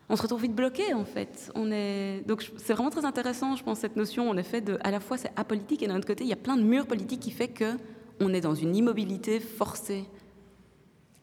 on 0.10 0.16
se 0.16 0.24
retrouve 0.24 0.42
vite 0.42 0.56
bloqué 0.56 0.94
en 0.94 1.06
fait. 1.06 1.52
On 1.56 1.72
est 1.72 2.24
donc 2.28 2.52
c'est 2.58 2.74
vraiment 2.74 2.90
très 2.90 3.06
intéressant, 3.06 3.56
je 3.56 3.64
pense 3.64 3.80
cette 3.80 3.96
notion 3.96 4.30
en 4.30 4.38
effet 4.38 4.60
de 4.60 4.78
à 4.82 4.92
la 4.92 5.00
fois 5.00 5.18
c'est 5.18 5.32
apolitique 5.36 5.84
et 5.84 5.88
d'un 5.88 5.98
autre 5.98 6.08
côté 6.08 6.24
il 6.24 6.30
y 6.30 6.34
a 6.34 6.38
plein 6.38 6.58
de 6.58 6.64
murs 6.64 6.88
politiques 6.88 7.20
qui 7.20 7.32
fait 7.32 7.50
que 7.50 7.78
on 8.20 8.34
est 8.34 8.42
dans 8.42 8.56
une 8.56 8.76
immobilité 8.76 9.40
forcée. 9.40 10.04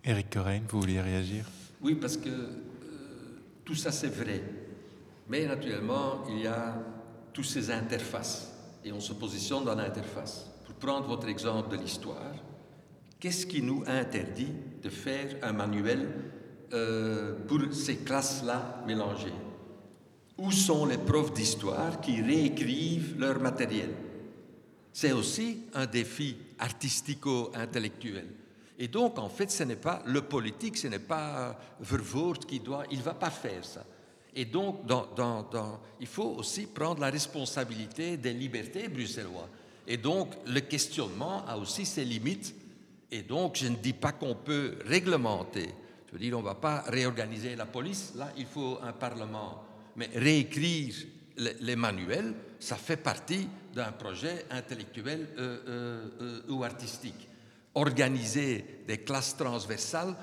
Éric 0.03 0.31
Corain, 0.31 0.61
vous 0.69 0.81
vouliez 0.81 1.01
réagir? 1.01 1.45
Oui, 1.83 1.95
parce 1.97 2.17
que 2.17 2.29
euh, 2.29 2.49
tout 3.65 3.75
ça 3.75 3.91
c'est 3.91 4.09
vrai, 4.09 4.43
mais 5.29 5.47
naturellement 5.47 6.25
il 6.31 6.43
y 6.43 6.47
a 6.47 6.81
toutes 7.33 7.45
ces 7.45 7.71
interfaces 7.71 8.53
et 8.85 8.93
on 8.93 9.01
se 9.01 9.13
positionne 9.13 9.65
dans 9.65 9.75
l'interface. 9.75 10.49
Pour 10.65 10.77
prendre 10.77 11.09
votre 11.09 11.29
exemple 11.29 11.77
de 11.77 11.83
l'histoire, 11.83 12.33
qu'est-ce 13.19 13.47
qui 13.47 13.63
nous 13.63 13.83
interdit 13.87 14.53
de 14.83 14.89
faire 14.89 15.37
un 15.43 15.53
manuel 15.53 16.09
euh, 16.73 17.35
pour 17.47 17.61
ces 17.73 17.97
classes-là 17.97 18.83
mélangées 18.87 19.33
Où 20.39 20.51
sont 20.51 20.87
les 20.87 20.99
profs 20.99 21.33
d'histoire 21.33 22.01
qui 22.01 22.21
réécrivent 22.21 23.19
leur 23.19 23.41
matériel? 23.41 23.91
C'est 24.93 25.13
aussi 25.13 25.59
un 25.75 25.87
défi 25.87 26.37
artistico-intellectuel. 26.59 28.27
Et 28.79 28.89
donc, 28.89 29.19
en 29.19 29.29
fait, 29.29 29.51
ce 29.51 29.63
n'est 29.63 29.77
pas 29.77 30.03
le 30.07 30.23
politique, 30.23 30.77
ce 30.77 30.89
n'est 30.89 30.99
pas 30.99 31.59
Vervoort 31.81 32.39
qui 32.41 32.61
doit, 32.61 32.85
il 32.91 32.99
ne 32.99 33.03
va 33.03 33.15
pas 33.15 33.31
faire 33.31 33.65
ça. 33.65 33.85
Et 34.35 34.45
donc, 34.45 34.81
il 35.99 36.07
faut 36.07 36.35
aussi 36.39 36.67
prendre 36.67 37.01
la 37.01 37.11
responsabilité 37.11 38.19
des 38.19 38.35
libertés 38.35 38.89
bruxellois. 38.89 39.49
Et 39.87 39.97
donc, 39.97 40.35
le 40.47 40.61
questionnement 40.61 41.47
a 41.47 41.57
aussi 41.57 41.87
ses 41.87 42.05
limites. 42.05 42.55
Et 43.11 43.23
donc, 43.23 43.57
je 43.57 43.69
ne 43.69 43.77
dis 43.77 43.95
pas 43.95 44.13
qu'on 44.13 44.35
peut 44.35 44.77
réglementer. 44.85 45.71
On 46.23 46.39
ne 46.39 46.43
va 46.43 46.55
pas 46.55 46.85
réorganiser 46.89 47.57
la 47.57 47.67
police. 47.67 48.13
Là, 48.17 48.33
il 48.37 48.47
faut 48.47 48.79
un 48.83 48.93
parlement. 48.93 49.63
Mais 49.97 50.09
réécrire 50.15 50.95
les, 51.37 51.77
manuels, 51.77 52.35
ça 52.59 52.77
fait 52.77 52.97
partie 52.97 53.49
d'un 53.75 53.93
projet 53.93 54.47
intellectuel 54.51 55.29
euh, 55.39 55.59
euh, 55.69 56.09
euh, 56.21 56.41
ou 56.49 56.65
artistique. 56.65 57.29
Organiser 57.75 58.83
des 58.87 58.99
classes 58.99 59.37
transversales, 59.37 60.15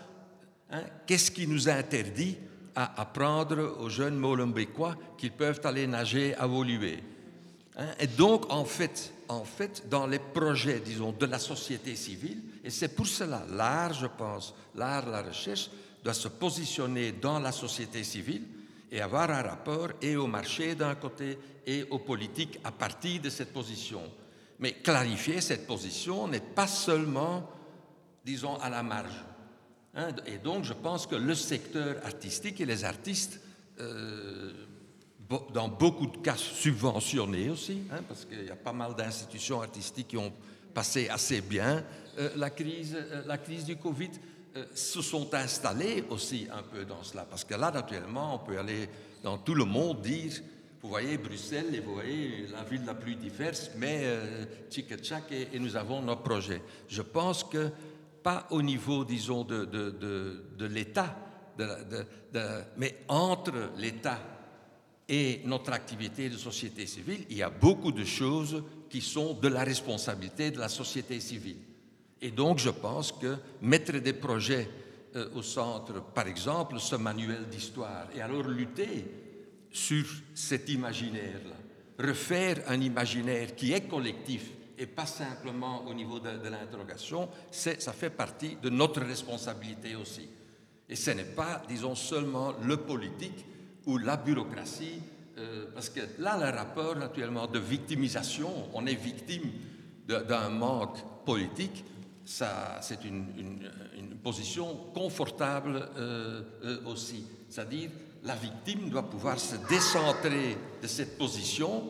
hein, 0.71 0.83
qu'est-ce 1.05 1.29
qui 1.29 1.47
nous 1.47 1.69
interdit 1.69 2.37
à 2.75 2.99
apprendre 2.99 3.77
aux 3.79 3.89
jeunes 3.89 4.17
Molenbeekois 4.17 4.95
qu'ils 5.17 5.31
peuvent 5.31 5.61
aller 5.63 5.85
nager 5.85 6.35
à. 6.35 6.45
Hein? 6.45 7.85
Et 7.99 8.07
donc, 8.07 8.51
en 8.51 8.65
fait, 8.65 9.13
en 9.27 9.43
fait, 9.43 9.87
dans 9.89 10.07
les 10.07 10.19
projets, 10.19 10.79
disons, 10.79 11.11
de 11.11 11.25
la 11.27 11.39
société 11.39 11.95
civile, 11.95 12.41
et 12.63 12.69
c'est 12.69 12.95
pour 12.95 13.07
cela, 13.07 13.45
l'art, 13.51 13.93
je 13.93 14.07
pense, 14.07 14.55
l'art, 14.75 15.07
la 15.07 15.21
recherche, 15.21 15.69
doit 16.03 16.13
se 16.13 16.27
positionner 16.27 17.13
dans 17.13 17.39
la 17.39 17.51
société 17.51 18.03
civile 18.03 18.43
et 18.91 19.01
avoir 19.01 19.29
un 19.31 19.41
rapport 19.41 19.89
et 20.01 20.15
au 20.15 20.27
marché 20.27 20.75
d'un 20.75 20.95
côté 20.95 21.37
et 21.65 21.83
aux 21.89 21.99
politiques 21.99 22.59
à 22.63 22.71
partir 22.71 23.21
de 23.21 23.29
cette 23.29 23.53
position. 23.53 24.01
Mais 24.59 24.73
clarifier 24.73 25.41
cette 25.41 25.65
position 25.65 26.27
n'est 26.27 26.39
pas 26.39 26.67
seulement, 26.67 27.49
disons, 28.23 28.55
à 28.57 28.69
la 28.69 28.83
marge. 28.83 29.23
Hein, 29.95 30.09
et 30.25 30.37
donc, 30.37 30.63
je 30.63 30.73
pense 30.73 31.07
que 31.07 31.15
le 31.15 31.35
secteur 31.35 31.97
artistique 32.05 32.59
et 32.61 32.65
les 32.65 32.83
artistes, 32.83 33.39
euh, 33.79 34.51
dans 35.53 35.67
beaucoup 35.67 36.07
de 36.07 36.17
cas 36.17 36.35
subventionnés 36.35 37.49
aussi, 37.49 37.83
hein, 37.91 38.01
parce 38.07 38.25
qu'il 38.25 38.45
y 38.45 38.51
a 38.51 38.55
pas 38.55 38.73
mal 38.73 38.95
d'institutions 38.95 39.61
artistiques 39.61 40.09
qui 40.09 40.17
ont 40.17 40.33
passé 40.73 41.07
assez 41.09 41.41
bien 41.41 41.83
euh, 42.19 42.29
la, 42.35 42.49
crise, 42.49 42.95
euh, 42.95 43.23
la 43.25 43.37
crise 43.37 43.65
du 43.65 43.75
Covid, 43.77 44.11
euh, 44.55 44.65
se 44.75 45.01
sont 45.01 45.33
installés 45.33 46.03
aussi 46.09 46.47
un 46.51 46.61
peu 46.61 46.85
dans 46.85 47.03
cela. 47.03 47.25
Parce 47.29 47.43
que 47.43 47.55
là, 47.55 47.71
naturellement, 47.71 48.35
on 48.35 48.39
peut 48.45 48.57
aller 48.57 48.87
dans 49.23 49.37
tout 49.37 49.55
le 49.55 49.65
monde 49.65 50.01
dire, 50.01 50.31
vous 50.81 50.89
voyez 50.89 51.17
Bruxelles 51.17 51.73
et 51.73 51.79
vous 51.79 51.93
voyez 51.93 52.47
la 52.51 52.63
ville 52.63 52.85
la 52.85 52.93
plus 52.93 53.15
diverse, 53.15 53.71
mais 53.77 54.01
euh, 54.03 54.45
tchic 54.69 54.91
et, 55.31 55.59
nous 55.59 55.75
avons 55.75 56.01
nos 56.01 56.17
projets. 56.17 56.61
Je 56.87 57.01
pense 57.01 57.43
que 57.43 57.71
pas 58.21 58.47
au 58.51 58.61
niveau, 58.61 59.03
disons, 59.03 59.43
de, 59.43 59.65
de, 59.65 59.89
de, 59.89 60.45
de 60.57 60.65
l'État, 60.65 61.15
mais 62.77 62.99
entre 63.07 63.71
l'État 63.77 64.19
et 65.09 65.41
notre 65.45 65.73
activité 65.73 66.29
de 66.29 66.37
société 66.37 66.85
civile, 66.85 67.25
il 67.29 67.37
y 67.37 67.43
a 67.43 67.49
beaucoup 67.49 67.91
de 67.91 68.05
choses 68.05 68.63
qui 68.89 69.01
sont 69.01 69.33
de 69.33 69.47
la 69.47 69.63
responsabilité 69.63 70.51
de 70.51 70.59
la 70.59 70.69
société 70.69 71.19
civile. 71.19 71.57
Et 72.23 72.31
donc, 72.31 72.57
je 72.57 72.69
pense 72.69 73.11
que 73.11 73.35
mettre 73.61 73.97
des 73.97 74.13
projets 74.13 74.69
euh, 75.17 75.27
au 75.35 75.41
centre, 75.41 76.01
par 76.01 76.25
exemple, 76.25 76.79
ce 76.79 76.95
manuel 76.95 77.49
d'histoire, 77.49 78.07
et 78.15 78.21
alors 78.21 78.43
lutter 78.43 79.05
sur 79.69 80.05
cet 80.33 80.69
imaginaire-là, 80.69 82.07
refaire 82.07 82.63
un 82.67 82.79
imaginaire 82.79 83.53
qui 83.55 83.73
est 83.73 83.89
collectif, 83.89 84.51
et 84.77 84.85
pas 84.85 85.05
simplement 85.05 85.85
au 85.85 85.93
niveau 85.93 86.19
de, 86.19 86.29
l'interrogation, 86.49 87.27
ça 87.51 87.91
fait 87.91 88.09
partie 88.09 88.55
de 88.55 88.69
notre 88.69 89.01
responsabilité 89.01 89.95
aussi. 89.97 90.29
Et 90.87 90.95
ce 90.95 91.11
n'est 91.11 91.25
pas, 91.25 91.61
disons, 91.67 91.93
seulement 91.93 92.53
le 92.63 92.77
politique 92.77 93.45
ou 93.85 93.97
la 93.97 94.15
bureaucratie, 94.15 95.01
euh, 95.37 95.65
parce 95.73 95.89
que 95.89 95.99
là, 96.19 96.37
le 96.37 96.57
rapport, 96.57 96.95
naturellement, 96.95 97.47
de 97.47 97.59
victimisation, 97.59 98.49
on 98.73 98.85
est 98.85 98.95
victime 98.95 99.51
d'un 100.07 100.49
manque 100.49 100.99
politique, 101.25 101.83
c'est 102.25 103.03
une, 103.05 103.69
position 104.23 104.75
confortable 104.93 105.89
euh, 105.97 106.41
euh, 106.63 106.85
aussi. 106.85 107.25
C'est-à-dire, 107.49 107.89
la 108.23 108.35
victime 108.35 108.89
doit 108.89 109.09
pouvoir 109.09 109.37
se 109.37 109.57
décentrer 109.67 110.57
de 110.81 110.87
cette 110.87 111.17
position 111.17 111.83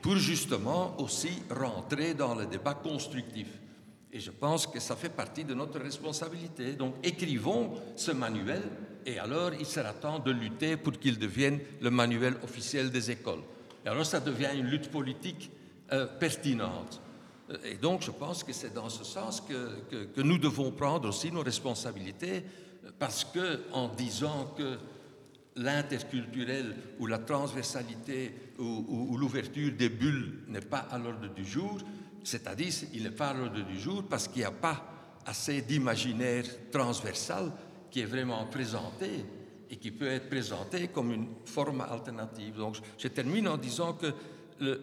pour 0.00 0.16
justement 0.16 0.94
aussi 1.00 1.42
rentrer 1.50 2.14
dans 2.14 2.36
le 2.36 2.46
débat 2.46 2.74
constructif. 2.74 3.48
Et 4.12 4.20
je 4.20 4.30
pense 4.30 4.66
que 4.68 4.78
ça 4.78 4.94
fait 4.94 5.08
partie 5.08 5.44
de 5.44 5.54
notre 5.54 5.80
responsabilité. 5.80 6.74
Donc 6.74 6.94
écrivons 7.02 7.74
ce 7.96 8.12
manuel 8.12 8.62
et 9.04 9.18
alors 9.18 9.52
il 9.58 9.66
sera 9.66 9.92
temps 9.92 10.20
de 10.20 10.30
lutter 10.30 10.76
pour 10.76 10.92
qu'il 10.92 11.18
devienne 11.18 11.58
le 11.80 11.90
manuel 11.90 12.34
officiel 12.44 12.90
des 12.90 13.10
écoles. 13.10 13.42
Et 13.84 13.88
alors 13.88 14.06
ça 14.06 14.20
devient 14.20 14.50
une 14.54 14.66
lutte 14.66 14.90
politique 14.90 15.50
euh, 15.92 16.06
pertinente. 16.06 17.00
Et 17.64 17.74
donc 17.76 18.02
je 18.02 18.10
pense 18.10 18.42
que 18.42 18.52
c'est 18.52 18.74
dans 18.74 18.88
ce 18.88 19.04
sens 19.04 19.40
que, 19.40 20.20
nous 20.20 20.38
devons 20.38 20.72
prendre 20.72 21.08
aussi 21.08 21.30
nos 21.30 21.42
responsabilités 21.42 22.42
parce 22.98 23.24
que 23.24 23.60
en 23.72 23.88
disant 23.88 24.54
que 24.56 24.78
l'interculturel 25.56 26.76
ou 26.98 27.06
la 27.06 27.18
transversalité 27.18 28.34
ou 28.58 29.16
l'ouverture 29.16 29.72
des 29.72 29.88
bulles 29.88 30.40
n'est 30.48 30.60
pas 30.60 30.86
à 30.90 30.98
l'ordre 30.98 31.32
du 31.32 31.44
jour, 31.44 31.78
c'est-à-dire 32.24 32.72
il 32.92 33.04
n'est 33.04 33.10
pas 33.10 33.28
à 33.28 33.34
l'ordre 33.34 33.64
du 33.64 33.78
jour 33.78 34.04
parce 34.08 34.26
qu'il 34.26 34.40
n'y 34.40 34.46
a 34.46 34.50
pas 34.50 34.84
assez 35.24 35.62
d'imaginaire 35.62 36.44
transversal 36.70 37.52
qui 37.90 38.00
est 38.00 38.06
vraiment 38.06 38.44
présenté 38.46 39.24
et 39.70 39.76
qui 39.76 39.90
peut 39.90 40.08
être 40.08 40.28
présenté 40.28 40.88
comme 40.88 41.12
une 41.12 41.28
forme 41.44 41.80
alternative. 41.80 42.56
Donc 42.56 42.76
je 42.98 43.08
termine 43.08 43.48
en 43.48 43.56
disant 43.56 43.94
que 43.94 44.12
le, 44.60 44.80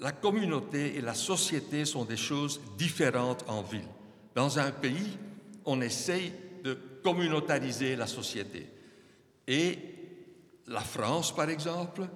la 0.00 0.12
communauté 0.12 0.96
et 0.96 1.00
la 1.00 1.14
société 1.14 1.84
sont 1.84 2.04
des 2.04 2.16
choses 2.16 2.60
différentes 2.76 3.44
en 3.48 3.62
ville. 3.62 3.88
Dans 4.34 4.58
un 4.58 4.70
pays, 4.70 5.18
on 5.64 5.80
essaye 5.80 6.32
de 6.62 6.78
communautariser 7.02 7.96
la 7.96 8.06
société. 8.06 8.66
Et 9.46 9.78
la 10.66 10.80
France, 10.80 11.34
par 11.34 11.50
exemple, 11.50 12.08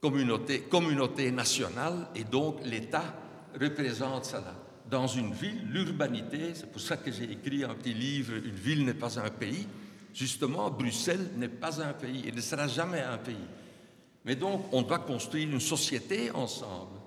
communauté, 0.00 1.30
nationale, 1.30 2.08
et 2.14 2.24
donc 2.24 2.58
l'État 2.64 3.16
représente 3.58 4.26
cela. 4.26 4.54
Dans 4.90 5.06
une 5.06 5.32
ville, 5.32 5.66
l'urbanité, 5.70 6.52
c'est 6.54 6.70
pour 6.70 6.80
ça 6.80 6.96
que 6.98 7.10
j'ai 7.10 7.30
écrit 7.30 7.64
un 7.64 7.74
petit 7.74 7.94
livre, 7.94 8.34
Une 8.34 8.54
ville 8.54 8.84
n'est 8.84 8.94
pas 8.94 9.18
un 9.18 9.30
pays, 9.30 9.66
justement, 10.12 10.70
Bruxelles 10.70 11.30
n'est 11.36 11.48
pas 11.48 11.80
un 11.80 11.92
pays 11.92 12.28
et 12.28 12.32
ne 12.32 12.40
sera 12.40 12.68
jamais 12.68 13.00
un 13.00 13.16
pays. 13.16 13.36
Mais 14.24 14.36
donc, 14.36 14.66
on 14.72 14.82
doit 14.82 15.00
construire 15.00 15.48
une 15.48 15.60
société 15.60 16.30
ensemble. 16.30 16.98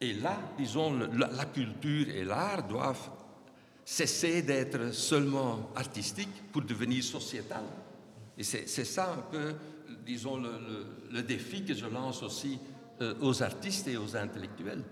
Et 0.00 0.12
là, 0.14 0.38
disons, 0.58 0.92
la, 0.92 1.28
la 1.28 1.44
culture 1.46 2.08
et 2.08 2.24
l'art 2.24 2.66
doivent 2.66 3.10
cesser 3.84 4.42
d'être 4.42 4.92
seulement 4.94 5.70
artistiques 5.76 6.42
pour 6.52 6.62
devenir 6.62 7.02
sociétal. 7.02 7.64
Et 8.36 8.42
c'est 8.42 8.66
ça 8.84 9.12
un 9.12 9.30
peu, 9.30 9.54
disons, 10.04 10.36
le, 10.36 10.50
le, 10.50 10.86
le, 11.12 11.22
défi 11.22 11.64
que 11.64 11.74
je 11.74 11.86
lance 11.86 12.22
aussi 12.22 12.58
euh, 13.00 13.14
aux 13.20 13.42
artistes 13.42 13.86
et 13.86 13.96
aux 13.96 14.16
intellectuels. 14.16 14.82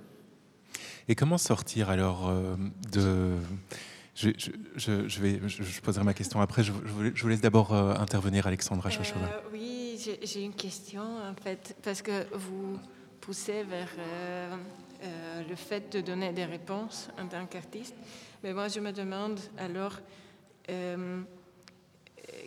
Et 1.08 1.14
comment 1.14 1.38
sortir 1.38 1.90
alors 1.90 2.28
euh, 2.28 2.54
de... 2.92 3.34
Je, 4.14 4.28
je, 4.76 5.08
je, 5.08 5.20
vais, 5.20 5.40
je, 5.46 5.80
poserai 5.80 6.04
ma 6.04 6.12
question 6.12 6.40
après. 6.40 6.62
Je, 6.62 6.70
vous 6.70 7.28
laisse 7.28 7.40
d'abord 7.40 7.72
euh, 7.72 7.94
intervenir, 7.94 8.46
Alexandra 8.46 8.90
Chochova. 8.90 9.24
Euh, 9.24 9.40
oui, 9.52 9.81
j'ai 10.22 10.42
une 10.42 10.54
question 10.54 11.02
en 11.02 11.34
fait, 11.34 11.76
parce 11.82 12.02
que 12.02 12.26
vous 12.34 12.78
poussez 13.20 13.62
vers 13.62 13.88
euh, 13.98 14.56
euh, 15.04 15.42
le 15.48 15.54
fait 15.54 15.92
de 15.92 16.00
donner 16.00 16.32
des 16.32 16.44
réponses 16.44 17.08
en 17.18 17.26
tant 17.26 17.46
qu'artiste. 17.46 17.94
Mais 18.42 18.52
moi, 18.52 18.68
je 18.68 18.80
me 18.80 18.92
demande 18.92 19.38
alors, 19.58 19.98
euh, 20.68 21.22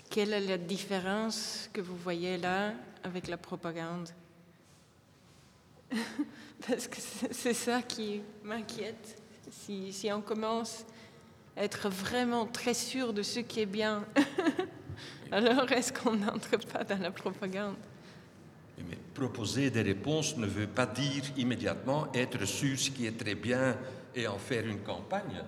quelle 0.09 0.33
est 0.33 0.41
la 0.41 0.57
différence 0.57 1.69
que 1.71 1.81
vous 1.81 1.95
voyez 1.95 2.37
là 2.37 2.73
avec 3.03 3.27
la 3.27 3.37
propagande? 3.37 4.09
Parce 6.67 6.87
que 6.87 6.97
c'est 7.31 7.53
ça 7.53 7.81
qui 7.81 8.21
m'inquiète. 8.43 9.21
Si, 9.51 9.93
si, 9.93 10.11
on 10.11 10.21
commence 10.21 10.85
à 11.55 11.63
être 11.63 11.89
vraiment 11.89 12.45
très 12.45 12.73
sûr 12.73 13.13
de 13.13 13.21
ce 13.21 13.39
qui 13.39 13.61
est 13.61 13.65
bien, 13.65 14.05
alors 15.31 15.71
est-ce 15.71 15.91
qu'on 15.93 16.15
n'entre 16.15 16.57
pas 16.71 16.83
dans 16.83 16.99
la 17.01 17.11
propagande? 17.11 17.75
Mais 18.77 18.97
proposer 19.13 19.69
des 19.69 19.81
réponses 19.81 20.35
ne 20.37 20.45
veut 20.45 20.67
pas 20.67 20.85
dire 20.85 21.23
immédiatement 21.37 22.07
être 22.13 22.45
sûr 22.45 22.77
ce 22.77 22.91
qui 22.91 23.05
est 23.05 23.17
très 23.17 23.35
bien 23.35 23.77
et 24.13 24.27
en 24.27 24.37
faire 24.37 24.65
une 24.65 24.79
campagne. 24.79 25.43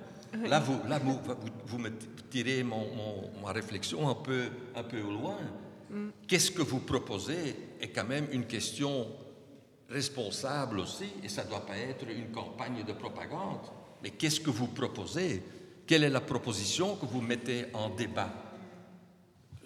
Là, 0.46 0.60
vous, 0.60 0.80
là, 0.88 1.00
vous, 1.00 1.20
vous, 1.66 1.78
me 1.78 1.90
tirez 2.30 2.64
mon, 2.64 3.30
ma 3.44 3.52
réflexion 3.52 4.08
un 4.10 4.16
peu, 4.16 4.50
un 4.76 4.84
peu 4.84 5.02
au 5.02 5.12
loin. 5.12 5.38
Mm. 5.90 6.10
Qu'est-ce 6.28 6.52
que 6.52 6.62
vous 6.62 6.80
proposez 6.80 7.56
est 7.80 7.90
quand 7.90 8.06
même 8.06 8.28
une 8.32 8.46
question 8.46 9.08
responsable 9.90 10.80
aussi, 10.80 11.06
et 11.24 11.30
ça 11.30 11.44
ne 11.44 11.50
doit 11.50 11.66
pas 11.66 11.78
être 11.78 12.06
une 12.10 12.32
campagne 12.32 12.84
de 12.84 12.94
propagande. 12.94 13.68
Mais 14.04 14.10
qu'est-ce 14.12 14.42
que 14.42 14.50
vous 14.50 14.68
proposez? 14.68 15.42
Quelle 15.86 16.04
est 16.04 16.10
la 16.10 16.22
proposition 16.22 16.96
que 16.98 17.06
vous 17.06 17.22
mettez 17.22 17.66
en 17.74 17.90
débat? 17.90 18.30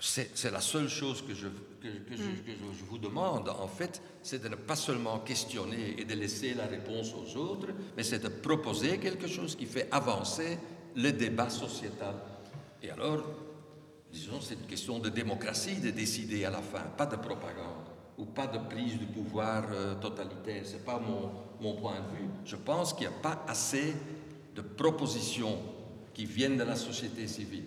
C'est 0.01 0.51
la 0.51 0.61
seule 0.61 0.89
chose 0.89 1.21
que 1.21 1.33
je, 1.33 1.47
que, 1.79 1.87
que, 1.87 2.15
je, 2.15 2.23
que 2.23 2.57
je, 2.57 2.83
vous 2.89 2.97
demande, 2.97 3.49
en 3.49 3.67
fait, 3.67 4.01
c'est 4.23 4.41
de 4.41 4.49
ne 4.49 4.55
pas 4.55 4.75
seulement 4.75 5.19
questionner 5.19 5.95
et 5.99 6.05
de 6.05 6.15
laisser 6.15 6.55
la 6.55 6.65
réponse 6.65 7.13
aux 7.13 7.37
autres, 7.37 7.67
mais 7.95 8.01
c'est 8.01 8.19
de 8.19 8.27
proposer 8.27 8.97
quelque 8.97 9.27
chose 9.27 9.55
qui 9.55 9.67
fait 9.67 9.87
avancer 9.91 10.57
le 10.95 11.11
débat 11.11 11.49
sociétal. 11.49 12.15
Et 12.81 12.89
alors, 12.89 13.23
disons, 14.11 14.41
c'est 14.41 14.55
une 14.55 14.65
question 14.65 14.97
de 14.97 15.09
démocratie 15.09 15.79
de 15.79 15.91
décider 15.91 16.45
à 16.45 16.49
la 16.49 16.61
fin, 16.61 16.81
pas 16.97 17.05
de 17.05 17.15
propagande 17.15 17.85
ou 18.17 18.25
pas 18.25 18.47
de 18.47 18.57
prise 18.57 18.99
de 18.99 19.05
pouvoir 19.05 19.65
euh, 19.71 19.95
totalitaire. 19.95 20.65
Ce 20.65 20.73
n'est 20.73 20.79
pas 20.79 20.99
mon, 20.99 21.31
mon 21.61 21.75
point 21.79 21.99
de 21.99 22.17
vue. 22.17 22.29
Je 22.43 22.55
pense 22.55 22.93
qu'il 22.93 23.07
n'y 23.07 23.13
a 23.13 23.17
pas 23.19 23.45
assez 23.47 23.93
de 24.55 24.61
propositions 24.61 25.59
qui 26.13 26.25
viennent 26.25 26.57
de 26.57 26.63
la 26.63 26.75
société 26.75 27.27
civile 27.27 27.65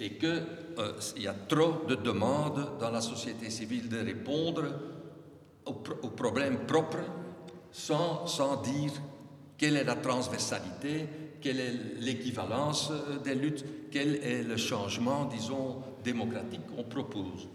et 0.00 0.16
qu'il 0.16 0.42
euh, 0.80 0.92
y 1.16 1.26
a 1.26 1.34
trop 1.34 1.84
de 1.88 1.94
demandes 1.94 2.78
dans 2.78 2.90
la 2.90 3.00
société 3.00 3.50
civile 3.50 3.88
de 3.88 3.98
répondre 3.98 4.64
aux, 5.66 5.82
aux 6.02 6.10
problèmes 6.10 6.66
propres 6.66 7.04
sans, 7.70 8.26
sans, 8.26 8.60
dire 8.62 8.92
quelle 9.56 9.76
est 9.76 9.84
la 9.84 9.94
transversalité, 9.94 11.06
quelle 11.40 11.60
est 11.60 11.74
l'équivalence 12.00 12.90
euh, 12.90 13.18
des 13.18 13.34
luttes, 13.34 13.64
quel 13.90 14.16
est 14.16 14.42
le 14.42 14.56
changement, 14.56 15.26
disons, 15.26 15.82
démocratique 16.02 16.66
qu'on 16.74 16.84
propose. 16.84 17.48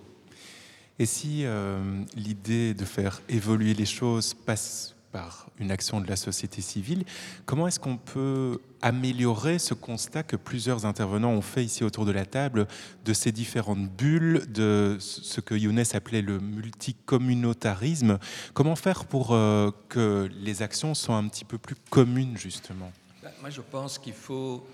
Et 0.98 1.06
si 1.06 1.46
euh, 1.46 2.04
l'idée 2.16 2.74
de 2.74 2.86
faire 2.86 3.22
évoluer 3.28 3.74
les 3.74 3.86
choses 3.86 4.34
passe 4.34 4.95
par 5.16 5.48
une 5.60 5.72
action 5.72 6.02
de 6.02 6.08
la 6.10 6.18
société 6.18 6.62
civile. 6.62 7.06
Comment 7.46 7.70
est-ce 7.70 7.80
qu'on 7.80 7.96
peut 7.96 8.60
améliorer 8.82 9.60
ce 9.60 9.74
constat 9.74 10.24
que 10.24 10.36
plusieurs 10.36 10.86
intervenants 10.86 11.32
ont 11.32 11.42
fait 11.42 11.64
ici 11.64 11.86
autour 11.86 12.04
de 12.06 12.12
la 12.12 12.26
table 12.26 12.68
de 13.06 13.14
ces 13.14 13.32
différentes 13.32 13.88
bulles, 13.88 14.44
de 14.52 14.98
ce 15.00 15.40
que 15.40 15.56
Younes 15.56 15.86
appelait 15.94 16.22
le 16.22 16.42
multicommunautarisme? 16.42 18.20
Comment 18.54 18.76
faire 18.76 19.06
pour 19.06 19.32
euh, 19.32 19.72
que 19.88 20.30
les 20.38 20.62
actions 20.62 20.94
soient 20.94 21.16
un 21.16 21.30
petit 21.30 21.46
peu 21.46 21.58
plus 21.58 21.78
communes, 21.90 22.38
justement? 22.38 22.92
Ben, 23.24 23.32
Moi, 23.40 23.52
je 23.52 23.62
pense 23.62 23.98
qu'il 23.98 24.12
faut 24.12 24.68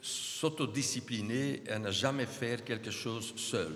s'autodiscipliner 0.00 1.64
et 1.68 1.78
ne 1.78 1.90
jamais 1.90 2.24
faire 2.24 2.64
quelque 2.64 2.90
chose 2.90 3.34
seul. 3.36 3.72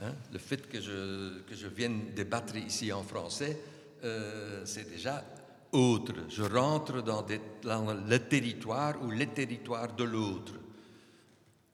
Hein. 0.00 0.12
le 0.32 0.38
fait 0.38 0.68
que 0.68 0.80
je, 0.80 1.38
que 1.48 1.54
je 1.54 1.68
vienne 1.68 2.14
débattre 2.16 2.56
ici 2.56 2.92
en 2.92 3.04
français, 3.04 3.56
euh, 4.04 4.62
c'est 4.66 4.88
déjà 4.88 5.24
autre. 5.72 6.12
Je 6.28 6.42
rentre 6.42 7.02
dans, 7.02 7.24
le 7.24 8.18
territoire 8.18 9.02
ou 9.02 9.10
les 9.10 9.28
territoires 9.28 9.94
de 9.94 10.04
l'autre. 10.04 10.52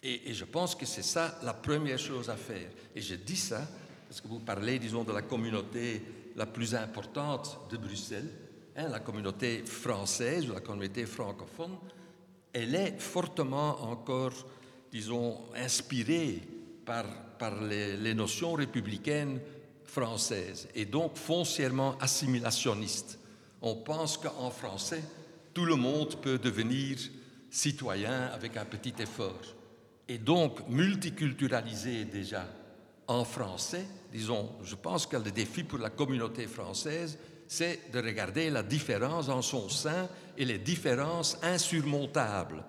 Et, 0.02 0.32
je 0.32 0.44
pense 0.44 0.74
que 0.74 0.86
c'est 0.86 1.02
ça 1.02 1.38
la 1.42 1.52
première 1.52 1.98
chose 1.98 2.30
à 2.30 2.36
faire. 2.36 2.70
Et 2.94 3.00
je 3.00 3.16
dis 3.16 3.36
ça 3.36 3.66
parce 4.08 4.20
que 4.20 4.28
vous 4.28 4.40
parlez, 4.40 4.78
disons, 4.78 5.04
de 5.04 5.12
la 5.12 5.22
communauté 5.22 6.02
la 6.36 6.46
plus 6.46 6.74
importante 6.74 7.60
de 7.70 7.76
Bruxelles, 7.76 8.30
hein, 8.76 8.88
la 8.88 9.00
communauté 9.00 9.64
française 9.66 10.48
ou 10.48 10.52
la 10.52 10.60
communauté 10.60 11.06
francophone. 11.06 11.76
Elle 12.52 12.74
est 12.74 13.00
fortement 13.00 13.82
encore, 13.82 14.32
disons, 14.90 15.38
inspirée 15.54 16.40
par, 16.84 17.04
les 17.62 18.14
notions 18.14 18.54
républicaines 18.54 19.40
française 19.90 20.68
et 20.74 20.84
donc 20.84 21.16
foncièrement 21.16 21.98
assimilationniste. 21.98 23.18
On 23.60 23.74
pense 23.74 24.16
qu'en 24.16 24.50
français, 24.50 25.02
tout 25.52 25.64
le 25.64 25.74
monde 25.74 26.16
peut 26.22 26.38
devenir 26.38 26.96
citoyen 27.50 28.26
avec 28.32 28.56
un 28.56 28.64
petit 28.64 28.94
effort. 29.00 29.40
Et 30.08 30.18
donc, 30.18 30.66
multiculturaliser 30.68 32.04
déjà 32.04 32.46
en 33.06 33.24
français, 33.24 33.84
disons, 34.12 34.50
je 34.62 34.76
pense 34.76 35.06
que 35.06 35.16
le 35.16 35.30
défi 35.30 35.64
pour 35.64 35.78
la 35.78 35.90
communauté 35.90 36.46
française, 36.46 37.18
c'est 37.48 37.90
de 37.92 37.98
regarder 37.98 38.48
la 38.48 38.62
différence 38.62 39.28
en 39.28 39.42
son 39.42 39.68
sein 39.68 40.08
et 40.38 40.44
les 40.44 40.58
différences 40.58 41.36
insurmontables, 41.42 42.62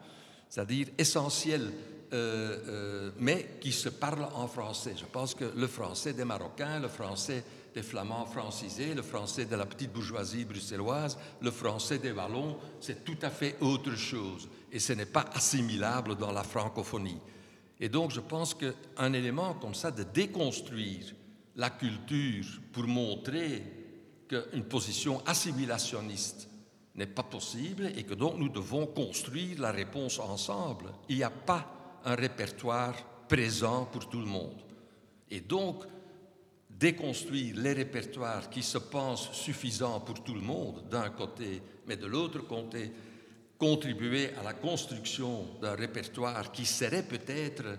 c'est-à-dire 0.49 0.87
essentielles 0.97 1.71
euh, 2.13 2.57
euh, 2.67 3.11
mais 3.19 3.57
qui 3.61 3.71
se 3.71 3.87
parlent 3.87 4.27
en 4.35 4.47
français. 4.47 4.95
Je 4.97 5.05
pense 5.05 5.33
que 5.33 5.45
le 5.55 5.67
français 5.67 6.11
des 6.11 6.25
Marocains, 6.25 6.79
le 6.79 6.89
français 6.89 7.41
des 7.73 7.83
Flamands 7.83 8.25
francisés, 8.25 8.93
le 8.93 9.01
français 9.01 9.45
de 9.45 9.55
la 9.55 9.65
petite 9.65 9.93
bourgeoisie 9.93 10.43
bruxelloise, 10.43 11.17
le 11.41 11.51
français 11.51 11.99
des 11.99 12.11
Wallons, 12.11 12.57
c'est 12.81 13.05
tout 13.05 13.17
à 13.21 13.29
fait 13.29 13.55
autre 13.61 13.95
chose. 13.95 14.49
Et 14.73 14.79
ce 14.79 14.91
n'est 14.91 15.05
pas 15.05 15.25
assimilable 15.33 16.17
dans 16.17 16.33
la 16.33 16.43
francophonie. 16.43 17.21
Et 17.79 17.87
donc 17.87 18.11
je 18.11 18.19
pense 18.19 18.53
qu'un 18.53 19.13
élément 19.13 19.53
comme 19.53 19.73
ça 19.73 19.89
de 19.89 20.03
déconstruire 20.03 21.13
la 21.55 21.69
culture 21.69 22.45
pour 22.73 22.87
montrer 22.87 23.63
qu'une 24.27 24.65
position 24.65 25.21
assimilationniste 25.25 26.49
n'est 26.95 27.07
pas 27.07 27.23
possible 27.23 27.89
et 27.95 28.03
que 28.03 28.13
donc 28.13 28.37
nous 28.37 28.49
devons 28.49 28.85
construire 28.85 29.61
la 29.61 29.71
réponse 29.71 30.19
ensemble. 30.19 30.91
Il 31.07 31.15
n'y 31.15 31.23
a 31.23 31.29
pas 31.29 31.80
un 32.05 32.15
répertoire 32.15 32.95
présent 33.27 33.85
pour 33.85 34.09
tout 34.09 34.19
le 34.19 34.25
monde. 34.25 34.61
Et 35.29 35.41
donc, 35.41 35.83
déconstruire 36.69 37.55
les 37.57 37.73
répertoires 37.73 38.49
qui 38.49 38.63
se 38.63 38.77
pensent 38.77 39.31
suffisants 39.33 39.99
pour 39.99 40.23
tout 40.23 40.33
le 40.33 40.41
monde, 40.41 40.83
d'un 40.89 41.09
côté, 41.09 41.61
mais 41.87 41.95
de 41.95 42.07
l'autre 42.07 42.39
côté, 42.39 42.91
contribuer 43.57 44.31
à 44.39 44.43
la 44.43 44.53
construction 44.53 45.45
d'un 45.61 45.75
répertoire 45.75 46.51
qui 46.51 46.65
serait 46.65 47.03
peut-être 47.03 47.77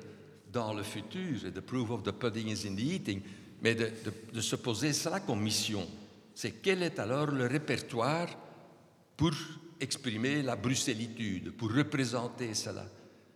dans 0.52 0.72
le 0.72 0.84
futur, 0.84 1.44
et 1.44 1.50
the 1.50 1.60
proof 1.60 1.90
of 1.90 2.04
the 2.04 2.12
pudding 2.12 2.48
is 2.48 2.66
in 2.66 2.76
the 2.76 2.80
eating, 2.80 3.22
mais 3.60 3.74
de, 3.74 4.40
se 4.40 4.56
poser 4.56 4.92
cela 4.92 5.20
comme 5.20 5.42
mission. 5.42 5.86
C'est 6.34 6.62
quel 6.62 6.82
est 6.82 6.98
alors 6.98 7.26
le 7.26 7.46
répertoire 7.46 8.28
pour 9.16 9.32
exprimer 9.80 10.42
la 10.42 10.56
bruxellitude, 10.56 11.52
pour 11.56 11.72
représenter 11.72 12.54
cela? 12.54 12.86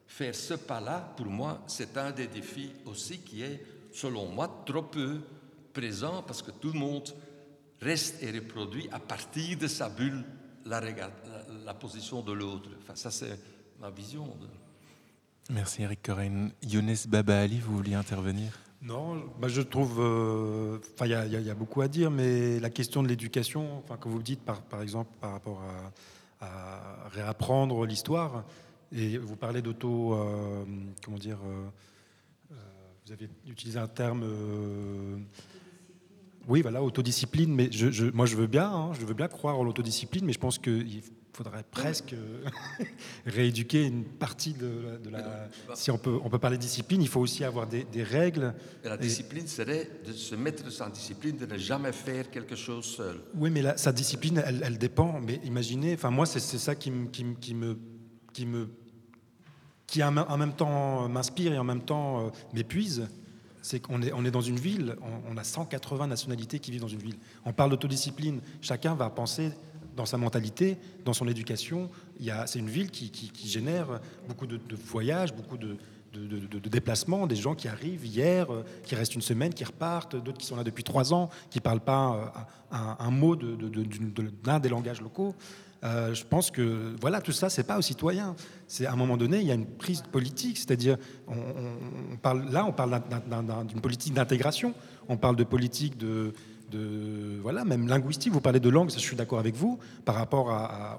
Faire 0.06 0.34
ce 0.34 0.54
pas-là, 0.54 1.14
pour 1.16 1.26
moi, 1.26 1.62
c'est 1.66 1.96
un 1.96 2.10
des 2.10 2.26
défis 2.26 2.72
aussi 2.84 3.18
qui 3.18 3.42
est, 3.42 3.64
selon 3.92 4.26
moi, 4.26 4.62
trop 4.64 4.82
peu 4.82 5.20
présent 5.72 6.22
parce 6.22 6.42
que 6.42 6.50
tout 6.50 6.72
le 6.72 6.78
monde 6.78 7.08
reste 7.80 8.22
et 8.22 8.30
reproduit 8.30 8.88
à 8.92 8.98
partir 8.98 9.58
de 9.58 9.66
sa 9.66 9.88
bulle 9.88 10.24
la, 10.64 10.80
la, 10.80 11.74
position 11.74 12.22
de 12.22 12.32
l'autre. 12.32 12.70
Enfin, 12.82 12.96
ça, 12.96 13.10
c'est 13.10 13.38
ma 13.80 13.90
vision. 13.90 14.24
De... 14.24 14.48
Merci 15.50 15.82
Eric 15.82 16.02
Corinne. 16.02 16.50
Younes 16.62 16.96
Baba 17.08 17.40
Ali, 17.40 17.60
vous 17.60 17.76
vouliez 17.76 17.94
intervenir? 17.94 18.58
Non, 18.82 19.24
bah 19.40 19.48
je 19.48 19.62
trouve, 19.62 20.00
euh, 20.00 20.78
enfin, 20.94 21.06
il 21.06 21.46
y, 21.46 21.50
a 21.50 21.54
beaucoup 21.54 21.80
à 21.80 21.88
dire, 21.88 22.10
mais 22.10 22.60
la 22.60 22.70
question 22.70 23.02
de 23.02 23.08
l'éducation, 23.08 23.78
enfin, 23.78 23.96
que 23.96 24.08
vous 24.08 24.22
dites 24.22 24.42
par, 24.42 24.60
par 24.62 24.82
exemple 24.82 25.10
par 25.20 25.32
rapport 25.32 25.60
à, 26.40 26.46
à 26.46 27.08
réapprendre 27.08 27.86
l'histoire, 27.86 28.44
et 28.92 29.18
vous 29.18 29.36
parlez 29.36 29.62
d'auto, 29.62 30.14
euh, 30.14 30.64
comment 31.04 31.18
dire, 31.18 31.38
euh, 31.44 31.66
euh, 32.52 32.54
vous 33.04 33.12
avez 33.12 33.28
utilisé 33.46 33.78
un 33.78 33.88
terme, 33.88 34.24
oui, 36.48 36.62
voilà, 36.62 36.82
autodiscipline. 36.82 37.52
Mais 37.54 37.68
je, 37.72 38.10
moi, 38.10 38.26
je 38.26 38.36
veux 38.36 38.46
bien, 38.46 38.70
hein, 38.70 38.92
je 38.98 39.04
veux 39.04 39.14
bien 39.14 39.28
croire 39.28 39.58
en 39.58 39.64
l'autodiscipline, 39.64 40.24
mais 40.24 40.32
je 40.32 40.38
pense 40.38 40.58
qu'il 40.58 41.02
faudrait 41.32 41.64
presque 41.68 42.14
rééduquer 43.26 43.84
une 43.84 44.04
partie 44.04 44.54
de, 44.54 45.00
la. 45.10 45.48
Si 45.74 45.90
on 45.90 45.98
peut, 45.98 46.18
on 46.22 46.30
peut 46.30 46.38
parler 46.38 46.56
de 46.56 46.62
discipline, 46.62 47.02
il 47.02 47.08
faut 47.08 47.20
aussi 47.20 47.42
avoir 47.42 47.66
des, 47.66 47.84
règles. 48.04 48.54
la 48.84 48.96
discipline 48.96 49.48
serait 49.48 49.90
de 50.06 50.12
se 50.12 50.36
mettre 50.36 50.70
sans 50.70 50.88
discipline, 50.88 51.36
de 51.36 51.46
ne 51.46 51.58
jamais 51.58 51.92
faire 51.92 52.30
quelque 52.30 52.54
chose 52.54 52.84
seul. 52.84 53.16
Oui, 53.34 53.50
mais 53.50 53.76
sa 53.76 53.92
discipline, 53.92 54.42
elle, 54.46 54.78
dépend. 54.78 55.20
Mais 55.20 55.40
imaginez, 55.44 55.94
enfin 55.94 56.10
moi, 56.10 56.24
c'est 56.24 56.40
ça 56.40 56.76
qui, 56.76 56.92
qui, 57.12 57.24
qui 57.40 57.54
me 57.54 57.76
qui 59.86 60.02
en 60.02 60.36
même 60.36 60.52
temps 60.52 61.08
m'inspire 61.08 61.52
et 61.52 61.58
en 61.58 61.64
même 61.64 61.82
temps 61.82 62.20
euh, 62.20 62.30
m'épuise. 62.52 63.08
c'est 63.62 63.80
qu'on 63.80 64.02
est, 64.02 64.30
dans 64.30 64.40
une 64.40 64.58
ville, 64.58 64.96
on, 65.28 65.36
a 65.36 65.44
180 65.44 66.06
nationalités 66.06 66.58
qui 66.58 66.70
vivent 66.70 66.82
dans 66.82 66.88
une 66.88 67.02
ville. 67.02 67.18
On 67.44 67.52
parle 67.52 67.70
d'autodiscipline, 67.70 68.40
chacun 68.60 68.94
va 68.94 69.10
penser 69.10 69.52
dans 69.96 70.06
sa 70.06 70.18
mentalité, 70.18 70.76
dans 71.04 71.14
son 71.14 71.26
éducation. 71.26 71.90
C'est 72.46 72.58
une 72.58 72.68
ville 72.68 72.90
qui, 72.90 73.32
génère 73.48 74.00
beaucoup 74.28 74.46
de, 74.46 74.60
voyages, 74.76 75.34
beaucoup 75.34 75.56
de, 75.56 75.78
de, 76.24 76.68
déplacements, 76.68 77.26
des 77.26 77.36
gens 77.36 77.54
qui 77.54 77.68
arrivent 77.68 78.04
hier, 78.04 78.52
euh, 78.52 78.64
qui 78.84 78.94
restent 78.94 79.14
une 79.14 79.22
semaine, 79.22 79.52
qui 79.52 79.64
repartent, 79.64 80.16
d'autres 80.16 80.38
qui 80.38 80.46
sont 80.46 80.56
là 80.56 80.64
depuis 80.64 80.84
trois 80.84 81.12
ans, 81.12 81.28
qui 81.50 81.58
ne 81.58 81.62
parlent 81.62 81.80
pas 81.80 82.32
euh, 82.72 82.76
un, 82.98 83.10
mot 83.10 83.36
d'un 83.36 84.60
des 84.60 84.68
langages 84.68 85.00
locaux. 85.00 85.34
Euh, 85.86 86.14
je 86.14 86.24
pense 86.24 86.50
que 86.50 86.94
voilà, 87.00 87.20
tout 87.20 87.32
ça, 87.32 87.48
c'est 87.48 87.62
pas 87.64 87.78
aux 87.78 87.82
citoyens. 87.82 88.34
C'est 88.66 88.86
à 88.86 88.92
un 88.92 88.96
moment 88.96 89.16
donné, 89.16 89.40
il 89.40 89.46
y 89.46 89.50
a 89.50 89.54
une 89.54 89.66
prise 89.66 90.02
politique, 90.02 90.58
c'est-à-dire, 90.58 90.96
là, 92.24 92.64
on 92.66 92.72
parle 92.72 93.02
d'une 93.66 93.80
politique 93.80 94.14
d'intégration, 94.14 94.74
on 95.08 95.16
parle 95.16 95.36
de 95.36 95.44
politique 95.44 95.96
de, 95.96 96.32
voilà, 97.42 97.64
même 97.64 97.86
linguistique. 97.86 98.32
Vous 98.32 98.40
parlez 98.40 98.60
de 98.60 98.68
langue, 98.68 98.90
je 98.90 98.98
suis 98.98 99.16
d'accord 99.16 99.38
avec 99.38 99.54
vous 99.54 99.78
par 100.04 100.16
rapport 100.16 100.50
à, 100.50 100.98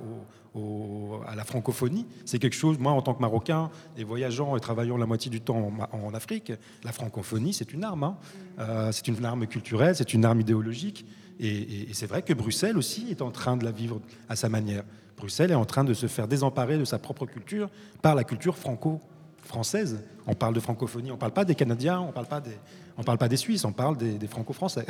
à 1.27 1.35
la 1.35 1.43
francophonie. 1.43 2.05
C'est 2.25 2.39
quelque 2.39 2.55
chose, 2.55 2.79
moi, 2.79 2.93
en 2.93 3.01
tant 3.01 3.13
que 3.13 3.21
Marocain 3.21 3.69
et 3.97 4.03
voyageant 4.03 4.55
et 4.55 4.59
travaillant 4.59 4.97
la 4.97 5.05
moitié 5.05 5.29
du 5.29 5.41
temps 5.41 5.71
en, 5.91 6.13
Afrique, 6.13 6.53
la 6.83 6.91
francophonie, 6.91 7.53
c'est 7.53 7.73
une 7.73 7.83
arme. 7.83 8.03
Hein. 8.03 8.17
Euh, 8.59 8.91
c'est 8.91 9.07
une 9.07 9.23
arme 9.25 9.45
culturelle, 9.47 9.95
c'est 9.95 10.13
une 10.13 10.25
arme 10.25 10.39
idéologique. 10.41 11.05
Et, 11.39 11.87
c'est 11.93 12.07
vrai 12.07 12.21
que 12.21 12.33
Bruxelles 12.33 12.77
aussi 12.77 13.07
est 13.09 13.21
en 13.21 13.31
train 13.31 13.57
de 13.57 13.63
la 13.63 13.71
vivre 13.71 14.01
à 14.29 14.35
sa 14.35 14.49
manière. 14.49 14.83
Bruxelles 15.17 15.51
est 15.51 15.55
en 15.55 15.65
train 15.65 15.83
de 15.83 15.93
se 15.93 16.07
faire 16.07 16.27
désemparer 16.27 16.77
de 16.77 16.85
sa 16.85 16.99
propre 16.99 17.25
culture 17.25 17.69
par 18.01 18.15
la 18.15 18.23
culture 18.23 18.57
franco-française. 18.57 20.03
On 20.27 20.33
parle 20.33 20.53
de 20.53 20.59
francophonie, 20.59 21.11
on 21.11 21.15
ne 21.15 21.19
parle 21.19 21.33
pas 21.33 21.45
des 21.45 21.55
Canadiens, 21.55 22.01
on 22.01 22.07
ne 22.07 22.11
parle 22.11 22.27
pas 22.27 22.41
des, 22.41 22.57
parle 23.03 23.17
pas 23.17 23.29
des 23.29 23.37
Suisses, 23.37 23.63
on 23.65 23.71
parle 23.71 23.97
des, 23.97 24.27
franco-français. 24.27 24.85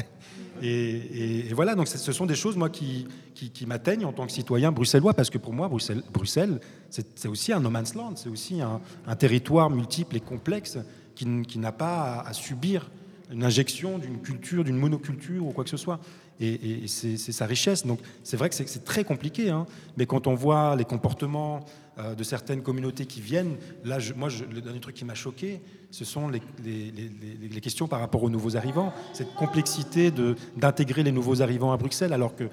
Et, 0.62 1.54
voilà, 1.54 1.76
donc 1.76 1.88
ce 1.88 2.12
sont 2.12 2.26
des 2.26 2.36
choses 2.36 2.58
moi 2.58 2.70
qui, 2.70 3.08
qui, 3.36 3.66
m'atteignent 3.66 4.06
en 4.06 4.14
tant 4.14 4.26
que 4.26 4.32
citoyen 4.32 4.72
bruxellois, 4.72 5.14
parce 5.14 5.30
que 5.30 5.38
pour 5.38 5.54
moi, 5.54 5.70
Bruxelles 5.70 6.60
c'est 6.90 7.28
aussi 7.28 7.54
un 7.54 7.60
no 7.60 7.70
man's 7.70 7.94
land, 7.94 8.16
c'est 8.16 8.30
aussi 8.30 8.62
un, 8.62 9.16
territoire 9.16 9.70
multiple 9.70 10.16
et 10.16 10.20
complexe 10.20 10.78
qui, 11.16 11.26
n'a 11.60 11.72
pas 11.72 12.24
à 12.26 12.34
subir 12.34 12.90
une 13.32 13.44
injection 13.44 13.98
d'une 13.98 14.20
culture, 14.22 14.64
d'une 14.64 14.78
monoculture 14.78 15.46
ou 15.46 15.52
quoi 15.52 15.64
que 15.64 15.70
ce 15.70 15.78
soit 15.78 16.00
et, 16.40 16.88
c'est 16.88 17.18
sa 17.18 17.46
richesse. 17.46 17.86
Donc 17.86 18.00
c'est 18.24 18.38
vrai 18.38 18.50
que 18.50 18.56
c'est 18.56 18.84
très 18.84 19.04
compliqué, 19.04 19.50
hein. 19.50 19.66
mais 19.98 20.06
quand 20.06 20.28
on 20.28 20.36
voit 20.36 20.76
les 20.76 20.86
comportements 20.86 21.62
euh, 22.00 22.16
de 22.16 22.24
certaines 22.24 22.62
communautés 22.62 23.06
qui 23.06 23.22
viennent, 23.22 23.58
là, 23.84 23.98
moi, 24.16 24.30
le 24.52 24.62
dernier 24.62 24.80
truc 24.80 24.96
qui 24.96 25.06
m'a 25.06 25.16
choqué, 25.16 25.62
ce 25.90 26.06
sont 26.06 26.30
les, 26.30 26.42
les, 26.64 27.62
questions 27.62 27.88
par 27.88 28.00
rapport 28.00 28.24
aux 28.24 28.30
nouveaux 28.30 28.56
arrivants, 28.56 28.94
cette 29.14 29.34
complexité 29.34 30.12
d'intégrer 30.56 31.04
les 31.04 31.12
nouveaux 31.12 31.42
arrivants 31.42 31.72
à 31.72 31.78
Bruxelles, 31.78 32.14
alors 32.14 32.36
que 32.36 32.50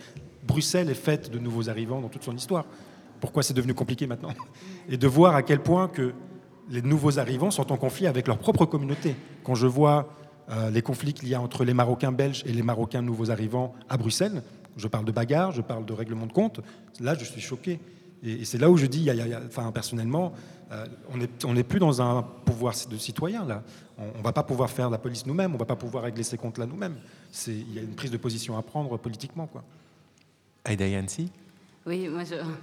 Bruxelles 0.46 0.88
est 0.90 0.94
faite 0.94 1.30
de 1.30 1.38
nouveaux 1.38 1.68
arrivants 1.68 2.00
dans 2.00 2.08
toute 2.08 2.24
son 2.24 2.34
histoire. 2.34 2.64
Pourquoi 3.20 3.42
c'est 3.42 3.54
devenu 3.54 3.74
compliqué 3.74 4.06
maintenant? 4.06 4.30
Et 4.88 4.96
de 4.96 5.06
voir 5.06 5.34
à 5.34 5.42
quel 5.42 5.60
point 5.60 5.88
que 5.88 6.14
les 6.70 6.82
nouveaux 6.82 7.18
arrivants 7.18 7.50
sont 7.50 7.72
en 7.72 7.76
conflit 7.76 8.06
avec 8.06 8.26
leur 8.26 8.38
propre 8.38 8.64
communauté. 8.64 9.14
Quand 9.42 9.54
je 9.54 9.66
vois 9.66 10.08
euh, 10.50 10.70
les 10.70 10.82
conflits 10.82 11.14
qu'il 11.14 11.28
y 11.28 11.34
a 11.34 11.40
entre 11.40 11.64
les 11.64 11.74
Marocains 11.74 12.12
belges 12.12 12.42
et 12.46 12.52
les 12.52 12.62
Marocains 12.62 13.02
nouveaux 13.02 13.30
arrivants 13.30 13.74
à 13.88 13.96
Bruxelles. 13.96 14.42
Je 14.76 14.88
parle 14.88 15.04
de 15.04 15.12
bagarre, 15.12 15.52
je 15.52 15.62
parle 15.62 15.84
de 15.84 15.92
règlement 15.92 16.26
de 16.26 16.32
compte. 16.32 16.60
Là, 17.00 17.14
je 17.14 17.24
suis 17.24 17.40
choqué. 17.40 17.80
Et, 18.22 18.44
c'est 18.44 18.58
là 18.58 18.70
où 18.70 18.76
je 18.76 18.86
dis, 18.86 19.08
enfin, 19.46 19.70
personnellement, 19.72 20.32
euh, 20.72 20.86
on 21.44 21.54
n'est 21.54 21.62
plus 21.62 21.78
dans 21.78 22.02
un 22.02 22.22
pouvoir 22.22 22.74
de 22.90 22.96
citoyen, 22.96 23.44
là. 23.44 23.62
On 23.96 24.18
ne 24.18 24.24
va 24.24 24.32
pas 24.32 24.42
pouvoir 24.42 24.70
faire 24.70 24.90
la 24.90 24.98
police 24.98 25.24
nous-mêmes, 25.24 25.52
on 25.52 25.54
ne 25.54 25.58
va 25.58 25.66
pas 25.66 25.76
pouvoir 25.76 26.02
régler 26.02 26.24
ces 26.24 26.36
comptes-là 26.36 26.66
nous-mêmes. 26.66 26.96
Il 27.46 27.72
y 27.72 27.78
a 27.78 27.82
une 27.82 27.94
prise 27.94 28.10
de 28.10 28.16
position 28.16 28.58
à 28.58 28.62
prendre 28.62 28.96
politiquement. 28.96 29.46
Quoi. 29.46 29.62
Aïda 30.64 30.86
oui, 31.86 32.08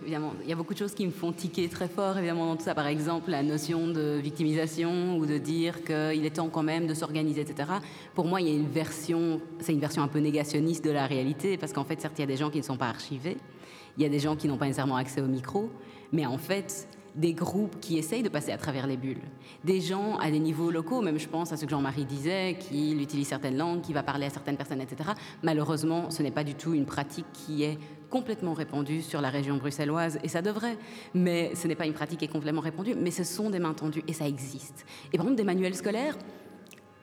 évidemment, 0.03 0.33
il 0.43 0.49
y 0.49 0.53
a 0.53 0.55
beaucoup 0.55 0.73
de 0.73 0.79
choses 0.79 0.95
qui 0.95 1.05
me 1.05 1.11
font 1.11 1.31
tiquer 1.31 1.69
très 1.69 1.87
fort, 1.87 2.17
évidemment, 2.17 2.47
dans 2.47 2.55
tout 2.55 2.63
ça. 2.63 2.73
Par 2.73 2.87
exemple, 2.87 3.29
la 3.29 3.43
notion 3.43 3.87
de 3.87 4.19
victimisation 4.21 5.17
ou 5.17 5.27
de 5.27 5.37
dire 5.37 5.83
qu'il 5.83 6.25
est 6.25 6.35
temps 6.35 6.49
quand 6.49 6.63
même 6.63 6.87
de 6.87 6.95
s'organiser, 6.95 7.41
etc. 7.41 7.69
Pour 8.15 8.25
moi, 8.25 8.41
il 8.41 8.47
y 8.47 8.51
a 8.51 8.53
une 8.55 8.69
version, 8.69 9.39
c'est 9.59 9.73
une 9.73 9.79
version 9.79 10.01
un 10.01 10.07
peu 10.07 10.17
négationniste 10.17 10.83
de 10.83 10.89
la 10.89 11.05
réalité, 11.05 11.57
parce 11.57 11.71
qu'en 11.71 11.83
fait, 11.83 12.01
certes, 12.01 12.15
il 12.17 12.21
y 12.21 12.23
a 12.23 12.27
des 12.27 12.37
gens 12.37 12.49
qui 12.49 12.57
ne 12.57 12.63
sont 12.63 12.77
pas 12.77 12.87
archivés, 12.87 13.37
il 13.97 14.03
y 14.03 14.05
a 14.07 14.09
des 14.09 14.19
gens 14.19 14.35
qui 14.35 14.47
n'ont 14.47 14.57
pas 14.57 14.65
nécessairement 14.65 14.95
accès 14.95 15.21
au 15.21 15.27
micro, 15.27 15.69
mais 16.11 16.25
en 16.25 16.39
fait, 16.39 16.87
des 17.15 17.33
groupes 17.33 17.79
qui 17.79 17.99
essayent 17.99 18.23
de 18.23 18.29
passer 18.29 18.51
à 18.51 18.57
travers 18.57 18.87
les 18.87 18.97
bulles. 18.97 19.21
Des 19.63 19.81
gens 19.81 20.17
à 20.17 20.31
des 20.31 20.39
niveaux 20.39 20.71
locaux, 20.71 21.01
même 21.01 21.19
je 21.19 21.27
pense 21.27 21.51
à 21.51 21.57
ce 21.57 21.65
que 21.65 21.69
Jean-Marie 21.69 22.05
disait, 22.05 22.57
qui 22.59 22.93
utilise 22.93 23.27
certaines 23.27 23.57
langues, 23.57 23.81
qui 23.81 23.93
va 23.93 24.01
parler 24.01 24.25
à 24.25 24.29
certaines 24.29 24.57
personnes, 24.57 24.81
etc. 24.81 25.11
Malheureusement, 25.43 26.09
ce 26.09 26.23
n'est 26.23 26.31
pas 26.31 26.43
du 26.43 26.55
tout 26.55 26.73
une 26.73 26.85
pratique 26.85 27.25
qui 27.33 27.63
est 27.63 27.77
complètement 28.11 28.53
répandue 28.53 29.01
sur 29.01 29.21
la 29.21 29.31
région 29.31 29.57
bruxelloise, 29.57 30.19
et 30.23 30.27
ça 30.27 30.43
devrait, 30.43 30.77
mais 31.15 31.55
ce 31.55 31.67
n'est 31.67 31.75
pas 31.75 31.87
une 31.87 31.93
pratique 31.93 32.19
qui 32.19 32.25
est 32.25 32.27
complètement 32.27 32.61
répandue, 32.61 32.93
mais 32.93 33.09
ce 33.09 33.23
sont 33.23 33.49
des 33.49 33.57
mains 33.57 33.73
tendues, 33.73 34.03
et 34.07 34.13
ça 34.13 34.27
existe. 34.27 34.85
Et 35.11 35.17
par 35.17 35.25
exemple, 35.25 35.37
des 35.37 35.43
manuels 35.43 35.75
scolaires, 35.75 36.15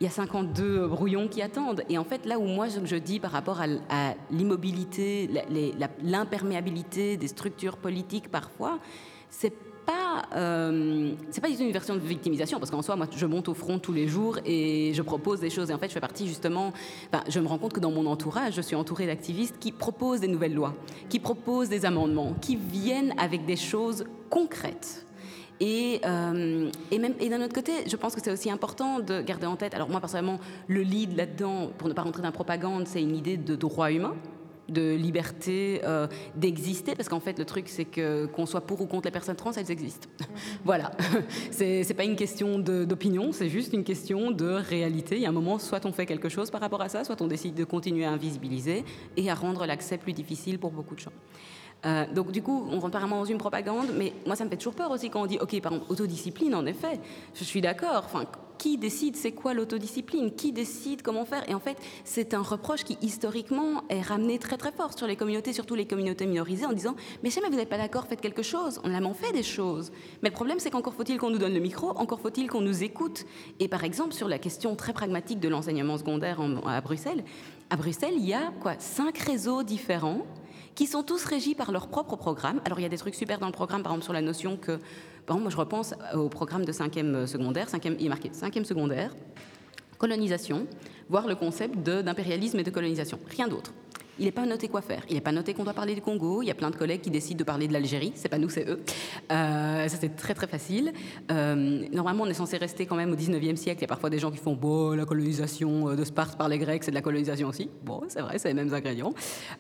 il 0.00 0.04
y 0.04 0.06
a 0.06 0.10
52 0.10 0.86
brouillons 0.86 1.26
qui 1.26 1.42
attendent. 1.42 1.82
Et 1.88 1.98
en 1.98 2.04
fait, 2.04 2.24
là 2.24 2.38
où 2.38 2.44
moi 2.44 2.66
je 2.68 2.96
dis 2.96 3.18
par 3.18 3.32
rapport 3.32 3.60
à, 3.60 4.14
l'immobilité, 4.30 5.28
l'imperméabilité 6.02 7.16
des 7.16 7.26
structures 7.26 7.78
politiques 7.78 8.30
parfois, 8.30 8.78
c'est 9.28 9.52
pas, 9.88 10.26
euh, 10.36 11.12
c'est 11.30 11.40
pas 11.40 11.48
une 11.48 11.72
version 11.72 11.94
de 11.94 12.00
victimisation, 12.00 12.58
parce 12.58 12.70
qu'en 12.70 12.82
soi, 12.82 12.94
moi, 12.94 13.06
je 13.14 13.26
monte 13.26 13.48
au 13.48 13.54
front 13.54 13.78
tous 13.78 13.94
les 13.94 14.06
jours 14.06 14.38
et 14.44 14.92
je 14.94 15.02
propose 15.02 15.40
des 15.40 15.48
choses. 15.48 15.70
Et 15.70 15.74
en 15.74 15.78
fait, 15.78 15.88
je 15.88 15.94
fais 15.94 16.00
partie 16.00 16.28
justement, 16.28 16.72
je 17.28 17.40
me 17.40 17.46
rends 17.46 17.58
compte 17.58 17.72
que 17.72 17.80
dans 17.80 17.90
mon 17.90 18.06
entourage, 18.06 18.54
je 18.54 18.60
suis 18.60 18.76
entourée 18.76 19.06
d'activistes 19.06 19.58
qui 19.58 19.72
proposent 19.72 20.20
des 20.20 20.28
nouvelles 20.28 20.54
lois, 20.54 20.74
qui 21.08 21.18
proposent 21.18 21.70
des 21.70 21.86
amendements, 21.86 22.34
qui 22.40 22.56
viennent 22.56 23.14
avec 23.18 23.46
des 23.46 23.56
choses 23.56 24.04
concrètes. 24.28 25.06
Et, 25.60 26.00
euh, 26.04 26.70
et, 26.90 26.98
même, 26.98 27.14
et 27.18 27.30
d'un 27.30 27.42
autre 27.42 27.54
côté, 27.54 27.72
je 27.86 27.96
pense 27.96 28.14
que 28.14 28.20
c'est 28.22 28.30
aussi 28.30 28.50
important 28.50 29.00
de 29.00 29.22
garder 29.22 29.46
en 29.46 29.56
tête, 29.56 29.74
alors 29.74 29.88
moi 29.88 30.00
personnellement, 30.00 30.38
le 30.68 30.82
lead 30.82 31.16
là-dedans, 31.16 31.70
pour 31.78 31.88
ne 31.88 31.94
pas 31.94 32.02
rentrer 32.02 32.22
dans 32.22 32.28
la 32.28 32.32
propagande, 32.32 32.86
c'est 32.86 33.02
une 33.02 33.16
idée 33.16 33.36
de 33.36 33.56
droit 33.56 33.90
humain 33.90 34.14
de 34.68 34.94
liberté 34.94 35.80
euh, 35.84 36.06
d'exister, 36.34 36.94
parce 36.94 37.08
qu'en 37.08 37.20
fait, 37.20 37.38
le 37.38 37.44
truc, 37.44 37.68
c'est 37.68 37.84
que 37.84 38.26
qu'on 38.26 38.46
soit 38.46 38.60
pour 38.60 38.80
ou 38.80 38.86
contre 38.86 39.06
les 39.06 39.10
personnes 39.10 39.36
trans, 39.36 39.52
elles 39.52 39.70
existent. 39.70 40.08
Mhm. 40.20 40.26
voilà. 40.64 40.92
c'est 41.50 41.94
pas 41.96 42.04
une 42.04 42.16
question 42.16 42.58
d'opinion, 42.58 43.32
c'est 43.32 43.48
juste 43.48 43.72
une 43.72 43.84
question 43.84 44.30
de 44.30 44.46
réalité. 44.46 45.16
Il 45.16 45.22
y 45.22 45.26
a 45.26 45.28
un 45.28 45.32
moment, 45.32 45.58
soit 45.58 45.84
on 45.86 45.92
fait 45.92 46.06
quelque 46.06 46.28
chose 46.28 46.50
par 46.50 46.60
rapport 46.60 46.82
à 46.82 46.88
ça, 46.88 47.04
soit 47.04 47.20
on 47.22 47.26
décide 47.26 47.54
de 47.54 47.64
continuer 47.64 48.04
à 48.04 48.10
invisibiliser 48.10 48.84
et 49.16 49.30
à 49.30 49.34
rendre 49.34 49.66
l'accès 49.66 49.98
plus 49.98 50.12
difficile 50.12 50.58
pour 50.58 50.70
beaucoup 50.70 50.94
de 50.94 51.00
gens. 51.00 51.12
Euh, 51.86 52.04
donc 52.12 52.32
du 52.32 52.42
coup, 52.42 52.66
on 52.70 52.80
rentre 52.80 52.96
apparemment 52.96 53.20
dans 53.20 53.24
une 53.24 53.38
propagande, 53.38 53.88
mais 53.96 54.12
moi 54.26 54.34
ça 54.34 54.44
me 54.44 54.50
fait 54.50 54.56
toujours 54.56 54.74
peur 54.74 54.90
aussi 54.90 55.10
quand 55.10 55.22
on 55.22 55.26
dit, 55.26 55.38
ok, 55.38 55.60
par 55.60 55.72
exemple, 55.72 55.92
autodiscipline, 55.92 56.54
en 56.54 56.66
effet, 56.66 57.00
je 57.34 57.44
suis 57.44 57.60
d'accord. 57.60 58.04
Enfin, 58.04 58.24
qui 58.58 58.76
décide 58.76 59.16
c'est 59.16 59.32
quoi 59.32 59.54
l'autodiscipline 59.54 60.34
Qui 60.34 60.52
décide 60.52 61.02
comment 61.02 61.24
faire 61.24 61.48
Et 61.48 61.54
en 61.54 61.60
fait, 61.60 61.78
c'est 62.04 62.34
un 62.34 62.42
reproche 62.42 62.84
qui 62.84 62.98
historiquement 63.00 63.84
est 63.88 64.02
ramené 64.02 64.38
très 64.38 64.56
très 64.56 64.72
fort 64.72 64.96
sur 64.96 65.06
les 65.06 65.16
communautés, 65.16 65.52
surtout 65.52 65.74
les 65.74 65.86
communautés 65.86 66.26
minorisées, 66.26 66.66
en 66.66 66.72
disant, 66.72 66.96
mais 67.22 67.30
jamais 67.30 67.48
vous 67.48 67.56
n'êtes 67.56 67.68
pas 67.68 67.78
d'accord, 67.78 68.06
faites 68.06 68.20
quelque 68.20 68.42
chose. 68.42 68.80
On 68.84 68.88
a 68.88 68.92
vraiment 68.98 69.14
fait 69.14 69.32
des 69.32 69.42
choses. 69.42 69.92
Mais 70.22 70.28
le 70.28 70.34
problème, 70.34 70.58
c'est 70.58 70.70
qu'encore 70.70 70.94
faut-il 70.94 71.18
qu'on 71.18 71.30
nous 71.30 71.38
donne 71.38 71.54
le 71.54 71.60
micro, 71.60 71.90
encore 71.90 72.20
faut-il 72.20 72.48
qu'on 72.48 72.60
nous 72.60 72.82
écoute. 72.82 73.24
Et 73.60 73.68
par 73.68 73.84
exemple, 73.84 74.12
sur 74.12 74.28
la 74.28 74.38
question 74.38 74.74
très 74.76 74.92
pragmatique 74.92 75.40
de 75.40 75.48
l'enseignement 75.48 75.96
secondaire 75.96 76.40
à 76.66 76.80
Bruxelles, 76.80 77.24
à 77.70 77.76
Bruxelles, 77.76 78.14
il 78.16 78.26
y 78.26 78.34
a 78.34 78.52
quoi 78.60 78.74
cinq 78.78 79.18
réseaux 79.18 79.62
différents 79.62 80.26
qui 80.74 80.86
sont 80.86 81.02
tous 81.02 81.24
régis 81.24 81.54
par 81.54 81.72
leur 81.72 81.88
propre 81.88 82.14
programme. 82.16 82.60
Alors 82.64 82.78
il 82.78 82.82
y 82.82 82.86
a 82.86 82.88
des 82.88 82.98
trucs 82.98 83.16
super 83.16 83.40
dans 83.40 83.46
le 83.46 83.52
programme, 83.52 83.82
par 83.82 83.92
exemple 83.92 84.04
sur 84.04 84.12
la 84.12 84.22
notion 84.22 84.56
que, 84.56 84.78
exemple, 85.28 85.42
moi 85.42 85.50
je 85.50 85.56
repense 85.56 85.94
au 86.14 86.28
programme 86.28 86.64
de 86.64 86.72
5e 86.72 87.26
secondaire, 87.26 87.68
5e, 87.68 87.96
il 87.98 88.06
est 88.06 88.08
marqué 88.08 88.30
5e 88.30 88.64
secondaire, 88.64 89.14
colonisation, 89.98 90.66
voire 91.08 91.26
le 91.26 91.34
concept 91.34 91.78
d'impérialisme 91.78 92.58
et 92.58 92.64
de 92.64 92.70
colonisation. 92.70 93.18
Rien 93.28 93.48
d'autre. 93.48 93.72
Il 94.18 94.24
n'est 94.24 94.32
pas 94.32 94.46
noté 94.46 94.66
quoi 94.66 94.80
faire. 94.82 95.02
Il 95.08 95.14
n'est 95.14 95.20
pas 95.20 95.30
noté 95.30 95.54
qu'on 95.54 95.62
doit 95.62 95.74
parler 95.74 95.94
du 95.94 96.00
Congo. 96.00 96.42
Il 96.42 96.46
y 96.46 96.50
a 96.50 96.54
plein 96.54 96.70
de 96.70 96.76
collègues 96.76 97.02
qui 97.02 97.10
décident 97.10 97.38
de 97.38 97.44
parler 97.44 97.68
de 97.68 97.72
l'Algérie. 97.72 98.12
C'est 98.16 98.28
pas 98.28 98.38
nous, 98.38 98.48
c'est 98.48 98.68
eux. 98.68 98.80
Euh, 99.30 99.88
ça, 99.88 99.96
c'est 100.00 100.16
très, 100.16 100.34
très 100.34 100.48
facile. 100.48 100.92
Euh, 101.30 101.86
normalement, 101.92 102.24
on 102.24 102.26
est 102.26 102.34
censé 102.34 102.56
rester 102.56 102.84
quand 102.84 102.96
même 102.96 103.12
au 103.12 103.16
19e 103.16 103.54
siècle. 103.54 103.78
Il 103.78 103.82
y 103.82 103.84
a 103.84 103.88
parfois 103.88 104.10
des 104.10 104.18
gens 104.18 104.32
qui 104.32 104.38
font 104.38 104.54
Bon, 104.54 104.90
la 104.90 105.04
colonisation 105.04 105.90
euh, 105.90 105.94
de 105.94 106.02
Sparte 106.02 106.36
par 106.36 106.48
les 106.48 106.58
Grecs, 106.58 106.82
c'est 106.82 106.90
de 106.90 106.96
la 106.96 107.02
colonisation 107.02 107.46
aussi. 107.46 107.70
Bon, 107.84 108.02
c'est 108.08 108.20
vrai, 108.20 108.38
c'est 108.38 108.48
les 108.48 108.54
mêmes 108.54 108.74
ingrédients. 108.74 109.14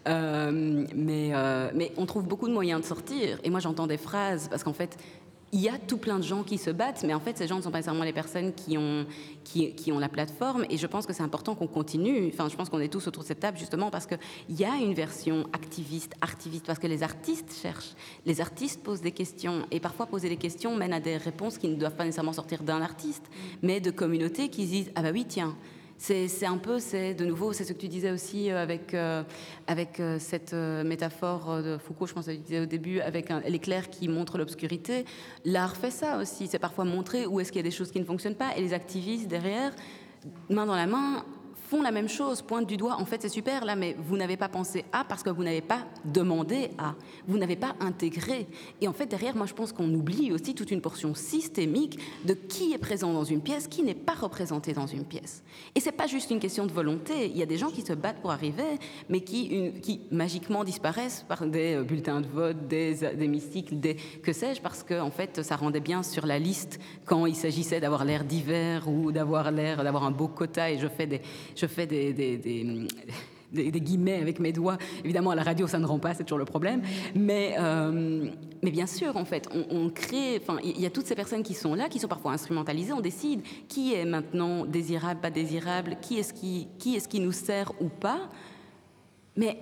mais, 0.06 1.32
mais 1.74 1.92
on 1.96 2.06
trouve 2.06 2.26
beaucoup 2.26 2.48
de 2.48 2.52
moyens 2.52 2.80
de 2.80 2.86
sortir. 2.86 3.38
Et 3.44 3.50
moi, 3.50 3.60
j'entends 3.60 3.86
des 3.86 3.96
phrases, 3.96 4.48
parce 4.48 4.64
qu'en 4.64 4.72
fait, 4.72 4.96
il 5.52 5.60
y 5.60 5.68
a 5.68 5.78
tout 5.78 5.96
plein 5.96 6.18
de 6.18 6.24
gens 6.24 6.42
qui 6.42 6.58
se 6.58 6.70
battent, 6.70 7.04
mais 7.06 7.14
en 7.14 7.20
fait, 7.20 7.38
ces 7.38 7.46
gens 7.46 7.56
ne 7.56 7.62
sont 7.62 7.70
pas 7.70 7.78
nécessairement 7.78 8.04
les 8.04 8.12
personnes 8.12 8.52
qui 8.52 8.76
ont, 8.76 9.06
qui, 9.44 9.90
ont 9.90 9.98
la 9.98 10.08
plateforme. 10.08 10.66
Et 10.68 10.76
je 10.76 10.86
pense 10.86 11.06
que 11.06 11.12
c'est 11.12 11.22
important 11.22 11.54
qu'on 11.54 11.66
continue. 11.66 12.28
Enfin, 12.32 12.48
je 12.48 12.56
pense 12.56 12.68
qu'on 12.68 12.80
est 12.80 12.92
tous 12.92 13.06
autour 13.06 13.22
de 13.22 13.28
cette 13.28 13.40
table 13.40 13.56
justement 13.56 13.90
parce 13.90 14.06
qu'il 14.06 14.18
y 14.50 14.64
a 14.64 14.74
une 14.76 14.92
version 14.92 15.46
activiste, 15.52 16.12
artiviste, 16.20 16.66
parce 16.66 16.78
que 16.78 16.86
les 16.86 17.02
artistes 17.02 17.54
cherchent. 17.62 17.94
Les 18.26 18.40
artistes 18.40 18.82
posent 18.82 19.00
des 19.00 19.12
questions. 19.12 19.66
Et 19.70 19.80
parfois, 19.80 20.06
poser 20.06 20.28
des 20.28 20.36
questions 20.36 20.76
mène 20.76 20.92
à 20.92 21.00
des 21.00 21.16
réponses 21.16 21.56
qui 21.56 21.68
ne 21.68 21.76
doivent 21.76 21.96
pas 21.96 22.04
nécessairement 22.04 22.34
sortir 22.34 22.62
d'un 22.62 22.82
artiste, 22.82 23.24
mais 23.62 23.80
de 23.80 23.90
communautés 23.90 24.50
qui 24.50 24.66
disent 24.66 24.90
Ah 24.94 25.02
bah 25.02 25.10
oui, 25.12 25.24
tiens, 25.26 25.56
C'est 26.00 26.46
un 26.46 26.58
peu, 26.58 26.78
c'est 26.78 27.12
de 27.14 27.24
nouveau, 27.24 27.52
c'est 27.52 27.64
ce 27.64 27.72
que 27.72 27.78
tu 27.78 27.88
disais 27.88 28.12
aussi 28.12 28.52
euh, 28.52 28.62
avec, 28.62 28.94
euh, 28.94 29.24
avec 29.66 29.98
euh, 29.98 30.18
cette 30.20 30.52
métaphore 30.52 31.60
de 31.60 31.76
Foucault, 31.76 32.06
je 32.06 32.14
pense 32.14 32.26
que 32.26 32.30
tu 32.30 32.38
disais 32.38 32.60
au 32.60 32.66
début, 32.66 33.00
avec 33.00 33.30
l'éclair 33.46 33.90
qui 33.90 34.06
montre 34.08 34.38
l'obscurité. 34.38 35.04
L'art 35.44 35.76
fait 35.76 35.90
ça 35.90 36.18
aussi, 36.18 36.46
c'est 36.46 36.60
parfois 36.60 36.84
montrer 36.84 37.26
où 37.26 37.40
est-ce 37.40 37.50
qu'il 37.50 37.58
y 37.58 37.66
a 37.66 37.68
des 37.68 37.74
choses 37.74 37.90
qui 37.90 37.98
ne 37.98 38.04
fonctionnent 38.04 38.36
pas, 38.36 38.56
et 38.56 38.60
les 38.60 38.72
activistes 38.72 39.26
derrière, 39.26 39.72
main 40.48 40.66
dans 40.66 40.76
la 40.76 40.86
main, 40.86 41.24
font 41.68 41.82
la 41.82 41.90
même 41.90 42.08
chose, 42.08 42.40
pointent 42.40 42.66
du 42.66 42.78
doigt, 42.78 42.96
en 42.98 43.04
fait 43.04 43.20
c'est 43.20 43.28
super 43.28 43.66
là, 43.66 43.76
mais 43.76 43.94
vous 43.98 44.16
n'avez 44.16 44.38
pas 44.38 44.48
pensé 44.48 44.86
à 44.90 45.04
parce 45.04 45.22
que 45.22 45.28
vous 45.28 45.44
n'avez 45.44 45.60
pas 45.60 45.86
demandé 46.04 46.70
à, 46.78 46.94
vous 47.26 47.36
n'avez 47.36 47.56
pas 47.56 47.74
intégré. 47.80 48.46
Et 48.80 48.88
en 48.88 48.94
fait 48.94 49.06
derrière, 49.06 49.36
moi 49.36 49.44
je 49.44 49.52
pense 49.52 49.72
qu'on 49.72 49.92
oublie 49.92 50.32
aussi 50.32 50.54
toute 50.54 50.70
une 50.70 50.80
portion 50.80 51.14
systémique 51.14 51.98
de 52.24 52.32
qui 52.32 52.72
est 52.72 52.78
présent 52.78 53.12
dans 53.12 53.24
une 53.24 53.42
pièce, 53.42 53.68
qui 53.68 53.82
n'est 53.82 53.94
pas 53.94 54.14
représenté 54.14 54.72
dans 54.72 54.86
une 54.86 55.04
pièce. 55.04 55.42
Et 55.74 55.80
c'est 55.80 55.92
pas 55.92 56.06
juste 56.06 56.30
une 56.30 56.40
question 56.40 56.64
de 56.64 56.72
volonté, 56.72 57.26
il 57.26 57.36
y 57.36 57.42
a 57.42 57.46
des 57.46 57.58
gens 57.58 57.70
qui 57.70 57.82
se 57.82 57.92
battent 57.92 58.20
pour 58.20 58.30
arriver, 58.30 58.78
mais 59.10 59.20
qui, 59.20 60.00
magiquement 60.10 60.64
disparaissent 60.64 61.24
par 61.28 61.46
des 61.46 61.74
euh, 61.74 61.82
bulletins 61.82 62.20
de 62.20 62.26
vote, 62.26 62.66
des, 62.66 62.94
des 62.94 63.28
mystiques, 63.28 63.78
des 63.78 63.96
que 64.22 64.32
sais-je, 64.32 64.62
parce 64.62 64.82
que 64.82 64.98
en 64.98 65.10
fait 65.10 65.42
ça 65.42 65.56
rendait 65.56 65.80
bien 65.80 66.02
sur 66.02 66.24
la 66.24 66.38
liste 66.38 66.78
quand 67.04 67.26
il 67.26 67.36
s'agissait 67.36 67.80
d'avoir 67.80 68.06
l'air 68.06 68.24
d'hiver 68.24 68.88
ou 68.88 69.12
d'avoir 69.12 69.50
l'air 69.50 69.84
d'avoir 69.84 70.04
un 70.04 70.10
beau 70.10 70.28
quota 70.28 70.70
et 70.70 70.78
je 70.78 70.88
fais 70.88 71.06
des 71.06 71.20
je 71.58 71.66
fais 71.66 71.86
des, 73.52 73.80
guillemets 73.80 74.20
avec 74.20 74.40
mes 74.40 74.52
doigts. 74.52 74.78
Évidemment, 75.04 75.30
à 75.30 75.34
la 75.34 75.42
radio, 75.42 75.66
ça 75.66 75.78
ne 75.78 75.86
rend 75.86 75.98
pas, 75.98 76.14
c'est 76.14 76.24
toujours 76.24 76.38
le 76.38 76.44
problème. 76.44 76.82
Mais, 77.14 77.56
euh, 77.58 78.28
mais 78.62 78.70
bien 78.70 78.86
sûr, 78.86 79.16
en 79.16 79.24
fait, 79.24 79.48
on, 79.70 79.90
crée. 79.90 80.40
Enfin, 80.40 80.58
il 80.62 80.80
y 80.80 80.86
a 80.86 80.90
toutes 80.90 81.06
ces 81.06 81.14
personnes 81.14 81.42
qui 81.42 81.54
sont 81.54 81.74
là, 81.74 81.88
qui 81.88 81.98
sont 81.98 82.08
parfois 82.08 82.32
instrumentalisées. 82.32 82.92
On 82.92 83.00
décide 83.00 83.42
qui 83.68 83.94
est 83.94 84.04
maintenant 84.04 84.66
désirable, 84.66 85.20
pas 85.20 85.30
désirable, 85.30 85.96
qui 86.00 86.18
est-ce 86.18 86.32
qui, 86.32 86.68
qui, 86.78 86.96
est 86.96 86.98
-ce 86.98 87.08
qui 87.08 87.20
nous 87.20 87.32
sert 87.32 87.72
ou 87.80 87.88
pas. 87.88 88.28
Mais 89.36 89.56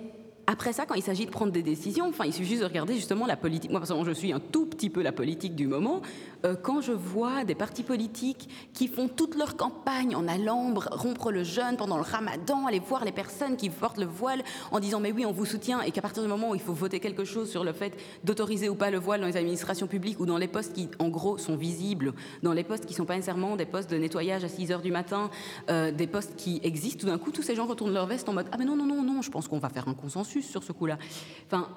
après 0.49 0.71
ça, 0.71 0.85
quand 0.85 0.95
il 0.95 1.03
s'agit 1.03 1.25
de 1.25 1.29
prendre 1.31 1.51
des 1.51 1.61
décisions, 1.61 2.07
enfin, 2.07 2.23
il 2.23 2.31
suffit 2.31 2.51
juste 2.51 2.61
de 2.61 2.67
regarder 2.67 2.95
justement 2.95 3.25
la 3.25 3.35
politique. 3.35 3.69
Moi, 3.69 3.81
personnellement, 3.81 4.07
je 4.07 4.13
suis 4.13 4.31
un 4.31 4.39
tout 4.39 4.65
petit 4.65 4.89
peu 4.89 5.01
la 5.01 5.11
politique 5.11 5.55
du 5.55 5.67
moment. 5.67 6.01
Euh, 6.45 6.55
quand 6.55 6.79
je 6.79 6.93
vois 6.93 7.43
des 7.43 7.53
partis 7.53 7.83
politiques 7.83 8.47
qui 8.73 8.87
font 8.87 9.09
toute 9.09 9.35
leur 9.35 9.57
campagne 9.57 10.15
en 10.15 10.25
allant 10.25 10.73
rompre 10.73 11.33
le 11.33 11.43
jeûne 11.43 11.75
pendant 11.77 11.97
le 11.97 12.03
ramadan, 12.03 12.65
aller 12.65 12.79
voir 12.79 13.03
les 13.03 13.11
personnes 13.11 13.57
qui 13.57 13.69
portent 13.69 13.97
le 13.97 14.05
voile 14.05 14.41
en 14.71 14.79
disant 14.79 15.01
mais 15.01 15.11
oui, 15.11 15.25
on 15.25 15.33
vous 15.33 15.45
soutient, 15.45 15.81
et 15.81 15.91
qu'à 15.91 16.01
partir 16.01 16.23
du 16.23 16.29
moment 16.29 16.51
où 16.51 16.55
il 16.55 16.61
faut 16.61 16.71
voter 16.71 17.01
quelque 17.01 17.25
chose 17.25 17.49
sur 17.49 17.65
le 17.65 17.73
fait 17.73 17.97
d'autoriser 18.23 18.69
ou 18.69 18.75
pas 18.75 18.89
le 18.89 18.99
voile 18.99 19.19
dans 19.19 19.27
les 19.27 19.35
administrations 19.35 19.87
publiques 19.87 20.21
ou 20.21 20.25
dans 20.25 20.37
les 20.37 20.47
postes 20.47 20.71
qui, 20.71 20.87
en 20.99 21.09
gros, 21.09 21.37
sont 21.37 21.57
visibles, 21.57 22.13
dans 22.41 22.53
les 22.53 22.63
postes 22.63 22.85
qui 22.85 22.93
ne 22.93 22.97
sont 22.97 23.05
pas 23.05 23.15
nécessairement 23.15 23.57
des 23.57 23.65
postes 23.65 23.91
de 23.91 23.97
nettoyage 23.97 24.45
à 24.45 24.47
6 24.47 24.71
heures 24.71 24.81
du 24.81 24.91
matin, 24.91 25.29
euh, 25.69 25.91
des 25.91 26.07
postes 26.07 26.37
qui 26.37 26.61
existent, 26.63 27.01
tout 27.01 27.07
d'un 27.07 27.17
coup, 27.17 27.31
tous 27.31 27.43
ces 27.43 27.55
gens 27.55 27.65
retournent 27.65 27.93
leur 27.93 28.05
veste 28.05 28.29
en 28.29 28.33
mode 28.33 28.47
ah 28.53 28.55
mais 28.57 28.63
non, 28.63 28.77
non, 28.77 28.85
non, 28.85 29.03
non, 29.03 29.21
je 29.21 29.29
pense 29.29 29.49
qu'on 29.49 29.59
va 29.59 29.67
faire 29.67 29.89
un 29.89 29.93
consensus 29.93 30.36
sur 30.41 30.63
ce 30.63 30.71
coup-là. 30.71 30.97
Enfin, 31.45 31.69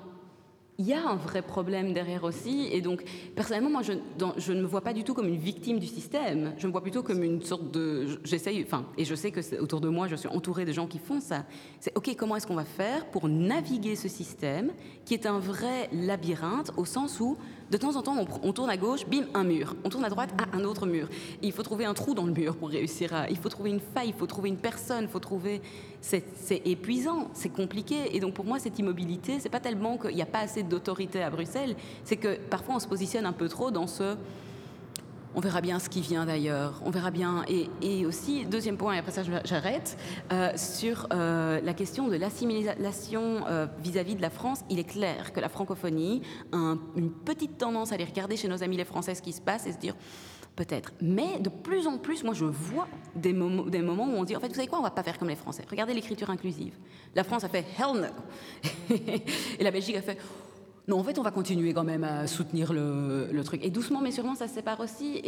il 0.80 0.86
y 0.86 0.94
a 0.94 1.06
un 1.06 1.16
vrai 1.16 1.42
problème 1.42 1.92
derrière 1.92 2.24
aussi. 2.24 2.68
Et 2.72 2.80
donc, 2.80 3.04
personnellement, 3.36 3.68
moi, 3.68 3.82
je, 3.82 3.92
je, 4.38 4.52
ne 4.52 4.62
me 4.62 4.66
vois 4.66 4.80
pas 4.80 4.94
du 4.94 5.04
tout 5.04 5.12
comme 5.12 5.28
une 5.28 5.36
victime 5.36 5.78
du 5.78 5.86
système. 5.86 6.54
Je 6.56 6.66
me 6.66 6.72
vois 6.72 6.80
plutôt 6.80 7.02
comme 7.02 7.22
une 7.22 7.42
sorte 7.42 7.70
de. 7.70 8.18
J'essaye, 8.24 8.64
enfin, 8.66 8.86
et 8.96 9.04
je 9.04 9.14
sais 9.14 9.30
que 9.30 9.60
autour 9.60 9.82
de 9.82 9.90
moi, 9.90 10.08
je 10.08 10.16
suis 10.16 10.28
entourée 10.28 10.64
de 10.64 10.72
gens 10.72 10.86
qui 10.86 10.98
font 10.98 11.20
ça. 11.20 11.44
C'est 11.80 11.94
OK, 11.98 12.14
comment 12.16 12.34
est-ce 12.34 12.46
qu'on 12.46 12.54
va 12.54 12.64
faire 12.64 13.04
pour 13.10 13.28
naviguer 13.28 13.94
ce 13.94 14.08
système 14.08 14.72
qui 15.04 15.12
est 15.12 15.26
un 15.26 15.38
vrai 15.38 15.90
labyrinthe 15.92 16.72
au 16.78 16.86
sens 16.86 17.20
où 17.20 17.36
de 17.70 17.76
temps 17.76 17.94
en 17.94 18.02
temps, 18.02 18.16
on, 18.42 18.52
tourne 18.52 18.68
à 18.68 18.76
gauche, 18.76 19.06
bim, 19.06 19.24
un 19.32 19.44
mur. 19.44 19.76
On 19.84 19.88
tourne 19.90 20.04
à 20.04 20.10
droite, 20.10 20.30
ah, 20.38 20.56
un 20.56 20.64
autre 20.64 20.86
mur. 20.86 21.08
il 21.40 21.52
faut 21.52 21.62
trouver 21.62 21.84
un 21.84 21.94
trou 21.94 22.14
dans 22.14 22.26
le 22.26 22.32
mur 22.32 22.56
pour 22.56 22.68
réussir. 22.68 23.26
Il 23.30 23.36
faut 23.36 23.48
trouver 23.48 23.70
une 23.70 23.80
faille, 23.80 24.08
il 24.08 24.14
faut 24.14 24.26
trouver 24.26 24.48
une 24.48 24.56
personne, 24.56 25.04
il 25.04 25.08
faut 25.08 25.20
trouver. 25.20 25.62
C'est 26.00 26.62
épuisant, 26.64 27.28
c'est 27.32 27.48
compliqué. 27.48 28.16
Et 28.16 28.20
donc 28.20 28.34
pour 28.34 28.44
moi, 28.44 28.58
cette 28.58 28.78
immobilité, 28.78 29.38
c'est 29.38 29.48
pas 29.48 29.60
tellement 29.60 29.98
qu'il 29.98 30.16
n'y 30.16 30.22
a 30.22 30.26
pas 30.26 30.40
assez 30.40 30.64
d'autorité 30.64 31.22
à 31.22 31.30
Bruxelles, 31.30 31.76
c'est 32.04 32.16
que 32.16 32.36
parfois 32.36 32.74
on 32.74 32.80
se 32.80 32.88
positionne 32.88 33.26
un 33.26 33.32
peu 33.32 33.48
trop 33.48 33.70
dans 33.70 33.86
ce 33.86 34.16
on 35.34 35.40
verra 35.40 35.60
bien 35.60 35.78
ce 35.78 35.88
qui 35.88 36.00
vient 36.00 36.26
d'ailleurs. 36.26 36.80
On 36.84 36.90
verra 36.90 37.10
bien. 37.10 37.44
Et, 37.48 38.06
aussi, 38.06 38.44
deuxième 38.44 38.76
point, 38.76 38.94
et 38.94 38.98
après 38.98 39.12
ça 39.12 39.22
j'arrête, 39.44 39.96
euh, 40.32 40.50
sur 40.56 41.06
euh, 41.12 41.60
la 41.60 41.74
question 41.74 42.08
de 42.08 42.16
l'assimilation 42.16 43.46
euh, 43.46 43.66
vis-à-vis 43.82 44.14
de 44.14 44.22
la 44.22 44.30
France, 44.30 44.60
il 44.70 44.78
est 44.78 44.84
clair 44.84 45.32
que 45.32 45.40
la 45.40 45.48
francophonie 45.48 46.22
a 46.52 46.74
une 46.96 47.10
petite 47.10 47.58
tendance 47.58 47.92
à 47.92 47.94
aller 47.94 48.04
regarder 48.04 48.36
chez 48.36 48.48
nos 48.48 48.62
amis 48.62 48.76
les 48.76 48.84
Français 48.84 49.14
ce 49.14 49.22
qui 49.22 49.32
se 49.32 49.40
passe 49.40 49.66
et 49.66 49.72
se 49.72 49.78
dire 49.78 49.94
peut-être. 50.56 50.92
Mais 51.00 51.38
de 51.38 51.48
plus 51.48 51.86
en 51.86 51.98
plus, 51.98 52.24
moi 52.24 52.34
je 52.34 52.44
vois 52.44 52.88
des, 53.14 53.32
des 53.32 53.82
moments 53.82 54.06
où 54.06 54.16
on 54.16 54.24
dit 54.24 54.36
en 54.36 54.40
fait, 54.40 54.48
vous 54.48 54.54
savez 54.54 54.66
quoi, 54.66 54.78
on 54.78 54.82
va 54.82 54.90
pas 54.90 55.02
faire 55.02 55.18
comme 55.18 55.28
les 55.28 55.36
Français. 55.36 55.64
Regardez 55.70 55.94
l'écriture 55.94 56.30
inclusive. 56.30 56.74
La 57.14 57.24
France 57.24 57.44
a 57.44 57.48
fait 57.48 57.64
hell 57.78 58.00
no. 58.00 58.94
et 59.58 59.62
la 59.62 59.70
Belgique 59.70 59.96
a 59.96 60.02
fait 60.02 60.18
non, 60.88 60.98
en 60.98 61.04
fait, 61.04 61.18
on 61.18 61.22
va 61.22 61.30
continuer 61.30 61.72
quand 61.72 61.84
même 61.84 62.04
à 62.04 62.26
soutenir 62.26 62.72
le, 62.72 63.42
truc. 63.44 63.64
Et 63.64 63.70
doucement, 63.70 64.00
mais 64.00 64.10
sûrement, 64.10 64.34
ça 64.34 64.48
se 64.48 64.54
sépare 64.54 64.80
aussi. 64.80 65.20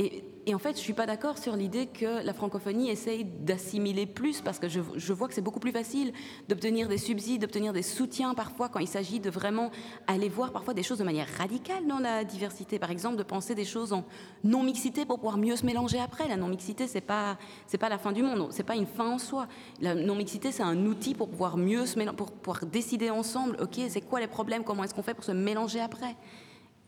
Et, 0.46 0.54
en 0.54 0.58
fait, 0.58 0.76
je 0.76 0.80
suis 0.80 0.92
pas 0.92 1.06
d'accord 1.06 1.38
sur 1.38 1.56
l'idée 1.56 1.86
que 1.86 2.24
la 2.24 2.32
francophonie 2.32 2.90
essaye 2.90 3.24
d'assimiler 3.24 4.06
plus, 4.06 4.40
parce 4.40 4.58
que 4.58 4.68
je, 4.68 5.12
vois 5.12 5.28
que 5.28 5.34
c'est 5.34 5.42
beaucoup 5.42 5.60
plus 5.60 5.72
facile 5.72 6.12
d'obtenir 6.48 6.88
des 6.88 6.98
subsides, 6.98 7.42
d'obtenir 7.42 7.72
des 7.72 7.82
soutiens 7.82 8.34
parfois 8.34 8.68
quand 8.68 8.80
il 8.80 8.88
s'agit 8.88 9.20
de 9.20 9.30
vraiment 9.30 9.70
aller 10.06 10.28
voir 10.28 10.52
parfois 10.52 10.74
des 10.74 10.82
choses 10.82 10.98
de 10.98 11.04
manière 11.04 11.28
radicale 11.38 11.86
dans 11.86 11.98
la 11.98 12.24
diversité. 12.24 12.78
Par 12.78 12.90
exemple, 12.90 13.16
de 13.16 13.22
penser 13.22 13.54
des 13.54 13.64
choses 13.64 13.92
en 13.92 14.04
non-mixité 14.44 15.04
pour 15.04 15.18
pouvoir 15.18 15.38
mieux 15.38 15.56
se 15.56 15.66
mélanger 15.66 16.00
après. 16.00 16.28
La 16.28 16.36
non-mixité, 16.36 16.86
c'est 16.86 17.00
pas, 17.00 17.36
pas 17.78 17.88
la 17.88 17.98
fin 17.98 18.12
du 18.12 18.22
monde, 18.22 18.48
c'est 18.50 18.62
pas 18.62 18.76
une 18.76 18.86
fin 18.86 19.08
en 19.08 19.18
soi. 19.18 19.46
La 19.80 19.94
non-mixité, 19.94 20.50
c'est 20.50 20.62
un 20.62 20.86
outil 20.86 21.14
pour 21.14 21.28
pouvoir 21.28 21.56
mieux 21.56 21.86
se 21.86 21.98
mélanger, 21.98 22.16
pour 22.16 22.32
pouvoir 22.32 22.66
décider 22.66 23.10
ensemble, 23.10 23.56
ok, 23.60 23.80
c'est 23.88 24.00
quoi 24.00 24.20
les 24.20 24.26
problèmes, 24.26 24.64
comment 24.64 24.84
est-ce 24.84 24.94
qu'on 24.94 25.02
fait 25.02 25.14
pour 25.14 25.24
se 25.24 25.32
mélanger 25.42 25.80
après. 25.80 26.16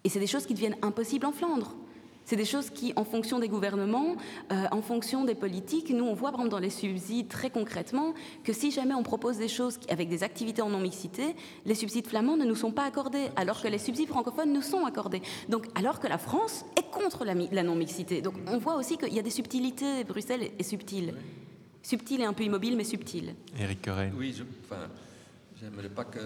Et 0.05 0.09
c'est 0.09 0.20
des 0.20 0.26
choses 0.26 0.47
qui 0.47 0.55
deviennent 0.55 0.76
impossibles 0.82 1.26
en 1.26 1.32
Flandre. 1.32 1.74
C'est 2.26 2.36
des 2.36 2.47
choses 2.47 2.70
qui, 2.70 2.94
en 2.97 3.05
fonction 3.05 3.39
des 3.39 3.48
gouvernements, 3.48 4.16
euh, 4.51 4.64
en 4.70 4.81
fonction 4.81 5.24
des 5.24 5.35
politiques, 5.35 5.90
nous 5.90 6.06
on 6.06 6.14
voit 6.14 6.31
par 6.31 6.40
exemple 6.40 6.52
dans 6.52 6.59
les 6.59 6.70
subsides 6.70 7.28
très 7.28 7.51
concrètement 7.51 8.14
que 8.44 8.55
si 8.55 8.70
jamais 8.70 8.94
on 8.94 9.02
propose 9.02 9.36
des 9.36 9.48
choses 9.48 9.78
avec 9.90 10.09
des 10.09 10.22
activités 10.22 10.62
en 10.62 10.70
non-mixité, 10.70 11.36
les 11.66 11.74
subsides 11.74 12.06
flamands 12.06 12.39
ne 12.39 12.47
nous 12.47 12.55
sont 12.55 12.72
pas 12.72 12.85
accordés, 12.85 13.28
alors 13.36 13.60
que 13.60 13.68
les 13.68 13.76
subsides 13.78 14.09
francophones 14.09 14.55
nous 14.55 14.62
sont 14.62 14.86
accordés. 14.86 15.20
Donc 15.51 15.66
alors 15.74 16.01
que 16.01 16.06
la 16.06 16.16
France 16.16 16.64
est 16.78 16.90
contre 16.90 17.26
la, 17.26 17.35
la 17.35 17.62
non-mixité. 17.62 18.22
Donc 18.22 18.36
on 18.47 18.56
voit 18.56 18.76
aussi 18.76 18.97
qu'il 18.97 19.12
y 19.12 19.18
a 19.18 19.22
des 19.22 19.28
subtilités, 19.28 20.05
Bruxelles 20.05 20.51
est 20.59 20.62
subtile. 20.62 21.12
Subtile 21.82 22.22
et 22.22 22.24
un 22.24 22.32
peu 22.32 22.44
immobile, 22.44 22.74
mais 22.74 22.85
subtile. 22.85 23.35
Eric 23.60 23.82
Corel. 23.82 24.14
Oui, 24.16 24.35
je, 24.35 24.44
enfin, 24.64 24.89
j'aimerais 25.60 25.90
pas 25.90 26.05
qu'on 26.05 26.18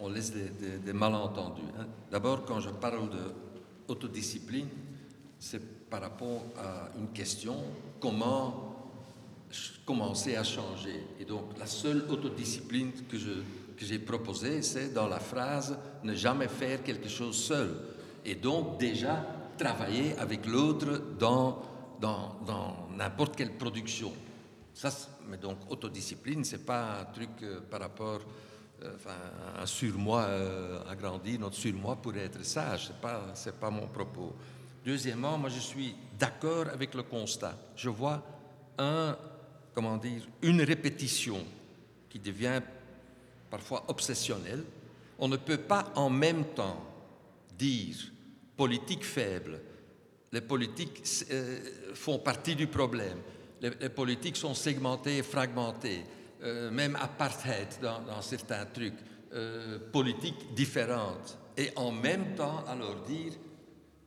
on 0.00 0.08
laisse 0.08 0.32
des, 0.32 0.92
malentendus. 0.92 1.62
Hein. 1.78 1.86
D'abord, 2.10 2.44
quand 2.44 2.60
je 2.60 2.70
parle 2.70 3.08
d'autodiscipline, 3.86 4.68
c'est 5.38 5.88
par 5.88 6.02
rapport 6.02 6.44
à 6.56 6.90
une 6.98 7.08
question, 7.08 7.56
comment 8.00 8.70
commencer 9.84 10.36
à 10.36 10.44
changer. 10.44 11.04
Et 11.18 11.24
donc, 11.24 11.58
la 11.58 11.66
seule 11.66 12.04
autodiscipline 12.08 12.92
que 13.08 13.16
j'ai 13.84 13.98
proposée, 13.98 14.62
c'est 14.62 14.92
dans 14.92 15.08
la 15.08 15.18
phrase 15.18 15.76
ne 16.04 16.14
jamais 16.14 16.48
faire 16.48 16.82
quelque 16.82 17.08
chose 17.08 17.36
seul. 17.36 17.74
Et 18.24 18.36
donc, 18.36 18.78
déjà, 18.78 19.26
travailler 19.58 20.16
avec 20.18 20.46
l'autre 20.46 21.02
dans, 21.18 21.62
n'importe 22.96 23.36
quelle 23.36 23.52
production. 23.52 24.12
Ça, 24.72 24.90
mais 25.28 25.36
donc, 25.36 25.58
autodiscipline, 25.68 26.44
c'est 26.44 26.64
pas 26.64 27.00
un 27.00 27.04
truc 27.06 27.30
euh, 27.42 27.60
par 27.60 27.80
rapport 27.80 28.20
enfin, 28.94 29.16
un 29.58 29.66
surmoi 29.66 30.22
euh, 30.22 30.80
agrandir 30.88 31.40
notre 31.40 31.56
surmoi 31.56 31.96
pour 31.96 32.14
être 32.16 32.44
sage. 32.44 32.86
Ce 32.86 32.92
n'est 32.92 32.98
pas, 32.98 33.34
pas 33.60 33.70
mon 33.70 33.86
propos. 33.86 34.34
Deuxièmement, 34.84 35.36
moi 35.36 35.50
je 35.50 35.58
suis 35.58 35.94
d'accord 36.18 36.68
avec 36.72 36.94
le 36.94 37.02
constat. 37.02 37.56
Je 37.76 37.88
vois 37.90 38.22
une 40.42 40.62
répétition 40.62 41.44
qui 42.08 42.18
devient 42.18 42.60
parfois 43.50 43.84
obsessionnelle. 43.88 44.64
On 45.18 45.28
ne 45.28 45.36
peut 45.36 45.58
pas 45.58 45.92
en 45.94 46.08
même 46.08 46.44
temps 46.54 46.82
dire 47.58 47.96
politique 48.56 49.04
faible, 49.04 49.60
les 50.32 50.40
politiques 50.40 51.02
euh, 51.30 51.58
font 51.94 52.18
partie 52.18 52.54
du 52.54 52.66
problème, 52.66 53.18
les, 53.60 53.70
les 53.80 53.88
politiques 53.88 54.36
sont 54.36 54.54
segmentées 54.54 55.18
et 55.18 55.22
fragmentées. 55.22 56.04
Euh, 56.42 56.70
même 56.70 56.96
apartheid 56.96 57.68
dans, 57.82 58.22
certains 58.22 58.64
trucs, 58.64 58.94
euh, 59.34 59.78
politiques 59.92 60.54
différentes, 60.54 61.36
et 61.54 61.70
en 61.76 61.92
même 61.92 62.34
temps 62.34 62.64
alors 62.66 62.96
dire 63.06 63.32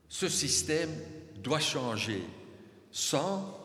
ce 0.09 0.27
système 0.29 0.89
doit 1.43 1.59
changer 1.59 2.23
sans 2.91 3.59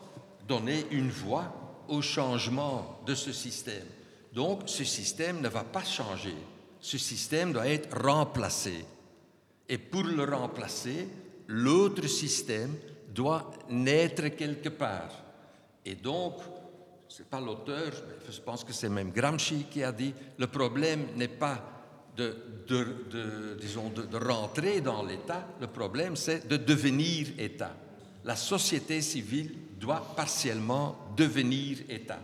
donner 0.47 0.85
une 0.91 1.09
voix 1.09 1.51
au 1.87 2.03
changement 2.03 3.01
de 3.07 3.15
ce 3.15 3.33
système. 3.33 3.87
Donc 4.33 4.61
ce 4.67 4.83
système 4.83 5.41
ne 5.41 5.49
va 5.49 5.63
pas 5.63 5.83
changer, 5.83 6.35
ce 6.79 6.99
système 6.99 7.53
doit 7.53 7.67
être 7.67 7.97
remplacé. 7.99 8.85
Et 9.67 9.79
pour 9.79 10.03
le 10.03 10.23
remplacer, 10.25 11.07
l'autre 11.47 12.05
système 12.05 12.75
doit 13.15 13.49
naître 13.67 14.27
quelque 14.27 14.69
part. 14.69 15.23
Et 15.83 15.95
donc, 15.95 16.35
c'est 17.09 17.27
pas 17.27 17.41
l'auteur, 17.41 17.91
je 18.29 18.39
pense 18.39 18.63
que 18.63 18.71
c'est 18.71 18.87
même 18.87 19.11
Gramsci 19.11 19.65
qui 19.69 19.83
a 19.83 19.91
dit, 19.91 20.13
le 20.37 20.47
problème 20.47 21.07
n'est 21.15 21.27
pas 21.27 21.59
de, 22.15 22.35
de, 22.67 22.87
de, 23.09 23.57
disons, 23.59 23.89
de, 23.89 24.17
rentrer 24.17 24.79
dans 24.81 25.03
l'État, 25.03 25.47
le 25.59 25.67
problème 25.67 26.15
c'est 26.15 26.47
de 26.47 26.55
devenir 26.55 27.27
État. 27.39 27.75
La 28.25 28.35
société 28.35 29.01
civile 29.01 29.55
doit 29.79 30.13
partiellement 30.15 31.13
devenir 31.17 31.79
État. 31.89 32.19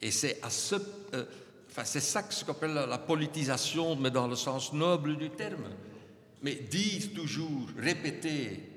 Et 0.00 0.10
c'est 0.10 0.40
à 0.42 0.50
ce, 0.50 0.74
euh, 1.14 1.24
enfin, 1.70 1.84
c'est 1.84 2.00
ça 2.00 2.24
que 2.24 2.34
ce 2.34 2.44
qu'on 2.44 2.52
appelle 2.52 2.74
la, 2.74 2.86
la 2.86 2.98
politisation, 2.98 3.96
mais 3.96 4.10
dans 4.10 4.26
le 4.26 4.36
sens 4.36 4.72
noble 4.72 5.16
du 5.16 5.30
terme. 5.30 5.70
Mais 6.42 6.56
dire 6.56 7.14
toujours, 7.14 7.68
répéter 7.78 8.68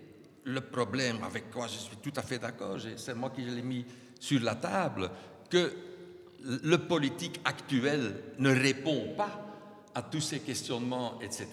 le 0.44 0.62
problème, 0.62 1.18
avec 1.24 1.50
quoi 1.50 1.68
je 1.68 1.78
suis 1.78 1.98
tout 1.98 2.14
à 2.16 2.22
fait 2.22 2.38
d'accord, 2.38 2.78
c'est 2.96 3.16
moi 3.16 3.32
qui 3.32 3.42
l'ai 3.42 3.64
mis 3.64 3.84
sur 4.20 4.42
la 4.42 4.56
table, 4.56 5.10
que 5.50 5.72
le 6.44 6.78
politique 6.78 7.40
actuel 7.44 8.16
ne 8.40 8.50
répond 8.50 9.14
pas 9.18 9.46
à 9.94 10.02
tous 10.02 10.22
ces 10.22 10.40
questionnements, 10.40 11.20
etc. 11.22 11.48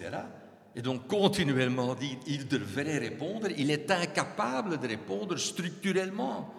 Et 0.74 0.82
donc 0.82 1.06
continuellement 1.06 1.94
dire 1.94 2.18
il 2.26 2.48
devrait 2.48 2.98
répondre, 2.98 3.48
il 3.56 3.70
est 3.70 3.90
incapable 3.90 4.78
de 4.78 4.88
répondre 4.88 5.36
structurellement. 5.36 6.52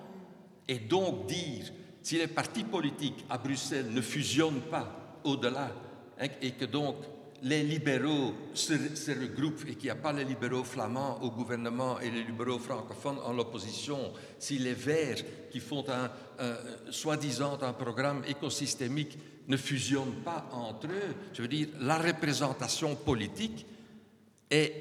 Et 0.68 0.80
donc 0.80 1.28
dire, 1.28 1.66
si 2.02 2.18
les 2.18 2.28
partis 2.28 2.64
politiques 2.64 3.26
à 3.30 3.38
Bruxelles 3.38 3.92
ne 3.92 4.02
fusionnent 4.02 4.62
pas 4.62 5.20
au-delà, 5.24 5.72
hein, 6.20 6.28
et 6.42 6.52
que 6.52 6.66
donc 6.66 6.96
les 7.44 7.64
libéraux 7.64 8.34
se, 8.54 8.74
regroupent 9.20 9.68
et 9.68 9.76
qu'il 9.76 9.86
n'y 9.86 9.90
a 9.90 9.96
pas 9.96 10.14
les 10.14 10.24
libéraux 10.24 10.64
flamands 10.64 11.22
au 11.22 11.30
gouvernement 11.30 12.00
et 12.00 12.10
les 12.10 12.24
libéraux 12.24 12.60
francophones 12.60 13.20
en 13.24 13.34
l'opposition, 13.34 14.14
si 14.40 14.58
les 14.60 14.74
Verts 14.74 15.50
qui 15.52 15.60
font 15.60 15.84
un, 15.90 16.10
soi-disant 16.90 17.60
un 17.62 17.74
programme 17.74 18.24
écosystémique 18.28 19.18
ne 19.48 19.58
fusionnent 19.58 20.22
pas 20.24 20.48
entre 20.54 20.88
eux, 20.88 21.16
je 21.34 21.42
veux 21.42 21.48
dire, 21.50 21.68
la 21.82 21.98
représentation 21.98 22.96
politique 22.96 23.66
est, 24.50 24.74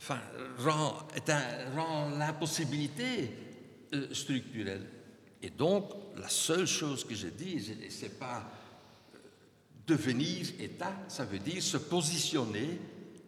enfin, 0.00 0.20
rend, 0.58 0.96
est 1.14 1.28
un- 1.28 2.18
l'impossibilité 2.18 3.30
euh, 3.92 4.12
structurelle. 4.14 4.86
Et 5.42 5.50
donc, 5.50 5.90
la 6.16 6.28
seule 6.30 6.66
chose 6.66 7.04
que 7.04 7.14
je 7.14 7.26
dis, 7.28 7.58
je- 7.60 7.90
c'est 7.90 8.18
pas 8.18 8.50
devenir 9.86 10.46
État, 10.58 10.92
ça 11.08 11.24
veut 11.24 11.38
dire 11.38 11.62
se 11.62 11.76
positionner 11.76 12.80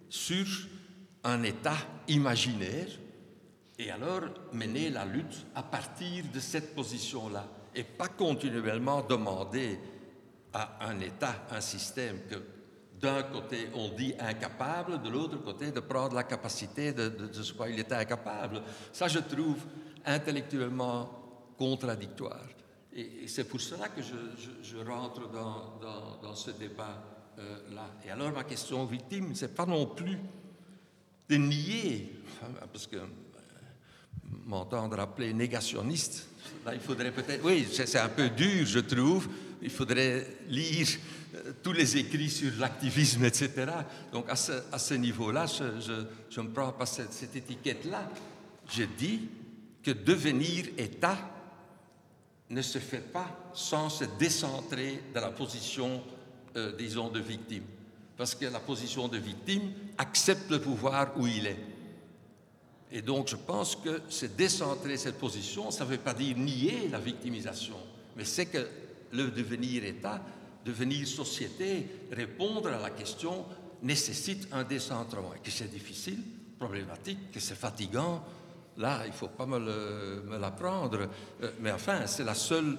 sur 0.08 0.46
un 1.24 1.42
État 1.42 1.76
imaginaire 2.08 2.88
et 3.78 3.90
alors 3.90 4.22
mener 4.52 4.90
la 4.90 5.04
lutte 5.04 5.46
à 5.54 5.62
partir 5.62 6.24
de 6.32 6.40
cette 6.40 6.74
position-là 6.74 7.46
et 7.74 7.82
pas 7.82 8.08
continuellement 8.08 9.02
demander 9.02 9.78
à 10.52 10.88
un 10.88 10.98
État, 11.00 11.46
un 11.50 11.60
système 11.60 12.20
que 12.30 12.36
d'un 12.98 13.22
côté 13.24 13.68
on 13.74 13.90
dit 13.90 14.14
incapable, 14.18 15.02
de 15.02 15.10
l'autre 15.10 15.36
côté 15.42 15.70
de 15.70 15.80
prendre 15.80 16.14
la 16.14 16.24
capacité 16.24 16.92
de, 16.92 17.30
ce 17.32 17.52
quoi 17.52 17.68
il 17.68 17.78
est 17.78 17.92
incapable. 17.92 18.62
Ça, 18.92 19.08
je 19.08 19.18
trouve 19.18 19.58
intellectuellement 20.04 21.10
contradictoire. 21.58 22.46
Et, 22.96 23.28
c'est 23.28 23.44
pour 23.44 23.60
cela 23.60 23.88
que 23.88 24.00
je, 24.02 24.76
rentre 24.78 25.28
dans, 25.30 26.34
ce 26.34 26.50
débat-là. 26.50 27.90
et 28.04 28.10
alors 28.10 28.32
ma 28.32 28.44
question 28.44 28.82
aux 28.82 28.86
victimes, 28.86 29.34
c'est 29.34 29.54
pas 29.54 29.66
non 29.66 29.86
plus 29.86 30.18
de 31.28 31.36
nier, 31.36 32.12
parce 32.72 32.86
que 32.86 32.96
euh, 32.96 33.06
m'entendre 34.46 34.98
appeler 34.98 35.34
négationniste, 35.34 36.28
là 36.64 36.74
il 36.74 36.80
faudrait 36.80 37.12
peut-être, 37.12 37.44
oui, 37.44 37.66
c'est 37.70 37.98
un 37.98 38.08
peu 38.08 38.30
dur, 38.30 38.64
je 38.64 38.78
trouve, 38.78 39.28
il 39.60 39.70
faudrait 39.70 40.26
lire 40.48 40.88
euh, 41.34 41.52
tous 41.62 41.72
les 41.72 41.98
écrits 41.98 42.30
sur 42.30 42.52
l'activisme, 42.58 43.24
etc. 43.24 43.66
Donc 44.10 44.26
à 44.30 44.36
ce, 44.36 44.94
niveau-là, 44.94 45.46
je, 45.46 46.40
ne 46.40 46.48
prends 46.48 46.72
pas 46.72 46.86
cette 46.86 47.36
étiquette-là. 47.36 48.10
Je 48.68 48.84
dis 48.84 49.28
que 49.82 49.90
devenir 49.90 50.66
État 50.78 51.35
ne 52.50 52.62
se 52.62 52.78
fait 52.78 53.00
pas 53.12 53.28
sans 53.52 53.88
se 53.88 54.04
décentrer 54.18 55.02
de 55.14 55.20
la 55.20 55.30
position, 55.30 56.02
euh, 56.56 56.76
disons, 56.76 57.08
de 57.08 57.20
victime. 57.20 57.64
Parce 58.16 58.34
que 58.34 58.46
la 58.46 58.60
position 58.60 59.08
de 59.08 59.18
victime 59.18 59.72
accepte 59.98 60.50
le 60.50 60.60
pouvoir 60.60 61.12
où 61.18 61.26
il 61.26 61.46
est. 61.46 61.58
Et 62.92 63.02
donc, 63.02 63.28
je 63.28 63.36
pense 63.36 63.76
que 63.76 64.02
se 64.08 64.26
décentrer 64.26 64.96
cette 64.96 65.18
position, 65.18 65.70
ça 65.70 65.84
ne 65.84 65.90
veut 65.90 65.98
pas 65.98 66.14
dire 66.14 66.36
nier 66.36 66.88
la 66.88 67.00
victimisation, 67.00 67.76
mais 68.16 68.24
c'est 68.24 68.46
que 68.46 68.66
le 69.12 69.30
devenir 69.30 69.84
État, 69.84 70.22
devenir 70.64 71.06
société, 71.06 71.86
répondre 72.12 72.68
à 72.68 72.80
la 72.80 72.90
question 72.90 73.44
nécessite 73.82 74.48
un 74.52 74.64
décentrement. 74.64 75.34
Et 75.34 75.40
que 75.40 75.50
c'est 75.50 75.70
difficile, 75.70 76.22
problématique, 76.58 77.30
que 77.32 77.40
c'est 77.40 77.54
fatigant, 77.54 78.24
là, 78.76 79.02
il 79.04 79.10
ne 79.10 79.14
faut 79.14 79.28
pas 79.28 79.46
me 79.46 79.58
le- 79.58 80.22
me 80.22 80.38
l'apprendre. 80.38 81.08
Euh, 81.42 81.50
mais 81.60 81.72
enfin, 81.72 82.06
c'est 82.06 82.24
la 82.24 82.34
seule, 82.34 82.78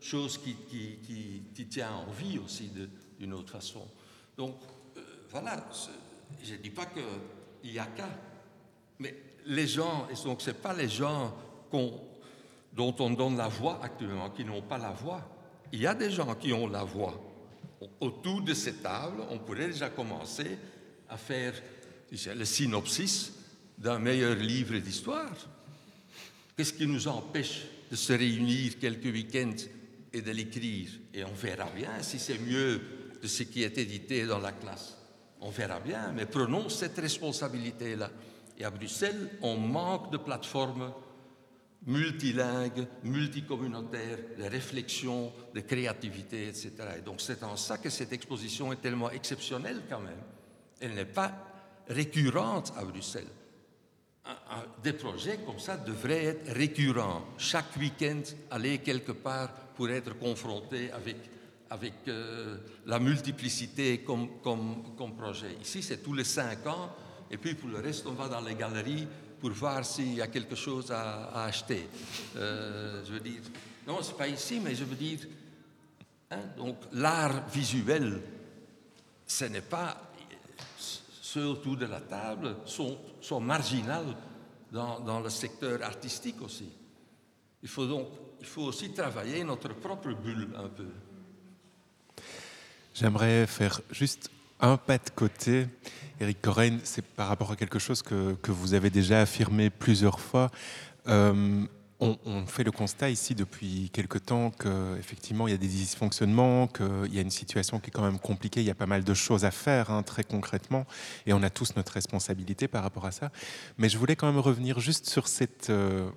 chose 0.00 0.38
qui, 0.38 1.66
tient 1.68 1.92
en 1.92 2.10
vie 2.10 2.38
aussi 2.38 2.70
d'une 3.18 3.34
autre 3.34 3.52
façon. 3.52 3.86
Donc, 4.36 4.56
euh, 4.96 5.00
voilà, 5.30 5.62
je 6.42 6.54
ne 6.54 6.58
dis 6.58 6.70
pas 6.70 6.86
qu'il 6.86 7.70
n'y 7.70 7.78
a 7.78 7.86
qu'à. 7.86 8.08
Mais 8.98 9.14
les 9.46 9.66
gens, 9.66 10.08
et 10.10 10.24
donc 10.24 10.40
ce 10.40 10.52
pas 10.52 10.72
les 10.72 10.88
gens 10.88 11.34
dont 12.72 12.96
on 12.98 13.10
donne 13.10 13.36
la 13.36 13.48
voix 13.48 13.78
actuellement, 13.82 14.30
qui 14.30 14.44
n'ont 14.44 14.62
pas 14.62 14.78
la 14.78 14.90
voix. 14.90 15.20
Il 15.72 15.80
y 15.80 15.86
a 15.86 15.94
des 15.94 16.10
gens 16.10 16.34
qui 16.34 16.52
ont 16.52 16.66
la 16.66 16.82
voix. 16.82 17.14
Autour 18.00 18.42
de 18.42 18.54
cette 18.54 18.82
table, 18.82 19.22
on 19.30 19.38
pourrait 19.38 19.68
déjà 19.68 19.90
commencer 19.90 20.58
à 21.08 21.16
faire 21.16 21.54
le 22.10 22.44
synopsis 22.44 23.32
d'un 23.80 23.98
meilleur 23.98 24.36
livre 24.36 24.76
d'histoire. 24.76 25.34
Qu'est-ce 26.56 26.74
qui 26.74 26.86
nous 26.86 27.08
empêche 27.08 27.62
de 27.90 27.96
se 27.96 28.12
réunir 28.12 28.78
quelques 28.78 29.06
week-ends 29.06 29.64
et 30.12 30.20
de 30.20 30.30
l'écrire? 30.30 30.90
Et 31.14 31.24
on 31.24 31.32
verra 31.32 31.70
bien 31.74 32.02
si 32.02 32.18
c'est 32.18 32.38
mieux 32.38 32.80
de 33.20 33.26
ce 33.26 33.42
qui 33.44 33.62
est 33.62 33.78
édité 33.78 34.26
dans 34.26 34.38
la 34.38 34.52
classe. 34.52 34.98
On 35.40 35.48
verra 35.48 35.80
bien, 35.80 36.12
mais 36.12 36.26
prenons 36.26 36.68
cette 36.68 36.98
responsabilité-là. 36.98 38.10
Et 38.58 38.64
à 38.64 38.70
Bruxelles, 38.70 39.30
on 39.40 39.56
manque 39.56 40.12
de 40.12 40.18
plateformes 40.18 40.92
multilingues, 41.86 42.86
multicommunautaires, 43.04 44.18
de 44.38 44.44
réflexion, 44.44 45.32
de 45.54 45.60
créativité, 45.60 46.48
etc. 46.48 46.72
Et 46.98 47.00
donc 47.00 47.22
c'est 47.22 47.42
en 47.42 47.56
ça 47.56 47.78
que 47.78 47.88
cette 47.88 48.12
exposition 48.12 48.70
est 48.70 48.82
tellement 48.82 49.10
exceptionnelle 49.10 49.80
quand 49.88 50.00
même. 50.00 50.20
Elle 50.78 50.92
n'est 50.92 51.06
pas 51.06 51.32
récurrente 51.88 52.74
à 52.76 52.84
Bruxelles. 52.84 53.24
Des 54.82 54.92
projets 54.92 55.38
comme 55.44 55.58
ça 55.58 55.76
devraient 55.76 56.24
être 56.24 56.52
récurrents. 56.52 57.24
Chaque 57.38 57.76
week-end, 57.76 58.22
aller 58.50 58.78
quelque 58.78 59.12
part 59.12 59.52
pour 59.74 59.88
être 59.90 60.18
confronté 60.18 60.90
avec, 60.92 61.16
avec 61.70 61.94
euh, 62.08 62.58
la 62.86 62.98
multiplicité 62.98 63.98
comme, 63.98 64.40
comme, 64.42 65.16
projet. 65.16 65.56
Ici, 65.62 65.82
c'est 65.82 66.02
tous 66.02 66.12
les 66.12 66.24
cinq 66.24 66.66
ans, 66.66 66.90
et 67.30 67.36
puis 67.36 67.54
pour 67.54 67.68
le 67.68 67.78
reste, 67.78 68.06
on 68.06 68.12
va 68.12 68.28
dans 68.28 68.40
les 68.40 68.54
galeries 68.54 69.06
pour 69.40 69.50
voir 69.50 69.84
s'il 69.84 70.14
y 70.14 70.22
a 70.22 70.26
quelque 70.26 70.54
chose 70.54 70.90
à, 70.90 71.24
à 71.30 71.44
acheter. 71.44 71.88
Euh, 72.36 73.02
je 73.06 73.12
veux 73.12 73.20
dire, 73.20 73.40
non, 73.86 73.98
c'est 74.02 74.16
pas 74.16 74.28
ici, 74.28 74.60
mais 74.62 74.74
je 74.74 74.84
veux 74.84 74.96
dire, 74.96 75.20
hein, 76.30 76.42
donc 76.56 76.76
l'art 76.92 77.48
visuel, 77.48 78.20
ce 79.26 79.44
n'est 79.46 79.60
pas 79.60 80.09
ceux 81.32 81.46
autour 81.46 81.76
de 81.76 81.86
la 81.86 82.00
table 82.00 82.56
sont, 82.64 82.98
sont 83.20 83.40
marginaux 83.40 84.14
dans, 84.72 85.20
le 85.20 85.30
secteur 85.30 85.80
artistique 85.82 86.42
aussi. 86.42 86.68
Il 87.62 87.68
faut 87.68 87.86
donc 87.86 88.08
il 88.40 88.46
faut 88.46 88.62
aussi 88.62 88.92
travailler 88.92 89.44
notre 89.44 89.68
propre 89.74 90.12
bulle 90.12 90.48
un 90.56 90.68
peu. 90.68 90.88
J'aimerais 92.94 93.46
faire 93.46 93.80
juste 93.92 94.30
un 94.58 94.76
pas 94.76 94.98
de 94.98 95.10
côté. 95.14 95.68
Eric 96.18 96.40
Corain, 96.40 96.78
c'est 96.82 97.04
par 97.04 97.28
rapport 97.28 97.52
à 97.52 97.56
quelque 97.56 97.78
chose 97.78 98.02
que, 98.02 98.34
que 98.42 98.50
vous 98.50 98.74
avez 98.74 98.90
déjà 98.90 99.20
affirmé 99.20 99.70
plusieurs 99.70 100.18
fois. 100.18 100.50
Euh, 101.06 101.64
on, 102.00 102.46
fait 102.46 102.64
le 102.64 102.72
constat 102.72 103.10
ici 103.10 103.34
depuis 103.34 103.90
quelque 103.92 104.18
temps 104.18 104.50
qu'effectivement 104.50 105.46
il 105.46 105.50
y 105.50 105.54
a 105.54 105.58
des 105.58 105.68
dysfonctionnements, 105.68 106.66
qu'il 106.66 107.14
y 107.14 107.18
a 107.18 107.22
une 107.22 107.30
situation 107.30 107.78
qui 107.78 107.88
est 107.88 107.90
quand 107.90 108.02
même 108.02 108.18
compliquée, 108.18 108.60
il 108.60 108.66
y 108.66 108.70
a 108.70 108.74
pas 108.74 108.86
mal 108.86 109.04
de 109.04 109.14
choses 109.14 109.44
à 109.44 109.50
faire 109.50 109.90
hein, 109.90 110.02
très 110.02 110.24
concrètement, 110.24 110.86
et 111.26 111.32
on 111.32 111.42
a 111.42 111.50
tous 111.50 111.76
notre 111.76 111.92
responsabilité 111.92 112.68
par 112.68 112.82
rapport 112.82 113.06
à 113.06 113.12
ça. 113.12 113.30
Mais 113.78 113.88
je 113.88 113.98
voulais 113.98 114.16
quand 114.16 114.26
même 114.26 114.40
revenir 114.40 114.80
juste 114.80 115.08
sur 115.08 115.28
cette 115.28 115.70
euh, 115.70 116.10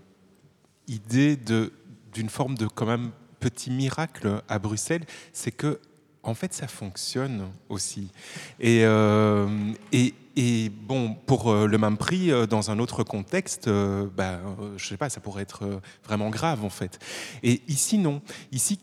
idée 0.87 1.37
d'une 2.13 2.29
forme 2.29 2.57
de 2.57 2.67
quand 2.67 2.85
même 2.85 3.11
petit 3.39 3.71
miracle 3.71 4.41
à 4.47 4.59
Bruxelles, 4.59 5.05
c'est 5.33 5.51
que 5.51 5.79
en 6.23 6.33
fait, 6.33 6.53
ça 6.53 6.67
fonctionne 6.67 7.49
aussi. 7.69 8.09
Et, 8.59 8.81
euh, 8.83 9.47
et, 9.91 10.13
et 10.35 10.69
bon, 10.69 11.15
pour 11.25 11.51
euh, 11.51 11.67
le 11.67 11.77
même 11.77 11.97
prix, 11.97 12.31
euh, 12.31 12.47
dans 12.47 12.71
un 12.71 12.79
autre 12.79 13.03
contexte, 13.03 13.67
euh, 13.67 14.07
bah, 14.15 14.39
je 14.77 14.87
sais 14.87 14.97
pas, 14.97 15.09
ça 15.09 15.19
pourrait 15.19 15.43
être 15.43 15.81
vraiment 16.05 16.29
grave 16.29 16.63
en 16.63 16.69
fait. 16.69 16.99
Et 17.43 17.61
ici, 17.67 17.97
non. 17.97 18.21
Ici, 18.51 18.79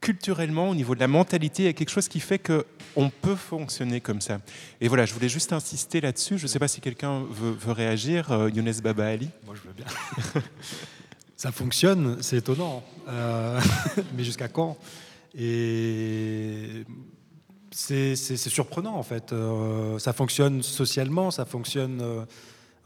culturellement, 0.00 0.70
au 0.70 0.74
niveau 0.74 0.94
de 0.94 1.00
la 1.00 1.08
mentalité, 1.08 1.64
il 1.64 1.66
y 1.66 1.68
a 1.68 1.72
quelque 1.72 1.90
chose 1.90 2.08
qui 2.08 2.20
fait 2.20 2.38
que 2.38 2.64
on 2.96 3.10
peut 3.10 3.36
fonctionner 3.36 4.00
comme 4.00 4.20
ça. 4.20 4.40
Et 4.80 4.88
voilà, 4.88 5.06
je 5.06 5.14
voulais 5.14 5.28
juste 5.28 5.52
insister 5.52 6.00
là-dessus. 6.00 6.38
Je 6.38 6.44
ne 6.44 6.48
sais 6.48 6.58
pas 6.58 6.68
si 6.68 6.80
quelqu'un 6.80 7.24
veut, 7.30 7.52
veut 7.52 7.72
réagir. 7.72 8.30
Euh, 8.32 8.50
Younes 8.50 8.80
Baba 8.82 9.06
Ali. 9.06 9.28
Moi, 9.46 9.54
je 9.56 9.68
veux 9.68 9.74
bien. 9.74 9.86
ça 11.36 11.52
fonctionne, 11.52 12.18
c'est 12.20 12.38
étonnant. 12.38 12.82
Euh, 13.08 13.60
mais 14.16 14.24
jusqu'à 14.24 14.48
quand? 14.48 14.76
Et 15.36 16.84
c'est 17.70 18.16
surprenant, 18.16 18.96
en 18.96 19.02
fait. 19.02 19.32
Euh, 19.32 19.98
ça 19.98 20.12
fonctionne 20.12 20.62
socialement, 20.62 21.30
ça 21.30 21.44
fonctionne. 21.44 22.00
euh, 22.00 22.24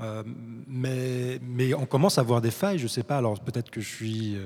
euh, 0.01 0.23
mais, 0.67 1.75
on 1.75 1.87
commence 1.87 2.19
à 2.19 2.23
voir 2.23 2.41
des 2.41 2.51
failles, 2.51 2.79
je 2.79 2.87
sais 2.87 3.03
pas. 3.03 3.19
Alors 3.19 3.39
peut-être 3.41 3.71
que 3.71 3.81
je 3.81 3.89
suis 3.89 4.37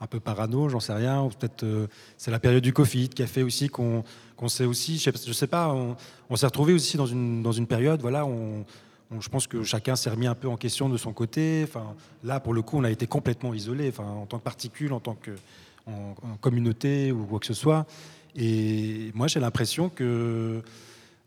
un 0.00 0.06
peu 0.06 0.20
parano, 0.20 0.68
j'en 0.68 0.80
sais 0.80 0.92
rien. 0.92 1.28
Peut-être 1.38 1.64
euh, 1.64 1.86
c'est 2.16 2.30
la 2.30 2.38
période 2.38 2.62
du 2.62 2.72
Covid 2.72 3.08
qui 3.08 3.22
a 3.22 3.26
fait 3.26 3.42
aussi 3.42 3.68
qu'on 3.68 4.04
s'est 4.48 4.64
aussi, 4.64 4.98
je 4.98 5.10
sais, 5.10 5.32
sais 5.32 5.46
pas, 5.46 5.74
on, 6.30 6.36
s'est 6.36 6.46
retrouvé 6.46 6.72
aussi 6.72 6.96
dans 6.96 7.06
une, 7.06 7.66
période, 7.66 8.00
voilà, 8.00 8.26
je 9.20 9.28
pense 9.28 9.46
que 9.46 9.62
chacun 9.62 9.96
s'est 9.96 10.10
remis 10.10 10.26
un 10.26 10.34
peu 10.34 10.48
en 10.48 10.56
question 10.56 10.88
de 10.88 10.96
son 10.96 11.12
côté. 11.12 11.64
Enfin, 11.64 11.94
là, 12.22 12.40
pour 12.40 12.54
le 12.54 12.62
coup, 12.62 12.78
on 12.78 12.84
a 12.84 12.90
été 12.90 13.06
complètement 13.06 13.54
isolé, 13.54 13.88
enfin, 13.88 14.04
en 14.04 14.26
tant 14.26 14.38
que 14.38 14.44
particule, 14.44 14.92
en 14.92 15.00
tant 15.00 15.14
que 15.14 15.30
en, 15.86 16.36
communauté 16.40 17.12
ou 17.12 17.24
quoi 17.24 17.40
que 17.40 17.46
ce 17.46 17.54
soit. 17.54 17.86
Et 18.36 19.10
moi, 19.14 19.28
j'ai 19.28 19.40
l'impression 19.40 19.88
que 19.88 20.62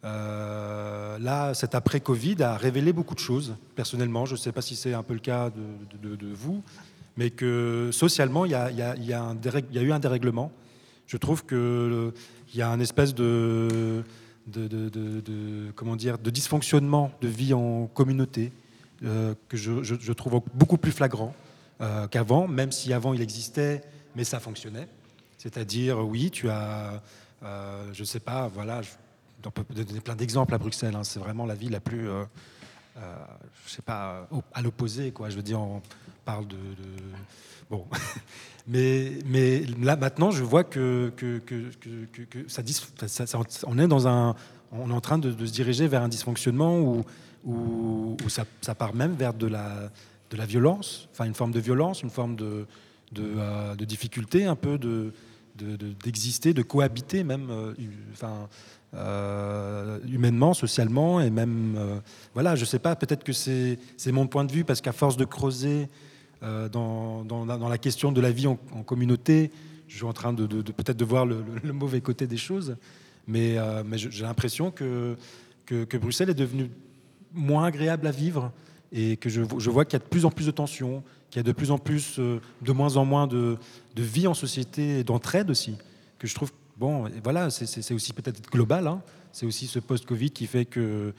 euh, 0.03 1.19
là, 1.19 1.53
cet 1.53 1.75
après-Covid 1.75 2.43
a 2.43 2.57
révélé 2.57 2.93
beaucoup 2.93 3.15
de 3.15 3.19
choses. 3.19 3.55
Personnellement, 3.75 4.25
je 4.25 4.34
ne 4.34 4.38
sais 4.38 4.51
pas 4.51 4.61
si 4.61 4.75
c'est 4.75 4.93
un 4.93 5.03
peu 5.03 5.13
le 5.13 5.19
cas 5.19 5.49
de, 5.49 6.34
vous, 6.34 6.63
mais 7.15 7.29
que 7.29 7.89
socialement, 7.91 8.45
il 8.45 8.51
y 8.51 8.55
a, 8.55 8.95
eu 8.97 9.91
un 9.91 9.99
dérèglement. 9.99 10.51
Je 11.07 11.17
trouve 11.17 11.45
que 11.45 12.13
il 12.53 12.59
y 12.59 12.61
a 12.61 12.69
un 12.69 12.79
espèce 12.79 13.13
de, 13.13 14.03
comment 15.75 15.95
dire, 15.95 16.17
de 16.17 16.29
dysfonctionnement 16.29 17.11
de 17.21 17.27
vie 17.27 17.53
en 17.53 17.88
communauté 17.88 18.51
euh, 19.03 19.35
que 19.47 19.57
je, 19.57 20.11
trouve 20.13 20.41
beaucoup 20.53 20.77
plus 20.77 20.91
flagrant 20.91 21.35
euh, 21.81 22.07
qu'avant, 22.07 22.47
même 22.47 22.71
si 22.71 22.93
avant 22.93 23.13
il 23.13 23.21
existait, 23.21 23.84
mais 24.18 24.23
ça 24.23 24.39
fonctionnait. 24.39 24.88
C'est-à-dire, 25.38 25.99
oui, 25.99 26.31
tu 26.31 26.49
as, 26.49 27.02
euh, 27.44 27.94
je 27.94 28.02
ne 28.02 28.06
sais 28.06 28.19
pas, 28.19 28.48
voilà, 28.48 28.81
je, 28.81 28.89
on 29.45 29.52
peut 29.52 29.64
donner 29.69 29.99
plein 30.02 30.15
d'exemples 30.15 30.56
à 30.56 30.57
Bruxelles. 30.57 30.95
hein, 30.95 31.03
c'est 31.03 31.19
vraiment 31.19 31.45
la 31.45 31.53
ville 31.53 31.72
la 31.72 31.80
plus, 31.80 32.10
euh, 32.10 32.23
euh, 32.98 33.15
je 33.68 33.72
sais 33.72 33.84
pas, 33.84 34.27
au- 34.31 34.41
à 34.56 34.64
l'opposé, 34.64 35.11
quoi. 35.11 35.30
Je 35.30 35.35
veux 35.35 35.44
dire, 35.44 35.61
on 35.61 35.84
parle 36.26 36.48
de, 36.48 36.57
bon, 37.69 37.85
mais 38.68 39.19
mais 39.27 39.60
là 39.80 39.95
maintenant, 39.95 40.31
je 40.31 40.44
vois 40.44 40.64
que 40.64 41.14
que, 41.15 41.38
que, 41.38 42.49
ça, 42.49 42.64
ça- 43.27 43.39
on 43.68 43.77
est 43.77 43.88
dans 43.88 44.07
un, 44.07 44.35
on 44.72 44.89
est 44.89 44.94
en 44.94 44.99
train 45.02 45.19
de, 45.19 45.30
se 45.45 45.52
diriger 45.52 45.88
vers 45.88 46.02
un 46.02 46.10
dysfonctionnement 46.10 46.80
où 46.80 47.06
où, 47.45 48.18
où 48.26 48.30
ça, 48.30 48.45
ça 48.61 48.73
part 48.73 48.95
même 48.95 49.14
vers 49.14 49.35
de 49.35 49.45
la 49.48 49.91
de 50.31 50.35
la 50.38 50.45
violence, 50.48 51.07
enfin 51.14 51.26
une 51.26 51.35
forme 51.35 51.52
de 51.52 51.60
violence, 51.60 52.02
une 52.02 52.10
forme 52.10 52.35
de 52.35 52.65
de, 53.11 53.23
euh, 53.38 53.75
de 53.75 53.85
difficulté, 53.85 54.45
un 54.45 54.55
peu 54.55 54.77
de 54.77 55.13
de- 55.57 55.75
de- 55.75 55.93
d'exister, 56.03 56.53
de, 56.53 56.61
cohabiter 56.61 57.23
même, 57.23 57.47
euh, 57.49 57.73
enfin, 58.11 58.47
euh, 58.93 59.99
humainement, 60.07 60.53
socialement, 60.53 61.19
et 61.19 61.29
même, 61.29 61.75
euh, 61.77 61.99
voilà, 62.34 62.55
je 62.55 62.65
sais 62.65 62.79
pas, 62.79 62.95
peut-être 62.95 63.23
que 63.23 63.34
c'est 63.34 63.77
mon 64.11 64.27
point 64.27 64.45
de 64.45 64.51
vue, 64.51 64.63
parce 64.63 64.81
qu'à 64.81 64.91
force 64.91 65.17
de 65.17 65.25
creuser 65.25 65.88
dans, 66.41 67.25
la- 67.47 67.77
question 67.79 68.11
de 68.11 68.21
la 68.21 68.31
vie 68.31 68.45
en, 68.45 68.55
communauté, 68.85 69.51
je 69.88 69.95
suis 69.95 70.05
en 70.05 70.13
train 70.13 70.34
de, 70.34 70.45
peut-être 70.45 70.97
de 70.97 71.05
voir 71.05 71.25
le, 71.25 71.43
mauvais 71.73 72.01
côté 72.01 72.27
des 72.27 72.38
choses, 72.38 72.75
mais, 73.27 73.57
j'ai 73.95 74.23
l'impression 74.23 74.69
que 74.71 75.17
Bruxelles 75.99 76.29
est 76.29 76.35
devenue 76.35 76.69
moins 77.34 77.65
agréable 77.65 78.05
à 78.07 78.11
vivre 78.11 78.51
et 78.91 79.17
que 79.17 79.29
je, 79.29 79.41
je 79.57 79.69
vois 79.69 79.84
qu'il 79.85 79.93
y 79.93 80.01
a 80.01 80.05
de 80.05 80.09
plus 80.09 80.25
en 80.25 80.31
plus 80.31 80.45
de 80.45 80.51
tensions, 80.51 81.03
qu'il 81.29 81.39
y 81.39 81.41
a 81.41 81.43
de 81.43 81.51
plus 81.51 81.71
en 81.71 81.77
plus, 81.77 82.19
euh, 82.19 82.39
de 82.61 82.71
moins 82.71 82.97
en 82.97 83.05
moins 83.05 83.27
de, 83.27 83.57
vie 83.95 84.27
en 84.27 84.33
société 84.33 84.99
et 84.99 85.03
d'entraide 85.03 85.49
aussi, 85.49 85.75
que 86.19 86.27
je 86.27 86.35
trouve, 86.35 86.51
bon, 86.77 87.09
voilà, 87.23 87.49
c'est- 87.49 87.93
aussi 87.93 88.13
peut-être 88.13 88.41
global, 88.49 88.87
hein. 88.87 89.01
c'est 89.31 89.45
aussi 89.45 89.67
ce 89.67 89.79
post-Covid 89.79 90.31
qui 90.31 90.47
fait 90.47 90.65
que, 90.65 91.13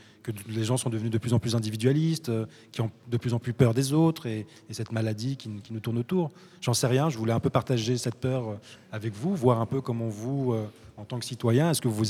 les 0.47 0.65
gens 0.65 0.77
sont 0.77 0.91
devenus 0.91 1.11
de 1.11 1.17
plus 1.17 1.33
en 1.33 1.39
plus 1.39 1.57
individualistes, 1.57 2.29
euh, 2.29 2.45
qui 2.71 2.83
ont 2.83 2.91
de 3.11 3.17
plus 3.17 3.33
en 3.33 3.39
plus 3.39 3.55
peur 3.55 3.73
des 3.73 3.95
autres 3.95 4.27
et, 4.27 4.47
et 4.69 4.75
cette 4.75 4.93
maladie 4.93 5.39
qui, 5.39 5.49
nous 5.49 5.81
tourne 5.81 5.97
autour. 5.97 6.31
J'en 6.61 6.75
sais 6.75 6.87
rien, 6.87 7.09
je 7.09 7.17
voulais 7.17 7.33
un 7.33 7.41
peu 7.41 7.49
partager 7.49 7.97
cette 7.97 8.17
peur 8.17 8.49
euh, 8.49 8.55
avec 8.93 9.15
vous, 9.15 9.35
voir 9.35 9.59
un 9.61 9.67
peu 9.67 9.81
comment 9.81 10.09
vous, 10.09 10.55
en 10.99 11.05
tant 11.05 11.19
que 11.19 11.25
citoyen, 11.25 11.71
est-ce 11.71 11.81
que 11.81 11.89
vous 11.89 12.05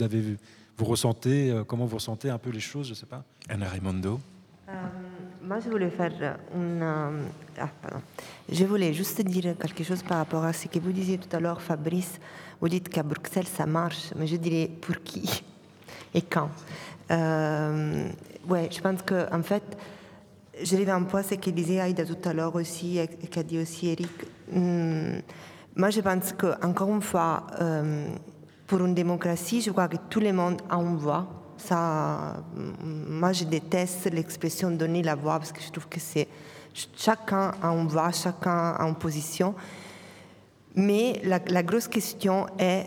vous 0.78 0.84
ressentez, 0.84 1.62
comment 1.66 1.86
vous 1.86 1.96
ressentez 1.96 2.30
un 2.30 2.38
peu 2.38 2.50
les 2.50 2.60
choses, 2.60 2.88
je 2.88 2.94
sais 2.94 3.06
pas. 3.06 3.24
Anna 3.48 3.68
Raimondo. 3.68 4.20
Euh, 4.68 4.72
moi, 5.42 5.60
je 5.60 5.70
voulais 5.70 5.90
faire 5.90 6.38
une. 6.54 6.82
euh, 6.82 7.26
ah. 7.58 7.68
Je 8.50 8.64
voulais 8.64 8.92
juste 8.92 9.20
dire 9.22 9.56
quelque 9.58 9.82
chose 9.82 10.02
par 10.02 10.18
rapport 10.18 10.44
à 10.44 10.52
ce 10.52 10.68
que 10.68 10.78
vous 10.78 10.92
disiez 10.92 11.18
tout 11.18 11.34
à 11.34 11.40
l'heure, 11.40 11.60
Fabrice. 11.62 12.20
Vous 12.60 12.68
dites 12.68 12.88
qu'à 12.88 13.02
Bruxelles, 13.02 13.46
ça 13.46 13.66
marche, 13.66 14.12
mais 14.16 14.26
je 14.26 14.36
dirais 14.36 14.70
pour 14.80 15.02
qui 15.02 15.42
et 16.14 16.22
quand 16.22 16.50
euh, 17.10 18.08
Ouais, 18.48 18.68
je 18.70 18.80
pense 18.80 19.02
que 19.02 19.32
en 19.34 19.42
fait, 19.42 19.62
je 20.62 20.76
reviens 20.76 20.96
un 20.96 21.16
à 21.16 21.22
ce 21.22 21.34
que 21.34 21.50
disait 21.50 21.80
Aïda 21.80 22.04
tout 22.04 22.28
à 22.28 22.32
l'heure 22.32 22.54
aussi, 22.54 22.98
et 22.98 23.06
qu'a 23.06 23.42
dit 23.42 23.58
aussi 23.58 23.88
Eric. 23.88 24.10
Hum, 24.54 25.20
moi, 25.76 25.90
je 25.90 26.00
pense 26.00 26.32
que 26.32 26.64
encore 26.64 26.88
une 26.88 27.02
fois, 27.02 27.46
euh, 27.60 28.08
pour 28.66 28.84
une 28.84 28.94
démocratie, 28.94 29.60
je 29.60 29.70
crois 29.70 29.88
que 29.88 29.96
tout 30.10 30.20
le 30.20 30.32
monde 30.32 30.60
a 30.68 30.76
une 30.76 30.96
voix. 30.96 31.37
Ça, 31.58 32.36
hum, 32.56 33.04
moi, 33.08 33.32
je 33.32 33.44
déteste 33.44 34.10
l'expression 34.12 34.70
donner 34.70 35.02
la 35.02 35.14
voix 35.14 35.38
parce 35.38 35.52
que 35.52 35.60
je 35.60 35.70
trouve 35.70 35.88
que 35.88 36.00
c'est 36.00 36.28
chacun 36.96 37.52
a 37.62 37.68
une 37.68 37.88
voix, 37.88 38.12
chacun 38.12 38.74
a 38.78 38.86
une 38.86 38.94
position. 38.94 39.54
Mais 40.74 41.20
la, 41.24 41.40
la 41.46 41.62
grosse 41.62 41.88
question 41.88 42.46
est 42.58 42.86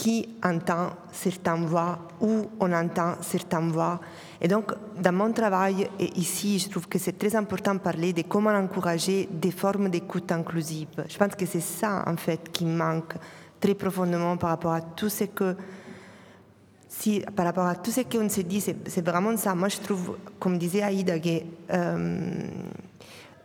qui 0.00 0.26
entend 0.42 0.92
certaines 1.12 1.66
voix, 1.66 1.98
où 2.22 2.46
on 2.58 2.72
entend 2.72 3.16
certaines 3.20 3.70
voix. 3.70 4.00
Et 4.40 4.48
donc, 4.48 4.72
dans 4.98 5.12
mon 5.12 5.30
travail, 5.30 5.90
et 5.98 6.18
ici, 6.18 6.58
je 6.58 6.70
trouve 6.70 6.88
que 6.88 6.98
c'est 6.98 7.18
très 7.18 7.36
important 7.36 7.74
de 7.74 7.80
parler 7.80 8.14
de 8.14 8.22
comment 8.22 8.50
encourager 8.50 9.28
des 9.30 9.50
formes 9.50 9.90
d'écoute 9.90 10.32
inclusive. 10.32 10.88
Je 11.06 11.18
pense 11.18 11.34
que 11.34 11.44
c'est 11.44 11.60
ça, 11.60 12.02
en 12.06 12.16
fait, 12.16 12.50
qui 12.50 12.64
manque 12.64 13.12
très 13.60 13.74
profondément 13.74 14.38
par 14.38 14.50
rapport 14.50 14.72
à 14.72 14.80
tout 14.80 15.10
ce 15.10 15.24
que 15.24 15.54
si, 17.00 17.22
par 17.34 17.46
rapport 17.46 17.66
à 17.66 17.76
tout 17.76 17.90
ce 17.90 18.02
qu'on 18.02 18.28
s'est 18.28 18.42
dit, 18.42 18.60
c'est 18.60 19.04
vraiment 19.04 19.36
ça. 19.36 19.54
Moi, 19.54 19.68
je 19.68 19.78
trouve, 19.78 20.16
comme 20.38 20.58
disait 20.58 20.82
Aïda, 20.82 21.18
que 21.18 21.28
euh, 21.72 22.30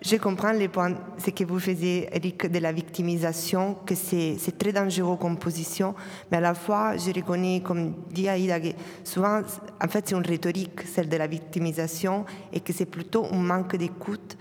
je 0.01 0.17
comprends 0.17 0.51
les 0.51 0.67
points, 0.67 0.93
ce 1.17 1.29
que 1.29 1.45
vous 1.45 1.59
faisiez, 1.59 2.09
Eric, 2.11 2.51
de 2.51 2.59
la 2.59 2.73
victimisation, 2.73 3.77
que 3.85 3.95
c'est 3.95 4.57
très 4.57 4.73
dangereux 4.73 5.15
comme 5.15 5.37
position, 5.37 5.95
mais 6.29 6.37
à 6.37 6.41
la 6.41 6.53
fois, 6.53 6.97
je 6.97 7.11
reconnais, 7.11 7.61
comme 7.63 7.93
dit 8.11 8.27
Aïda, 8.27 8.59
que 8.59 8.69
souvent, 9.05 9.39
en 9.81 9.87
fait, 9.87 10.09
c'est 10.09 10.15
une 10.15 10.25
rhétorique, 10.25 10.81
celle 10.81 11.07
de 11.07 11.15
la 11.15 11.27
victimisation, 11.27 12.25
et 12.51 12.59
que 12.59 12.73
c'est 12.73 12.85
plutôt 12.85 13.25
un 13.31 13.37
manque 13.37 13.77
d'écoute. 13.77 14.37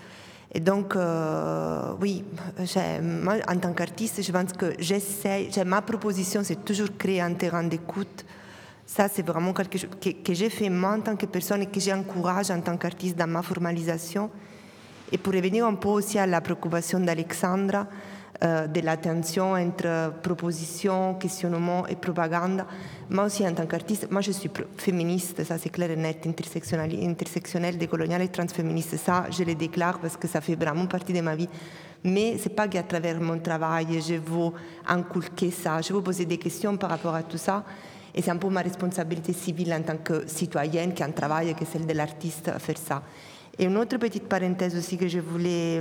Et 0.53 0.61
donc, 0.61 0.97
euh, 0.97 1.93
oui, 2.01 2.25
moi, 3.01 3.37
en 3.49 3.57
tant 3.59 3.73
qu'artiste, 3.73 4.23
je 4.23 4.33
pense 4.33 4.53
que 4.53 4.75
j'essaie, 4.81 5.49
ma 5.65 5.83
proposition, 5.83 6.43
c'est 6.43 6.65
toujours 6.65 6.89
créer 6.99 7.21
un 7.21 7.35
terrain 7.35 7.63
d'écoute. 7.63 8.25
Ça, 8.87 9.09
c'est 9.09 9.27
vraiment 9.27 9.53
quelque 9.53 9.79
chose 9.79 9.91
que, 10.01 10.35
j'ai 10.35 10.51
fait 10.51 10.69
moi 10.69 10.91
en 10.91 11.01
tant 11.01 11.17
que 11.17 11.27
personne 11.27 11.63
et 11.63 11.67
que 11.67 11.81
j'encourage 11.81 12.51
en 12.51 12.61
tant 12.61 12.77
qu'artiste 12.77 13.17
dans 13.17 13.27
ma 13.27 13.43
formalisation. 13.43 14.31
Et 15.11 15.19
pour 15.19 15.33
revenir 15.33 15.67
un 15.67 15.75
peu 15.75 15.89
aussi 15.89 16.19
à 16.19 16.27
la 16.27 16.41
préoccupation 16.41 17.01
d'Alexandra, 17.01 17.87
euh, 18.43 18.67
de 18.67 18.81
la 18.81 18.97
tension 18.97 19.53
entre 19.53 20.13
proposition, 20.23 21.15
questionnement 21.15 21.87
et 21.87 21.95
propagande, 21.95 22.65
moi 23.09 23.25
aussi 23.25 23.47
en 23.47 23.55
tant 23.55 23.65
qu'artiste, 23.65 24.11
moi 24.11 24.21
je 24.21 24.33
suis 24.33 24.51
féministe, 24.77 25.45
ça 25.45 25.57
c'est 25.57 25.71
clair 25.71 25.91
et 25.91 25.97
net, 25.97 26.27
intersectionnelle, 26.27 26.99
intersectionnelle, 27.05 27.79
décoloniale 27.79 28.23
et 28.23 28.29
transféministe. 28.29 28.97
Ça, 28.97 29.27
je 29.31 29.45
le 29.45 29.55
déclare 29.55 29.99
parce 29.99 30.17
que 30.17 30.29
ça 30.29 30.41
fait 30.41 30.57
vraiment 30.57 30.87
partie 30.87 31.13
de 31.13 31.21
ma 31.21 31.37
vie. 31.37 31.49
Mais 32.03 32.37
c'est 32.39 32.55
pas 32.55 32.69
qu'à 32.69 32.83
travers 32.83 33.19
mon 33.19 33.39
travail, 33.39 33.87
je 34.01 34.15
veux 34.15 34.51
inculquer 34.87 35.51
ça, 35.51 35.81
je 35.81 35.93
veux 35.93 36.03
poser 36.03 36.27
des 36.27 36.37
questions 36.37 36.77
par 36.77 36.91
rapport 36.91 37.15
à 37.15 37.23
tout 37.23 37.39
ça. 37.39 37.65
Et 38.15 38.23
c'est 38.23 38.31
un 38.31 38.37
peu 38.37 38.49
ma 38.49 38.63
responsabilité 38.63 39.33
civile 39.33 39.73
en 39.75 39.83
tant 39.83 39.97
que 39.97 40.27
citoyenne 40.27 40.95
qui 40.95 41.03
a 41.03 41.07
un 41.07 41.13
travail, 41.13 41.55
que 41.55 41.65
celle 41.65 41.87
de 41.87 41.93
l'artiste, 41.93 42.49
à 42.49 42.59
faire 42.59 42.79
ça. 42.79 43.03
Et 43.59 43.65
une 43.65 43.77
autre 43.77 43.97
petite 43.99 44.29
parenthèse 44.29 44.77
aussi 44.77 44.97
que 44.97 45.09
je 45.09 45.21
voulais... 45.21 45.81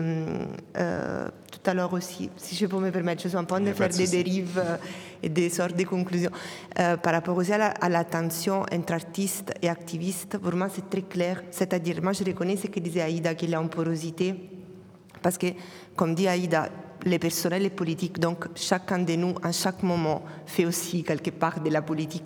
euh, 0.78 1.28
tout 1.52 1.54
tout 1.64 1.70
à 1.70 1.74
l'heure 1.74 1.94
aussi, 1.94 2.30
si 2.36 2.56
je 2.56 2.66
peux 2.66 2.78
me 2.78 2.92
permettre, 2.92 3.24
je 3.24 3.30
suis 3.30 3.38
en 3.38 3.46
train 3.46 3.62
de 3.62 3.72
faire 3.72 3.90
des 3.90 4.08
dérives 4.08 4.58
euh, 4.58 4.76
et 5.22 5.30
des 5.30 5.50
sortes 5.50 5.76
de 5.78 5.84
conclusions. 5.84 6.32
Euh, 6.78 6.98
par 6.98 7.14
rapport 7.14 7.38
aussi 7.38 7.54
à 7.54 7.90
la, 7.90 8.04
tension 8.04 8.66
entre 8.72 8.94
artistes 8.94 9.54
et 9.62 9.70
activistes, 9.70 10.38
pour 10.40 10.54
moi 10.56 10.68
c'est 10.74 10.90
très 10.90 11.04
clair. 11.04 11.44
C'est-à-dire, 11.52 12.02
moi 12.04 12.12
je 12.12 12.24
reconnais 12.24 12.58
ce 12.58 12.68
que 12.68 12.80
disait 12.80 13.02
Aïda, 13.02 13.34
qu'il 13.36 13.52
y 13.52 13.56
a 13.56 13.62
une 13.62 13.70
porosité, 13.70 14.36
parce 15.22 15.38
que, 15.38 15.48
comme 15.96 16.16
dit 16.16 16.28
Aïda, 16.28 16.68
les 17.06 17.20
personnels 17.20 17.66
et 17.66 17.70
politiques, 17.70 18.20
donc 18.20 18.48
chacun 18.56 19.00
de 19.00 19.16
nous, 19.16 19.36
à 19.44 19.52
chaque 19.52 19.84
moment, 19.84 20.24
fait 20.46 20.66
aussi 20.66 21.04
quelque 21.04 21.32
part 21.32 21.60
de 21.60 21.70
la 21.70 21.82
politique 21.82 22.24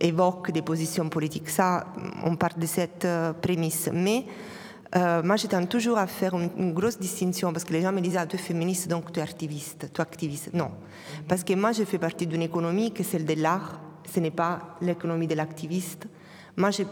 évoque 0.00 0.50
des 0.50 0.62
positions 0.62 1.08
politiques. 1.08 1.48
Ça, 1.48 1.86
on 2.24 2.36
part 2.36 2.56
de 2.56 2.66
cette 2.66 3.04
euh, 3.04 3.32
prémisse. 3.32 3.90
Mais 3.92 4.24
euh, 4.96 5.22
moi, 5.22 5.36
j'étais 5.36 5.64
toujours 5.66 5.98
à 5.98 6.06
faire 6.06 6.34
une, 6.34 6.72
grosse 6.72 6.98
distinction 6.98 7.52
parce 7.52 7.64
que 7.64 7.72
les 7.72 7.82
gens 7.82 7.92
me 7.92 8.00
disaient 8.00 8.18
ah, 8.18 8.26
tu 8.26 8.36
es 8.36 8.38
féministe, 8.38 8.88
donc 8.88 9.12
tu 9.12 9.20
es 9.20 9.22
activiste, 9.22 9.90
tu 9.92 10.00
es 10.00 10.00
activiste. 10.00 10.50
Non. 10.52 10.70
Parce 11.28 11.44
que 11.44 11.54
moi, 11.54 11.72
je 11.72 11.84
fais 11.84 11.98
partie 11.98 12.26
d'une 12.26 12.42
économie 12.42 12.92
qui 12.92 13.02
est 13.02 13.04
celle 13.04 13.24
de 13.24 13.34
l'art, 13.34 13.80
ce 14.12 14.20
n'est 14.20 14.30
pas 14.30 14.76
l'économie 14.80 15.26
de 15.26 15.34
l'activiste. 15.34 16.06
Moi, 16.56 16.70
je, 16.70 16.82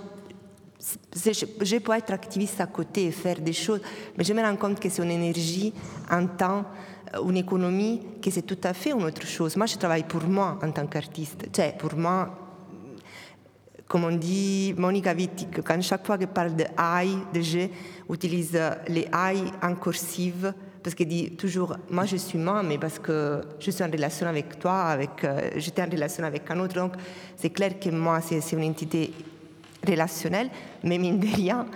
je, 0.81 1.79
peux 1.79 1.93
être 1.93 2.13
activiste 2.13 2.61
à 2.61 2.67
côté 2.67 3.07
et 3.07 3.11
faire 3.11 3.41
des 3.41 3.53
choses, 3.53 3.81
mais 4.17 4.25
je 4.25 4.33
me 4.33 4.43
rends 4.43 4.57
compte 4.57 4.79
que 4.79 4.89
c'est 4.89 5.03
une 5.03 5.11
énergie, 5.11 5.73
un 6.09 6.27
temps, 6.27 6.65
une 7.25 7.37
économie, 7.37 8.01
que 8.23 8.31
c'est 8.31 8.43
tout 8.43 8.59
à 8.63 8.73
fait 8.75 8.93
une 8.93 9.05
autre 9.05 9.27
chose. 9.27 9.57
Moi, 9.57 9.67
je 9.67 9.77
travaille 9.77 10.05
pour 10.05 10.25
moi 10.25 10.59
en 10.63 10.71
tant 10.71 10.87
qu'artiste. 10.87 11.49
Cioè, 11.53 11.75
pour 11.77 11.97
moi, 11.97 12.49
comme 13.89 14.05
on 14.05 14.13
dit 14.13 14.75
Monica 14.77 15.15
Wittig, 15.15 15.63
quand 15.65 15.81
chaque 15.83 16.07
fois 16.07 16.19
qu'elle 16.19 16.29
parle 16.29 16.55
de 16.55 16.65
I, 16.79 17.17
de 17.33 17.41
je, 17.41 17.69
utilise 18.11 18.59
les 18.87 19.09
I 19.13 19.45
en 19.63 19.75
cursive, 19.75 20.53
parce 20.83 20.95
qu'elle 20.95 21.09
dit 21.09 21.31
toujours, 21.33 21.77
moi 21.91 22.05
je 22.05 22.17
suis 22.17 22.39
moi, 22.39 22.63
mais 22.63 22.79
parce 22.79 22.99
que 22.99 23.41
je 23.59 23.71
suis 23.71 23.83
en 23.83 23.91
relation 23.91 24.27
avec 24.27 24.59
toi, 24.59 24.85
avec, 24.85 25.25
euh, 25.25 25.51
j'étais 25.57 25.83
en 25.83 25.91
relation 25.91 26.25
avec 26.25 26.51
un 26.51 26.61
autre, 26.61 26.75
donc 26.75 26.93
c'est 27.37 27.51
clair 27.51 27.79
que 27.81 27.91
moi 27.91 28.21
c'est, 28.21 28.53
une 28.53 28.71
entité 28.71 29.13
relationnelle, 29.87 30.51
mais 30.83 30.99
mine 30.99 31.21
de 31.21 31.27
rien, 31.27 31.67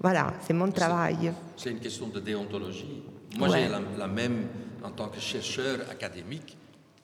voilà, 0.00 0.34
c'est 0.46 0.52
mon 0.52 0.70
travail. 0.70 1.32
C'est, 1.56 1.70
une 1.70 1.80
question 1.80 2.08
de 2.08 2.20
déontologie. 2.20 3.02
Moi 3.36 3.48
j'ai 3.48 3.68
la, 3.68 4.06
même 4.06 4.46
en 4.82 4.90
tant 4.90 5.08
que 5.08 5.20
chercheur 5.20 5.80
académique 5.90 6.56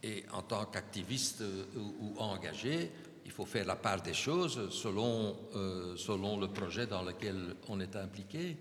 et 0.03 0.25
en 0.33 0.43
tant 0.43 0.65
qu'activiste 0.67 1.43
euh, 1.43 1.65
ou 2.01 2.15
engagé, 2.19 2.91
il 3.25 3.31
faut 3.31 3.45
faire 3.45 3.67
la 3.67 3.77
part 3.77 4.03
des 4.03 4.15
choses 4.15 4.69
selon, 4.71 5.37
euh, 5.55 5.97
selon 5.97 6.39
le 6.39 6.49
projet 6.49 6.87
dans 6.87 7.03
lequel 7.03 7.57
on 7.69 7.81
est 7.81 7.97
impliqué. 7.97 8.57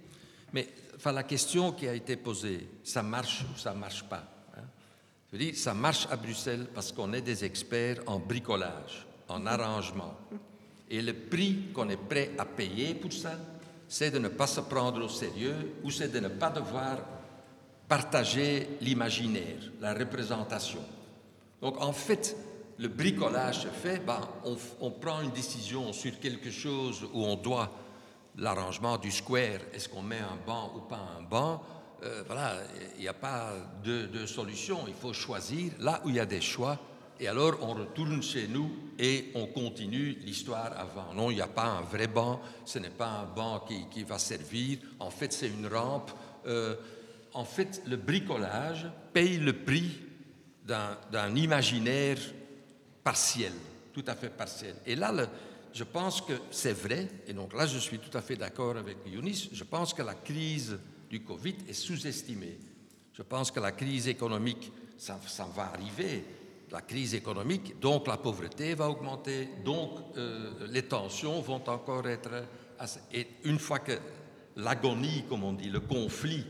Mais 0.54 0.68
enfin, 0.96 1.12
la 1.12 1.24
question 1.24 1.72
qui 1.72 1.88
a 1.88 1.94
été 1.94 2.16
posée, 2.16 2.68
ça 2.84 3.04
marche 3.04 3.44
ou 3.54 3.58
ça 3.58 3.74
ne 3.74 3.80
marche 3.80 4.04
pas 4.04 4.24
hein? 4.58 4.64
Je 5.28 5.38
veux 5.38 5.44
dire, 5.44 5.56
ça 5.56 5.74
marche 5.74 6.08
à 6.12 6.16
Bruxelles 6.16 6.68
parce 6.74 6.92
qu'on 6.92 7.14
est 7.14 7.22
des 7.22 7.44
experts 7.44 8.00
en 8.06 8.20
bricolage, 8.20 9.06
en 9.28 9.46
arrangement. 9.46 10.18
Et 10.92 11.02
le 11.02 11.14
prix 11.14 11.70
qu'on 11.74 11.90
est 11.90 11.96
prêt 11.96 12.32
à 12.38 12.44
payer 12.44 12.94
pour 12.94 13.14
ça, 13.14 13.32
c'est 13.88 14.12
de 14.12 14.20
ne 14.20 14.28
pas 14.28 14.46
se 14.46 14.60
prendre 14.60 15.02
au 15.04 15.08
sérieux 15.08 15.76
ou 15.84 15.90
c'est 15.90 16.10
de 16.10 16.20
ne 16.20 16.28
pas 16.28 16.50
devoir 16.50 16.98
partager 17.88 18.68
l'imaginaire, 18.82 19.72
la 19.80 19.94
représentation. 19.94 20.82
Donc 21.62 21.82
en 21.82 21.94
fait, 21.94 22.36
le 22.78 22.90
bricolage 22.90 23.62
se 23.62 23.68
fait, 23.68 24.00
ben, 24.06 24.20
on, 24.82 24.92
prend 24.92 25.22
une 25.22 25.32
décision 25.32 25.94
sur 25.94 26.20
quelque 26.20 26.52
chose 26.52 27.08
où 27.14 27.24
on 27.24 27.36
doit 27.36 27.72
l'arrangement 28.38 28.98
du 28.98 29.12
square, 29.12 29.60
est-ce 29.74 29.88
qu'on 29.88 30.02
met 30.02 30.20
un 30.20 30.38
banc 30.46 30.74
ou 30.76 30.80
pas 30.82 31.06
un 31.18 31.22
banc? 31.22 31.62
Euh, 32.04 32.24
Voilà, 32.26 32.56
il 32.96 33.02
n'y 33.02 33.08
a 33.08 33.14
pas 33.14 33.54
de, 33.84 34.08
de, 34.08 34.26
solution, 34.26 34.80
il 34.88 34.94
faut 34.94 35.14
choisir 35.14 35.72
là 35.80 36.02
où 36.04 36.10
il 36.10 36.16
y 36.16 36.20
a 36.20 36.26
des 36.26 36.42
choix. 36.42 36.78
Et 37.22 37.28
alors 37.28 37.60
on 37.62 37.76
retourne 37.76 38.24
chez 38.24 38.48
nous 38.48 38.72
et 38.98 39.32
on 39.36 39.46
continue 39.46 40.18
l'histoire 40.26 40.74
avant. 40.76 41.14
Non, 41.14 41.30
il 41.30 41.36
n'y 41.36 41.42
a 41.42 41.48
pas 41.48 41.66
un 41.66 41.82
vrai 41.82 42.08
banc, 42.08 42.42
ce 42.66 42.80
n'est 42.80 42.90
pas 42.90 43.10
un 43.10 43.26
banc 43.26 43.64
qui, 43.92 44.04
va 44.04 44.18
servir, 44.18 44.80
en 45.00 45.12
fait 45.12 45.32
c'est 45.32 45.48
une 45.48 45.68
rampe. 45.68 46.12
Euh, 46.48 46.76
en 47.34 47.46
fait, 47.46 47.84
le 47.88 47.96
bricolage 47.96 48.88
paye 49.14 49.38
le 49.38 49.54
prix 49.54 50.02
d'un 50.66 51.36
imaginaire 51.36 52.18
partiel, 53.04 53.54
tout 53.94 54.04
à 54.08 54.16
fait 54.16 54.30
partiel. 54.30 54.76
Et 54.88 54.96
là, 54.96 55.14
je 55.74 55.84
pense 55.84 56.22
que 56.22 56.34
c'est 56.50 56.74
vrai, 56.74 57.08
et 57.28 57.34
donc 57.34 57.54
là 57.54 57.68
je 57.68 57.78
suis 57.78 58.00
tout 58.00 58.18
à 58.18 58.22
fait 58.22 58.36
d'accord 58.36 58.78
avec 58.78 58.98
Younis, 59.06 59.52
je 59.54 59.64
pense 59.64 59.94
que 59.94 60.02
la 60.02 60.16
crise 60.16 60.80
du 61.08 61.22
Covid 61.22 61.56
est 61.70 61.74
sous-estimée. 61.74 62.58
Je 63.14 63.22
pense 63.22 63.52
que 63.52 63.60
la 63.60 63.72
crise 63.72 64.08
économique, 64.08 64.72
ça, 64.98 65.20
va 65.56 65.72
arriver, 65.74 66.24
la 66.72 66.82
crise 66.82 67.14
économique, 67.14 67.80
donc 67.80 68.08
la 68.08 68.18
pauvreté 68.18 68.74
va 68.76 68.90
augmenter, 68.90 69.50
donc 69.64 69.92
euh, 70.18 70.68
les 70.70 70.84
tensions 70.84 71.42
vont 71.42 71.62
encore 71.68 72.08
être... 72.08 72.32
Et 73.14 73.28
une 73.44 73.60
fois 73.60 73.80
que 73.80 73.92
l'agonie, 74.56 75.26
comme 75.30 75.44
on 75.44 75.54
dit, 75.54 75.70
le 75.70 75.82
conflit 75.82 76.46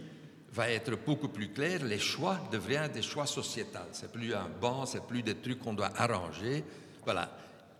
va 0.53 0.69
être 0.69 0.97
beaucoup 1.05 1.29
plus 1.29 1.49
clair, 1.49 1.83
les 1.83 1.99
choix 1.99 2.37
deviennent 2.51 2.91
des 2.91 3.01
choix 3.01 3.25
sociétaux. 3.25 3.79
C'est 3.91 4.11
plus 4.11 4.33
un 4.33 4.47
banc, 4.61 4.85
c'est 4.85 5.05
plus 5.05 5.23
des 5.23 5.35
trucs 5.35 5.59
qu'on 5.59 5.73
doit 5.73 5.91
arranger. 5.97 6.63
Voilà. 7.03 7.29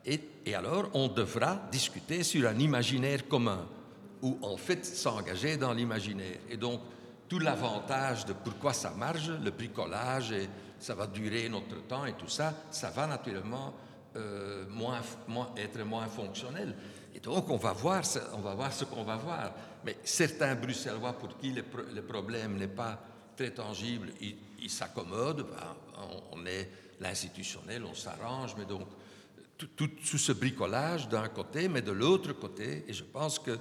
Et, 0.05 0.19
et, 0.45 0.55
alors, 0.55 0.89
on 0.93 1.07
devra 1.07 1.61
discuter 1.71 2.23
sur 2.23 2.49
un 2.49 2.57
imaginaire 2.57 3.27
commun, 3.27 3.67
ou 4.21 4.37
en 4.41 4.57
fait 4.57 4.85
s'engager 4.85 5.57
dans 5.57 5.73
l'imaginaire. 5.73 6.39
Et 6.49 6.57
donc, 6.57 6.81
tout 7.29 7.39
l'avantage 7.39 8.25
de 8.25 8.33
pourquoi 8.33 8.73
ça 8.73 8.91
marche, 8.91 9.29
le 9.29 9.51
bricolage, 9.51 10.31
et 10.31 10.49
ça 10.81 10.95
va 10.95 11.07
durer 11.07 11.47
notre 11.47 11.87
temps 11.87 12.05
et 12.05 12.13
tout 12.13 12.27
ça, 12.27 12.53
ça 12.71 12.89
va 12.89 13.07
naturellement 13.07 13.73
euh, 14.15 14.65
être 15.55 15.83
moins 15.83 16.07
fonctionnel. 16.07 16.75
Et 17.15 17.19
donc, 17.19 17.49
on 17.49 17.57
va 17.57 17.71
voir, 17.71 18.03
on 18.33 18.39
va 18.39 18.55
voir 18.55 18.73
ce 18.73 18.85
qu'on 18.85 19.03
va 19.03 19.15
voir. 19.15 19.53
Mais 19.85 19.97
certains 20.03 20.55
Bruxellois 20.55 21.13
pour 21.13 21.37
qui 21.37 21.51
le, 21.51 22.01
problème 22.01 22.57
n'est 22.57 22.67
pas 22.67 22.99
très 23.37 23.51
tangible, 23.51 24.09
ils 24.19 24.69
s'accommodent. 24.69 25.43
Ben, 25.43 25.75
on, 26.31 26.45
est 26.45 26.69
l'institutionnel, 26.99 27.83
on 27.85 27.93
s'arrange. 27.93 28.55
Mais 28.57 28.65
donc, 28.65 28.87
tout, 29.57 29.67
tout, 29.87 30.17
ce 30.17 30.31
bricolage 30.31 31.07
d'un 31.07 31.27
côté, 31.29 31.67
mais 31.67 31.81
de 31.81 31.91
l'autre 31.91 32.33
côté, 32.33 32.85
et 32.87 32.93
je 32.93 33.03
pense 33.03 33.37
que 33.39 33.57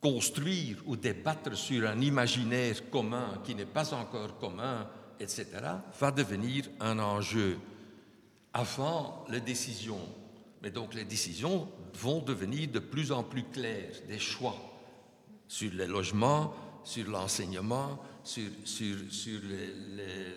construire 0.00 0.82
ou 0.86 0.96
débattre 0.96 1.56
sur 1.56 1.88
un 1.88 2.00
imaginaire 2.00 2.90
commun 2.90 3.40
qui 3.44 3.54
n'est 3.54 3.64
pas 3.64 3.94
encore 3.94 4.38
commun, 4.38 4.86
etc., 5.20 5.46
va 5.98 6.10
devenir 6.10 6.64
un 6.80 6.98
enjeu 6.98 7.58
avant 8.52 9.24
les 9.28 9.40
décisions. 9.40 10.08
Mais 10.62 10.70
donc 10.70 10.94
les 10.94 11.04
décisions 11.04 11.68
vont 11.94 12.20
devenir 12.20 12.68
de 12.68 12.78
plus 12.78 13.12
en 13.12 13.22
plus 13.22 13.44
claires, 13.44 13.92
des 14.08 14.18
choix 14.18 14.56
sur 15.48 15.72
les 15.72 15.86
logements, 15.86 16.54
sur 16.84 17.08
l'enseignement, 17.08 17.98
sur, 18.22 18.50
sur, 18.64 18.96
sur 19.10 19.40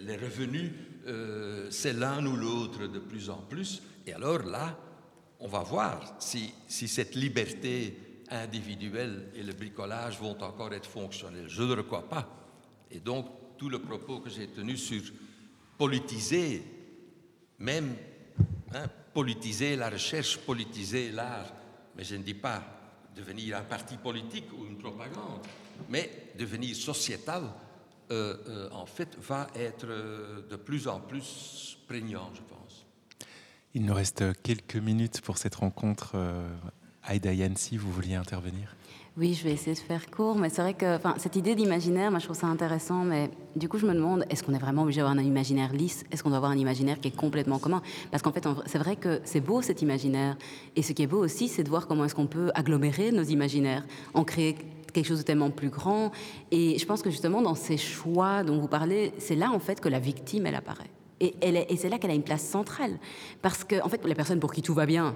les, 0.01 0.17
revenus. 0.17 0.71
Euh, 1.07 1.67
c'est 1.71 1.93
l'un 1.93 2.25
ou 2.25 2.35
l'autre 2.35 2.87
de 2.87 2.99
plus 2.99 3.29
en 3.29 3.37
plus. 3.37 3.81
Et 4.05 4.13
alors 4.13 4.43
là, 4.43 4.77
on 5.39 5.47
va 5.47 5.59
voir 5.59 6.15
si, 6.19 6.53
si 6.67 6.87
cette 6.87 7.15
liberté 7.15 8.23
individuelle 8.29 9.29
et 9.35 9.43
le 9.43 9.53
bricolage 9.53 10.19
vont 10.19 10.39
encore 10.41 10.73
être 10.73 10.89
fonctionnels. 10.89 11.47
Je 11.47 11.63
ne 11.63 11.73
le 11.73 11.83
crois 11.83 12.07
pas. 12.07 12.27
Et 12.91 12.99
donc, 12.99 13.27
tout 13.59 13.69
le 13.69 13.79
propos 13.79 14.19
que 14.21 14.29
j'ai 14.29 14.47
tenu 14.47 14.77
sur 14.77 15.01
politiser, 15.77 16.63
même 17.59 17.95
hein, 18.73 18.87
politiser 19.13 19.75
la 19.75 19.89
recherche, 19.89 20.37
politiser 20.37 21.11
l'art, 21.11 21.53
mais 21.95 22.05
je 22.05 22.15
ne 22.15 22.23
dis 22.23 22.33
pas 22.33 22.63
devenir 23.15 23.57
un 23.57 23.63
parti 23.63 23.97
politique 23.97 24.45
ou 24.57 24.65
une 24.65 24.77
propagande, 24.77 25.45
mais 25.89 26.31
devenir 26.37 26.75
sociétal, 26.75 27.43
euh, 28.11 28.37
euh, 28.47 28.69
en 28.71 28.85
fait, 28.85 29.17
va 29.19 29.47
être 29.53 29.85
euh, 29.85 30.47
de 30.49 30.55
plus 30.55 30.87
en 30.87 31.01
plus 31.01 31.77
prégnant, 31.87 32.31
je 32.33 32.41
pense. 32.41 32.85
Il 33.75 33.85
nous 33.85 33.93
reste 33.93 34.41
quelques 34.41 34.77
minutes 34.77 35.21
pour 35.21 35.37
cette 35.37 35.55
rencontre. 35.55 36.15
Aïda 37.03 37.33
Yansi, 37.33 37.77
vous 37.77 37.91
vouliez 37.91 38.15
intervenir? 38.15 38.75
Oui, 39.19 39.33
je 39.33 39.43
vais 39.43 39.51
essayer 39.51 39.73
de 39.73 39.79
faire 39.79 40.09
court, 40.09 40.37
mais 40.37 40.49
c'est 40.49 40.61
vrai 40.61 40.73
que 40.73 40.97
cette 41.17 41.35
idée 41.35 41.53
d'imaginaire, 41.53 42.09
moi 42.09 42.19
je 42.19 42.25
trouve 42.25 42.37
ça 42.37 42.47
intéressant, 42.47 43.03
mais 43.03 43.29
du 43.53 43.67
coup 43.67 43.77
je 43.77 43.85
me 43.85 43.93
demande, 43.93 44.23
est-ce 44.29 44.43
qu'on 44.43 44.53
est 44.53 44.59
vraiment 44.59 44.83
obligé 44.83 45.01
d'avoir 45.01 45.17
un 45.17 45.21
imaginaire 45.21 45.73
lisse? 45.73 46.05
Est-ce 46.09 46.23
qu'on 46.23 46.29
doit 46.29 46.37
avoir 46.37 46.53
un 46.53 46.57
imaginaire 46.57 47.01
qui 47.01 47.09
est 47.09 47.15
complètement 47.15 47.59
commun? 47.59 47.81
Parce 48.11 48.23
qu'en 48.23 48.31
fait, 48.31 48.47
c'est 48.65 48.77
vrai 48.77 48.95
que 48.95 49.19
c'est 49.25 49.41
beau 49.41 49.61
cet 49.61 49.81
imaginaire, 49.81 50.37
et 50.77 50.81
ce 50.81 50.93
qui 50.93 51.03
est 51.03 51.07
beau 51.07 51.21
aussi, 51.21 51.49
c'est 51.49 51.63
de 51.63 51.69
voir 51.69 51.85
comment 51.85 52.05
est-ce 52.05 52.15
qu'on 52.15 52.27
peut 52.27 52.49
agglomérer 52.55 53.11
nos 53.11 53.23
imaginaires, 53.23 53.85
en 54.13 54.23
créer 54.23 54.55
quelque 54.93 55.07
chose 55.07 55.19
de 55.19 55.23
tellement 55.23 55.51
plus 55.51 55.69
grand. 55.69 56.11
Et 56.51 56.79
je 56.79 56.85
pense 56.85 57.01
que 57.01 57.09
justement 57.09 57.41
dans 57.41 57.55
ces 57.55 57.77
choix 57.77 58.43
dont 58.43 58.57
vous 58.57 58.69
parlez, 58.69 59.11
c'est 59.17 59.35
là 59.35 59.51
en 59.51 59.59
fait 59.59 59.81
que 59.81 59.89
la 59.89 59.99
victime, 59.99 60.45
elle 60.45 60.55
apparaît. 60.55 60.89
Et, 61.19 61.33
c'est 61.75 61.89
là 61.89 61.97
qu'elle 61.97 62.11
a 62.11 62.15
une 62.15 62.23
place 62.23 62.43
centrale. 62.43 62.97
Parce 63.41 63.65
que, 63.65 63.83
en 63.83 63.89
fait, 63.89 64.01
les 64.05 64.15
personnes 64.15 64.39
pour 64.39 64.53
qui 64.53 64.61
tout 64.61 64.73
va 64.73 64.85
bien, 64.85 65.13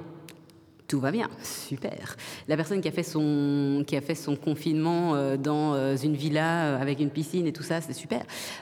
tout 0.93 0.99
va 0.99 1.09
bien, 1.09 1.27
super. 1.41 2.15
La 2.47 2.55
personne 2.55 2.79
qui 2.79 2.87
a 2.87 2.91
fait 2.91 3.01
son, 3.01 3.83
qui 3.87 3.97
a 3.97 4.01
fait 4.01 4.13
son 4.13 4.35
confinement 4.35 5.15
euh, 5.15 5.37
dans 5.37 5.73
euh, 5.73 5.97
une 5.97 6.13
villa 6.13 6.65
euh, 6.65 6.79
avec 6.79 6.99
une 6.99 7.09
piscine 7.09 7.47
et 7.47 7.51
tout 7.51 7.63
ça, 7.63 7.81
c'est 7.81 7.93
super. 7.93 8.21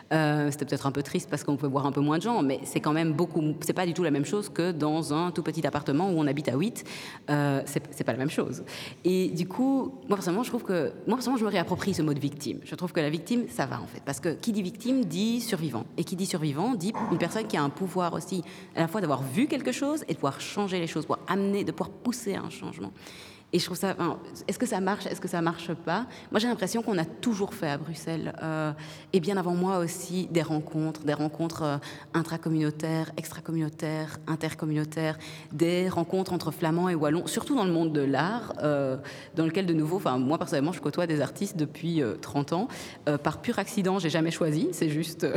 C'était 0.09 0.63
peut-être 0.63 0.87
un 0.87 0.93
peu 0.93 1.03
triste 1.03 1.29
parce 1.29 1.43
qu'on 1.43 1.57
pouvait 1.57 1.69
voir 1.69 1.85
un 1.85 1.91
peu 1.91 1.99
moins 1.99 2.19
de 2.19 2.23
gens, 2.23 2.41
mais 2.41 2.61
c'est 2.63 2.79
quand 2.79 2.93
même 2.93 3.11
beaucoup. 3.11 3.43
C'est 3.59 3.73
pas 3.73 3.85
du 3.85 3.93
tout 3.93 4.03
la 4.03 4.11
même 4.11 4.23
chose 4.23 4.47
que 4.47 4.71
dans 4.71 5.13
un 5.13 5.31
tout 5.31 5.43
petit 5.43 5.67
appartement 5.67 6.09
où 6.09 6.13
on 6.19 6.25
habite 6.25 6.47
à 6.47 6.55
8. 6.55 6.85
c'est 7.65 8.03
pas 8.05 8.13
la 8.13 8.17
même 8.17 8.29
chose. 8.29 8.63
Et 9.03 9.27
du 9.27 9.45
coup, 9.45 9.93
moi 10.07 10.15
personnellement, 10.15 10.43
je 10.43 10.49
trouve 10.51 10.63
que 10.63 10.93
moi 11.07 11.17
personnellement, 11.17 11.39
je 11.39 11.45
me 11.45 11.49
réapproprie 11.49 11.93
ce 11.93 12.01
mot 12.01 12.13
de 12.13 12.19
victime. 12.19 12.59
Je 12.63 12.75
trouve 12.75 12.93
que 12.93 13.01
la 13.01 13.09
victime, 13.09 13.43
ça 13.49 13.65
va 13.65 13.81
en 13.81 13.87
fait, 13.87 14.01
parce 14.05 14.21
que 14.21 14.29
qui 14.29 14.53
dit 14.53 14.61
victime 14.61 15.03
dit 15.03 15.41
survivant, 15.41 15.83
et 15.97 16.05
qui 16.05 16.15
dit 16.15 16.25
survivant 16.25 16.75
dit 16.75 16.93
une 17.11 17.17
personne 17.17 17.45
qui 17.47 17.57
a 17.57 17.61
un 17.63 17.69
pouvoir 17.69 18.13
aussi 18.13 18.41
à 18.77 18.79
la 18.79 18.87
fois 18.87 19.01
d'avoir 19.01 19.21
vu 19.21 19.47
quelque 19.47 19.73
chose 19.73 20.05
et 20.07 20.13
de 20.13 20.17
pouvoir 20.17 20.39
changer 20.39 20.79
les 20.79 20.87
choses, 20.87 21.03
pouvoir 21.03 21.25
amener, 21.27 21.65
de 21.65 21.71
pouvoir 21.73 21.89
pousser 21.89 22.20
c'est 22.21 22.35
un 22.35 22.49
changement. 22.49 22.91
Et 23.53 23.59
je 23.59 23.65
trouve 23.65 23.77
ça. 23.77 23.95
est-ce 24.47 24.57
que 24.57 24.65
ça 24.65 24.79
marche 24.79 25.05
Est-ce 25.05 25.19
que 25.19 25.27
ça 25.27 25.41
marche 25.41 25.73
pas? 25.73 26.05
Moi, 26.31 26.39
j'ai 26.39 26.47
l'impression 26.47 26.81
qu'on 26.81 26.97
a 26.97 27.03
toujours 27.03 27.53
fait 27.53 27.69
à 27.69 27.77
Bruxelles, 27.77 28.33
euh, 28.41 28.71
et 29.11 29.19
bien 29.19 29.35
avant 29.35 29.55
moi 29.55 29.79
aussi, 29.79 30.27
des 30.31 30.41
rencontres, 30.41 31.03
des 31.03 31.13
rencontres 31.13 31.63
euh, 31.63 31.77
intracommunautaires, 32.13 33.11
extracommunautaires, 33.17 34.19
intercommunautaires, 34.27 35.17
des 35.51 35.89
rencontres 35.89 36.31
entre 36.31 36.51
flamands 36.51 36.87
et 36.87 36.95
wallons, 36.95 37.27
surtout 37.27 37.55
dans 37.55 37.65
le 37.65 37.73
monde 37.73 37.91
de 37.91 38.01
l'art, 38.01 38.53
euh, 38.63 38.95
dans 39.35 39.45
lequel, 39.45 39.65
de 39.65 39.73
nouveau, 39.73 39.97
enfin, 39.97 40.17
moi 40.17 40.37
personnellement, 40.37 40.71
je 40.71 40.79
côtoie 40.79 41.05
des 41.05 41.19
artistes 41.19 41.57
depuis 41.57 42.01
30 42.21 42.53
ans. 42.53 42.67
par 43.23 43.41
pur 43.41 43.59
accident, 43.59 43.99
j'ai 43.99 44.09
jamais 44.09 44.31
choisi, 44.31 44.69
c'est 44.71 44.89
juste 44.89 45.27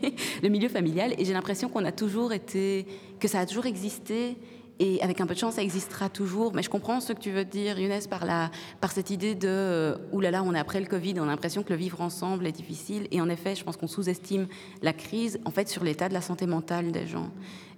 le 0.42 0.48
milieu 0.48 0.68
familial, 0.68 1.14
et 1.18 1.24
j'ai 1.24 1.32
l'impression 1.32 1.68
qu'on 1.68 1.84
a 1.84 1.92
toujours 1.92 2.32
été, 2.32 2.86
que 3.20 3.28
ça 3.28 3.38
a 3.38 3.46
toujours 3.46 3.66
existé 3.66 4.36
et 4.80 5.00
avec 5.02 5.20
un 5.20 5.26
peu 5.26 5.34
de 5.34 5.38
chance, 5.38 5.54
ça 5.54 5.62
existera 5.62 6.08
toujours. 6.08 6.54
Mais 6.54 6.62
je 6.62 6.70
comprends 6.70 7.00
ce 7.00 7.12
que 7.12 7.20
tu 7.20 7.30
veux 7.30 7.44
dire, 7.44 7.78
Younes, 7.78 8.00
par, 8.08 8.24
la, 8.24 8.50
par 8.80 8.92
cette 8.92 9.10
idée 9.10 9.34
de 9.34 9.46
euh, 9.46 9.96
oulala, 10.10 10.38
là 10.38 10.42
là, 10.42 10.50
on 10.50 10.54
est 10.54 10.58
après 10.58 10.80
le 10.80 10.86
Covid, 10.86 11.20
on 11.20 11.24
a 11.24 11.26
l'impression 11.26 11.62
que 11.62 11.68
le 11.68 11.76
vivre 11.76 12.00
ensemble 12.00 12.46
est 12.46 12.52
difficile. 12.52 13.06
Et 13.10 13.20
en 13.20 13.28
effet, 13.28 13.54
je 13.54 13.62
pense 13.62 13.76
qu'on 13.76 13.86
sous-estime 13.86 14.48
la 14.80 14.94
crise, 14.94 15.38
en 15.44 15.50
fait, 15.50 15.68
sur 15.68 15.84
l'état 15.84 16.08
de 16.08 16.14
la 16.14 16.22
santé 16.22 16.46
mentale 16.46 16.92
des 16.92 17.06
gens. 17.06 17.28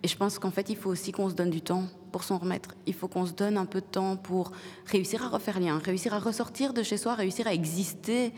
Et 0.04 0.08
je 0.08 0.16
pense 0.16 0.38
qu'en 0.38 0.52
fait, 0.52 0.70
il 0.70 0.76
faut 0.76 0.90
aussi 0.90 1.10
qu'on 1.10 1.28
se 1.28 1.34
donne 1.34 1.50
du 1.50 1.60
temps 1.60 1.84
pour 2.12 2.22
s'en 2.22 2.38
remettre. 2.38 2.76
Il 2.86 2.94
faut 2.94 3.08
qu'on 3.08 3.26
se 3.26 3.32
donne 3.32 3.56
un 3.56 3.66
peu 3.66 3.80
de 3.80 3.86
temps 3.86 4.16
pour 4.16 4.52
réussir 4.86 5.24
à 5.24 5.28
refaire 5.28 5.58
lien, 5.58 5.78
réussir 5.78 6.14
à 6.14 6.20
ressortir 6.20 6.72
de 6.72 6.84
chez 6.84 6.98
soi, 6.98 7.14
réussir 7.14 7.48
à 7.48 7.52
exister 7.52 8.32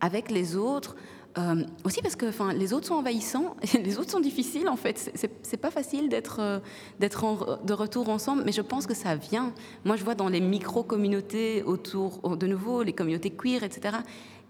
avec 0.00 0.32
les 0.32 0.56
autres 0.56 0.96
euh, 1.38 1.64
aussi 1.84 2.02
parce 2.02 2.16
que 2.16 2.26
enfin, 2.26 2.52
les 2.52 2.72
autres 2.72 2.86
sont 2.86 2.94
envahissants, 2.94 3.56
les 3.74 3.98
autres 3.98 4.10
sont 4.10 4.20
difficiles 4.20 4.68
en 4.68 4.76
fait. 4.76 5.12
C'est 5.42 5.56
pas 5.56 5.70
facile 5.70 6.08
d'être 6.08 6.40
euh, 6.40 6.58
de 7.00 7.72
retour 7.72 8.08
ensemble, 8.08 8.42
mais 8.44 8.52
je 8.52 8.62
pense 8.62 8.86
que 8.86 8.94
ça 8.94 9.14
vient. 9.14 9.52
Moi, 9.84 9.96
je 9.96 10.04
vois 10.04 10.14
dans 10.14 10.28
les 10.28 10.40
micro-communautés 10.40 11.62
autour, 11.62 12.36
de 12.36 12.46
nouveau, 12.46 12.82
les 12.82 12.92
communautés 12.92 13.30
queer, 13.30 13.62
etc. 13.62 13.98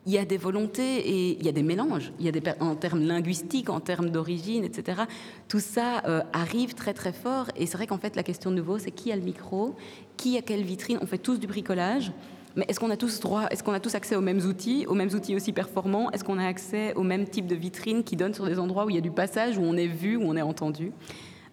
Il 0.06 0.12
y 0.12 0.18
a 0.18 0.24
des 0.24 0.38
volontés 0.38 0.98
et 1.06 1.38
il 1.38 1.44
y 1.44 1.48
a 1.48 1.52
des 1.52 1.62
mélanges. 1.62 2.12
Il 2.18 2.24
y 2.24 2.28
a 2.28 2.32
des 2.32 2.42
en 2.60 2.74
termes 2.76 3.02
linguistiques, 3.02 3.68
en 3.68 3.80
termes 3.80 4.08
d'origine, 4.08 4.64
etc. 4.64 5.02
Tout 5.48 5.60
ça 5.60 6.02
euh, 6.06 6.22
arrive 6.32 6.74
très 6.74 6.94
très 6.94 7.12
fort. 7.12 7.46
Et 7.56 7.66
c'est 7.66 7.76
vrai 7.76 7.86
qu'en 7.86 7.98
fait, 7.98 8.16
la 8.16 8.22
question 8.22 8.50
de 8.50 8.56
nouveau, 8.56 8.78
c'est 8.78 8.92
qui 8.92 9.12
a 9.12 9.16
le 9.16 9.22
micro, 9.22 9.74
qui 10.16 10.38
a 10.38 10.42
quelle 10.42 10.62
vitrine? 10.62 10.98
On 11.02 11.06
fait 11.06 11.18
tous 11.18 11.38
du 11.38 11.46
bricolage. 11.46 12.12
Mais 12.58 12.64
est-ce 12.68 12.80
qu'on 12.80 12.90
a 12.90 12.96
tous 12.96 13.20
droit, 13.20 13.46
est-ce 13.52 13.62
qu'on 13.62 13.72
a 13.72 13.78
tous 13.78 13.94
accès 13.94 14.16
aux 14.16 14.20
mêmes 14.20 14.40
outils, 14.40 14.84
aux 14.88 14.94
mêmes 14.94 15.10
outils 15.14 15.36
aussi 15.36 15.52
performants? 15.52 16.10
Est-ce 16.10 16.24
qu'on 16.24 16.38
a 16.40 16.44
accès 16.46 16.92
au 16.94 17.04
même 17.04 17.28
type 17.28 17.46
de 17.46 17.54
vitrine 17.54 18.02
qui 18.02 18.16
donne 18.16 18.34
sur 18.34 18.46
des 18.46 18.58
endroits 18.58 18.84
où 18.84 18.90
il 18.90 18.96
y 18.96 18.98
a 18.98 19.00
du 19.00 19.12
passage, 19.12 19.56
où 19.58 19.62
on 19.62 19.76
est 19.76 19.86
vu, 19.86 20.16
où 20.16 20.22
on 20.24 20.34
est 20.36 20.42
entendu? 20.42 20.90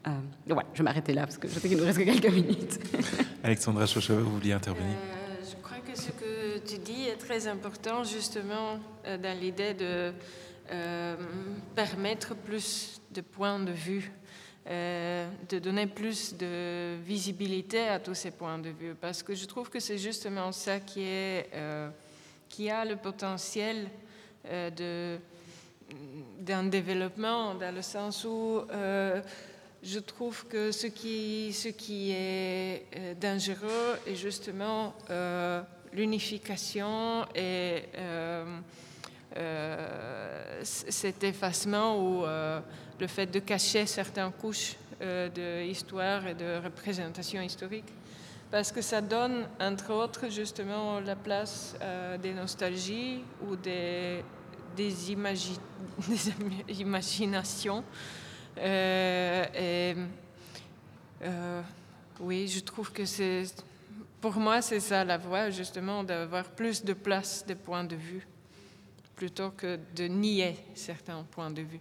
Euh, 0.07 0.53
ouais, 0.53 0.63
je 0.73 0.79
vais 0.79 0.83
m'arrêter 0.83 1.13
là 1.13 1.21
parce 1.21 1.37
que 1.37 1.47
je 1.47 1.59
sais 1.59 1.67
qu'il 1.69 1.77
nous 1.77 1.85
reste 1.85 1.99
que 1.99 2.03
quelques 2.05 2.33
minutes. 2.33 2.79
Alexandra 3.43 3.85
Chocheva, 3.85 4.19
vous 4.21 4.31
vouliez 4.31 4.53
intervenir? 4.53 4.93
Euh, 4.95 5.45
Je 5.47 5.55
crois 5.61 5.77
que 5.77 5.95
ce 5.95 6.09
que 6.09 6.57
tu 6.67 6.79
dis 6.79 7.03
est 7.07 7.17
très 7.17 7.47
important 7.47 8.03
justement 8.03 8.79
euh, 9.05 9.19
dans 9.19 9.39
l'idée 9.39 9.75
de 9.75 10.11
euh, 10.71 11.15
permettre 11.75 12.35
plus 12.35 12.99
de 13.13 13.21
points 13.21 13.59
de 13.59 13.71
vue. 13.71 14.11
euh, 14.11 14.24
de 14.67 15.59
donner 15.59 15.85
plus 15.85 16.33
de 16.33 16.95
visibilité 17.03 17.87
à 17.87 17.99
tous 17.99 18.15
ces 18.15 18.31
points 18.31 18.57
de 18.57 18.69
vue, 18.69 18.95
parce 18.99 19.21
que 19.21 19.35
je 19.35 19.45
trouve 19.45 19.69
que 19.69 19.79
c'est 19.79 19.97
justement 19.97 20.51
ça 20.51 20.79
qui, 20.79 21.03
est, 21.03 21.49
euh, 21.53 21.89
qui 22.49 22.69
a 22.69 22.83
le 22.83 22.95
potentiel 22.95 23.87
euh, 24.47 25.17
d'un 26.39 26.63
développement, 26.63 27.53
dans 27.53 27.73
le 27.73 27.81
sens 27.83 28.25
où 28.25 28.61
je 29.83 29.99
trouve 29.99 30.45
que 30.47 30.71
ce 30.71 30.87
qui, 30.87 31.53
ce 31.53 31.67
qui 31.67 32.11
est 32.11 32.85
dangereux 33.21 33.99
est 34.07 34.15
justement 34.15 34.95
l'unification 35.93 37.25
et 37.35 37.83
cet 40.63 41.23
effacement 41.23 41.99
où 41.99 42.25
le 42.99 43.07
fait 43.07 43.27
de 43.27 43.39
cacher 43.39 43.85
certaines 43.85 44.31
couches 44.31 44.75
euh, 45.01 45.27
de 45.27 45.69
histoire 45.69 46.25
et 46.25 46.33
de 46.33 46.63
représentation 46.63 47.41
historique, 47.41 47.91
parce 48.49 48.71
que 48.71 48.81
ça 48.81 49.01
donne, 49.01 49.45
entre 49.59 49.91
autres, 49.91 50.31
justement 50.31 51.01
la 51.01 51.17
place 51.17 51.75
euh, 51.81 52.17
des 52.17 52.33
nostalgies 52.33 53.21
ou 53.45 53.57
des, 53.57 54.23
des, 54.77 55.11
imaginations. 56.79 57.83
Euh, 58.57 59.45
et 59.53 59.95
oui, 62.21 62.47
je 62.47 62.61
trouve 62.61 62.93
que 62.93 63.03
c'est, 63.03 63.43
pour 64.21 64.37
moi, 64.37 64.61
c'est 64.61 64.79
ça 64.79 65.03
la 65.03 65.17
voie, 65.17 65.49
justement, 65.49 66.05
d'avoir 66.05 66.45
plus 66.45 66.85
de 66.85 66.93
place 66.93 67.45
de 67.45 67.53
points 67.53 67.83
de 67.83 67.97
vue, 67.97 68.25
plutôt 69.15 69.51
que 69.51 69.79
de 69.95 70.05
nier 70.05 70.55
certains 70.75 71.23
points 71.23 71.51
de 71.51 71.61
vue. 71.61 71.79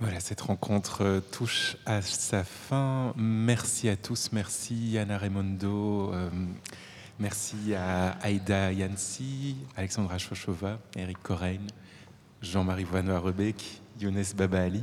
Voilà, 0.00 0.20
cette 0.20 0.40
rencontre 0.40 1.02
euh, 1.02 1.20
touche 1.20 1.76
à 1.86 2.02
sa 2.02 2.42
fin. 2.42 3.14
Merci 3.16 3.88
à 3.88 3.96
tous, 3.96 4.30
merci 4.32 4.98
Anna 4.98 5.16
Raimondo, 5.18 6.12
euh, 6.12 6.30
merci 7.18 7.74
à 7.74 8.10
Aïda 8.20 8.72
Yansi, 8.72 9.56
Alexandra 9.76 10.18
Chochova, 10.18 10.80
Eric 10.96 11.22
Corain, 11.22 11.60
Jean-Marie 12.42 12.84
Voinois-Rebec, 12.84 13.80
Younes 14.00 14.24
Baba 14.36 14.62
Ali. 14.62 14.82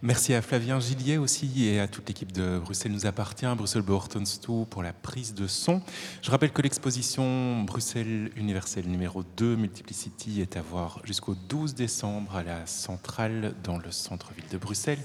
Merci 0.00 0.32
à 0.32 0.42
Flavien 0.42 0.78
Gillier 0.78 1.18
aussi 1.18 1.66
et 1.66 1.80
à 1.80 1.88
toute 1.88 2.06
l'équipe 2.06 2.30
de 2.30 2.60
Bruxelles 2.60 2.92
nous 2.92 3.06
appartient, 3.06 3.46
Bruxelles 3.56 3.82
Beurtonstoe 3.82 4.64
pour 4.70 4.84
la 4.84 4.92
prise 4.92 5.34
de 5.34 5.48
son. 5.48 5.82
Je 6.22 6.30
rappelle 6.30 6.52
que 6.52 6.62
l'exposition 6.62 7.64
Bruxelles 7.64 8.30
universelle 8.36 8.86
numéro 8.86 9.24
2 9.36 9.56
Multiplicity 9.56 10.40
est 10.40 10.56
à 10.56 10.62
voir 10.62 11.00
jusqu'au 11.02 11.34
12 11.34 11.74
décembre 11.74 12.36
à 12.36 12.44
la 12.44 12.64
centrale 12.66 13.56
dans 13.64 13.76
le 13.76 13.90
centre-ville 13.90 14.46
de 14.52 14.58
Bruxelles. 14.58 15.02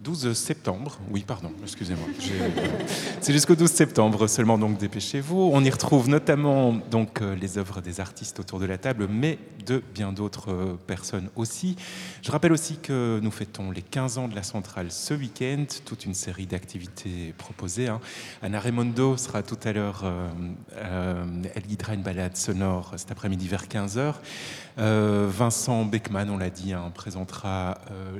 12 0.00 0.32
septembre, 0.32 0.96
oui 1.10 1.24
pardon, 1.26 1.50
excusez-moi. 1.64 2.06
C'est 3.20 3.32
jusqu'au 3.32 3.56
12 3.56 3.68
septembre 3.68 4.28
seulement, 4.28 4.56
donc 4.56 4.78
dépêchez-vous. 4.78 5.50
On 5.52 5.64
y 5.64 5.70
retrouve 5.70 6.08
notamment 6.08 6.72
donc 6.72 7.20
euh, 7.20 7.34
les 7.34 7.58
œuvres 7.58 7.80
des 7.80 7.98
artistes 7.98 8.38
autour 8.38 8.60
de 8.60 8.66
la 8.66 8.78
table, 8.78 9.08
mais 9.10 9.40
de 9.66 9.82
bien 9.92 10.12
d'autres 10.12 10.52
euh, 10.52 10.78
personnes 10.86 11.30
aussi. 11.34 11.74
Je 12.22 12.30
rappelle 12.30 12.52
aussi 12.52 12.76
que 12.76 13.18
nous 13.20 13.32
fêtons 13.32 13.72
les 13.72 13.82
15 13.82 14.18
ans 14.18 14.28
de 14.28 14.36
la 14.36 14.44
centrale 14.44 14.92
ce 14.92 15.14
week-end, 15.14 15.64
toute 15.84 16.04
une 16.04 16.14
série 16.14 16.46
d'activités 16.46 17.34
proposées. 17.36 17.88
Hein. 17.88 18.00
Anna 18.40 18.60
Raimondo 18.60 19.16
sera 19.16 19.42
tout 19.42 19.58
à 19.64 19.72
l'heure, 19.72 20.02
euh, 20.04 21.24
elle 21.56 21.62
guidera 21.64 21.94
une 21.94 22.02
balade 22.02 22.36
sonore 22.36 22.94
cet 22.96 23.10
après-midi 23.10 23.48
vers 23.48 23.64
15h. 23.64 24.14
Vincent 24.78 25.84
Beckman, 25.84 26.30
on 26.30 26.38
l'a 26.38 26.50
dit, 26.50 26.72
hein, 26.72 26.92
présentera 26.94 27.78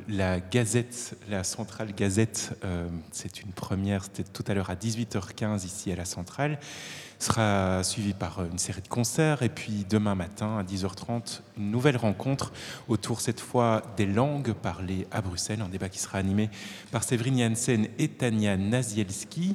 la 0.08 0.40
Gazette, 0.40 1.16
la 1.28 1.44
centrale 1.44 1.68
Centrale 1.68 1.94
Gazette, 1.94 2.58
euh, 2.64 2.88
c'est 3.12 3.42
une 3.42 3.52
première, 3.52 4.04
c'était 4.04 4.24
tout 4.24 4.42
à 4.48 4.54
l'heure 4.54 4.70
à 4.70 4.74
18h15 4.74 5.66
ici 5.66 5.92
à 5.92 5.96
la 5.96 6.04
Centrale, 6.04 6.58
sera 7.18 7.84
suivi 7.84 8.14
par 8.14 8.44
une 8.44 8.58
série 8.58 8.80
de 8.80 8.88
concerts 8.88 9.42
et 9.42 9.48
puis 9.48 9.84
demain 9.88 10.14
matin 10.14 10.56
à 10.58 10.62
10h30 10.62 11.42
une 11.58 11.70
nouvelle 11.70 11.96
rencontre 11.96 12.52
autour 12.88 13.20
cette 13.20 13.40
fois 13.40 13.82
des 13.96 14.06
langues 14.06 14.54
parlées 14.54 15.06
à 15.10 15.20
Bruxelles, 15.20 15.60
un 15.60 15.68
débat 15.68 15.88
qui 15.88 15.98
sera 15.98 16.18
animé 16.18 16.48
par 16.90 17.04
Séverine 17.04 17.38
Janssen 17.38 17.86
et 17.98 18.08
Tania 18.08 18.56
Nazielski. 18.56 19.54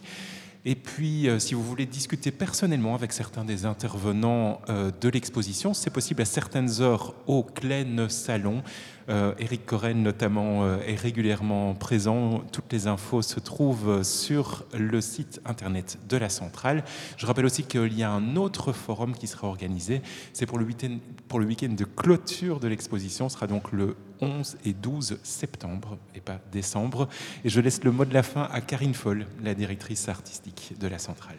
Et 0.66 0.76
puis, 0.76 1.28
euh, 1.28 1.40
si 1.40 1.56
vous 1.56 1.64
voulez 1.64 1.86
discuter 1.86 2.32
personnellement 2.32 2.96
avec 2.96 3.12
certains 3.12 3.44
des 3.44 3.66
intervenants 3.66 4.62
euh, 4.70 4.92
de 5.02 5.10
l'exposition, 5.10 5.74
c'est 5.74 5.90
possible 5.90 6.22
à 6.22 6.26
certaines 6.26 6.82
heures 6.82 7.16
au 7.28 7.44
Klein 7.44 8.08
Salon. 8.08 8.64
Euh, 9.10 9.34
Eric 9.40 9.70
notamment, 9.96 10.78
est 10.80 10.96
régulièrement 10.96 11.74
présent. 11.74 12.42
Toutes 12.54 12.72
les 12.72 12.88
infos 12.88 13.22
se 13.22 13.42
trouvent 13.42 14.04
sur 14.04 14.64
le 14.74 15.02
site 15.02 15.42
internet 15.46 15.98
de 16.08 16.16
la 16.16 16.30
centrale. 16.30 16.86
Je 17.18 17.26
rappelle 17.26 17.46
aussi 17.46 17.64
qu'il 17.64 17.94
y 17.94 18.04
a 18.04 18.10
un 18.10 18.38
autre 18.38 18.72
forum 18.72 19.14
qui 19.14 19.28
sera 19.28 19.48
organisé. 19.48 20.02
C'est 20.32 20.46
pour 20.46 20.58
le 20.58 20.64
week-end 20.64 21.00
week 21.40 21.76
de 21.76 21.84
clôture 21.84 22.62
de 22.62 22.70
l'exposition. 22.70 23.28
Ce 23.28 23.36
sera 23.36 23.48
donc 23.48 23.74
le 23.74 23.98
11 24.24 24.58
et 24.66 24.74
12 24.74 25.20
septembre, 25.24 25.98
et 26.16 26.22
pas 26.22 26.40
décembre. 26.52 27.08
Et 27.44 27.50
je 27.50 27.60
laisse 27.60 27.84
le 27.84 27.92
mot 27.92 28.06
de 28.06 28.14
la 28.14 28.24
fin 28.24 28.48
à 28.52 28.62
Karine 28.62 28.94
Foll, 28.94 29.26
la 29.42 29.54
directrice 29.54 30.08
artistique 30.10 30.74
de 30.80 30.88
la 30.88 31.00
centrale. 31.00 31.38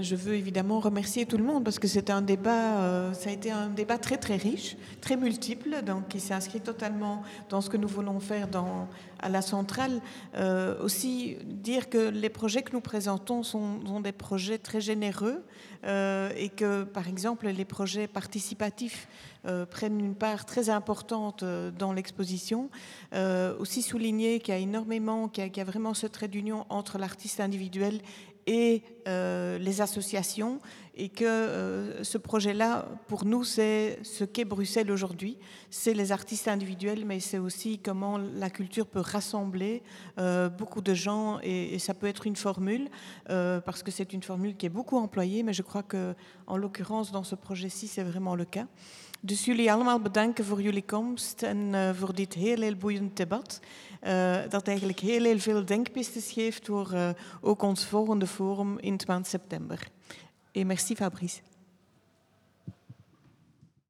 Je 0.00 0.14
veux 0.14 0.34
évidemment 0.34 0.78
remercier 0.78 1.26
tout 1.26 1.36
le 1.36 1.42
monde 1.42 1.64
parce 1.64 1.80
que 1.80 1.88
c'est 1.88 2.10
un 2.10 2.22
débat, 2.22 2.78
euh, 2.80 3.12
ça 3.12 3.30
a 3.30 3.32
été 3.32 3.50
un 3.50 3.68
débat 3.68 3.98
très 3.98 4.18
très 4.18 4.36
riche, 4.36 4.76
très 5.00 5.16
multiple, 5.16 5.82
donc 5.84 6.06
qui 6.08 6.20
s'inscrit 6.20 6.60
totalement 6.60 7.22
dans 7.48 7.60
ce 7.60 7.68
que 7.68 7.76
nous 7.76 7.88
voulons 7.88 8.20
faire 8.20 8.46
à 9.18 9.28
la 9.28 9.42
centrale. 9.42 10.00
Euh, 10.36 10.80
aussi 10.80 11.38
dire 11.44 11.90
que 11.90 12.10
les 12.10 12.28
projets 12.28 12.62
que 12.62 12.72
nous 12.72 12.80
présentons 12.80 13.42
sont, 13.42 13.84
sont 13.84 14.00
des 14.00 14.12
projets 14.12 14.58
très 14.58 14.80
généreux 14.80 15.42
euh, 15.84 16.30
et 16.36 16.50
que 16.50 16.84
par 16.84 17.08
exemple 17.08 17.48
les 17.48 17.64
projets 17.64 18.06
participatifs 18.06 19.08
euh, 19.46 19.64
prennent 19.64 19.98
une 19.98 20.14
part 20.14 20.44
très 20.44 20.68
importante 20.68 21.44
euh, 21.44 21.70
dans 21.70 21.94
l'exposition. 21.94 22.68
Euh, 23.14 23.56
aussi 23.58 23.80
souligner 23.80 24.38
qu'il 24.38 24.52
y 24.52 24.56
a 24.56 24.60
énormément, 24.60 25.28
qu'il 25.28 25.56
y, 25.56 25.60
a 25.60 25.64
vraiment 25.64 25.94
ce 25.94 26.06
trait 26.06 26.28
d'union 26.28 26.66
entre 26.68 26.98
l'artiste 26.98 27.40
individuel 27.40 28.02
et 28.46 28.82
les 29.06 29.80
associations 29.80 30.60
et 30.94 31.08
que 31.08 31.98
ce 32.02 32.16
projet-là, 32.16 32.86
pour 33.06 33.24
nous, 33.24 33.44
c'est 33.44 33.98
ce 34.02 34.24
qu'est 34.24 34.44
Bruxelles 34.44 34.90
aujourd'hui. 34.90 35.36
C'est 35.68 35.94
les 35.94 36.10
artistes 36.10 36.48
individuels, 36.48 37.04
mais 37.04 37.20
c'est 37.20 37.38
aussi 37.38 37.78
comment 37.78 38.18
la 38.18 38.50
culture 38.50 38.86
peut 38.86 39.00
rassembler 39.00 39.82
beaucoup 40.58 40.80
de 40.80 40.94
gens 40.94 41.38
et, 41.42 41.74
et, 41.74 41.78
ça 41.78 41.92
peut 41.92 42.06
être 42.06 42.26
une 42.26 42.36
formule, 42.36 42.88
parce 43.26 43.82
que 43.82 43.90
c'est 43.90 44.12
une 44.12 44.22
formule 44.22 44.56
qui 44.56 44.66
est 44.66 44.70
beaucoup 44.70 44.96
employée, 44.96 45.42
mais 45.42 45.52
je 45.52 45.62
crois 45.62 45.82
que, 45.82 46.14
en 46.46 46.56
l'occurrence, 46.56 47.12
dans 47.12 47.24
ce 47.24 47.34
projet-ci, 47.34 47.88
c'est 47.88 48.04
vraiment 48.04 48.34
le 48.34 48.44
cas. 48.44 48.66
Dus 49.20 49.44
jullie 49.44 49.72
allemaal 49.72 50.00
bedanken 50.00 50.44
voor 50.44 50.62
jullie 50.62 50.84
komst 50.84 51.42
en 51.42 51.56
uh, 51.56 51.90
voor 51.94 52.14
dit 52.14 52.34
heel, 52.34 52.60
heel 52.60 52.76
boeiend 52.76 53.16
debat. 53.16 53.60
Uh, 54.02 54.36
dat 54.48 54.68
eigenlijk 54.68 55.00
heel, 55.00 55.24
heel 55.24 55.38
veel 55.38 55.64
denkpistes 55.64 56.32
geeft 56.32 56.66
voor 56.66 56.90
uh, 56.92 57.08
ook 57.40 57.62
ons 57.62 57.84
volgende 57.84 58.26
forum 58.26 58.78
in 58.78 58.92
het 58.92 59.06
maand 59.06 59.26
september. 59.26 59.88
Et 60.52 60.66
merci 60.66 60.96
Fabrice. 60.96 61.49